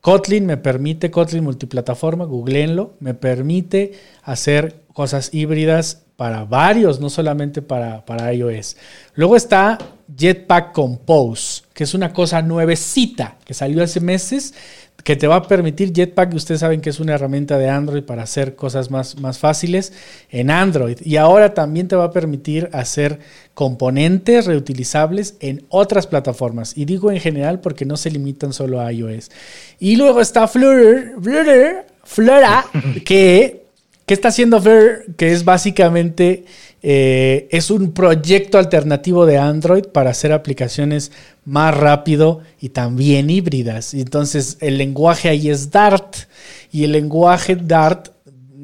Kotlin 0.00 0.44
me 0.44 0.56
permite, 0.56 1.12
Kotlin 1.12 1.44
multiplataforma, 1.44 2.24
googleenlo, 2.24 2.94
me 2.98 3.14
permite 3.14 3.92
hacer 4.24 4.74
cosas 4.92 5.32
híbridas 5.32 6.03
para 6.16 6.44
varios, 6.44 7.00
no 7.00 7.10
solamente 7.10 7.62
para, 7.62 8.04
para 8.04 8.32
iOS. 8.32 8.76
Luego 9.14 9.36
está 9.36 9.78
Jetpack 10.16 10.72
Compose, 10.72 11.62
que 11.72 11.84
es 11.84 11.94
una 11.94 12.12
cosa 12.12 12.40
nuevecita 12.42 13.36
que 13.44 13.54
salió 13.54 13.82
hace 13.82 14.00
meses, 14.00 14.54
que 15.02 15.16
te 15.16 15.26
va 15.26 15.36
a 15.36 15.42
permitir 15.42 15.92
Jetpack, 15.92 16.32
ustedes 16.34 16.60
saben 16.60 16.80
que 16.80 16.88
es 16.88 16.98
una 16.98 17.14
herramienta 17.14 17.58
de 17.58 17.68
Android 17.68 18.04
para 18.04 18.22
hacer 18.22 18.56
cosas 18.56 18.90
más, 18.90 19.20
más 19.20 19.38
fáciles 19.38 19.92
en 20.30 20.50
Android. 20.50 20.98
Y 21.04 21.16
ahora 21.16 21.52
también 21.52 21.88
te 21.88 21.96
va 21.96 22.04
a 22.04 22.10
permitir 22.10 22.70
hacer 22.72 23.18
componentes 23.52 24.46
reutilizables 24.46 25.36
en 25.40 25.66
otras 25.68 26.06
plataformas. 26.06 26.76
Y 26.76 26.86
digo 26.86 27.10
en 27.10 27.20
general 27.20 27.60
porque 27.60 27.84
no 27.84 27.98
se 27.98 28.10
limitan 28.10 28.54
solo 28.54 28.80
a 28.80 28.90
iOS. 28.92 29.30
Y 29.78 29.96
luego 29.96 30.22
está 30.22 30.48
Flutter, 30.48 31.12
Flutter, 31.20 31.86
Flora, 32.02 32.64
que 33.04 33.63
¿Qué 34.06 34.14
está 34.14 34.28
haciendo 34.28 34.60
Ver? 34.60 35.06
Que 35.16 35.32
es 35.32 35.44
básicamente 35.44 36.44
eh, 36.82 37.48
es 37.50 37.70
un 37.70 37.92
proyecto 37.92 38.58
alternativo 38.58 39.24
de 39.24 39.38
Android 39.38 39.84
para 39.86 40.10
hacer 40.10 40.32
aplicaciones 40.32 41.12
más 41.46 41.74
rápido 41.74 42.42
y 42.60 42.68
también 42.68 43.30
híbridas. 43.30 43.94
Entonces 43.94 44.58
el 44.60 44.76
lenguaje 44.76 45.30
ahí 45.30 45.48
es 45.48 45.70
Dart 45.70 46.16
y 46.70 46.84
el 46.84 46.92
lenguaje 46.92 47.56
Dart 47.56 48.13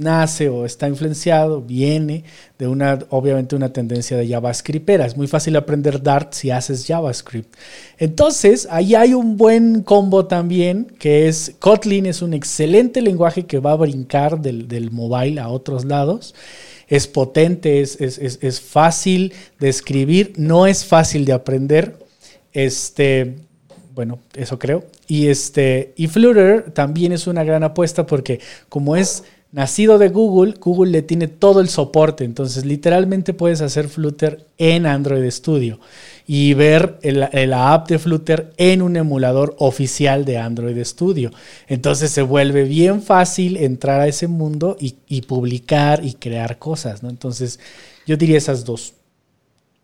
nace 0.01 0.48
o 0.48 0.64
está 0.64 0.88
influenciado, 0.88 1.61
viene 1.61 2.24
de 2.59 2.66
una, 2.66 2.98
obviamente, 3.11 3.55
una 3.55 3.72
tendencia 3.72 4.16
de 4.16 4.28
JavaScript. 4.28 4.88
Es 4.90 5.16
muy 5.16 5.26
fácil 5.26 5.57
aprender 5.57 6.03
Dart 6.03 6.32
si 6.32 6.51
haces 6.51 6.86
JavaScript. 6.86 7.55
Entonces, 7.98 8.66
ahí 8.70 8.94
hay 8.94 9.14
un 9.14 9.36
buen 9.36 9.82
combo 9.82 10.26
también, 10.26 10.86
que 10.98 11.28
es 11.28 11.55
Kotlin 11.59 12.07
es 12.07 12.22
un 12.22 12.34
excelente 12.34 13.01
lenguaje 13.03 13.46
que 13.46 13.59
va 13.59 13.72
a 13.72 13.76
brincar 13.76 14.40
del, 14.40 14.90
mobile 14.90 15.40
a 15.40 15.48
otros 15.48 15.84
lados. 15.84 16.34
Es 16.88 17.07
potente, 17.07 17.80
es, 17.80 18.01
es, 18.01 18.61
fácil 18.61 19.32
de 19.61 19.68
escribir, 19.68 20.32
no 20.36 20.66
es 20.66 20.84
fácil 20.84 21.24
de 21.24 21.32
aprender. 21.32 21.96
Este, 22.53 23.36
bueno, 23.94 24.18
eso 24.34 24.59
creo. 24.59 24.84
Y 25.07 25.28
este, 25.28 25.92
y 25.96 26.09
Flutter 26.09 26.70
también 26.72 27.12
es 27.12 27.26
una 27.26 27.44
gran 27.44 27.62
apuesta 27.62 28.07
porque 28.07 28.40
como 28.68 28.96
es 28.96 29.24
nacido 29.53 29.98
de 29.98 30.09
Google, 30.09 30.55
Google 30.61 30.92
le 30.92 31.03
tiene 31.03 31.26
todo 31.28 31.61
el 31.61 31.68
soporte. 31.68 32.24
Entonces, 32.24 32.64
literalmente 32.64 33.34
puedes 33.34 33.61
hacer 33.61 33.88
Flutter 33.88 34.46
en 34.59 34.86
Android 34.86 35.28
Studio 35.30 35.80
y 36.26 36.55
ver 36.55 36.98
la 37.03 37.72
app 37.72 37.88
de 37.88 37.98
Flutter 37.98 38.53
en 38.57 38.82
un 38.82 38.96
emulador 38.96 39.57
oficial 39.59 40.24
de 40.24 40.38
Android 40.38 40.80
Studio. 40.84 41.32
Entonces 41.66 42.12
se 42.12 42.22
vuelve 42.22 42.64
bien 42.64 43.03
fácil 43.03 43.57
entrar 43.57 44.01
a 44.01 44.07
ese 44.07 44.28
mundo 44.28 44.76
y, 44.78 45.22
publicar 45.22 46.05
y 46.05 46.14
crear 46.14 46.59
cosas, 46.59 47.03
¿no? 47.03 47.11
Entonces, 47.11 47.59
yo 48.07 48.16
diría 48.16 48.38
esas 48.38 48.64
dos. 48.64 48.94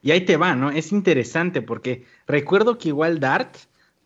Y 0.03 0.13
ahí 0.13 0.25
te 0.25 0.37
va, 0.37 0.55
¿no? 0.55 0.71
Es 0.71 0.93
interesante 0.93 1.63
porque 1.63 2.05
recuerdo 2.29 2.79
que 2.79 2.91
igual 2.91 3.19
Dart, 3.19 3.57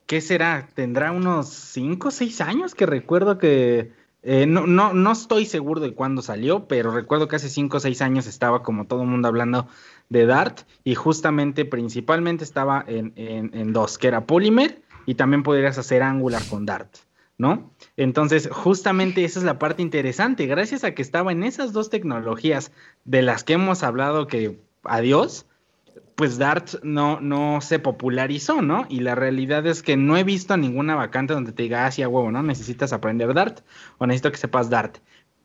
¿qué 0.06 0.22
será? 0.22 0.70
Tendrá 0.74 1.12
unos 1.12 1.50
5 1.50 2.08
o 2.08 2.10
6 2.10 2.40
años 2.40 2.74
que 2.74 2.86
recuerdo 2.86 3.36
que 3.36 3.92
eh, 4.22 4.46
no, 4.46 4.66
no, 4.66 4.92
no 4.92 5.12
estoy 5.12 5.46
seguro 5.46 5.80
de 5.80 5.94
cuándo 5.94 6.20
salió, 6.20 6.68
pero 6.68 6.90
recuerdo 6.90 7.26
que 7.26 7.36
hace 7.36 7.48
5 7.48 7.78
o 7.78 7.80
6 7.80 8.02
años 8.02 8.26
estaba 8.26 8.62
como 8.62 8.86
todo 8.86 9.02
el 9.02 9.08
mundo 9.08 9.28
hablando 9.28 9.66
de 10.10 10.26
Dart 10.26 10.60
y 10.84 10.94
justamente 10.94 11.64
principalmente 11.64 12.44
estaba 12.44 12.84
en, 12.86 13.12
en, 13.16 13.72
dos, 13.72 13.96
que 13.96 14.08
era 14.08 14.26
Polymer 14.26 14.82
y 15.06 15.14
también 15.14 15.42
podrías 15.42 15.78
hacer 15.78 16.02
Angular 16.02 16.42
con 16.50 16.66
Dart, 16.66 16.96
¿no? 17.38 17.72
Entonces, 17.96 18.48
justamente 18.52 19.24
esa 19.24 19.38
es 19.38 19.44
la 19.44 19.58
parte 19.58 19.80
interesante. 19.80 20.46
Gracias 20.46 20.84
a 20.84 20.94
que 20.94 21.00
estaba 21.00 21.32
en 21.32 21.42
esas 21.42 21.72
dos 21.72 21.88
tecnologías 21.88 22.72
de 23.04 23.22
las 23.22 23.42
que 23.42 23.54
hemos 23.54 23.82
hablado 23.82 24.26
que 24.26 24.60
adiós, 24.84 25.46
pues 26.20 26.36
Dart 26.36 26.74
no, 26.82 27.18
no 27.18 27.62
se 27.62 27.78
popularizó, 27.78 28.60
¿no? 28.60 28.84
Y 28.90 29.00
la 29.00 29.14
realidad 29.14 29.66
es 29.66 29.82
que 29.82 29.96
no 29.96 30.18
he 30.18 30.22
visto 30.22 30.54
ninguna 30.58 30.94
vacante 30.94 31.32
donde 31.32 31.52
te 31.52 31.62
diga, 31.62 31.86
ah, 31.86 31.90
sí, 31.90 32.02
a 32.02 32.10
huevo, 32.10 32.30
¿no? 32.30 32.42
Necesitas 32.42 32.92
aprender 32.92 33.32
Dart 33.32 33.60
o 33.96 34.06
necesito 34.06 34.30
que 34.30 34.36
sepas 34.36 34.68
Dart. 34.68 34.98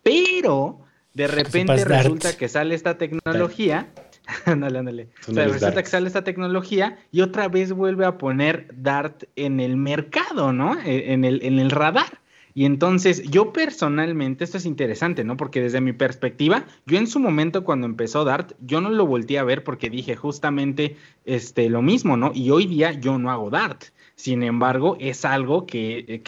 Pero 0.03 0.81
de 1.13 1.27
repente 1.27 1.85
resulta 1.85 2.35
que 2.35 2.49
sale 2.49 2.75
esta 2.75 2.97
tecnología. 2.97 3.87
ándale, 4.45 4.79
ándale. 4.79 5.09
O 5.29 5.33
sea, 5.33 5.45
resulta 5.45 5.81
que 5.81 5.87
sale 5.87 6.07
esta 6.07 6.25
tecnología 6.25 6.99
y 7.09 7.21
otra 7.21 7.47
vez 7.47 7.71
vuelve 7.71 8.05
a 8.05 8.17
poner 8.17 8.67
Dart 8.73 9.23
en 9.37 9.61
el 9.61 9.77
mercado, 9.77 10.51
¿no? 10.51 10.77
E, 10.81 11.13
en 11.13 11.23
el, 11.23 11.39
en 11.41 11.57
el 11.57 11.71
radar. 11.71 12.19
Y 12.57 12.63
entonces 12.63 13.21
yo 13.29 13.51
personalmente, 13.51 14.45
esto 14.45 14.57
es 14.57 14.65
interesante, 14.65 15.25
¿no? 15.25 15.35
Porque 15.35 15.61
desde 15.61 15.81
mi 15.81 15.91
perspectiva, 15.91 16.65
yo 16.85 16.97
en 16.97 17.05
su 17.05 17.19
momento 17.19 17.65
cuando 17.65 17.85
empezó 17.85 18.23
Dart, 18.23 18.53
yo 18.61 18.79
no 18.79 18.89
lo 18.89 19.05
volteé 19.05 19.39
a 19.39 19.43
ver 19.43 19.65
porque 19.65 19.89
dije 19.89 20.15
justamente 20.15 20.95
este, 21.25 21.69
lo 21.69 21.81
mismo, 21.81 22.15
¿no? 22.15 22.31
Y 22.33 22.51
hoy 22.51 22.65
día 22.65 22.93
yo 22.93 23.19
no 23.19 23.29
hago 23.29 23.49
Dart. 23.49 23.83
Sin 24.15 24.41
embargo, 24.41 24.95
es 25.01 25.25
algo 25.25 25.65
que, 25.65 26.21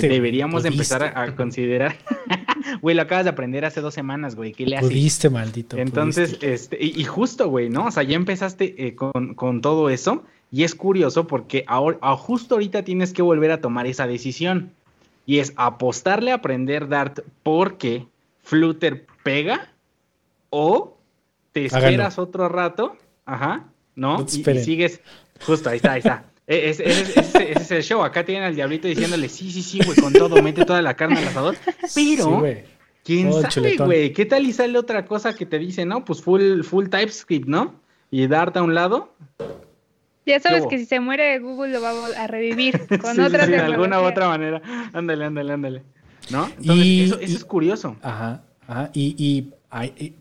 deberíamos 0.00 0.64
empezar 0.64 1.02
a, 1.02 1.34
considerar. 1.34 1.96
güey, 2.80 2.94
lo 2.94 3.02
acabas 3.02 3.24
de 3.24 3.30
aprender 3.30 3.64
hace 3.64 3.80
dos 3.80 3.94
semanas, 3.94 4.36
güey. 4.36 4.52
¿Qué 4.52 4.66
le 4.66 4.76
haces? 4.76 4.88
Pudiste, 4.88 5.28
maldito. 5.28 5.76
Entonces, 5.76 6.38
este, 6.40 6.78
y, 6.80 7.02
justo, 7.02 7.48
güey, 7.48 7.68
¿no? 7.68 7.86
O 7.86 7.90
sea, 7.90 8.04
ya 8.04 8.14
empezaste 8.14 8.86
eh, 8.86 8.94
con, 8.94 9.34
con, 9.34 9.60
todo 9.60 9.90
eso. 9.90 10.22
Y 10.52 10.62
es 10.62 10.76
curioso 10.76 11.26
porque 11.26 11.64
ahora, 11.66 11.98
justo 12.16 12.54
ahorita 12.54 12.84
tienes 12.84 13.12
que 13.12 13.22
volver 13.22 13.50
a 13.50 13.60
tomar 13.60 13.88
esa 13.88 14.06
decisión. 14.06 14.70
Y 15.26 15.38
es 15.38 15.52
apostarle 15.56 16.32
a 16.32 16.36
aprender 16.36 16.88
Dart 16.88 17.20
porque 17.42 18.06
Flutter 18.42 19.06
pega 19.22 19.72
o 20.50 20.98
te 21.52 21.66
esperas 21.66 22.18
otro 22.18 22.48
rato, 22.48 22.96
ajá, 23.24 23.66
¿no? 23.94 24.22
Y, 24.22 24.44
sigues, 24.60 25.00
justo, 25.46 25.70
ahí 25.70 25.76
está, 25.76 25.92
ahí 25.92 25.98
está. 26.00 26.24
E, 26.46 26.68
ese, 26.68 27.52
es 27.52 27.70
el 27.70 27.82
show. 27.82 28.02
Acá 28.02 28.22
tienen 28.22 28.44
al 28.44 28.54
diablito 28.54 28.86
diciéndole, 28.86 29.30
sí, 29.30 29.50
sí, 29.50 29.62
sí, 29.62 29.80
güey, 29.82 29.96
con 29.96 30.12
todo, 30.12 30.42
mete 30.42 30.66
toda 30.66 30.82
la 30.82 30.94
carne 30.94 31.20
al 31.20 31.28
asador. 31.28 31.56
Pero, 31.94 32.44
¿quién 33.02 33.32
sabe, 33.32 33.78
güey? 33.78 34.12
¿Qué 34.12 34.26
tal 34.26 34.44
y 34.44 34.52
sale 34.52 34.78
otra 34.78 35.06
cosa 35.06 35.34
que 35.34 35.46
te 35.46 35.58
dice, 35.58 35.86
no? 35.86 36.04
Pues 36.04 36.20
full, 36.20 36.60
full 36.62 36.88
TypeScript, 36.88 37.48
¿no? 37.48 37.80
Y 38.10 38.26
darte 38.26 38.58
a 38.58 38.62
un 38.62 38.74
lado. 38.74 39.14
Ya 40.26 40.40
sabes 40.40 40.66
que 40.66 40.78
si 40.78 40.86
se 40.86 41.00
muere 41.00 41.38
Google 41.38 41.72
lo 41.72 41.82
va 41.82 41.92
a 42.16 42.26
revivir 42.26 42.86
con 43.00 43.20
otra 43.20 43.44
sí, 43.44 43.52
De 43.52 43.58
alguna 43.58 44.00
u 44.00 44.04
otra 44.04 44.28
manera. 44.28 44.62
Ándale, 44.92 45.24
ándale, 45.24 45.52
ándale. 45.52 45.82
¿No? 46.30 46.46
Entonces, 46.58 46.86
eso, 46.86 47.20
eso, 47.20 47.36
es 47.36 47.44
curioso. 47.44 47.96
Ajá, 48.02 48.42
ajá. 48.66 48.90
Y, 48.94 49.14
y, 49.18 49.52
y, 50.02 50.14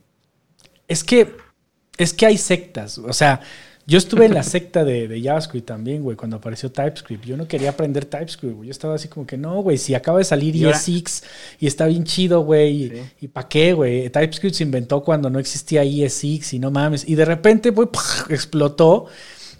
es 0.87 1.03
que 1.03 1.35
es 1.97 2.13
que 2.13 2.25
hay 2.25 2.37
sectas. 2.37 2.97
O 2.97 3.13
sea, 3.13 3.39
yo 3.85 3.97
estuve 3.97 4.25
en 4.25 4.33
la 4.33 4.43
secta 4.43 4.83
de, 4.83 5.21
JavaScript 5.21 5.67
también, 5.67 6.03
güey, 6.03 6.15
cuando 6.15 6.37
apareció 6.37 6.71
TypeScript. 6.71 7.25
Yo 7.25 7.37
no 7.37 7.47
quería 7.47 7.71
aprender 7.71 8.05
TypeScript, 8.05 8.55
güey. 8.55 8.67
Yo 8.67 8.71
estaba 8.71 8.95
así 8.95 9.07
como 9.07 9.25
que, 9.25 9.37
no, 9.37 9.61
güey, 9.61 9.77
si 9.77 9.93
acaba 9.93 10.19
de 10.19 10.23
salir 10.23 10.55
ES6 10.55 11.23
y 11.59 11.67
está 11.67 11.87
bien 11.87 12.03
chido, 12.03 12.41
güey. 12.41 12.91
Y, 13.19 13.27
para 13.27 13.47
qué, 13.47 13.73
güey? 13.73 14.09
TypeScript 14.09 14.55
se 14.55 14.63
inventó 14.63 15.03
cuando 15.03 15.29
no 15.29 15.39
existía 15.39 15.83
ES6 15.83 16.53
y 16.53 16.59
no 16.59 16.71
mames. 16.71 17.07
Y 17.07 17.15
de 17.15 17.25
repente, 17.25 17.69
güey, 17.71 17.89
explotó. 18.29 19.07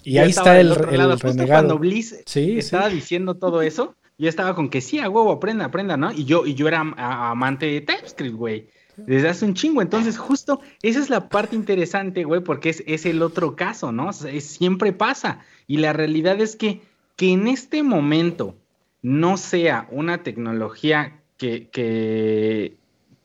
Y 0.04 0.18
ahí 0.18 0.30
está 0.30 0.60
el, 0.60 0.72
el, 0.72 1.48
Cuando 1.48 1.78
Bliss 1.78 2.24
estaba 2.36 2.90
diciendo 2.90 3.36
todo 3.36 3.62
eso, 3.62 3.96
yo 4.18 4.30
estaba 4.30 4.56
con 4.56 4.70
que 4.70 4.82
sí, 4.82 5.00
a 5.00 5.10
huevo, 5.10 5.32
aprenda, 5.32 5.66
aprenda, 5.66 5.98
¿no? 5.98 6.12
Y 6.12 6.26
yo, 6.26 6.46
y 6.46 6.54
yo 6.54 6.68
era 6.68 6.80
amante 6.80 7.66
de 7.66 7.82
TypeScript, 7.82 8.36
güey 8.36 8.68
desde 8.98 9.30
hace 9.30 9.46
un 9.46 9.54
chingo. 9.54 9.82
Entonces, 9.82 10.18
justo 10.18 10.62
esa 10.82 11.00
es 11.00 11.10
la 11.10 11.30
parte 11.30 11.56
interesante, 11.56 12.24
güey, 12.24 12.42
porque 12.42 12.70
es, 12.70 12.84
es 12.86 13.06
el 13.06 13.22
otro 13.22 13.56
caso, 13.56 13.92
¿no? 13.92 14.14
siempre 14.14 14.94
pasa. 14.94 15.40
Y 15.68 15.78
la 15.78 15.94
realidad 15.94 16.40
es 16.42 16.56
que, 16.56 16.82
que 17.16 17.32
en 17.32 17.48
este 17.48 17.84
momento 17.84 18.56
no 19.02 19.38
sea 19.38 19.88
una 19.92 20.24
tecnología 20.24 21.22
que, 21.38 21.70
que 21.70 22.78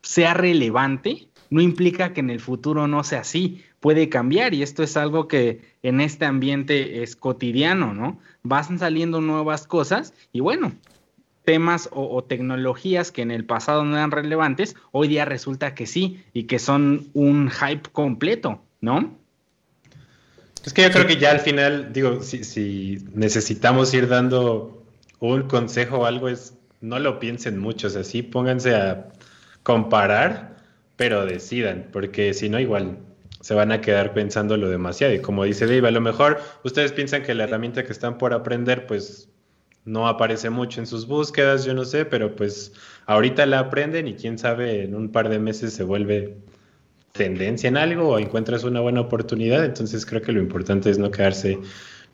sea 0.02 0.34
relevante, 0.34 1.28
no 1.50 1.60
implica 1.60 2.12
que 2.12 2.20
en 2.20 2.30
el 2.30 2.40
futuro 2.40 2.88
no 2.88 3.04
sea 3.04 3.20
así. 3.20 3.64
Puede 3.80 4.08
cambiar 4.08 4.54
y 4.54 4.62
esto 4.62 4.82
es 4.82 4.96
algo 4.96 5.28
que 5.28 5.60
en 5.82 6.00
este 6.00 6.24
ambiente 6.24 7.02
es 7.02 7.14
cotidiano, 7.14 7.94
¿no? 7.94 8.18
Van 8.42 8.78
saliendo 8.78 9.20
nuevas 9.20 9.66
cosas 9.66 10.14
y 10.32 10.40
bueno, 10.40 10.72
temas 11.48 11.88
o, 11.92 12.22
tecnologías 12.24 13.10
que 13.10 13.22
en 13.22 13.30
el 13.30 13.46
pasado 13.46 13.82
no 13.82 13.96
eran 13.96 14.10
relevantes, 14.10 14.76
hoy 14.92 15.08
día 15.08 15.24
resulta 15.24 15.74
que 15.74 15.86
sí 15.86 16.22
y 16.34 16.42
que 16.42 16.58
son 16.58 17.08
un 17.14 17.50
hype 17.50 17.88
completo, 17.90 18.60
¿no? 18.82 19.16
Es 20.62 20.74
que 20.74 20.82
yo 20.82 20.90
creo 20.90 21.06
que 21.06 21.16
ya 21.16 21.30
al 21.30 21.40
final, 21.40 21.90
digo, 21.94 22.20
si, 22.20 23.02
necesitamos 23.14 23.94
ir 23.94 24.08
dando 24.08 24.84
un 25.20 25.44
consejo 25.44 26.00
o 26.00 26.04
algo, 26.04 26.28
es 26.28 26.52
no 26.82 26.98
lo 26.98 27.18
piensen 27.18 27.58
mucho, 27.58 27.86
o 27.86 27.90
sea, 27.90 28.04
sí 28.04 28.22
pónganse 28.22 28.74
a 28.74 29.08
comparar, 29.62 30.58
pero 30.96 31.24
decidan, 31.24 31.86
porque 31.90 32.34
si 32.34 32.50
no, 32.50 32.60
igual 32.60 32.98
se 33.48 33.54
van 33.54 33.72
a 33.72 33.80
quedar 33.80 34.12
pensándolo 34.12 34.68
demasiado. 34.68 35.14
Y 35.14 35.22
como 35.22 35.42
dice 35.44 35.64
Dave, 35.64 35.88
a 35.88 35.90
lo 35.90 36.02
mejor 36.02 36.38
ustedes 36.64 36.92
piensan 36.92 37.22
que 37.22 37.32
la 37.32 37.44
herramienta 37.44 37.82
que 37.82 37.92
están 37.92 38.18
por 38.18 38.34
aprender, 38.34 38.86
pues 38.86 39.30
no 39.86 40.06
aparece 40.06 40.50
mucho 40.50 40.80
en 40.80 40.86
sus 40.86 41.06
búsquedas, 41.06 41.64
yo 41.64 41.72
no 41.72 41.86
sé, 41.86 42.04
pero 42.04 42.36
pues 42.36 42.74
ahorita 43.06 43.46
la 43.46 43.60
aprenden 43.60 44.06
y 44.06 44.16
quién 44.16 44.36
sabe, 44.36 44.84
en 44.84 44.94
un 44.94 45.08
par 45.08 45.30
de 45.30 45.38
meses 45.38 45.72
se 45.72 45.82
vuelve 45.82 46.36
tendencia 47.12 47.68
en 47.68 47.78
algo 47.78 48.10
o 48.10 48.18
encuentras 48.18 48.64
una 48.64 48.80
buena 48.80 49.00
oportunidad. 49.00 49.64
Entonces 49.64 50.04
creo 50.04 50.20
que 50.20 50.32
lo 50.32 50.40
importante 50.40 50.90
es 50.90 50.98
no 50.98 51.10
quedarse 51.10 51.58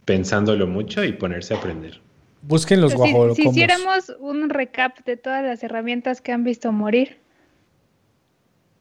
pensándolo 0.05 0.69
mucho 0.69 1.03
y 1.03 1.15
ponerse 1.15 1.55
a 1.55 1.57
aprender. 1.57 2.01
Busquen 2.43 2.81
los 2.81 2.95
guajolocombos. 2.95 3.37
Si, 3.39 3.43
si 3.43 3.49
hiciéramos 3.49 4.13
un 4.21 4.51
recap 4.51 5.05
de 5.05 5.17
todas 5.17 5.43
las 5.43 5.65
herramientas 5.65 6.21
que 6.21 6.31
han 6.31 6.45
visto 6.45 6.71
morir, 6.71 7.19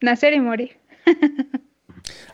nacer 0.02 0.34
y 0.34 0.40
morir. 0.40 0.78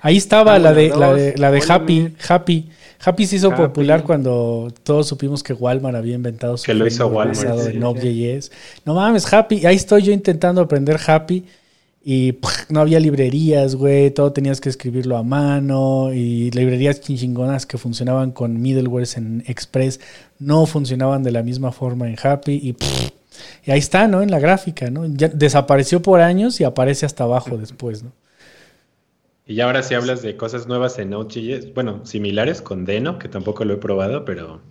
Ahí 0.02 0.18
estaba 0.18 0.58
la, 0.60 0.74
de, 0.74 0.90
la, 0.90 1.14
de, 1.14 1.38
la 1.38 1.52
de 1.52 1.64
Happy, 1.68 2.14
Happy. 2.28 2.70
Happy 3.02 3.26
se 3.26 3.38
hizo 3.38 3.56
popular 3.56 4.04
cuando 4.04 4.74
todos 4.84 5.08
supimos 5.08 5.42
que 5.42 5.54
Walmart 5.54 5.96
había 5.96 6.16
inventado 6.16 6.58
su 6.58 6.66
que 6.66 6.74
lo 6.74 6.86
hizo 6.86 7.08
Walmart, 7.08 7.68
en. 7.68 7.80
No 8.86 8.94
mames, 8.94 9.32
Happy, 9.32 9.66
ahí 9.66 9.76
estoy 9.76 10.02
yo 10.04 10.12
intentando 10.12 10.62
aprender 10.62 11.00
Happy 11.06 11.46
y 12.04 12.38
no 12.70 12.82
había 12.82 13.00
librerías, 13.00 13.76
güey, 13.76 14.12
todo 14.12 14.32
tenías 14.34 14.60
que 14.60 14.70
escribirlo 14.70 15.18
a 15.18 15.24
mano 15.24 16.14
y 16.14 16.50
librerías 16.52 17.02
chingonas 17.02 17.66
que 17.66 17.78
funcionabares 17.78 18.34
con 18.34 18.62
middlewares 18.62 19.18
en 19.18 19.44
Express 19.48 20.00
no 20.40 20.66
funcionaban 20.66 21.24
de 21.24 21.32
la 21.32 21.44
misma 21.44 21.72
forma 21.72 22.10
en 22.10 22.18
Happy 22.22 22.54
y, 22.54 22.76
y 23.66 23.72
ahí 23.72 23.80
está, 23.80 24.08
¿no? 24.08 24.22
En 24.22 24.32
la 24.32 24.40
gráfica, 24.40 24.90
¿no? 24.90 25.06
Ya 25.06 25.28
desapareció 25.28 26.02
por 26.02 26.22
años 26.22 26.60
y 26.60 26.64
aparece 26.64 27.06
hasta 27.06 27.26
abajo 27.26 27.58
después, 27.58 28.04
¿no? 28.04 28.12
Y 29.50 29.60
ahora 29.62 29.82
si 29.82 29.96
hablas 29.96 30.22
de 30.22 30.38
cosas 30.38 30.68
nuevas 30.68 31.00
en 31.00 31.10
Node.js, 31.10 31.74
bueno, 31.74 32.06
similares 32.06 32.62
con 32.62 32.86
Deno, 32.86 33.18
que 33.18 33.28
tampoco 33.28 33.66
lo 33.66 33.74
he 33.74 33.78
probado, 33.78 34.24
pero 34.24 34.62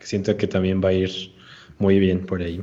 siento 0.00 0.36
que 0.36 0.48
también 0.48 0.80
va 0.84 0.88
a 0.88 0.92
ir 0.92 1.08
muy 1.78 2.00
bien 2.00 2.26
por 2.26 2.42
ahí. 2.42 2.60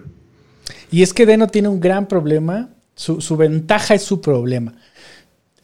Y 0.92 1.02
es 1.02 1.14
que 1.14 1.26
Deno 1.26 1.48
tiene 1.48 1.70
un 1.70 1.80
gran 1.80 2.10
problema, 2.10 2.72
su, 2.94 3.38
ventaja 3.38 3.94
es 3.94 4.02
su 4.02 4.20
problema. 4.20 4.74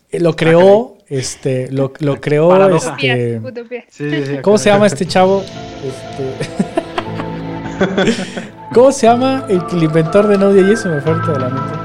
Eh, 0.10 0.22
lo 0.22 0.34
creó, 0.34 0.96
ah, 0.98 1.04
este, 1.10 1.70
lo, 1.74 1.92
lo 2.00 2.22
creó, 2.22 2.78
este, 2.78 3.42
¿cómo 4.42 4.58
se 4.58 4.70
llama 4.70 4.88
este 4.88 5.06
chavo? 5.06 5.44
Este, 5.84 6.24
¿Cómo 8.74 8.94
se 8.94 9.08
llama 9.08 9.46
el, 9.50 9.84
inventor 9.84 10.26
de 10.30 10.38
Node.js? 10.38 10.84
Se 10.84 10.88
me 10.88 11.02
fue 11.02 11.16
de 11.16 11.38
la 11.38 11.50
mente. 11.50 11.78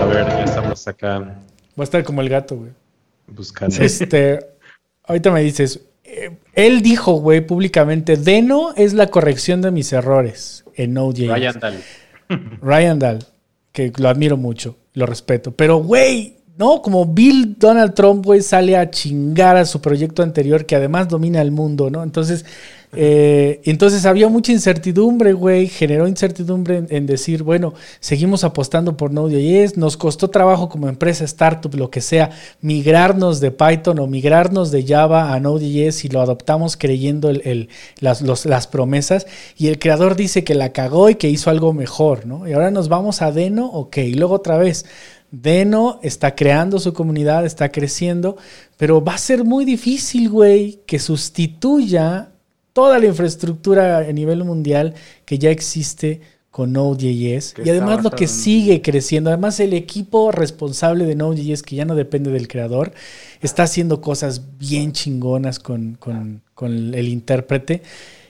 A 0.00 0.04
ver, 0.04 0.28
ya 0.28 0.44
estamos 0.44 0.86
acá. 0.86 1.36
Va 1.80 1.84
a 1.84 1.84
estar 1.84 2.04
como 2.04 2.20
el 2.20 2.28
gato, 2.28 2.56
güey. 2.56 2.72
Buscando. 3.26 3.74
Este, 3.82 4.38
ahorita 5.04 5.30
me 5.30 5.40
dices, 5.40 5.80
eh, 6.04 6.36
él 6.52 6.82
dijo, 6.82 7.14
güey, 7.14 7.40
públicamente, 7.40 8.18
Deno 8.18 8.74
es 8.76 8.92
la 8.92 9.06
corrección 9.06 9.62
de 9.62 9.70
mis 9.70 9.90
errores 9.94 10.64
en 10.74 10.92
Node.js. 10.92 11.30
Ryan 11.30 11.58
Dahl. 11.58 11.80
Ryan 12.60 12.98
Dahl, 12.98 13.18
que 13.72 13.92
lo 13.96 14.10
admiro 14.10 14.36
mucho, 14.36 14.76
lo 14.92 15.06
respeto. 15.06 15.52
Pero, 15.52 15.78
güey, 15.78 16.36
¿no? 16.58 16.82
Como 16.82 17.06
Bill 17.06 17.56
Donald 17.58 17.94
Trump, 17.94 18.26
güey, 18.26 18.42
sale 18.42 18.76
a 18.76 18.90
chingar 18.90 19.56
a 19.56 19.64
su 19.64 19.80
proyecto 19.80 20.22
anterior 20.22 20.66
que 20.66 20.76
además 20.76 21.08
domina 21.08 21.40
el 21.40 21.50
mundo, 21.50 21.88
¿no? 21.88 22.02
Entonces, 22.02 22.44
eh, 22.92 23.60
entonces 23.64 24.04
había 24.04 24.28
mucha 24.28 24.50
incertidumbre, 24.50 25.32
güey, 25.32 25.68
generó 25.68 26.08
incertidumbre 26.08 26.84
en, 26.88 27.06
decir, 27.06 27.44
bueno, 27.44 27.72
seguimos 28.00 28.42
apostando 28.42 28.96
por 28.96 29.12
Node.js, 29.12 29.76
nos 29.76 29.96
costó 29.96 30.28
trabajo 30.28 30.68
como 30.68 30.88
empresa, 30.88 31.24
startup, 31.24 31.72
lo 31.74 31.90
que 31.90 32.00
sea, 32.00 32.30
migrarnos 32.60 33.38
de 33.40 33.52
Python 33.52 34.00
o 34.00 34.06
migrarnos 34.08 34.72
de 34.72 34.84
Java 34.84 35.32
a 35.32 35.38
Node.js 35.38 36.04
y 36.04 36.08
lo 36.08 36.20
adoptamos 36.20 36.76
creyendo 36.76 37.30
las 38.00 38.66
promesas 38.66 39.26
y 39.56 39.68
el 39.68 39.78
creador 39.78 40.16
dice 40.16 40.42
que 40.42 40.54
la 40.54 40.72
cagó 40.72 41.10
y 41.10 41.14
que 41.14 41.28
hizo 41.28 41.50
algo 41.50 41.72
mejor, 41.72 42.26
¿no? 42.26 42.48
Y 42.48 42.52
ahora 42.52 42.72
nos 42.72 42.88
vamos 42.88 43.22
a 43.22 43.30
Deno, 43.30 43.66
ok, 43.66 43.98
y 43.98 44.14
luego 44.14 44.34
otra 44.34 44.58
vez. 44.58 44.84
Deno 45.32 46.00
está 46.02 46.34
creando 46.34 46.80
su 46.80 46.92
comunidad, 46.92 47.46
está 47.46 47.70
creciendo, 47.70 48.36
pero 48.76 49.04
va 49.04 49.14
a 49.14 49.18
ser 49.18 49.44
muy 49.44 49.64
difícil, 49.64 50.28
güey, 50.28 50.80
que 50.86 50.98
sustituya 50.98 52.29
toda 52.72 52.98
la 52.98 53.06
infraestructura 53.06 53.98
a 53.98 54.12
nivel 54.12 54.44
mundial 54.44 54.94
que 55.24 55.38
ya 55.38 55.50
existe 55.50 56.20
con 56.50 56.72
Node.js 56.72 57.54
y 57.64 57.70
además 57.70 58.02
lo 58.02 58.10
que 58.10 58.26
sigue 58.26 58.82
creciendo, 58.82 59.30
además 59.30 59.60
el 59.60 59.72
equipo 59.72 60.32
responsable 60.32 61.06
de 61.06 61.14
Node.js 61.14 61.62
que 61.62 61.76
ya 61.76 61.84
no 61.84 61.94
depende 61.94 62.30
del 62.30 62.48
creador, 62.48 62.92
está 63.40 63.62
haciendo 63.62 64.00
cosas 64.00 64.58
bien 64.58 64.92
chingonas 64.92 65.60
con, 65.60 65.98
el 66.60 67.08
intérprete. 67.08 67.82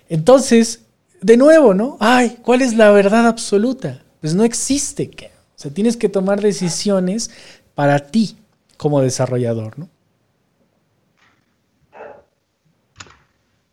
Entonces, 0.09 0.83
de 1.23 1.37
nuevo, 1.37 1.73
¿no? 1.73 1.97
Ay, 2.01 2.39
¿cuál 2.43 2.61
es 2.61 2.75
la 2.75 2.91
verdad 2.91 3.27
absoluta? 3.27 4.03
Pues 4.21 4.35
no 4.35 4.45
existe. 4.45 5.11
O 5.57 5.59
sea, 5.63 5.71
tienes 5.71 5.97
que 5.97 6.09
tomar 6.09 6.43
decisiones 6.43 7.31
para 7.75 7.99
ti 7.99 8.37
como 8.77 9.01
desarrollador, 9.01 9.79
¿no? 9.79 9.89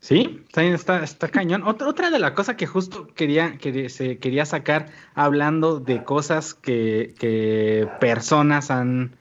Sí, 0.08 0.42
está, 0.56 1.04
está, 1.04 1.28
cañón. 1.28 1.64
Otra, 1.64 1.86
otra 1.86 2.10
de 2.10 2.18
las 2.18 2.30
cosas 2.30 2.56
que 2.56 2.66
justo 2.66 3.08
quería, 3.08 3.58
que 3.58 3.90
se 3.90 4.16
quería 4.16 4.46
sacar 4.46 4.86
hablando 5.14 5.80
de 5.80 6.02
cosas 6.02 6.54
que, 6.54 7.86
personas 8.00 8.70
han 8.70 9.16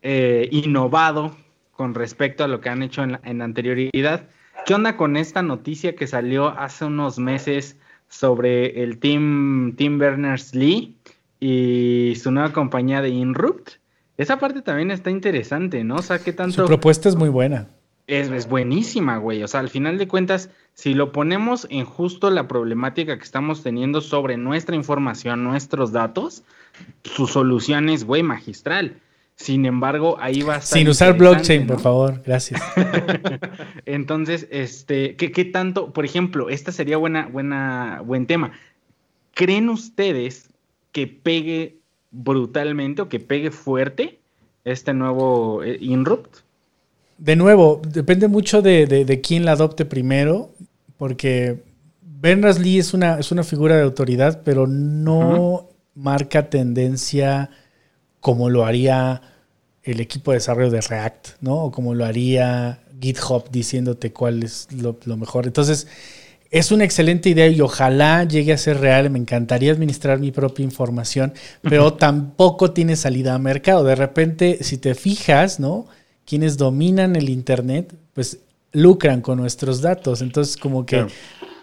eh, 0.00 0.48
innovado 0.52 1.36
con 1.72 1.92
respecto 1.92 2.44
a 2.44 2.48
lo 2.48 2.62
que 2.62 2.70
han 2.70 2.82
hecho 2.82 3.02
en, 3.02 3.20
en 3.24 3.42
anterioridad. 3.42 4.26
¿Qué 4.64 4.72
onda 4.72 4.96
con 4.96 5.18
esta 5.18 5.42
noticia 5.42 5.94
que 5.94 6.06
salió 6.06 6.48
hace 6.48 6.86
unos 6.86 7.18
meses 7.18 7.76
sobre 8.08 8.82
el 8.82 9.00
Team, 9.00 9.74
Tim 9.76 9.98
Berners-Lee 9.98 10.96
y 11.40 12.14
su 12.16 12.30
nueva 12.30 12.54
compañía 12.54 13.02
de 13.02 13.10
Inrupt. 13.10 13.72
Esa 14.16 14.38
parte 14.38 14.62
también 14.62 14.90
está 14.92 15.10
interesante, 15.10 15.84
¿no? 15.84 15.96
O 15.96 16.02
sea, 16.02 16.20
qué 16.20 16.32
tanto... 16.32 16.62
Su 16.62 16.66
propuesta 16.66 17.10
es 17.10 17.16
muy 17.16 17.28
buena. 17.28 17.68
Es, 18.10 18.28
es, 18.28 18.48
buenísima, 18.48 19.18
güey. 19.18 19.42
O 19.44 19.48
sea, 19.48 19.60
al 19.60 19.70
final 19.70 19.96
de 19.96 20.08
cuentas, 20.08 20.50
si 20.74 20.94
lo 20.94 21.12
ponemos 21.12 21.68
en 21.70 21.84
justo 21.84 22.28
la 22.30 22.48
problemática 22.48 23.16
que 23.16 23.22
estamos 23.22 23.62
teniendo 23.62 24.00
sobre 24.00 24.36
nuestra 24.36 24.74
información, 24.74 25.44
nuestros 25.44 25.92
datos, 25.92 26.42
su 27.04 27.28
solución 27.28 27.88
es, 27.88 28.04
güey, 28.04 28.24
magistral. 28.24 28.96
Sin 29.36 29.64
embargo, 29.64 30.18
ahí 30.20 30.42
va 30.42 30.56
a 30.56 30.58
estar. 30.58 30.78
Sin 30.78 30.88
usar 30.88 31.16
blockchain, 31.16 31.66
por 31.68 31.80
favor, 31.80 32.20
gracias. 32.26 32.60
Entonces, 33.86 34.48
este, 34.50 35.16
¿qué, 35.16 35.30
¿qué, 35.32 35.44
tanto? 35.44 35.92
Por 35.92 36.04
ejemplo, 36.04 36.50
esta 36.50 36.72
sería 36.72 36.96
buena, 36.96 37.26
buena, 37.26 38.02
buen 38.04 38.26
tema. 38.26 38.52
¿Creen 39.34 39.68
ustedes 39.68 40.50
que 40.92 41.06
pegue 41.06 41.78
brutalmente 42.10 43.02
o 43.02 43.08
que 43.08 43.20
pegue 43.20 43.50
fuerte 43.50 44.18
este 44.64 44.92
nuevo 44.94 45.62
eh, 45.62 45.78
Inrupt? 45.80 46.40
De 47.20 47.36
nuevo, 47.36 47.82
depende 47.86 48.28
mucho 48.28 48.62
de, 48.62 48.86
de, 48.86 49.04
de 49.04 49.20
quién 49.20 49.44
la 49.44 49.52
adopte 49.52 49.84
primero, 49.84 50.52
porque 50.96 51.62
Berners-Lee 52.00 52.78
es 52.78 52.94
una, 52.94 53.18
es 53.18 53.30
una 53.30 53.44
figura 53.44 53.76
de 53.76 53.82
autoridad, 53.82 54.40
pero 54.42 54.66
no 54.66 55.18
uh 55.18 55.58
-huh. 55.58 55.66
marca 55.94 56.48
tendencia 56.48 57.50
como 58.20 58.48
lo 58.48 58.64
haría 58.64 59.20
el 59.82 60.00
equipo 60.00 60.30
de 60.30 60.38
desarrollo 60.38 60.70
de 60.70 60.80
React, 60.80 61.28
¿no? 61.42 61.64
O 61.64 61.70
como 61.70 61.94
lo 61.94 62.06
haría 62.06 62.80
GitHub 63.00 63.50
diciéndote 63.50 64.14
cuál 64.14 64.42
es 64.42 64.68
lo, 64.72 64.98
lo, 65.04 65.18
mejor. 65.18 65.46
Entonces, 65.46 65.88
es 66.50 66.72
una 66.72 66.84
excelente 66.84 67.28
idea 67.28 67.48
y 67.48 67.60
ojalá 67.60 68.24
llegue 68.24 68.54
a 68.54 68.58
ser 68.58 68.80
real. 68.80 69.10
Me 69.10 69.18
encantaría 69.18 69.72
administrar 69.72 70.18
mi 70.18 70.32
propia 70.32 70.64
información, 70.64 71.34
pero 71.62 71.94
tampoco 71.94 72.72
tiene 72.72 72.96
salida 72.96 73.34
a 73.34 73.38
mercado. 73.38 73.84
De 73.84 73.94
repente, 73.94 74.58
si 74.62 74.78
te 74.78 74.94
fijas, 74.94 75.60
¿no? 75.60 75.86
Quienes 76.24 76.56
dominan 76.56 77.16
el 77.16 77.28
Internet, 77.28 77.94
pues 78.14 78.38
lucran 78.72 79.20
con 79.20 79.38
nuestros 79.38 79.80
datos. 79.80 80.22
Entonces, 80.22 80.56
como 80.56 80.86
que... 80.86 80.96
Claro 80.96 81.10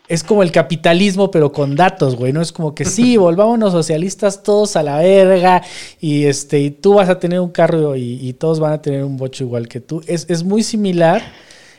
es 0.08 0.24
como 0.24 0.44
el 0.44 0.52
capitalismo, 0.52 1.32
pero 1.32 1.52
con 1.52 1.76
datos, 1.76 2.16
güey. 2.16 2.32
No 2.32 2.42
es 2.42 2.52
como 2.52 2.74
que 2.74 2.86
sí, 2.86 3.18
volvámonos 3.18 3.72
socialistas 3.72 4.44
todos 4.44 4.76
a 4.76 4.84
la 4.84 5.00
verga 5.00 5.62
y 6.00 6.26
este, 6.26 6.60
y 6.60 6.72
tú 6.72 6.96
vas 6.96 7.10
a 7.10 7.20
tener 7.20 7.40
un 7.40 7.50
carro 7.50 7.96
y, 7.96 8.20
y 8.22 8.34
todos 8.34 8.60
van 8.60 8.74
a 8.74 8.82
tener 8.82 9.04
un 9.04 9.18
bocho 9.18 9.44
igual 9.44 9.68
que 9.68 9.80
tú. 9.82 10.02
Es, 10.08 10.26
es 10.30 10.44
muy 10.44 10.64
similar 10.64 11.22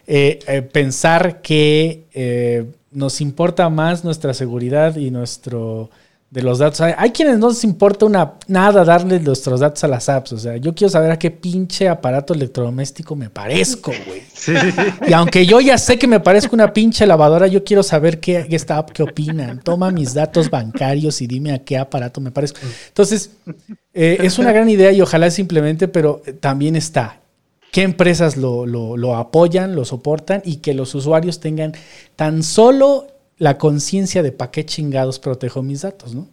eh, 0.07 0.39
eh, 0.47 0.63
pensar 0.63 1.41
que 1.41 2.05
eh, 2.13 2.65
nos 2.91 3.21
importa 3.21 3.69
más 3.69 4.05
nuestra 4.05 4.35
seguridad 4.35 4.97
y 4.97 5.11
nuestro 5.11 5.91
de 6.31 6.43
los 6.43 6.59
datos. 6.59 6.81
Hay, 6.83 6.93
hay, 6.97 7.11
quienes 7.11 7.39
no 7.39 7.49
les 7.49 7.65
importa 7.65 8.05
una, 8.05 8.35
nada 8.49 8.85
darle 8.85 9.19
nuestros 9.19 9.61
datos 9.61 9.83
a 9.85 9.89
las 9.89 10.09
apps. 10.09 10.33
O 10.33 10.39
sea, 10.39 10.57
yo 10.59 10.75
quiero 10.75 10.91
saber 10.91 11.11
a 11.11 11.19
qué 11.19 11.31
pinche 11.31 11.89
aparato 11.89 12.35
electrodoméstico 12.35 13.17
me 13.17 13.31
parezco, 13.31 13.93
güey. 14.07 14.23
Sí. 14.35 14.53
Y 15.07 15.13
aunque 15.15 15.47
yo 15.47 15.61
ya 15.61 15.79
sé 15.79 15.99
que 15.99 16.07
me 16.07 16.21
parezco 16.21 16.55
una 16.55 16.73
pinche 16.73 17.07
lavadora, 17.07 17.47
yo 17.47 17.65
quiero 17.65 17.83
saber 17.83 18.21
qué, 18.21 18.47
esta 18.51 18.77
app 18.77 18.91
qué 18.91 19.03
opinan. 19.03 19.61
Toma 19.61 19.91
mis 19.91 20.13
datos 20.13 20.51
bancarios 20.51 21.23
y 21.23 21.27
dime 21.27 21.53
a 21.53 21.65
qué 21.65 21.79
aparato 21.79 22.21
me 22.21 22.31
parezco. 22.31 22.61
Entonces, 22.89 23.31
eh, 23.95 24.19
es 24.21 24.39
una 24.39 24.53
gran 24.53 24.69
idea 24.69 24.93
y 24.93 25.01
ojalá 25.01 25.31
simplemente, 25.31 25.89
pero 25.89 26.23
también 26.41 26.77
está. 26.77 27.21
¿Qué 27.73 27.83
empresas 27.83 28.37
lo, 28.37 28.65
lo, 28.65 28.97
lo 28.97 29.17
apoyan, 29.17 29.75
lo 29.75 29.85
soportan 29.85 30.43
y 30.45 30.57
que 30.57 30.73
los 30.73 30.95
usuarios 30.95 31.41
tengan 31.41 31.73
tan 32.17 32.43
solo 32.43 33.07
la 33.39 33.59
conciencia 33.59 34.23
de 34.23 34.33
para 34.33 34.51
qué 34.51 34.65
chingados 34.67 35.19
protejo 35.19 35.63
mis 35.63 35.83
datos, 35.83 36.15
¿no? 36.15 36.29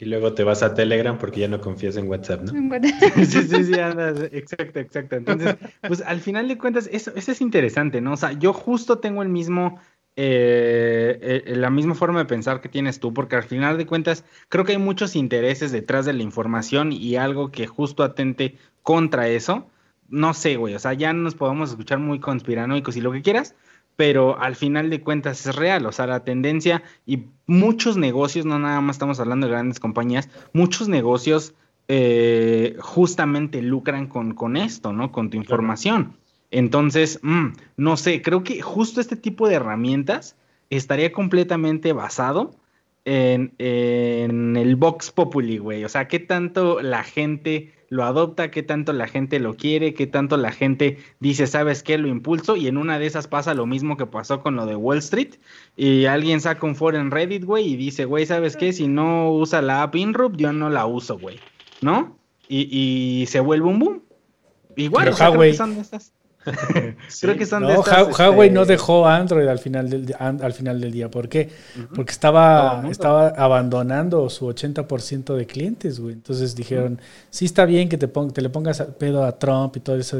Y 0.00 0.06
luego 0.06 0.32
te 0.32 0.44
vas 0.44 0.62
a 0.62 0.72
Telegram 0.72 1.18
porque 1.18 1.40
ya 1.40 1.48
no 1.48 1.60
confías 1.60 1.96
en 1.96 2.08
WhatsApp, 2.08 2.40
¿no? 2.44 2.78
sí, 3.16 3.42
sí, 3.42 3.64
sí, 3.64 3.78
andas, 3.78 4.18
exacto, 4.32 4.80
exacto. 4.80 5.16
Entonces, 5.16 5.56
pues 5.86 6.00
al 6.00 6.20
final 6.20 6.48
de 6.48 6.56
cuentas, 6.56 6.88
eso, 6.90 7.12
eso 7.14 7.32
es 7.32 7.40
interesante, 7.42 8.00
¿no? 8.00 8.14
O 8.14 8.16
sea, 8.16 8.32
yo 8.32 8.54
justo 8.54 8.98
tengo 8.98 9.22
el 9.22 9.28
mismo, 9.28 9.78
eh, 10.16 11.42
eh, 11.46 11.54
la 11.54 11.68
misma 11.68 11.94
forma 11.94 12.20
de 12.20 12.24
pensar 12.24 12.62
que 12.62 12.70
tienes 12.70 12.98
tú, 12.98 13.12
porque 13.12 13.36
al 13.36 13.42
final 13.42 13.76
de 13.76 13.84
cuentas, 13.84 14.24
creo 14.48 14.64
que 14.64 14.72
hay 14.72 14.78
muchos 14.78 15.14
intereses 15.16 15.70
detrás 15.70 16.06
de 16.06 16.14
la 16.14 16.22
información 16.22 16.92
y 16.92 17.16
algo 17.16 17.52
que 17.52 17.66
justo 17.66 18.02
atente 18.02 18.56
contra 18.82 19.28
eso. 19.28 19.68
No 20.08 20.32
sé, 20.32 20.56
güey, 20.56 20.74
o 20.74 20.78
sea, 20.78 20.94
ya 20.94 21.12
nos 21.12 21.34
podemos 21.34 21.70
escuchar 21.70 21.98
muy 21.98 22.20
conspiranoicos 22.20 22.96
y 22.96 23.02
lo 23.02 23.12
que 23.12 23.20
quieras, 23.20 23.54
pero 24.00 24.40
al 24.40 24.56
final 24.56 24.88
de 24.88 25.02
cuentas 25.02 25.44
es 25.44 25.54
real, 25.54 25.84
o 25.84 25.92
sea, 25.92 26.06
la 26.06 26.24
tendencia 26.24 26.82
y 27.04 27.24
muchos 27.46 27.98
negocios, 27.98 28.46
no 28.46 28.58
nada 28.58 28.80
más 28.80 28.96
estamos 28.96 29.20
hablando 29.20 29.46
de 29.46 29.52
grandes 29.52 29.78
compañías, 29.78 30.30
muchos 30.54 30.88
negocios 30.88 31.52
eh, 31.86 32.78
justamente 32.80 33.60
lucran 33.60 34.06
con, 34.06 34.32
con, 34.32 34.56
esto, 34.56 34.94
¿no? 34.94 35.12
Con 35.12 35.28
tu 35.28 35.36
información. 35.36 36.16
Entonces, 36.50 37.20
mmm, 37.20 37.48
no 37.76 37.98
sé, 37.98 38.22
creo 38.22 38.42
que 38.42 38.62
justo 38.62 39.02
este 39.02 39.16
tipo 39.16 39.46
de 39.46 39.56
herramientas 39.56 40.34
estaría 40.70 41.12
completamente 41.12 41.92
basado 41.92 42.56
en, 43.04 43.52
en 43.58 44.56
el 44.56 44.76
Vox 44.76 45.10
Populi, 45.10 45.58
güey. 45.58 45.84
O 45.84 45.90
sea, 45.90 46.08
qué 46.08 46.20
tanto 46.20 46.80
la 46.80 47.04
gente 47.04 47.74
lo 47.90 48.04
adopta, 48.04 48.52
qué 48.52 48.62
tanto 48.62 48.92
la 48.92 49.08
gente 49.08 49.40
lo 49.40 49.54
quiere, 49.54 49.94
qué 49.94 50.06
tanto 50.06 50.36
la 50.36 50.52
gente 50.52 50.98
dice, 51.18 51.48
¿sabes 51.48 51.82
qué? 51.82 51.98
Lo 51.98 52.06
impulso 52.06 52.56
y 52.56 52.68
en 52.68 52.76
una 52.76 53.00
de 53.00 53.06
esas 53.06 53.26
pasa 53.26 53.52
lo 53.52 53.66
mismo 53.66 53.96
que 53.96 54.06
pasó 54.06 54.40
con 54.40 54.54
lo 54.54 54.64
de 54.64 54.76
Wall 54.76 54.98
Street 54.98 55.34
y 55.76 56.06
alguien 56.06 56.40
saca 56.40 56.64
un 56.64 56.76
foro 56.76 56.98
en 56.98 57.10
Reddit, 57.10 57.44
güey, 57.44 57.72
y 57.72 57.76
dice, 57.76 58.04
güey, 58.04 58.26
¿sabes 58.26 58.56
qué? 58.56 58.72
Si 58.72 58.86
no 58.86 59.32
usa 59.32 59.60
la 59.60 59.82
app 59.82 59.96
Inrupt, 59.96 60.36
yo 60.36 60.52
no 60.52 60.70
la 60.70 60.86
uso, 60.86 61.18
güey, 61.18 61.40
¿no? 61.80 62.16
Y, 62.48 62.68
y, 62.70 63.26
se 63.26 63.40
vuelve 63.40 63.68
un 63.68 63.78
boom. 63.78 64.02
Igual, 64.76 65.04
Pero 65.04 65.14
o 65.14 65.84
sea. 65.84 66.00
sí. 67.08 67.26
Creo 67.26 67.36
que 67.36 67.46
son 67.46 67.62
no, 67.62 67.68
de 67.68 67.74
estas, 67.74 68.18
Huawei 68.18 68.48
este... 68.48 68.54
no 68.58 68.64
dejó 68.64 69.06
Android 69.06 69.46
al 69.46 69.58
final 69.58 69.90
del, 69.90 70.14
al 70.18 70.52
final 70.52 70.80
del 70.80 70.90
día. 70.90 71.10
¿Por 71.10 71.28
qué? 71.28 71.50
Uh 71.76 71.80
-huh. 71.80 71.88
Porque 71.96 72.12
estaba, 72.12 72.82
estaba 72.90 73.28
abandonando 73.28 74.28
su 74.30 74.46
80% 74.46 75.34
de 75.34 75.46
clientes, 75.46 76.00
güey. 76.00 76.14
Entonces 76.14 76.54
dijeron, 76.54 76.94
uh 76.94 76.96
-huh. 76.96 77.26
sí 77.30 77.44
está 77.44 77.64
bien 77.66 77.88
que 77.88 77.98
te, 77.98 78.08
pon 78.08 78.32
te 78.32 78.40
le 78.40 78.48
pongas 78.48 78.82
pedo 78.98 79.24
a 79.24 79.38
Trump 79.38 79.76
y 79.76 79.80
todo 79.80 79.96
eso, 79.96 80.16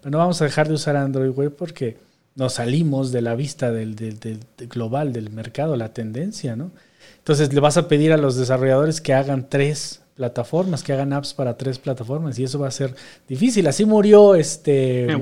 pero 0.00 0.10
no 0.10 0.18
vamos 0.18 0.40
a 0.40 0.44
dejar 0.44 0.68
de 0.68 0.74
usar 0.74 0.96
Android, 0.96 1.30
güey, 1.32 1.48
porque 1.48 1.96
nos 2.36 2.54
salimos 2.54 3.12
de 3.12 3.22
la 3.22 3.34
vista 3.34 3.72
del, 3.72 3.94
del, 3.96 4.18
del, 4.18 4.40
del, 4.56 4.68
global, 4.68 5.12
del 5.12 5.30
mercado, 5.30 5.76
la 5.76 5.92
tendencia, 5.92 6.56
¿no? 6.56 6.70
Entonces 7.18 7.52
le 7.52 7.60
vas 7.60 7.76
a 7.76 7.88
pedir 7.88 8.12
a 8.12 8.16
los 8.16 8.36
desarrolladores 8.36 9.00
que 9.00 9.14
hagan 9.14 9.48
tres 9.48 10.03
plataformas, 10.14 10.82
que 10.82 10.92
hagan 10.92 11.12
apps 11.12 11.34
para 11.34 11.56
tres 11.56 11.78
plataformas 11.78 12.38
y 12.38 12.44
eso 12.44 12.58
va 12.58 12.68
a 12.68 12.70
ser 12.70 12.94
difícil. 13.28 13.66
Así 13.66 13.84
murió 13.84 14.34
este. 14.34 15.08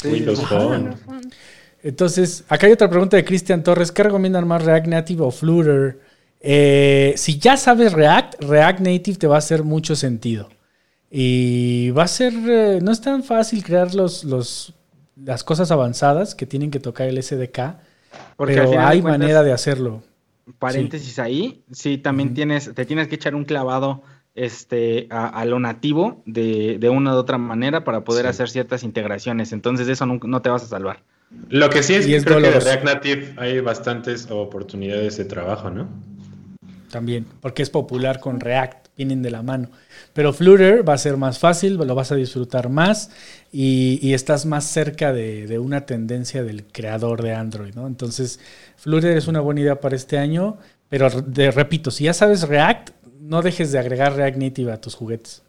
Sí, 0.00 0.08
Windows 0.12 0.40
Phone. 0.42 0.94
Entonces, 1.82 2.44
acá 2.48 2.66
hay 2.66 2.72
otra 2.72 2.88
pregunta 2.88 3.16
de 3.16 3.24
Cristian 3.24 3.64
Torres. 3.64 3.90
¿Qué 3.90 4.04
recomiendan 4.04 4.46
más, 4.46 4.64
React 4.64 4.86
Native 4.86 5.22
o 5.24 5.30
Flutter? 5.32 5.98
Eh, 6.40 7.14
si 7.16 7.38
ya 7.38 7.56
sabes 7.56 7.92
React, 7.92 8.42
React 8.44 8.80
Native 8.80 9.18
te 9.18 9.26
va 9.26 9.36
a 9.36 9.38
hacer 9.38 9.64
mucho 9.64 9.96
sentido. 9.96 10.48
Y 11.10 11.90
va 11.90 12.04
a 12.04 12.08
ser, 12.08 12.32
eh, 12.32 12.78
no 12.82 12.92
es 12.92 13.00
tan 13.00 13.24
fácil 13.24 13.64
crear 13.64 13.94
los, 13.94 14.24
los, 14.24 14.74
las 15.16 15.42
cosas 15.42 15.70
avanzadas 15.70 16.34
que 16.34 16.46
tienen 16.46 16.70
que 16.70 16.80
tocar 16.80 17.08
el 17.08 17.22
SDK, 17.22 17.76
Porque 18.36 18.54
pero 18.54 18.78
hay 18.80 19.00
cuentas, 19.00 19.18
manera 19.18 19.42
de 19.42 19.52
hacerlo. 19.52 20.02
Paréntesis 20.58 21.14
sí. 21.14 21.20
ahí, 21.20 21.64
sí, 21.70 21.98
también 21.98 22.28
uh 22.28 22.32
-huh. 22.32 22.34
tienes, 22.34 22.74
te 22.74 22.84
tienes 22.86 23.08
que 23.08 23.16
echar 23.16 23.34
un 23.34 23.44
clavado 23.44 24.02
este, 24.34 25.08
a, 25.10 25.26
a, 25.26 25.44
lo 25.44 25.58
nativo 25.58 26.22
de, 26.24 26.78
de, 26.78 26.88
una 26.88 27.14
u 27.14 27.16
otra 27.16 27.38
manera 27.38 27.84
para 27.84 28.04
poder 28.04 28.24
sí. 28.24 28.30
hacer 28.30 28.50
ciertas 28.50 28.84
integraciones. 28.84 29.52
Entonces, 29.52 29.88
eso 29.88 30.06
no, 30.06 30.20
no, 30.22 30.42
te 30.42 30.48
vas 30.48 30.62
a 30.62 30.66
salvar. 30.66 31.02
Lo 31.50 31.68
que 31.70 31.82
sí 31.82 31.94
es 31.94 32.06
que 32.06 32.16
es 32.16 32.24
creo 32.24 32.40
que 32.40 32.50
de 32.50 32.60
React 32.60 32.84
Native 32.84 33.34
hay 33.36 33.60
bastantes 33.60 34.30
oportunidades 34.30 35.16
de 35.18 35.24
trabajo, 35.24 35.70
¿no? 35.70 35.88
También, 36.90 37.26
porque 37.40 37.62
es 37.62 37.70
popular 37.70 38.18
con 38.18 38.40
React, 38.40 38.88
vienen 38.96 39.22
de 39.22 39.30
la 39.30 39.42
mano. 39.42 39.68
Pero 40.14 40.32
Flutter 40.32 40.88
va 40.88 40.94
a 40.94 40.98
ser 40.98 41.16
más 41.16 41.38
fácil, 41.38 41.74
lo 41.76 41.94
vas 41.94 42.12
a 42.12 42.14
disfrutar 42.14 42.70
más 42.70 43.10
y, 43.52 43.98
y 44.02 44.14
estás 44.14 44.46
más 44.46 44.64
cerca 44.64 45.12
de, 45.12 45.46
de, 45.46 45.58
una 45.58 45.86
tendencia 45.86 46.42
del 46.42 46.64
creador 46.64 47.22
de 47.22 47.34
Android, 47.34 47.74
¿no? 47.74 47.86
Entonces, 47.86 48.40
Flutter 48.76 49.16
es 49.16 49.28
una 49.28 49.40
buena 49.40 49.60
idea 49.60 49.80
para 49.80 49.96
este 49.96 50.18
año, 50.18 50.56
pero 50.88 51.10
de, 51.10 51.50
repito, 51.50 51.90
si 51.90 52.04
ya 52.04 52.14
sabes 52.14 52.48
React, 52.48 52.90
no 53.20 53.42
dejes 53.42 53.70
de 53.72 53.78
agregar 53.78 54.16
React 54.16 54.38
Native 54.38 54.72
a 54.72 54.80
tus 54.80 54.94
juguetes. 54.94 55.42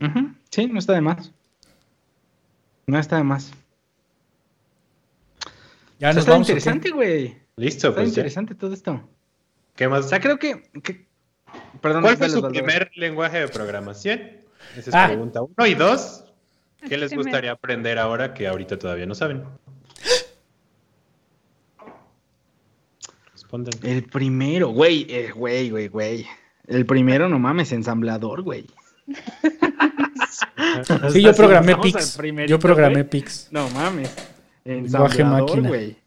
Uh 0.00 0.06
-huh. 0.06 0.34
Sí, 0.50 0.66
no 0.66 0.78
está 0.78 0.92
de 0.92 1.00
más. 1.00 1.32
No 2.86 2.98
está 2.98 3.16
de 3.16 3.24
más. 3.24 3.52
Ya 5.98 6.10
o 6.10 6.12
sea, 6.12 6.12
nos 6.12 6.16
está 6.18 6.32
vamos, 6.32 6.48
interesante, 6.48 6.90
güey. 6.90 7.36
Listo, 7.56 7.88
está 7.88 8.00
pues. 8.00 8.08
interesante 8.08 8.54
ya. 8.54 8.60
todo 8.60 8.74
esto. 8.74 9.08
¿Qué 9.76 9.88
más? 9.88 10.06
O 10.06 10.08
sea, 10.08 10.20
creo 10.20 10.38
que. 10.38 10.62
que... 10.82 11.06
Perdón, 11.80 12.02
¿Cuál 12.02 12.16
fue 12.16 12.30
su 12.30 12.42
primer 12.48 12.90
lenguaje 12.94 13.40
de 13.40 13.48
programación? 13.48 14.20
Esa 14.76 14.90
es 14.90 14.94
ah. 14.94 15.06
pregunta 15.08 15.42
uno. 15.42 15.66
Y 15.66 15.74
dos, 15.74 16.24
¿qué 16.88 16.96
les 16.96 17.14
gustaría 17.14 17.52
aprender 17.52 17.98
ahora 17.98 18.34
que 18.34 18.46
ahorita 18.46 18.78
todavía 18.78 19.06
no 19.06 19.14
saben? 19.14 19.44
respondan. 23.32 23.74
El 23.82 24.04
primero, 24.04 24.68
güey, 24.68 25.06
eh, 25.08 25.30
güey, 25.34 25.70
güey, 25.70 25.88
güey. 25.88 26.26
El 26.66 26.86
primero, 26.86 27.28
no 27.28 27.38
mames, 27.38 27.72
ensamblador, 27.72 28.42
güey. 28.42 28.66
sí, 31.12 31.22
yo 31.22 31.34
programé 31.34 31.76
Pix. 31.76 32.18
Yo 32.46 32.58
programé 32.58 33.04
Pix. 33.04 33.48
No 33.50 33.68
mames. 33.70 34.14
Ensamblador, 34.64 35.60
güey. 35.66 36.01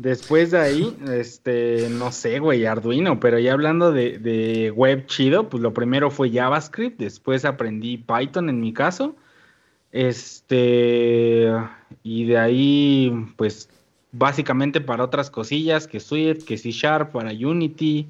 Después 0.00 0.50
de 0.50 0.58
ahí, 0.58 0.96
este, 1.12 1.88
no 1.90 2.10
sé, 2.10 2.38
güey, 2.38 2.64
Arduino, 2.64 3.20
pero 3.20 3.38
ya 3.38 3.52
hablando 3.52 3.92
de, 3.92 4.18
de, 4.18 4.70
web 4.70 5.04
chido, 5.04 5.50
pues 5.50 5.62
lo 5.62 5.74
primero 5.74 6.10
fue 6.10 6.30
JavaScript, 6.30 6.98
después 6.98 7.44
aprendí 7.44 7.98
Python 7.98 8.48
en 8.48 8.60
mi 8.62 8.72
caso, 8.72 9.14
este, 9.92 11.52
y 12.02 12.24
de 12.24 12.38
ahí, 12.38 13.12
pues, 13.36 13.68
básicamente 14.10 14.80
para 14.80 15.04
otras 15.04 15.28
cosillas, 15.28 15.86
que 15.86 16.00
Swift, 16.00 16.44
que 16.44 16.56
C 16.56 16.70
Sharp, 16.70 17.12
para 17.12 17.32
Unity, 17.32 18.08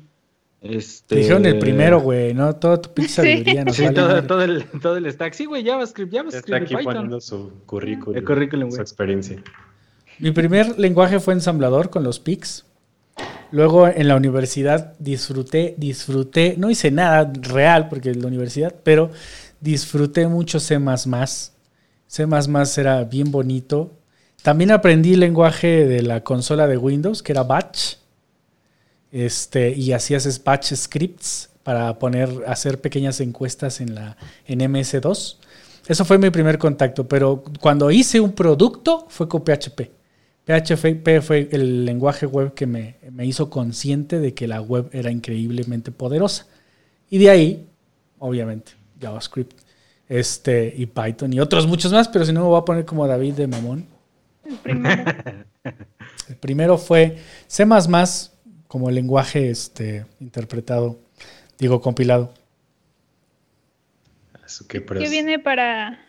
este... 0.61 1.17
Dijeron 1.17 1.45
el 1.45 1.59
primero, 1.59 1.99
güey, 1.99 2.35
¿no? 2.35 2.55
Toda 2.55 2.81
tu 2.81 2.95
pizza 2.95 3.23
sí. 3.25 3.43
nos 3.67 3.75
sí, 3.75 3.93
todo, 3.93 4.23
todo, 4.23 4.43
el, 4.43 4.65
todo 4.81 4.97
el 4.97 5.11
stack. 5.11 5.33
Sí, 5.33 5.45
güey, 5.47 5.65
JavaScript, 5.65 6.15
JavaScript 6.15 6.45
Está 6.45 6.57
aquí 6.57 6.85
poniendo 6.85 7.21
su 7.21 7.51
currículum, 7.67 8.17
el 8.17 8.25
currículum 8.25 8.71
su 8.71 8.81
experiencia. 8.81 9.43
Mi 10.21 10.33
primer 10.33 10.79
lenguaje 10.79 11.19
fue 11.19 11.33
ensamblador 11.33 11.89
con 11.89 12.05
los 12.05 12.21
PICs. 12.21 12.67
Luego 13.53 13.89
en 13.89 14.07
la 14.07 14.17
universidad 14.17 14.93
disfruté, 14.99 15.75
disfruté, 15.79 16.57
no 16.59 16.69
hice 16.69 16.91
nada 16.91 17.33
real 17.41 17.89
porque 17.89 18.11
es 18.11 18.19
la 18.19 18.27
universidad, 18.27 18.75
pero 18.85 19.11
disfruté 19.61 20.27
mucho 20.27 20.61
C++. 20.61 20.79
C++ 22.07 22.27
era 22.77 23.05
bien 23.05 23.31
bonito. 23.31 23.93
También 24.43 24.73
aprendí 24.73 25.15
el 25.15 25.21
lenguaje 25.21 25.87
de 25.87 26.03
la 26.03 26.23
consola 26.23 26.67
de 26.67 26.77
Windows, 26.77 27.23
que 27.23 27.33
era 27.33 27.43
Batch. 27.43 27.97
Este, 29.11 29.71
y 29.71 29.93
hacías 29.93 30.45
batch 30.45 30.75
scripts 30.75 31.49
para 31.63 31.99
poner, 31.99 32.45
hacer 32.47 32.79
pequeñas 32.81 33.21
encuestas 33.21 33.81
en 33.81 33.95
la 33.95 34.19
en 34.47 34.61
MS2. 34.61 35.37
Eso 35.89 36.05
fue 36.05 36.19
mi 36.19 36.29
primer 36.29 36.59
contacto, 36.59 37.09
pero 37.09 37.43
cuando 37.59 37.91
hice 37.91 38.21
un 38.21 38.33
producto 38.33 39.07
fue 39.09 39.27
con 39.27 39.43
PHP. 39.43 40.00
PHP 40.51 41.21
fue 41.23 41.49
el 41.53 41.85
lenguaje 41.85 42.27
web 42.27 42.55
que 42.55 42.67
me, 42.67 42.97
hizo 43.23 43.51
consciente 43.51 44.19
de 44.19 44.35
que 44.35 44.49
la 44.49 44.61
web 44.61 44.91
era 44.93 45.11
increíblemente 45.11 45.93
poderosa. 45.93 46.47
Y 47.09 47.19
de 47.19 47.31
ahí, 47.31 47.69
obviamente, 48.19 48.73
JavaScript 49.01 49.61
este, 50.09 50.75
y 50.77 50.87
Python 50.87 51.33
y 51.33 51.39
otros 51.39 51.69
muchos 51.69 51.93
más, 51.93 52.09
pero 52.09 52.25
si 52.25 52.33
no 52.33 52.41
me 52.41 52.47
voy 52.47 52.61
a 52.61 52.65
poner 52.65 52.85
como 52.85 53.07
David 53.07 53.35
de 53.35 53.47
mamón. 53.47 53.87
El 54.45 54.57
primero. 54.57 55.05
el 56.29 56.37
primero 56.37 56.79
fue 56.79 57.19
C 57.47 57.65
como 58.67 58.91
lenguaje 58.91 59.51
este, 59.51 60.07
interpretado, 60.19 60.99
digo, 61.59 61.81
compilado. 61.81 62.35
¿Qué, 64.69 64.81
viene 64.81 65.39
para, 65.39 66.01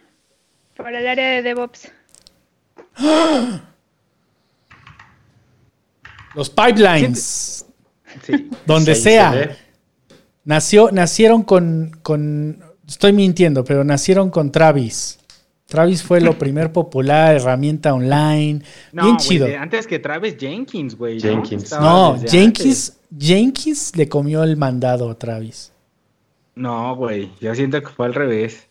para 0.75 0.99
el 0.99 1.07
área 1.07 1.29
de 1.29 1.43
DevOps? 1.43 1.91
¡Ah! 2.95 3.61
Los 6.35 6.49
pipelines. 6.49 7.65
Donde 8.65 8.95
sea. 8.95 9.57
Nació, 10.43 10.91
nacieron 10.91 11.43
con, 11.43 11.97
con. 12.01 12.63
Estoy 12.87 13.13
mintiendo, 13.13 13.63
pero 13.63 13.83
nacieron 13.83 14.29
con 14.29 14.51
Travis. 14.51 15.19
Travis 15.71 16.03
fue 16.03 16.19
lo 16.19 16.37
primer 16.37 16.73
popular, 16.73 17.35
herramienta 17.35 17.93
online. 17.93 18.61
bien 18.91 19.17
chido. 19.17 19.47
antes 19.57 19.87
que 19.87 19.99
Travis, 19.99 20.35
Jenkins, 20.37 20.97
güey. 20.97 21.17
Jenkins. 21.17 21.71
No, 21.71 22.19
Jenkins, 22.19 22.97
Jenkins 23.17 23.95
le 23.95 24.09
comió 24.09 24.43
el 24.43 24.57
mandado 24.57 25.09
a 25.09 25.17
Travis. 25.17 25.71
No, 26.55 26.95
güey. 26.97 27.31
Yo 27.39 27.55
siento 27.55 27.81
que 27.81 27.87
fue 27.87 28.05
al 28.07 28.13
revés. 28.13 28.67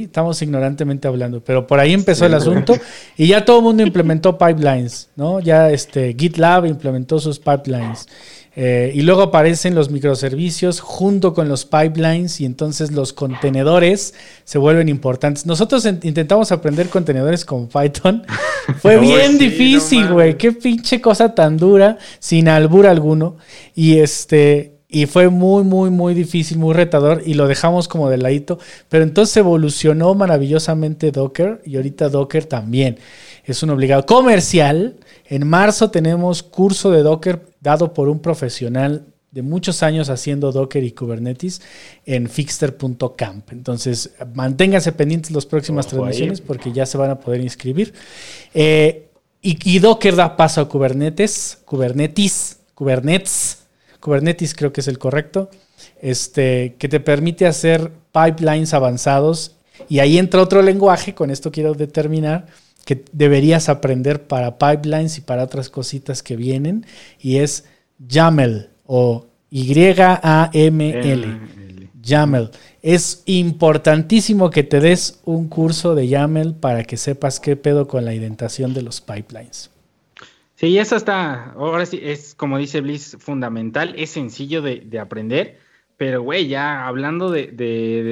Estamos 0.00 0.40
ignorantemente 0.42 1.08
hablando, 1.08 1.42
pero 1.42 1.66
por 1.66 1.78
ahí 1.80 1.92
empezó 1.92 2.26
el 2.26 2.34
asunto 2.34 2.74
y 3.16 3.28
ya 3.28 3.44
todo 3.44 3.58
el 3.58 3.64
mundo 3.64 3.82
implementó 3.82 4.38
pipelines, 4.38 5.10
¿no? 5.16 5.40
Ya 5.40 5.70
este 5.70 6.14
GitLab 6.18 6.66
implementó 6.66 7.18
sus 7.18 7.38
pipelines. 7.38 8.06
Eh, 8.54 8.92
y 8.94 9.00
luego 9.00 9.22
aparecen 9.22 9.74
los 9.74 9.90
microservicios 9.90 10.80
junto 10.80 11.32
con 11.32 11.48
los 11.48 11.64
pipelines 11.64 12.38
y 12.40 12.44
entonces 12.44 12.92
los 12.92 13.14
contenedores 13.14 14.12
se 14.44 14.58
vuelven 14.58 14.90
importantes. 14.90 15.46
Nosotros 15.46 15.86
intentamos 15.86 16.52
aprender 16.52 16.90
contenedores 16.90 17.46
con 17.46 17.68
Python. 17.68 18.26
Fue 18.80 18.98
bien 18.98 19.38
difícil, 19.38 20.06
güey. 20.08 20.36
Qué 20.36 20.52
pinche 20.52 21.00
cosa 21.00 21.34
tan 21.34 21.56
dura, 21.56 21.96
sin 22.18 22.48
albur 22.48 22.86
alguno. 22.86 23.38
Y 23.74 23.98
este, 23.98 24.80
y 24.92 25.06
fue 25.06 25.30
muy, 25.30 25.64
muy, 25.64 25.88
muy 25.88 26.12
difícil, 26.12 26.58
muy 26.58 26.74
retador 26.74 27.22
y 27.24 27.32
lo 27.32 27.48
dejamos 27.48 27.88
como 27.88 28.10
de 28.10 28.18
ladito. 28.18 28.58
Pero 28.90 29.04
entonces 29.04 29.38
evolucionó 29.38 30.14
maravillosamente 30.14 31.10
Docker 31.10 31.62
y 31.64 31.76
ahorita 31.76 32.10
Docker 32.10 32.44
también 32.44 32.98
es 33.46 33.62
un 33.62 33.70
obligado 33.70 34.04
comercial. 34.04 34.96
En 35.24 35.48
marzo 35.48 35.90
tenemos 35.90 36.42
curso 36.42 36.90
de 36.90 37.02
Docker 37.02 37.40
dado 37.62 37.94
por 37.94 38.10
un 38.10 38.20
profesional 38.20 39.06
de 39.30 39.40
muchos 39.40 39.82
años 39.82 40.10
haciendo 40.10 40.52
Docker 40.52 40.84
y 40.84 40.92
Kubernetes 40.92 41.62
en 42.04 42.28
fixter.camp. 42.28 43.50
Entonces, 43.50 44.10
manténganse 44.34 44.92
pendientes 44.92 45.30
las 45.30 45.46
próximas 45.46 45.86
transmisiones 45.86 46.42
porque 46.42 46.70
ya 46.70 46.84
se 46.84 46.98
van 46.98 47.08
a 47.08 47.18
poder 47.18 47.40
inscribir. 47.40 47.94
Eh, 48.52 49.08
y, 49.40 49.58
y, 49.74 49.78
Docker 49.78 50.14
da 50.14 50.36
paso 50.36 50.60
a 50.60 50.68
Kubernetes, 50.68 51.60
Kubernetes, 51.64 52.58
Kubernetes 52.74 53.61
Kubernetes 54.02 54.54
creo 54.54 54.72
que 54.72 54.80
es 54.80 54.88
el 54.88 54.98
correcto, 54.98 55.48
este, 56.00 56.74
que 56.78 56.88
te 56.88 57.00
permite 57.00 57.46
hacer 57.46 57.92
pipelines 58.12 58.74
avanzados. 58.74 59.56
Y 59.88 60.00
ahí 60.00 60.18
entra 60.18 60.42
otro 60.42 60.60
lenguaje, 60.60 61.14
con 61.14 61.30
esto 61.30 61.52
quiero 61.52 61.72
determinar, 61.74 62.46
que 62.84 63.04
deberías 63.12 63.68
aprender 63.68 64.26
para 64.26 64.58
pipelines 64.58 65.18
y 65.18 65.20
para 65.20 65.44
otras 65.44 65.70
cositas 65.70 66.22
que 66.22 66.36
vienen, 66.36 66.84
y 67.20 67.38
es 67.38 67.64
YAML 68.08 68.70
o 68.86 69.26
Y-A-M-L. 69.50 71.26
YAML. 72.02 72.50
Es 72.82 73.22
importantísimo 73.26 74.50
que 74.50 74.64
te 74.64 74.80
des 74.80 75.20
un 75.24 75.46
curso 75.46 75.94
de 75.94 76.08
YAML 76.08 76.54
para 76.54 76.82
que 76.82 76.96
sepas 76.96 77.38
qué 77.38 77.54
pedo 77.54 77.86
con 77.86 78.04
la 78.04 78.14
indentación 78.14 78.74
de 78.74 78.82
los 78.82 79.00
pipelines. 79.00 79.71
Sí, 80.62 80.78
eso 80.78 80.94
está, 80.94 81.54
ahora 81.54 81.84
sí, 81.86 81.98
es 82.00 82.36
como 82.36 82.56
dice 82.56 82.80
Bliss, 82.80 83.16
fundamental, 83.18 83.94
es 83.98 84.10
sencillo 84.10 84.62
de, 84.62 84.96
aprender, 85.00 85.58
pero 85.96 86.22
güey, 86.22 86.46
ya 86.46 86.86
hablando 86.86 87.32
de, 87.32 87.48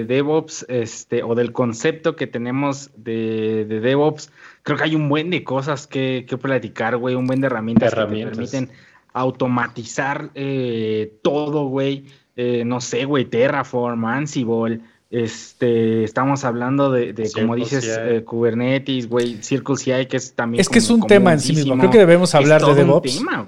DevOps, 0.08 0.66
este, 0.68 1.22
o 1.22 1.36
del 1.36 1.52
concepto 1.52 2.16
que 2.16 2.26
tenemos 2.26 2.90
de, 2.96 3.66
DevOps, 3.66 4.32
creo 4.64 4.76
que 4.76 4.82
hay 4.82 4.96
un 4.96 5.08
buen 5.08 5.30
de 5.30 5.44
cosas 5.44 5.86
que, 5.86 6.26
platicar, 6.42 6.96
güey, 6.96 7.14
un 7.14 7.28
buen 7.28 7.40
de 7.40 7.46
herramientas, 7.46 7.94
que 7.94 8.00
te 8.00 8.24
permiten 8.26 8.70
automatizar 9.12 10.32
eh, 10.34 11.20
todo, 11.22 11.66
güey, 11.66 12.06
eh, 12.34 12.64
no 12.64 12.80
sé, 12.80 13.04
güey, 13.04 13.26
Terraform, 13.26 14.04
Ansible, 14.06 14.80
este, 15.10 16.04
estamos 16.04 16.44
hablando 16.44 16.92
de, 16.92 17.28
como 17.34 17.56
dices, 17.56 17.84
eh, 18.00 18.22
Kubernetes, 18.24 19.08
güey, 19.08 19.42
Circle 19.42 19.76
CI, 19.76 20.06
que 20.06 20.16
es 20.16 20.34
también. 20.34 20.60
Es 20.60 20.68
que 20.68 20.78
es 20.78 20.88
un 20.88 21.04
tema 21.04 21.32
en 21.32 21.40
sí 21.40 21.52
mismo. 21.52 21.76
Creo 21.78 21.90
que 21.90 21.98
debemos 21.98 22.32
hablar 22.36 22.64
de 22.64 22.74
DevOps. 22.76 23.18
Tema, 23.18 23.44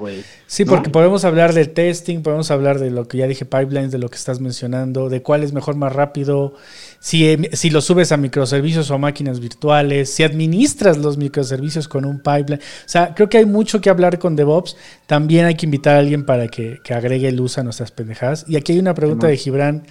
sí, 0.47 0.65
porque 0.65 0.91
podemos 0.91 1.25
hablar 1.25 1.53
de 1.53 1.67
testing, 1.67 2.23
podemos 2.23 2.51
hablar 2.51 2.81
de 2.81 2.91
lo 2.91 3.07
que 3.07 3.19
ya 3.19 3.29
dije, 3.29 3.45
pipelines, 3.45 3.93
de 3.93 3.99
lo 3.99 4.09
que 4.09 4.17
estás 4.17 4.41
mencionando, 4.41 5.09
de 5.09 5.23
cuál 5.23 5.45
es 5.45 5.53
mejor, 5.53 5.77
más 5.77 5.93
rápido, 5.93 6.55
si, 6.99 7.29
em, 7.29 7.45
si 7.53 7.71
lo 7.71 7.81
subes 7.81 8.11
a 8.11 8.17
microservicios 8.17 8.91
o 8.91 8.95
a 8.95 8.99
máquinas 8.99 9.39
virtuales, 9.39 10.13
si 10.13 10.25
administras 10.25 10.99
los 10.99 11.17
microservicios 11.17 11.87
con 11.87 12.05
un 12.05 12.19
pipeline. 12.19 12.59
O 12.61 12.89
sea, 12.89 13.15
creo 13.15 13.29
que 13.29 13.39
hay 13.39 13.47
mucho 13.47 13.81
que 13.81 13.89
hablar 13.89 14.19
con 14.19 14.35
DevOps. 14.35 14.77
También 15.07 15.45
hay 15.45 15.55
que 15.55 15.67
invitar 15.67 15.95
a 15.95 15.99
alguien 16.01 16.27
para 16.27 16.49
que, 16.49 16.81
agregue 16.93 17.31
luz 17.31 17.57
a 17.59 17.63
nuestras 17.63 17.93
pendejadas. 17.93 18.47
Y 18.49 18.57
aquí 18.57 18.73
hay 18.73 18.81
una 18.81 18.95
pregunta 18.95 19.29
de 19.29 19.37
Gibran. 19.37 19.85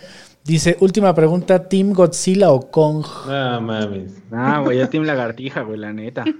Dice, 0.44 0.76
última 0.80 1.14
pregunta, 1.14 1.68
¿Team 1.68 1.94
Godzilla 1.94 2.52
o 2.52 2.72
Kong? 2.72 3.06
Ah, 3.28 3.60
mames. 3.62 4.14
Ah, 4.32 4.62
güey, 4.64 4.80
yo 4.80 4.90
Team 4.90 5.04
Lagartija, 5.04 5.62
güey, 5.62 5.80
la 5.80 5.94
neta. 5.94 6.26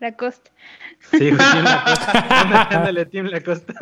La 0.00 0.16
costa. 0.16 0.50
Sí, 1.10 1.18
güey, 1.18 1.36
Team 1.36 1.64
Lacosta. 1.64 2.68
Ándale, 2.70 3.04
Team 3.04 3.26
Lacosta. 3.26 3.74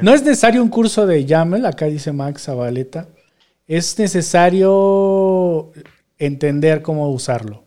No 0.00 0.14
es 0.14 0.22
necesario 0.22 0.62
un 0.62 0.70
curso 0.70 1.06
de 1.06 1.24
YAML, 1.24 1.66
acá 1.66 1.84
dice 1.86 2.12
Max 2.12 2.44
Zabaleta. 2.44 3.08
Es 3.66 3.98
necesario 3.98 5.72
entender 6.18 6.80
cómo 6.80 7.10
usarlo. 7.10 7.64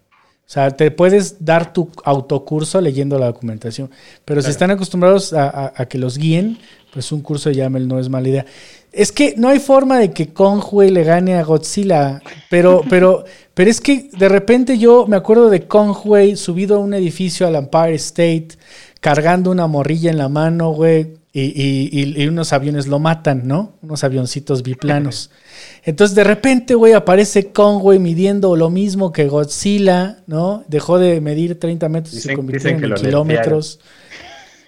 O 0.47 0.49
sea, 0.49 0.71
te 0.71 0.91
puedes 0.91 1.43
dar 1.43 1.73
tu 1.73 1.91
autocurso 2.05 2.79
leyendo 2.79 3.19
la 3.19 3.25
documentación, 3.25 3.91
pero 4.23 4.41
si 4.41 4.49
están 4.49 4.71
acostumbrados 4.71 5.33
a, 5.33 5.85
que 5.89 5.97
los 5.97 6.17
guíen, 6.17 6.57
pues 6.93 7.11
un 7.11 7.21
curso 7.21 7.49
de 7.49 7.55
YAML 7.55 7.85
no 7.87 7.99
es 7.99 8.07
mala 8.07 8.29
idea. 8.29 8.45
Es 8.91 9.11
que 9.11 9.35
no 9.37 9.49
hay 9.49 9.59
forma 9.59 9.99
de 9.99 10.11
que 10.11 10.33
Conway 10.33 10.89
le 10.89 11.03
gane 11.03 11.35
a 11.35 11.43
Godzilla, 11.43 12.21
pero, 12.49 12.81
pero, 12.89 13.25
pero 13.53 13.69
es 13.69 13.81
que 13.81 14.09
de 14.17 14.29
repente 14.29 14.77
yo 14.77 15.05
me 15.07 15.17
acuerdo 15.17 15.49
de 15.49 15.67
Conway 15.67 16.35
subido 16.35 16.77
a 16.77 16.79
un 16.79 16.93
edificio 16.93 17.47
al 17.47 17.55
Empire 17.55 17.95
State, 17.95 18.49
cargando 18.99 19.51
una 19.51 19.67
morrilla 19.67 20.09
en 20.09 20.17
la 20.17 20.29
mano, 20.29 20.71
güey, 20.71 21.17
y, 21.39 22.27
unos 22.27 22.51
aviones 22.51 22.87
lo 22.87 22.97
matan, 22.97 23.47
¿no? 23.47 23.73
Unos 23.83 24.03
avioncitos 24.03 24.63
biplanos. 24.63 25.29
Entonces 25.83 26.15
de 26.15 26.23
repente, 26.23 26.73
güey, 26.73 26.93
aparece 26.93 27.51
güey, 27.53 27.99
midiendo 27.99 28.55
lo 28.55 28.69
mismo 28.71 29.11
que 29.11 29.27
Godzilla, 29.27 30.17
¿no? 30.25 30.63
Dejó 30.67 30.97
de 30.97 31.21
medir 31.21 31.59
30 31.59 31.89
metros 31.89 32.15
y 32.15 32.21
se 32.21 32.33
convirtió 32.33 32.71
en 32.71 32.81
kilómetros. 32.95 33.79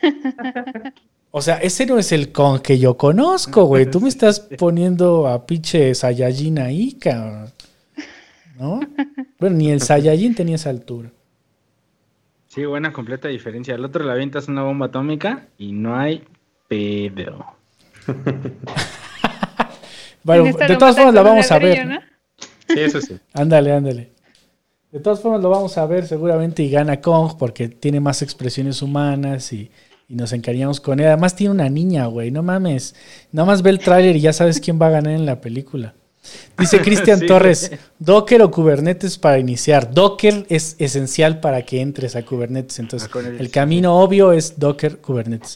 O 1.32 1.42
sea, 1.42 1.58
ese 1.58 1.86
no 1.86 2.00
es 2.00 2.12
el 2.12 2.32
Kong 2.32 2.62
que 2.62 2.80
yo 2.80 2.98
conozco, 2.98 3.66
güey. 3.66 3.90
Tú 3.90 4.02
me 4.02 4.10
estás 4.10 4.40
poniendo 4.40 5.28
a 5.28 5.46
pinche 5.46 5.94
Saiyajin 5.94 6.60
ahí, 6.60 6.94
cabrón. 6.94 7.52
¿No? 8.58 8.80
Bueno, 9.40 9.58
ni 9.58 9.72
el 9.72 9.82
Saiyajin 9.82 10.34
tenía 10.34 10.56
esa 10.56 10.72
altura. 10.72 11.12
Sí, 12.48 12.66
buena 12.66 12.92
completa 12.92 13.28
diferencia. 13.28 13.76
El 13.76 13.86
otro 13.86 14.04
le 14.04 14.12
avientas 14.12 14.48
una 14.48 14.64
bomba 14.64 14.88
atómica 14.88 15.48
y 15.60 15.72
no 15.72 15.96
hay 15.96 16.24
pedo. 16.68 17.46
bueno, 20.24 20.46
de 20.46 20.78
todas 20.78 20.96
formas 20.96 21.14
la 21.14 21.22
vamos 21.22 21.52
a 21.52 21.60
ver. 21.60 22.02
Sí, 22.68 22.80
eso 22.80 23.02
sí. 23.02 23.20
Ándale, 23.34 23.72
ándale. 23.72 24.12
De 24.92 25.00
todas 25.00 25.22
formas 25.22 25.44
lo 25.44 25.52
vamos 25.52 25.78
a 25.78 25.86
ver 25.86 26.08
seguramente 26.08 26.64
y 26.64 26.72
gana 26.72 27.00
Kong 27.00 27.34
porque 27.38 27.70
tiene 27.70 28.00
más 28.00 28.24
expresiones 28.24 28.82
humanas 28.82 29.54
y, 29.54 29.70
y 30.10 30.16
nos 30.16 30.34
encariñamos 30.34 30.82
con 30.82 31.00
él. 31.00 31.06
Además 31.06 31.36
tiene 31.36 31.54
una 31.54 31.70
niña, 31.70 32.08
güey, 32.08 32.32
no 32.32 32.42
mames. 32.42 32.96
Nada 33.32 33.46
más 33.46 33.62
ve 33.62 33.70
el 33.70 33.80
tráiler 33.80 34.16
y 34.16 34.22
ya 34.22 34.34
sabes 34.34 34.60
quién 34.60 34.82
va 34.82 34.88
a 34.88 34.92
ganar 34.92 35.14
en 35.14 35.26
la 35.26 35.40
película. 35.40 35.94
Dice 36.58 36.82
Cristian 36.84 37.26
Torres, 37.26 37.72
Docker 37.98 38.42
o 38.42 38.52
Kubernetes 38.52 39.18
para 39.18 39.40
iniciar. 39.40 39.94
Docker 39.94 40.46
es 40.50 40.76
esencial 40.80 41.40
para 41.40 41.62
que 41.64 41.82
entres 41.82 42.16
a 42.16 42.24
Kubernetes. 42.24 42.80
Entonces, 42.80 43.10
ah, 43.14 43.20
el 43.40 43.50
camino 43.50 44.00
obvio 44.00 44.34
es 44.34 44.60
Docker 44.60 44.98
Kubernetes. 44.98 45.56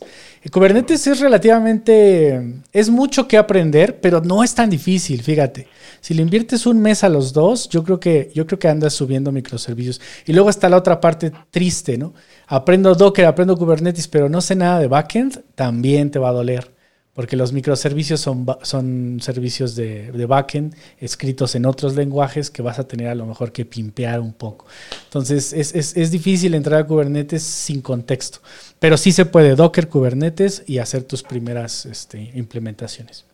Kubernetes 0.51 1.07
es 1.07 1.19
relativamente, 1.19 2.61
es 2.71 2.89
mucho 2.89 3.27
que 3.27 3.37
aprender, 3.37 3.99
pero 4.01 4.21
no 4.21 4.43
es 4.43 4.55
tan 4.55 4.69
difícil, 4.69 5.21
fíjate. 5.21 5.67
Si 6.01 6.13
le 6.13 6.21
inviertes 6.21 6.65
un 6.65 6.81
mes 6.81 7.03
a 7.03 7.09
los 7.09 7.31
dos, 7.31 7.69
yo 7.69 7.83
creo 7.83 7.99
que, 7.99 8.31
yo 8.33 8.45
creo 8.45 8.59
que 8.59 8.67
andas 8.67 8.93
subiendo 8.93 9.31
microservicios. 9.31 10.01
Y 10.25 10.33
luego 10.33 10.49
está 10.49 10.67
la 10.69 10.77
otra 10.77 10.99
parte 10.99 11.31
triste, 11.49 11.97
¿no? 11.97 12.13
Aprendo 12.47 12.93
Docker, 12.93 13.25
aprendo 13.25 13.57
Kubernetes, 13.57 14.07
pero 14.07 14.27
no 14.27 14.41
sé 14.41 14.55
nada 14.55 14.79
de 14.79 14.87
backend, 14.87 15.43
también 15.55 16.11
te 16.11 16.19
va 16.19 16.29
a 16.29 16.33
doler 16.33 16.73
porque 17.13 17.35
los 17.35 17.53
microservicios 17.53 18.19
son, 18.19 18.45
son 18.63 19.19
servicios 19.21 19.75
de, 19.75 20.11
backend 20.27 20.75
escritos 20.99 21.53
en 21.55 21.65
otros 21.65 21.95
lenguajes 21.95 22.49
que 22.49 22.61
vas 22.61 22.79
a 22.79 22.87
tener 22.87 23.07
a 23.07 23.15
lo 23.15 23.25
mejor 23.25 23.51
que 23.51 23.65
pimpear 23.65 24.19
un 24.19 24.33
poco. 24.33 24.65
Entonces 25.05 25.53
es, 25.53 25.75
es, 25.75 25.95
es, 25.95 26.11
difícil 26.11 26.55
entrar 26.55 26.81
a 26.81 26.87
Kubernetes 26.87 27.43
sin 27.43 27.81
contexto, 27.81 28.39
pero 28.79 28.97
sí 28.97 29.11
se 29.11 29.25
puede 29.25 29.55
Docker, 29.55 29.89
Kubernetes 29.89 30.63
y 30.65 30.79
hacer 30.79 31.03
tus 31.03 31.21
primeras 31.21 31.85
este, 31.85 32.31
implementaciones. 32.33 33.25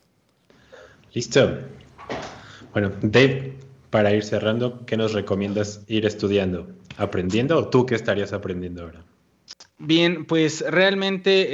Listo. 1.14 1.57
Bueno, 2.73 2.91
Dave, 3.01 3.56
para 3.89 4.14
ir 4.14 4.23
cerrando, 4.23 4.85
¿qué 4.85 4.97
nos 4.97 5.14
recomiendas 5.14 5.81
ir 5.88 6.06
estudiando? 6.06 6.68
¿Aprendiendo 6.97 7.57
o 7.57 7.69
tú 7.69 7.85
qué 7.85 7.95
estarías 7.95 8.34
aprendiendo 8.34 8.84
ahora? 8.84 9.03
Bien, 9.81 10.26
pues 10.26 10.61
realmente 10.69 11.47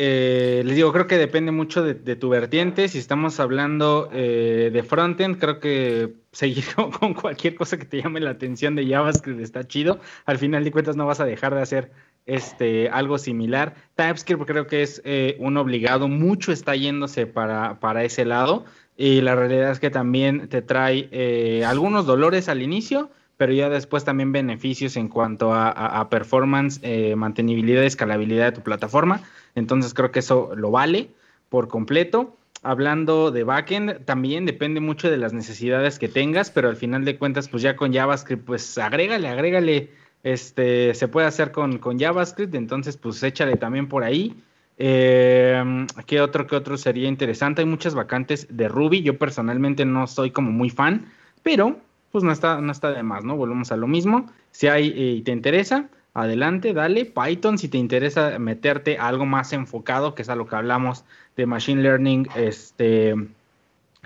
eh, 0.60 0.64
les 0.64 0.76
digo, 0.76 0.92
creo 0.92 1.06
que 1.06 1.20
depende 1.20 1.52
mucho 1.52 1.84
de, 1.84 2.16
tu 2.16 2.30
vertiente. 2.30 2.88
Si 2.88 2.98
estamos 2.98 3.40
hablando 3.40 4.10
eh, 4.12 4.72
de 4.74 4.82
frontend, 4.82 5.38
creo 5.38 5.60
que 5.60 6.16
seguir 6.32 6.66
con, 6.74 7.14
cualquier 7.14 7.54
cosa 7.54 7.78
que 7.78 7.86
te 7.86 8.02
llame 8.02 8.20
la 8.20 8.32
atención 8.32 8.76
de 8.76 8.88
JavaScript 8.90 9.40
está 9.42 9.68
chido. 9.68 10.00
Al 10.26 10.40
final 10.40 10.64
de 10.64 10.72
cuentas 10.72 10.96
no 10.96 11.06
vas 11.06 11.20
a 11.20 11.26
dejar 11.26 11.54
de 11.54 11.62
hacer 11.62 11.92
este 12.26 12.90
algo 12.90 13.20
similar. 13.20 13.76
TypeScript 13.94 14.46
creo 14.46 14.66
que 14.66 14.82
es 14.82 15.04
eh, 15.06 15.38
un 15.40 15.56
obligado, 15.58 16.08
mucho 16.08 16.52
está 16.52 16.76
yéndose 16.76 17.28
para, 17.28 17.80
para 17.80 18.04
ese 18.06 18.26
lado. 18.26 18.66
Y 18.98 19.22
la 19.22 19.36
realidad 19.36 19.70
es 19.70 19.80
que 19.80 19.92
también 19.92 20.50
te 20.50 20.64
trae 20.64 21.64
algunos 21.64 22.08
dolores 22.08 22.50
al 22.50 22.64
inicio 22.64 23.12
pero 23.38 23.54
ya 23.54 23.70
después 23.70 24.04
también 24.04 24.32
beneficios 24.32 24.96
en 24.96 25.10
cuanto 25.10 25.54
a, 25.54 26.10
performance, 26.10 26.80
eh, 26.84 27.16
mantenibilidad 27.16 27.84
escalabilidad 27.84 28.46
de 28.46 28.52
tu 28.54 28.62
plataforma. 28.62 29.22
Entonces 29.56 29.94
creo 29.94 30.12
que 30.12 30.20
eso 30.20 30.52
lo 30.56 30.72
vale 30.72 31.10
por 31.50 31.68
completo. 31.68 32.38
Hablando 32.64 33.32
de 33.32 33.44
backend, 33.44 34.06
también 34.06 34.46
depende 34.46 34.80
mucho 34.80 35.12
de 35.12 35.18
las 35.18 35.34
necesidades 35.34 36.00
que 36.00 36.08
tengas, 36.08 36.50
pero 36.50 36.70
al 36.70 36.78
final 36.78 37.06
de 37.06 37.18
cuentas, 37.18 37.48
pues 37.48 37.62
ya 37.62 37.76
con 37.76 37.94
JavaScript, 37.94 38.46
pues 38.46 38.78
agrégale, 38.78 39.28
agrégale, 39.28 39.92
este, 40.24 40.94
se 40.96 41.08
puede 41.08 41.28
hacer 41.28 41.52
con, 41.52 41.78
con 41.78 42.00
JavaScript, 42.00 42.56
entonces 42.56 42.98
pues 42.98 43.22
échale 43.22 43.58
también 43.58 43.88
por 43.88 44.04
ahí. 44.04 44.36
Eh, 44.78 45.86
¿Qué 46.08 46.22
otro, 46.22 46.48
qué 46.48 46.56
otro 46.56 46.78
sería 46.78 47.08
interesante? 47.08 47.62
Hay 47.62 47.68
muchas 47.68 47.94
vacantes 47.94 48.48
de 48.50 48.68
Ruby, 48.68 49.04
yo 49.04 49.18
personalmente 49.18 49.86
no 49.86 50.08
soy 50.08 50.32
como 50.32 50.52
muy 50.52 50.70
fan, 50.70 51.06
pero 51.44 51.80
pues 52.16 52.24
no 52.24 52.32
está, 52.32 52.62
no 52.62 52.72
está 52.72 52.94
de 52.94 53.04
más, 53.04 53.26
¿no? 53.26 53.36
Volvemos 53.36 53.74
a 53.74 53.76
lo 53.76 53.88
mismo. 53.88 54.32
Si 54.52 54.68
hay 54.68 54.94
y 54.96 55.22
te 55.24 55.34
interesa, 55.34 55.90
adelante, 56.14 56.72
dale. 56.72 57.04
Python, 57.04 57.58
si 57.58 57.68
te 57.68 57.78
interesa 57.78 58.40
meterte 58.40 58.98
a 58.98 59.10
algo 59.10 59.26
más 59.26 59.52
enfocado, 59.52 60.16
que 60.16 60.22
es 60.22 60.30
a 60.30 60.38
lo 60.38 60.48
que 60.48 60.56
hablamos 60.56 61.04
de 61.36 61.46
Machine 61.46 61.82
Learning 61.82 62.30
este, 62.38 63.16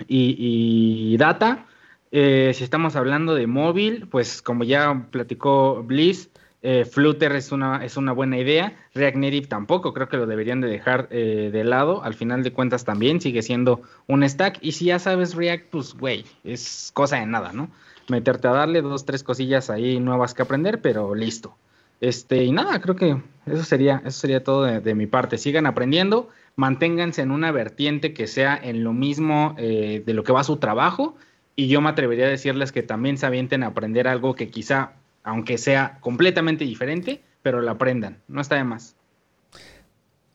y, 0.08 1.16
data. 1.18 1.66
Eh, 2.10 2.50
si 2.52 2.64
estamos 2.64 2.96
hablando 2.96 3.36
de 3.36 3.46
móvil, 3.46 4.08
pues 4.10 4.42
como 4.42 4.64
ya 4.64 5.06
platicó 5.12 5.84
Bliss, 5.84 6.30
eh, 6.62 6.84
Flutter 6.84 7.30
es 7.36 7.52
una, 7.52 7.84
es 7.84 7.96
una 7.96 8.10
buena 8.10 8.38
idea. 8.38 8.74
React 8.92 9.18
Native 9.18 9.46
tampoco, 9.46 9.94
creo 9.94 10.08
que 10.08 10.16
lo 10.16 10.26
deberían 10.26 10.60
de 10.60 10.66
dejar 10.66 11.06
eh, 11.12 11.50
de 11.52 11.62
lado. 11.62 12.02
Al 12.02 12.14
final 12.14 12.42
de 12.42 12.52
cuentas 12.52 12.84
también 12.84 13.20
sigue 13.20 13.42
siendo 13.42 13.82
un 14.08 14.28
stack. 14.28 14.58
Y 14.62 14.72
si 14.72 14.86
ya 14.86 14.98
sabes 14.98 15.36
React, 15.36 15.70
pues 15.70 15.94
güey, 15.94 16.24
es 16.42 16.90
cosa 16.92 17.20
de 17.20 17.26
nada, 17.26 17.52
¿no? 17.52 17.70
Meterte 18.08 18.48
a 18.48 18.52
darle 18.52 18.82
dos, 18.82 19.04
tres 19.04 19.22
cosillas 19.22 19.70
ahí 19.70 20.00
nuevas 20.00 20.34
que 20.34 20.42
aprender, 20.42 20.80
pero 20.80 21.14
listo. 21.14 21.56
Este, 22.00 22.44
y 22.44 22.52
nada, 22.52 22.80
creo 22.80 22.96
que 22.96 23.22
eso 23.46 23.62
sería, 23.62 24.02
eso 24.04 24.20
sería 24.20 24.42
todo 24.42 24.64
de, 24.64 24.94
mi 24.94 25.06
parte. 25.06 25.38
Sigan 25.38 25.66
aprendiendo, 25.66 26.28
manténganse 26.56 27.22
en 27.22 27.30
una 27.30 27.52
vertiente 27.52 28.14
que 28.14 28.26
sea 28.26 28.58
en 28.60 28.84
lo 28.84 28.92
mismo 28.92 29.54
eh, 29.58 30.02
de 30.04 30.14
lo 30.14 30.24
que 30.24 30.32
va 30.32 30.44
su 30.44 30.56
trabajo. 30.56 31.16
Y 31.56 31.68
yo 31.68 31.80
me 31.80 31.90
atrevería 31.90 32.26
a 32.26 32.30
decirles 32.30 32.72
que 32.72 32.82
también 32.82 33.18
se 33.18 33.26
avienten 33.26 33.62
a 33.62 33.68
aprender 33.68 34.08
algo 34.08 34.34
que 34.34 34.48
quizá, 34.48 34.92
aunque 35.24 35.58
sea 35.58 35.98
completamente 36.00 36.64
diferente, 36.64 37.22
pero 37.42 37.60
lo 37.60 37.70
aprendan. 37.70 38.18
No 38.28 38.40
está 38.40 38.56
de 38.56 38.64
más. 38.64 38.96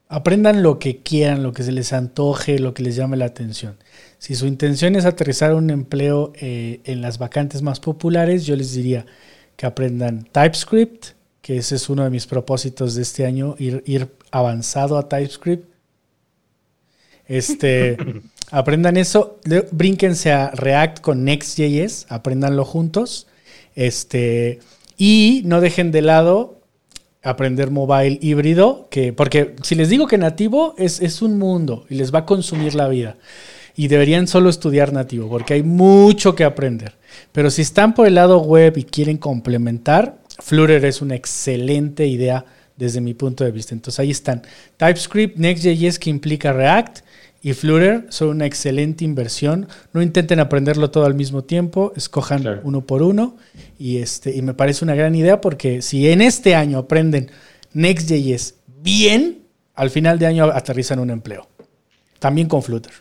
Aprendan 0.08 0.62
lo 0.62 0.78
que 0.78 0.98
quieran, 0.98 1.42
lo 1.42 1.52
que 1.52 1.64
se 1.64 1.72
les 1.72 1.92
antoje, 1.92 2.60
lo 2.60 2.74
que 2.74 2.84
les 2.84 2.96
llame 2.96 3.18
la 3.18 3.26
atención. 3.26 3.78
Si 4.20 4.36
su 4.36 4.46
intención 4.46 4.96
es 4.96 5.06
aterrizar 5.06 5.54
un 5.54 5.70
empleo 5.70 6.32
eh, 6.36 6.82
en 6.86 7.02
las 7.02 7.18
vacantes 7.18 7.62
más 7.62 7.80
populares, 7.80 8.46
yo 8.46 8.56
les 8.56 8.74
diría 8.74 9.06
que 9.56 9.66
aprendan 9.66 10.28
TypeScript, 10.32 11.08
que 11.42 11.58
ese 11.58 11.76
es 11.76 11.90
uno 11.90 12.04
de 12.04 12.10
mis 12.10 12.28
propósitos 12.28 12.96
de 12.96 13.02
este 13.02 13.26
año, 13.26 13.56
ir, 13.58 13.84
ir 13.86 14.10
avanzado 14.32 14.98
a 14.98 15.10
TypeScript. 15.10 15.68
Este, 17.28 17.98
aprendan 18.52 18.98
eso, 18.98 19.40
brínquense 19.72 20.32
a 20.32 20.52
React 20.52 21.02
con 21.02 21.24
Next.js, 21.24 22.06
aprendanlo 22.10 22.64
juntos. 22.64 23.28
Este, 23.76 24.60
y 24.98 25.42
no 25.46 25.62
dejen 25.62 25.92
de 25.92 26.02
lado 26.02 26.55
aprender 27.26 27.72
mobile 27.72 28.20
híbrido, 28.22 28.88
que, 28.90 29.12
porque 29.12 29.56
si 29.64 29.76
les 29.76 29.90
digo 29.90 30.08
que 30.08 30.18
nativo 30.18 30.76
es, 30.78 31.02
es 31.02 31.22
un 31.22 31.38
mundo 31.38 31.86
y 31.90 31.96
les 31.96 32.14
va 32.14 32.20
a 32.20 32.26
consumir 32.26 32.76
la 32.76 32.88
vida. 32.88 33.18
Y 33.76 33.90
deberían 33.90 34.28
solo 34.28 34.50
estudiar 34.50 34.94
nativo, 34.94 35.28
porque 35.28 35.56
hay 35.56 35.64
mucho 35.64 36.36
que 36.36 36.46
aprender. 36.46 36.94
Pero 37.34 37.50
si 37.50 37.62
están 37.62 37.94
por 37.94 38.08
el 38.08 38.16
lado 38.16 38.40
web 38.40 38.78
y 38.78 38.84
quieren 38.84 39.18
complementar, 39.18 40.20
Flutter 40.40 40.86
es 40.86 41.02
una 41.02 41.16
excelente 41.16 42.08
idea 42.08 42.46
desde 42.78 43.02
mi 43.02 43.14
punto 43.14 43.44
de 43.44 43.52
vista. 43.52 43.74
Entonces 43.74 44.00
ahí 44.00 44.12
están. 44.12 44.44
TypeScript, 44.78 45.38
Next.js 45.38 46.00
que 46.00 46.10
implica 46.10 46.54
React 46.54 47.00
y 47.46 47.54
Flutter 47.54 48.08
son 48.10 48.30
una 48.30 48.48
excelente 48.48 49.06
inversión. 49.06 49.68
No 49.94 50.02
intenten 50.02 50.40
aprenderlo 50.40 50.90
todo 50.90 51.06
al 51.06 51.14
mismo 51.14 51.44
tiempo, 51.44 51.94
escojan 51.96 52.62
uno 52.64 52.82
por 52.88 53.04
uno. 53.04 53.38
Y, 53.78 53.98
este, 53.98 54.36
y 54.36 54.42
me 54.42 54.56
parece 54.56 54.84
una 54.84 54.96
gran 54.96 55.14
idea 55.14 55.42
porque 55.42 55.84
si 55.84 56.10
en 56.10 56.24
este 56.24 56.56
año 56.56 56.80
aprenden 56.80 57.30
Next.js 57.74 58.56
bien, 58.82 59.44
al 59.76 59.92
final 59.92 60.18
de 60.18 60.26
año 60.26 60.46
aterrizan 60.46 60.98
un 60.98 61.12
empleo. 61.12 61.48
También 62.18 62.48
con 62.48 62.64
Flutter. 62.64 62.94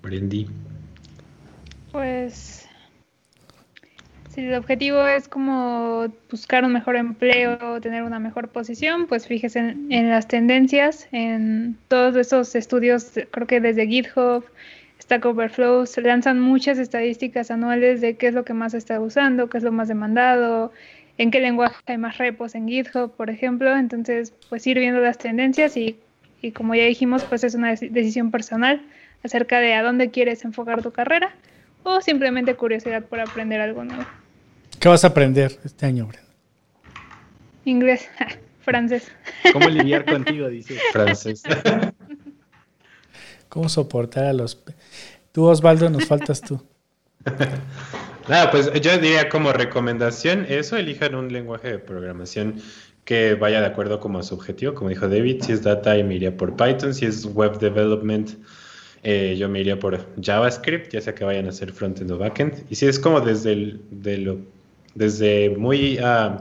Brendy. 0.00 0.46
Pues 1.92 2.53
si 4.34 4.40
el 4.40 4.54
objetivo 4.54 5.06
es 5.06 5.28
como 5.28 6.06
buscar 6.28 6.64
un 6.64 6.72
mejor 6.72 6.96
empleo, 6.96 7.80
tener 7.80 8.02
una 8.02 8.18
mejor 8.18 8.48
posición, 8.48 9.06
pues 9.06 9.28
fíjese 9.28 9.60
en, 9.60 10.10
las 10.10 10.26
tendencias, 10.26 11.06
en 11.12 11.76
todos 11.86 12.16
esos 12.16 12.54
estudios, 12.56 13.12
creo 13.30 13.46
que 13.46 13.60
desde 13.60 13.86
GitHub, 13.86 14.44
Stack 15.00 15.24
Overflow, 15.24 15.86
se 15.86 16.00
lanzan 16.00 16.40
muchas 16.40 16.78
estadísticas 16.78 17.50
anuales 17.52 18.00
de 18.00 18.16
qué 18.16 18.28
es 18.28 18.34
lo 18.34 18.44
que 18.44 18.54
más 18.54 18.72
se 18.72 18.78
está 18.78 19.00
usando, 19.00 19.48
qué 19.48 19.58
es 19.58 19.64
lo 19.64 19.70
más 19.70 19.86
demandado, 19.86 20.72
en 21.16 21.30
qué 21.30 21.40
lenguaje 21.40 21.76
hay 21.86 21.98
más 21.98 22.18
repos 22.18 22.56
en 22.56 22.66
GitHub, 22.66 23.14
por 23.14 23.30
ejemplo. 23.30 23.76
Entonces, 23.76 24.32
pues 24.48 24.66
ir 24.66 24.78
viendo 24.78 25.00
las 25.00 25.18
tendencias 25.18 25.76
y, 25.76 25.98
y 26.42 26.50
como 26.50 26.74
ya 26.74 26.84
dijimos, 26.84 27.22
pues 27.24 27.44
es 27.44 27.54
una 27.54 27.70
decisión 27.70 28.32
personal 28.32 28.82
acerca 29.22 29.60
de 29.60 29.74
a 29.74 29.82
dónde 29.82 30.10
quieres 30.10 30.44
enfocar 30.44 30.82
tu 30.82 30.90
carrera 30.90 31.34
o 31.84 32.00
simplemente 32.00 32.56
curiosidad 32.56 33.04
por 33.04 33.20
aprender 33.20 33.60
algo 33.60 33.84
nuevo. 33.84 34.04
¿Qué 34.84 34.90
vas 34.90 35.02
a 35.02 35.06
aprender 35.06 35.58
este 35.64 35.86
año, 35.86 36.06
Brenda? 36.06 36.28
Inglés, 37.64 38.06
francés. 38.60 39.10
¿Cómo 39.54 39.70
lidiar 39.70 40.04
contigo? 40.04 40.46
Dice. 40.50 40.78
Francés. 40.92 41.42
¿Cómo 43.48 43.70
soportar 43.70 44.26
a 44.26 44.34
los... 44.34 44.62
Tú, 45.32 45.44
Osvaldo, 45.44 45.88
nos 45.88 46.04
faltas 46.04 46.42
tú. 46.42 46.62
Nada, 48.28 48.50
pues 48.50 48.70
yo 48.82 48.98
diría 48.98 49.30
como 49.30 49.54
recomendación 49.54 50.44
eso, 50.50 50.76
elijan 50.76 51.14
un 51.14 51.32
lenguaje 51.32 51.68
de 51.68 51.78
programación 51.78 52.60
que 53.06 53.36
vaya 53.36 53.62
de 53.62 53.66
acuerdo 53.68 54.00
como 54.00 54.18
a 54.18 54.22
su 54.22 54.34
objetivo, 54.34 54.74
como 54.74 54.90
dijo 54.90 55.08
David, 55.08 55.44
si 55.44 55.52
es 55.52 55.62
data 55.62 55.94
me 55.94 56.16
iría 56.16 56.36
por 56.36 56.56
Python, 56.56 56.92
si 56.92 57.06
es 57.06 57.24
web 57.24 57.58
development 57.58 58.32
eh, 59.02 59.34
yo 59.38 59.48
me 59.48 59.60
iría 59.60 59.78
por 59.78 60.06
JavaScript, 60.20 60.92
ya 60.92 61.00
sea 61.00 61.14
que 61.14 61.24
vayan 61.24 61.46
a 61.46 61.50
hacer 61.50 61.72
frontend 61.72 62.10
o 62.10 62.18
backend, 62.18 62.66
y 62.68 62.74
si 62.74 62.84
es 62.84 62.98
como 62.98 63.22
desde, 63.22 63.52
el, 63.52 63.80
de 63.90 64.18
lo, 64.18 64.38
desde 64.94 65.50
muy 65.50 65.98
uh, 65.98 66.36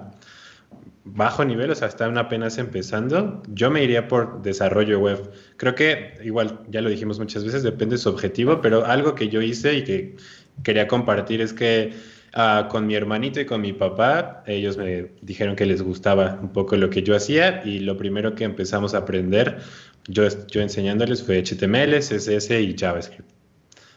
bajo 1.05 1.43
nivel, 1.43 1.71
o 1.71 1.75
sea, 1.75 1.87
están 1.87 2.17
apenas 2.17 2.57
empezando, 2.57 3.43
yo 3.49 3.69
me 3.69 3.83
iría 3.83 4.07
por 4.07 4.41
desarrollo 4.41 4.99
web. 4.99 5.31
Creo 5.57 5.75
que 5.75 6.13
igual, 6.23 6.59
ya 6.69 6.81
lo 6.81 6.89
dijimos 6.89 7.19
muchas 7.19 7.43
veces, 7.43 7.63
depende 7.63 7.95
de 7.95 7.99
su 7.99 8.09
objetivo, 8.09 8.61
pero 8.61 8.85
algo 8.85 9.15
que 9.15 9.27
yo 9.29 9.41
hice 9.41 9.75
y 9.75 9.83
que 9.83 10.15
quería 10.63 10.87
compartir 10.87 11.41
es 11.41 11.51
que 11.53 11.93
uh, 12.35 12.67
con 12.69 12.87
mi 12.87 12.95
hermanito 12.95 13.39
y 13.41 13.45
con 13.45 13.61
mi 13.61 13.73
papá, 13.73 14.43
ellos 14.47 14.77
me 14.77 15.11
dijeron 15.21 15.55
que 15.55 15.65
les 15.65 15.81
gustaba 15.81 16.39
un 16.41 16.53
poco 16.53 16.77
lo 16.77 16.89
que 16.89 17.03
yo 17.03 17.15
hacía 17.15 17.61
y 17.65 17.79
lo 17.79 17.97
primero 17.97 18.33
que 18.35 18.45
empezamos 18.45 18.93
a 18.93 18.99
aprender, 18.99 19.59
yo, 20.07 20.23
yo 20.47 20.61
enseñándoles 20.61 21.23
fue 21.23 21.43
HTML, 21.43 21.97
CSS 21.99 22.51
y 22.51 22.75
JavaScript. 22.77 23.29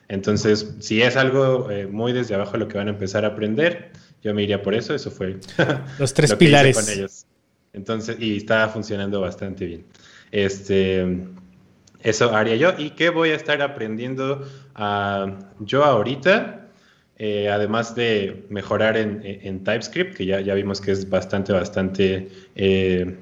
Entonces, 0.09 0.77
si 0.79 1.03
es 1.03 1.17
algo 1.17 1.71
eh, 1.71 1.87
muy 1.87 2.13
desde 2.13 2.35
abajo 2.35 2.57
lo 2.57 2.69
que 2.69 2.79
van 2.79 2.87
a 2.87 2.91
empezar 2.91 3.25
a 3.25 3.29
aprender, 3.29 3.91
yo 4.23 4.35
me 4.35 4.43
iría 4.43 4.63
por 4.63 4.75
eso, 4.75 4.95
eso 4.95 5.11
fue 5.11 5.39
los 5.99 6.15
tres 6.15 6.35
pilares 6.35 6.77
con 6.77 6.89
ellos. 6.89 7.27
Entonces, 7.73 8.17
y 8.19 8.39
está 8.39 8.69
funcionando 8.69 9.21
bastante 9.21 9.67
bien. 9.67 9.85
Este, 10.33 11.05
eso 12.03 12.35
haría 12.35 12.57
yo. 12.57 12.73
¿Y 12.79 12.91
qué 12.91 13.11
voy 13.11 13.31
a 13.31 13.35
estar 13.35 13.61
aprendiendo 13.63 14.47
uh, 14.79 15.33
yo 15.61 15.85
ahorita? 15.85 16.69
Eh, 17.19 17.49
además 17.49 17.95
de 17.95 18.45
mejorar 18.51 18.97
en, 18.99 19.23
en, 19.25 19.65
TypeScript, 19.65 20.15
que 20.17 20.27
ya, 20.27 20.41
ya 20.41 20.53
vimos 20.53 20.83
que 20.83 20.93
es 20.93 21.09
bastante, 21.09 21.53
bastante 21.53 22.29
eh, 22.55 23.17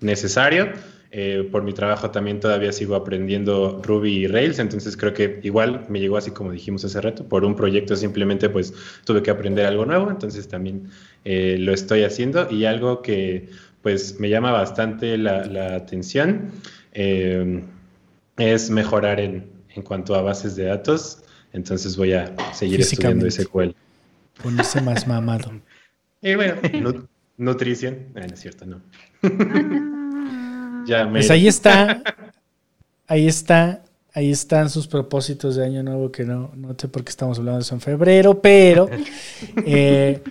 necesario. 0.00 0.72
Eh, 1.12 1.48
por 1.50 1.62
mi 1.62 1.72
trabajo 1.72 2.10
también 2.10 2.40
todavía 2.40 2.72
sigo 2.72 2.96
aprendiendo 2.96 3.80
Ruby 3.82 4.24
y 4.24 4.26
Rails, 4.26 4.58
entonces 4.58 4.96
creo 4.96 5.14
que 5.14 5.40
igual 5.44 5.86
me 5.88 6.00
llegó 6.00 6.16
así 6.16 6.32
como 6.32 6.50
dijimos 6.50 6.84
hace 6.84 7.00
rato, 7.00 7.28
por 7.28 7.44
un 7.44 7.54
proyecto 7.54 7.94
simplemente 7.94 8.48
pues 8.48 8.74
tuve 9.04 9.22
que 9.22 9.30
aprender 9.30 9.66
algo 9.66 9.86
nuevo, 9.86 10.10
entonces 10.10 10.48
también 10.48 10.90
eh, 11.24 11.56
lo 11.60 11.72
estoy 11.72 12.02
haciendo 12.02 12.50
y 12.50 12.64
algo 12.64 13.02
que 13.02 13.48
pues 13.82 14.18
me 14.18 14.28
llama 14.28 14.50
bastante 14.50 15.16
la, 15.16 15.76
atención 15.76 16.50
eh, 16.92 17.62
es 18.36 18.68
mejorar 18.70 19.20
en, 19.20 19.46
en 19.74 19.82
cuanto 19.82 20.16
a 20.16 20.22
bases 20.22 20.56
de 20.56 20.64
datos, 20.64 21.22
entonces 21.52 21.96
voy 21.96 22.14
a 22.14 22.34
seguir 22.52 22.80
estudiando 22.80 23.30
SQL. 23.30 23.70
Ponerse 24.42 24.80
más 24.82 25.06
mamado. 25.06 25.52
y 26.20 26.34
bueno, 26.34 26.56
nutrición, 27.36 28.08
no 28.14 28.22
es 28.22 28.40
cierto, 28.40 28.66
no. 28.66 28.82
Pues 31.10 31.30
ahí 31.30 31.48
está, 31.48 32.02
ahí 33.06 33.26
está, 33.26 33.82
ahí 34.12 34.30
están 34.30 34.70
sus 34.70 34.86
propósitos 34.86 35.56
de 35.56 35.64
año 35.64 35.82
nuevo 35.82 36.10
que 36.10 36.24
no, 36.24 36.50
no 36.56 36.74
sé 36.78 36.88
por 36.88 37.04
qué 37.04 37.10
estamos 37.10 37.38
hablando 37.38 37.58
de 37.58 37.62
eso 37.62 37.74
en 37.74 37.80
febrero, 37.80 38.40
pero 38.40 38.88
eh, 39.64 40.22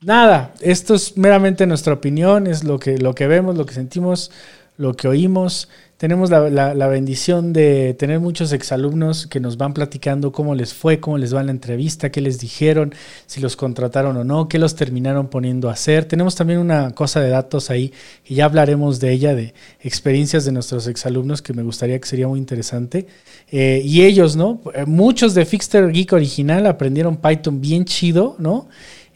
nada, 0.00 0.52
esto 0.60 0.94
es 0.94 1.16
meramente 1.16 1.66
nuestra 1.66 1.94
opinión, 1.94 2.46
es 2.46 2.64
lo 2.64 2.78
que, 2.78 2.98
lo 2.98 3.14
que 3.14 3.26
vemos, 3.26 3.56
lo 3.56 3.66
que 3.66 3.74
sentimos, 3.74 4.30
lo 4.76 4.94
que 4.94 5.08
oímos. 5.08 5.68
Tenemos 6.02 6.30
la, 6.30 6.88
bendición 6.88 7.52
de 7.52 7.94
tener 7.94 8.18
muchos 8.18 8.52
exalumnos 8.52 9.28
que 9.28 9.38
nos 9.38 9.56
van 9.56 9.72
platicando 9.72 10.32
cómo 10.32 10.56
les 10.56 10.74
fue, 10.74 10.98
cómo 10.98 11.16
les 11.16 11.32
va 11.32 11.44
la 11.44 11.52
entrevista, 11.52 12.10
qué 12.10 12.20
les 12.20 12.40
dijeron, 12.40 12.92
si 13.26 13.40
los 13.40 13.54
contrataron 13.54 14.16
o 14.16 14.24
no, 14.24 14.48
qué 14.48 14.58
los 14.58 14.74
terminaron 14.74 15.28
poniendo 15.28 15.68
a 15.68 15.74
hacer. 15.74 16.06
Tenemos 16.06 16.34
también 16.34 16.58
una 16.58 16.90
cosa 16.90 17.20
de 17.20 17.28
datos 17.28 17.70
ahí, 17.70 17.92
y 18.26 18.34
ya 18.34 18.46
hablaremos 18.46 18.98
de 18.98 19.12
ella, 19.12 19.36
de 19.36 19.54
experiencias 19.80 20.44
de 20.44 20.50
nuestros 20.50 20.88
exalumnos, 20.88 21.40
que 21.40 21.52
me 21.52 21.62
gustaría 21.62 22.00
que 22.00 22.08
sería 22.08 22.26
muy 22.26 22.40
interesante. 22.40 23.06
Eh, 23.52 23.80
y 23.84 24.02
ellos, 24.02 24.34
¿no? 24.34 24.60
Muchos 24.86 25.34
de 25.34 25.44
Fixter 25.44 25.92
Geek 25.92 26.14
original 26.14 26.66
aprendieron 26.66 27.16
Python 27.16 27.60
bien 27.60 27.84
chido, 27.84 28.34
¿no? 28.40 28.66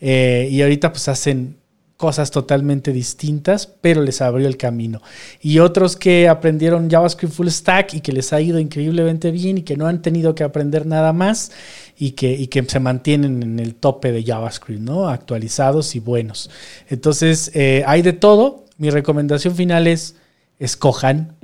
Eh, 0.00 0.46
y 0.52 0.62
ahorita 0.62 0.92
pues 0.92 1.08
hacen 1.08 1.56
cosas 1.96 2.30
totalmente 2.30 2.92
distintas, 2.92 3.66
pero 3.66 4.02
les 4.02 4.20
abrió 4.20 4.46
el 4.46 4.58
camino. 4.58 5.00
Y 5.40 5.60
otros 5.60 5.96
que 5.96 6.28
aprendieron 6.28 6.90
JavaScript 6.90 7.32
Full 7.32 7.48
Stack 7.48 7.94
y 7.94 8.00
que 8.00 8.12
les 8.12 8.32
ha 8.32 8.40
ido 8.40 8.58
increíblemente 8.58 9.30
bien 9.30 9.58
y 9.58 9.62
que 9.62 9.76
no 9.76 9.86
han 9.86 10.02
tenido 10.02 10.34
que 10.34 10.44
aprender 10.44 10.84
nada 10.84 11.12
más 11.14 11.52
y 11.96 12.10
que, 12.12 12.48
que 12.48 12.62
se 12.64 12.80
mantienen 12.80 13.42
en 13.42 13.58
el 13.58 13.74
tope 13.74 14.12
de 14.12 14.22
JavaScript, 14.24 14.82
¿no? 14.82 15.08
Actualizados 15.08 15.94
y 15.96 16.00
buenos. 16.00 16.50
Entonces, 16.88 17.50
eh, 17.54 17.82
hay 17.86 18.02
de 18.02 18.12
todo. 18.12 18.66
Mi 18.76 18.90
recomendación 18.90 19.54
final 19.54 19.86
es, 19.86 20.16
escojan, 20.58 21.34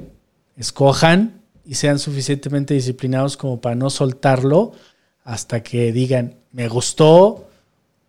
escojan 0.59 1.41
y 1.65 1.77
sean 1.77 1.99
suficientemente 1.99 2.75
disciplinados 2.75 3.39
como 3.39 3.61
para 3.63 3.75
no 3.75 3.89
soltarlo 3.89 4.73
hasta 5.25 5.63
que 5.63 5.93
digan, 5.93 6.35
me 6.51 6.69
gustó, 6.69 7.49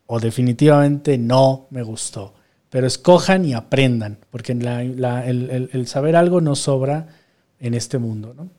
o 0.08 0.20
definitivamente 0.20 1.18
no 1.18 1.68
me 1.70 1.84
gustó. 1.84 2.34
Pero 2.70 2.88
escojan 2.88 3.46
y 3.46 3.54
aprendan, 3.54 4.18
porque 4.32 4.52
el, 4.52 5.88
saber 5.88 6.16
algo 6.16 6.42
no 6.42 6.56
sobra 6.56 7.08
en 7.60 7.76
este 7.76 8.00
mundo. 8.00 8.34
¿no? 8.36 8.50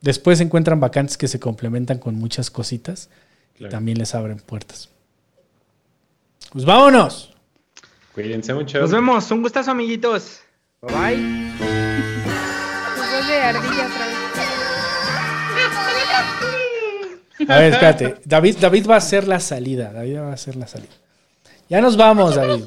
Después 0.00 0.40
encuentran 0.40 0.80
vacantes 0.80 1.18
que 1.18 1.28
se 1.28 1.38
complementan 1.38 1.98
con 1.98 2.14
muchas 2.14 2.50
cositas 2.50 3.10
y 3.58 3.68
también 3.68 3.98
les 3.98 4.14
abren 4.14 4.38
puertas. 4.38 4.88
Pues 6.50 6.64
vámonos. 6.64 7.34
Cuídense 8.14 8.54
mucho. 8.54 8.80
Nos 8.80 8.90
vemos. 8.90 9.30
Un 9.30 9.42
gustazo, 9.42 9.70
amiguitos. 9.70 10.40
Bye 10.80 10.94
bye. 10.94 11.48
A 17.48 17.58
ver, 17.58 17.72
espérate. 17.72 18.16
David, 18.24 18.58
David 18.58 18.86
va 18.88 18.94
a 18.94 18.98
hacer 18.98 19.26
la 19.26 19.40
salida. 19.40 19.92
David 19.92 20.18
va 20.18 20.30
a 20.30 20.34
hacer 20.34 20.56
la 20.56 20.66
salida. 20.66 20.92
Ya 21.68 21.80
nos 21.80 21.96
vamos, 21.96 22.34
David. 22.34 22.64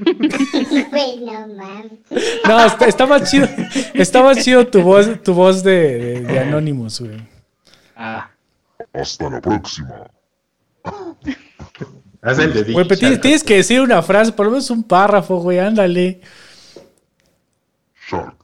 no, 2.46 2.66
está, 2.86 3.06
más 3.06 3.30
chido. 3.30 3.48
Está 3.94 4.22
más 4.22 4.44
chido 4.44 4.66
tu 4.66 4.82
voz, 4.82 5.22
tu 5.22 5.34
voz 5.34 5.62
de, 5.62 6.20
de, 6.20 6.38
Anonymous, 6.38 7.00
güey. 7.00 7.20
Ah. 7.96 8.30
Hasta 8.92 9.28
la 9.28 9.40
próxima. 9.40 10.10
Haz 12.22 12.38
el 12.38 12.52
de 12.52 12.72
Güey, 12.72 12.88
tienes, 12.88 13.20
tienes, 13.20 13.44
que 13.44 13.56
decir 13.56 13.80
una 13.80 14.02
frase, 14.02 14.32
por 14.32 14.46
lo 14.46 14.52
menos 14.52 14.70
un 14.70 14.82
párrafo, 14.82 15.38
güey, 15.38 15.58
ándale. 15.58 16.20
Shark 18.08 18.36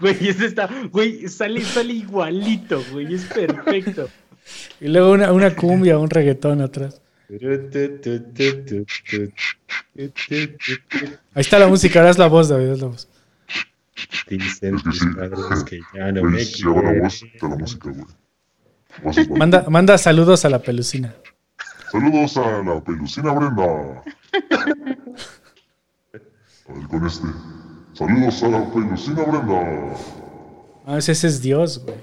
Güey, 0.00 0.28
ese 0.28 0.46
está, 0.46 0.68
güey, 0.90 1.28
sale, 1.28 1.62
sale 1.62 1.94
igualito, 1.94 2.82
güey, 2.92 3.14
es 3.14 3.24
perfecto. 3.24 4.08
Y 4.80 4.88
luego 4.88 5.12
una, 5.12 5.32
una 5.32 5.54
cumbia, 5.54 5.98
un 5.98 6.10
reggaetón 6.10 6.60
atrás. 6.60 7.00
Ahí 7.30 7.40
está 11.36 11.58
la 11.58 11.68
música, 11.68 12.00
ahora 12.00 12.10
es 12.10 12.18
la 12.18 12.28
voz, 12.28 12.48
David, 12.48 12.66
es 12.66 12.80
la 12.80 12.88
voz. 12.88 13.08
Dicen 14.28 14.76
tus 14.82 15.00
padres 15.16 15.64
que 15.64 15.80
ya 15.94 16.12
no 16.12 16.24
me 16.24 16.42
Manda, 19.30 19.64
manda 19.70 19.96
saludos 19.96 20.44
a 20.44 20.50
la 20.50 20.58
pelucina. 20.60 21.14
Saludos 21.90 22.36
a 22.36 22.62
la 22.62 22.80
pelucina 22.82 23.32
Brenda. 23.32 24.02
A 26.72 26.78
ver 26.78 26.88
con 26.88 27.06
este. 27.06 27.26
Saludos 27.92 28.42
a 28.42 28.48
la 28.48 28.72
pelucina 28.72 29.22
Brenda. 29.24 29.94
Ah, 30.86 30.98
ese 30.98 31.12
es 31.12 31.42
Dios, 31.42 31.84
güey. 31.84 31.98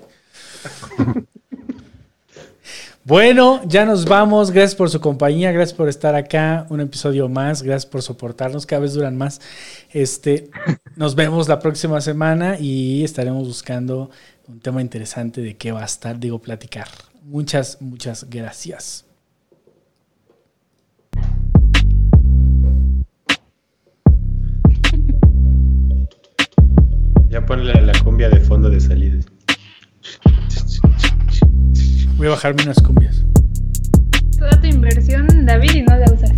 bueno, 3.04 3.62
ya 3.66 3.86
nos 3.86 4.06
vamos. 4.06 4.52
Gracias 4.52 4.76
por 4.76 4.91
su 4.91 5.02
compañía, 5.02 5.52
gracias 5.52 5.76
por 5.76 5.90
estar 5.90 6.14
acá. 6.14 6.68
Un 6.70 6.82
episodio 6.82 7.28
más, 7.28 7.64
gracias 7.64 7.88
por 7.88 8.04
soportarnos. 8.04 8.68
Cada 8.68 8.82
vez 8.82 8.94
duran 8.94 9.18
más. 9.18 9.41
Este, 9.91 10.52
nos 10.96 11.16
vemos 11.16 11.48
la 11.48 11.60
próxima 11.60 12.00
semana 12.00 12.60
y 12.60 13.04
estaremos 13.04 13.48
buscando 13.48 14.12
un 14.48 14.60
tema 14.60 14.82
interesante 14.82 15.41
de 15.41 15.58
qué 15.58 15.72
va 15.72 15.82
a 15.82 15.86
estar, 15.86 16.20
digo, 16.20 16.40
platicar. 16.40 16.88
Muchas, 17.24 17.82
muchas 17.82 18.30
gracias. 18.30 19.09
Ya 27.30 27.45
ponle 27.45 27.73
la 27.81 27.93
cumbia 28.03 28.30
de 28.30 28.39
fondo 28.39 28.69
de 28.69 28.80
salida. 28.80 29.19
Voy 32.18 32.27
a 32.27 32.31
bajarme 32.31 32.64
unas 32.64 32.81
cumbias. 32.81 33.23
Toda 34.38 34.60
tu 34.60 34.68
inversión, 34.68 35.27
David, 35.45 35.72
y 35.76 35.81
no 35.84 35.95
la 35.97 36.06
usas. 36.11 36.31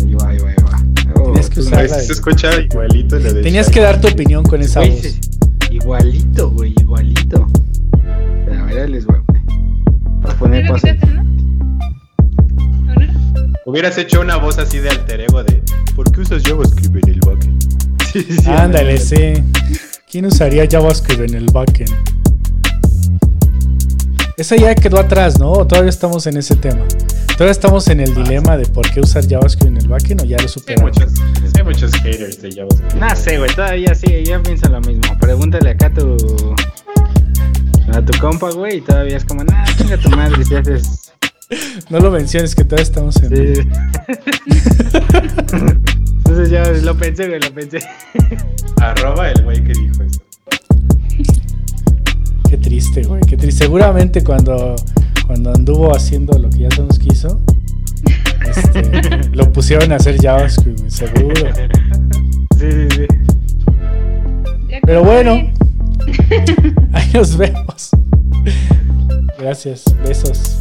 Ahí 0.00 0.14
va, 0.14 0.28
ahí 0.28 0.38
va, 0.38 0.50
ahí 0.50 0.56
va. 0.64 0.82
Oh, 1.20 1.32
Tienes 1.32 1.48
que 1.48 1.54
Pues, 1.56 1.66
usarla. 1.66 1.88
se 1.88 2.12
escucha 2.12 2.60
igualito 2.60 3.18
la 3.18 3.32
de 3.32 3.42
Tenías 3.42 3.70
que 3.70 3.80
dar 3.80 4.00
tu 4.00 4.08
opinión 4.08 4.44
con 4.44 4.60
esa 4.60 4.80
güey, 4.80 4.92
voz. 4.92 5.18
igualito, 5.70 6.50
güey, 6.50 6.74
igualito. 6.80 7.46
A 8.50 8.64
ver, 8.66 8.90
les 8.90 9.06
voy. 9.06 9.18
Para 10.22 10.34
¿Sí 10.34 10.38
poner 10.38 10.64
lo 10.64 10.70
pause. 10.72 10.92
quitaste, 10.92 11.14
no? 11.14 11.22
¿O 12.92 13.00
no? 13.00 13.52
Hubieras 13.66 13.98
hecho 13.98 14.20
una 14.20 14.36
voz 14.36 14.58
así 14.58 14.78
de 14.78 14.90
alter 14.90 15.20
ego 15.22 15.42
de 15.42 15.62
¿Por 15.96 16.12
qué 16.12 16.20
usas 16.20 16.42
JavaScript 16.44 16.96
en 17.08 17.14
el 17.14 17.20
backend? 17.20 17.87
Sí, 18.12 18.26
Ándale, 18.46 18.98
sí. 18.98 19.34
¿Quién 20.10 20.26
usaría 20.26 20.66
JavaScript 20.70 21.20
en 21.20 21.34
el 21.34 21.46
backend? 21.46 21.92
Esa 24.36 24.56
ya 24.56 24.74
quedó 24.74 24.98
atrás, 25.00 25.38
¿no? 25.38 25.52
¿O 25.52 25.66
todavía 25.66 25.90
estamos 25.90 26.26
en 26.26 26.36
ese 26.36 26.54
tema. 26.56 26.84
Todavía 27.32 27.52
estamos 27.52 27.86
en 27.88 28.00
el 28.00 28.14
dilema 28.14 28.56
de 28.56 28.66
por 28.66 28.88
qué 28.90 29.00
usar 29.00 29.26
JavaScript 29.28 29.68
en 29.68 29.76
el 29.78 29.88
backend 29.88 30.22
o 30.22 30.24
ya 30.24 30.36
lo 30.38 30.42
Hay 30.44 30.48
superamos. 30.48 30.92
muchos, 30.96 31.12
hay 31.56 31.62
muchos 31.64 31.92
haters 31.96 32.40
de 32.42 32.52
JavaScript. 32.52 32.94
No 32.94 33.16
sé, 33.16 33.38
güey, 33.38 33.54
todavía 33.54 33.94
sí, 33.94 34.22
yo 34.24 34.42
pienso 34.42 34.68
lo 34.68 34.80
mismo. 34.80 35.16
Pregúntale 35.20 35.70
acá 35.70 35.86
a 35.86 35.94
tu. 35.94 36.16
a 37.92 38.02
tu 38.04 38.18
compa, 38.18 38.50
güey, 38.50 38.78
y 38.78 38.80
todavía 38.80 39.16
es 39.18 39.24
como, 39.24 39.44
nah, 39.44 39.64
chinga 39.76 39.96
tu 39.98 40.08
madre 40.10 40.44
si 40.44 40.54
haces. 40.54 41.12
No 41.90 42.00
lo 42.00 42.10
menciones 42.10 42.54
que 42.54 42.64
todavía 42.64 42.84
estamos 42.84 43.16
en. 43.22 43.56
Sí. 43.56 43.68
Entonces 46.28 46.50
ya 46.50 46.62
lo 46.84 46.94
pensé, 46.94 47.26
güey, 47.26 47.40
lo 47.40 47.50
pensé. 47.54 47.78
Arroba 48.76 49.30
el 49.30 49.42
güey 49.44 49.64
que 49.64 49.72
dijo 49.72 50.02
eso. 50.02 50.20
Qué 52.50 52.58
triste, 52.58 53.02
güey. 53.04 53.22
Qué 53.22 53.38
triste. 53.38 53.64
Seguramente 53.64 54.22
cuando, 54.22 54.76
cuando 55.26 55.54
anduvo 55.54 55.96
haciendo 55.96 56.38
lo 56.38 56.50
que 56.50 56.58
ya 56.58 56.68
todos 56.68 56.98
quiso, 56.98 57.40
este, 58.46 59.26
lo 59.32 59.50
pusieron 59.50 59.90
a 59.90 59.96
hacer 59.96 60.20
JavaScript, 60.20 60.80
güey, 60.80 60.90
seguro. 60.90 61.46
Sí, 62.58 62.72
sí, 62.72 62.88
sí. 62.94 63.06
Pero 64.84 65.04
bueno. 65.04 65.50
Ahí 66.92 67.10
nos 67.14 67.38
vemos. 67.38 67.90
Gracias. 69.38 69.84
Besos. 70.06 70.60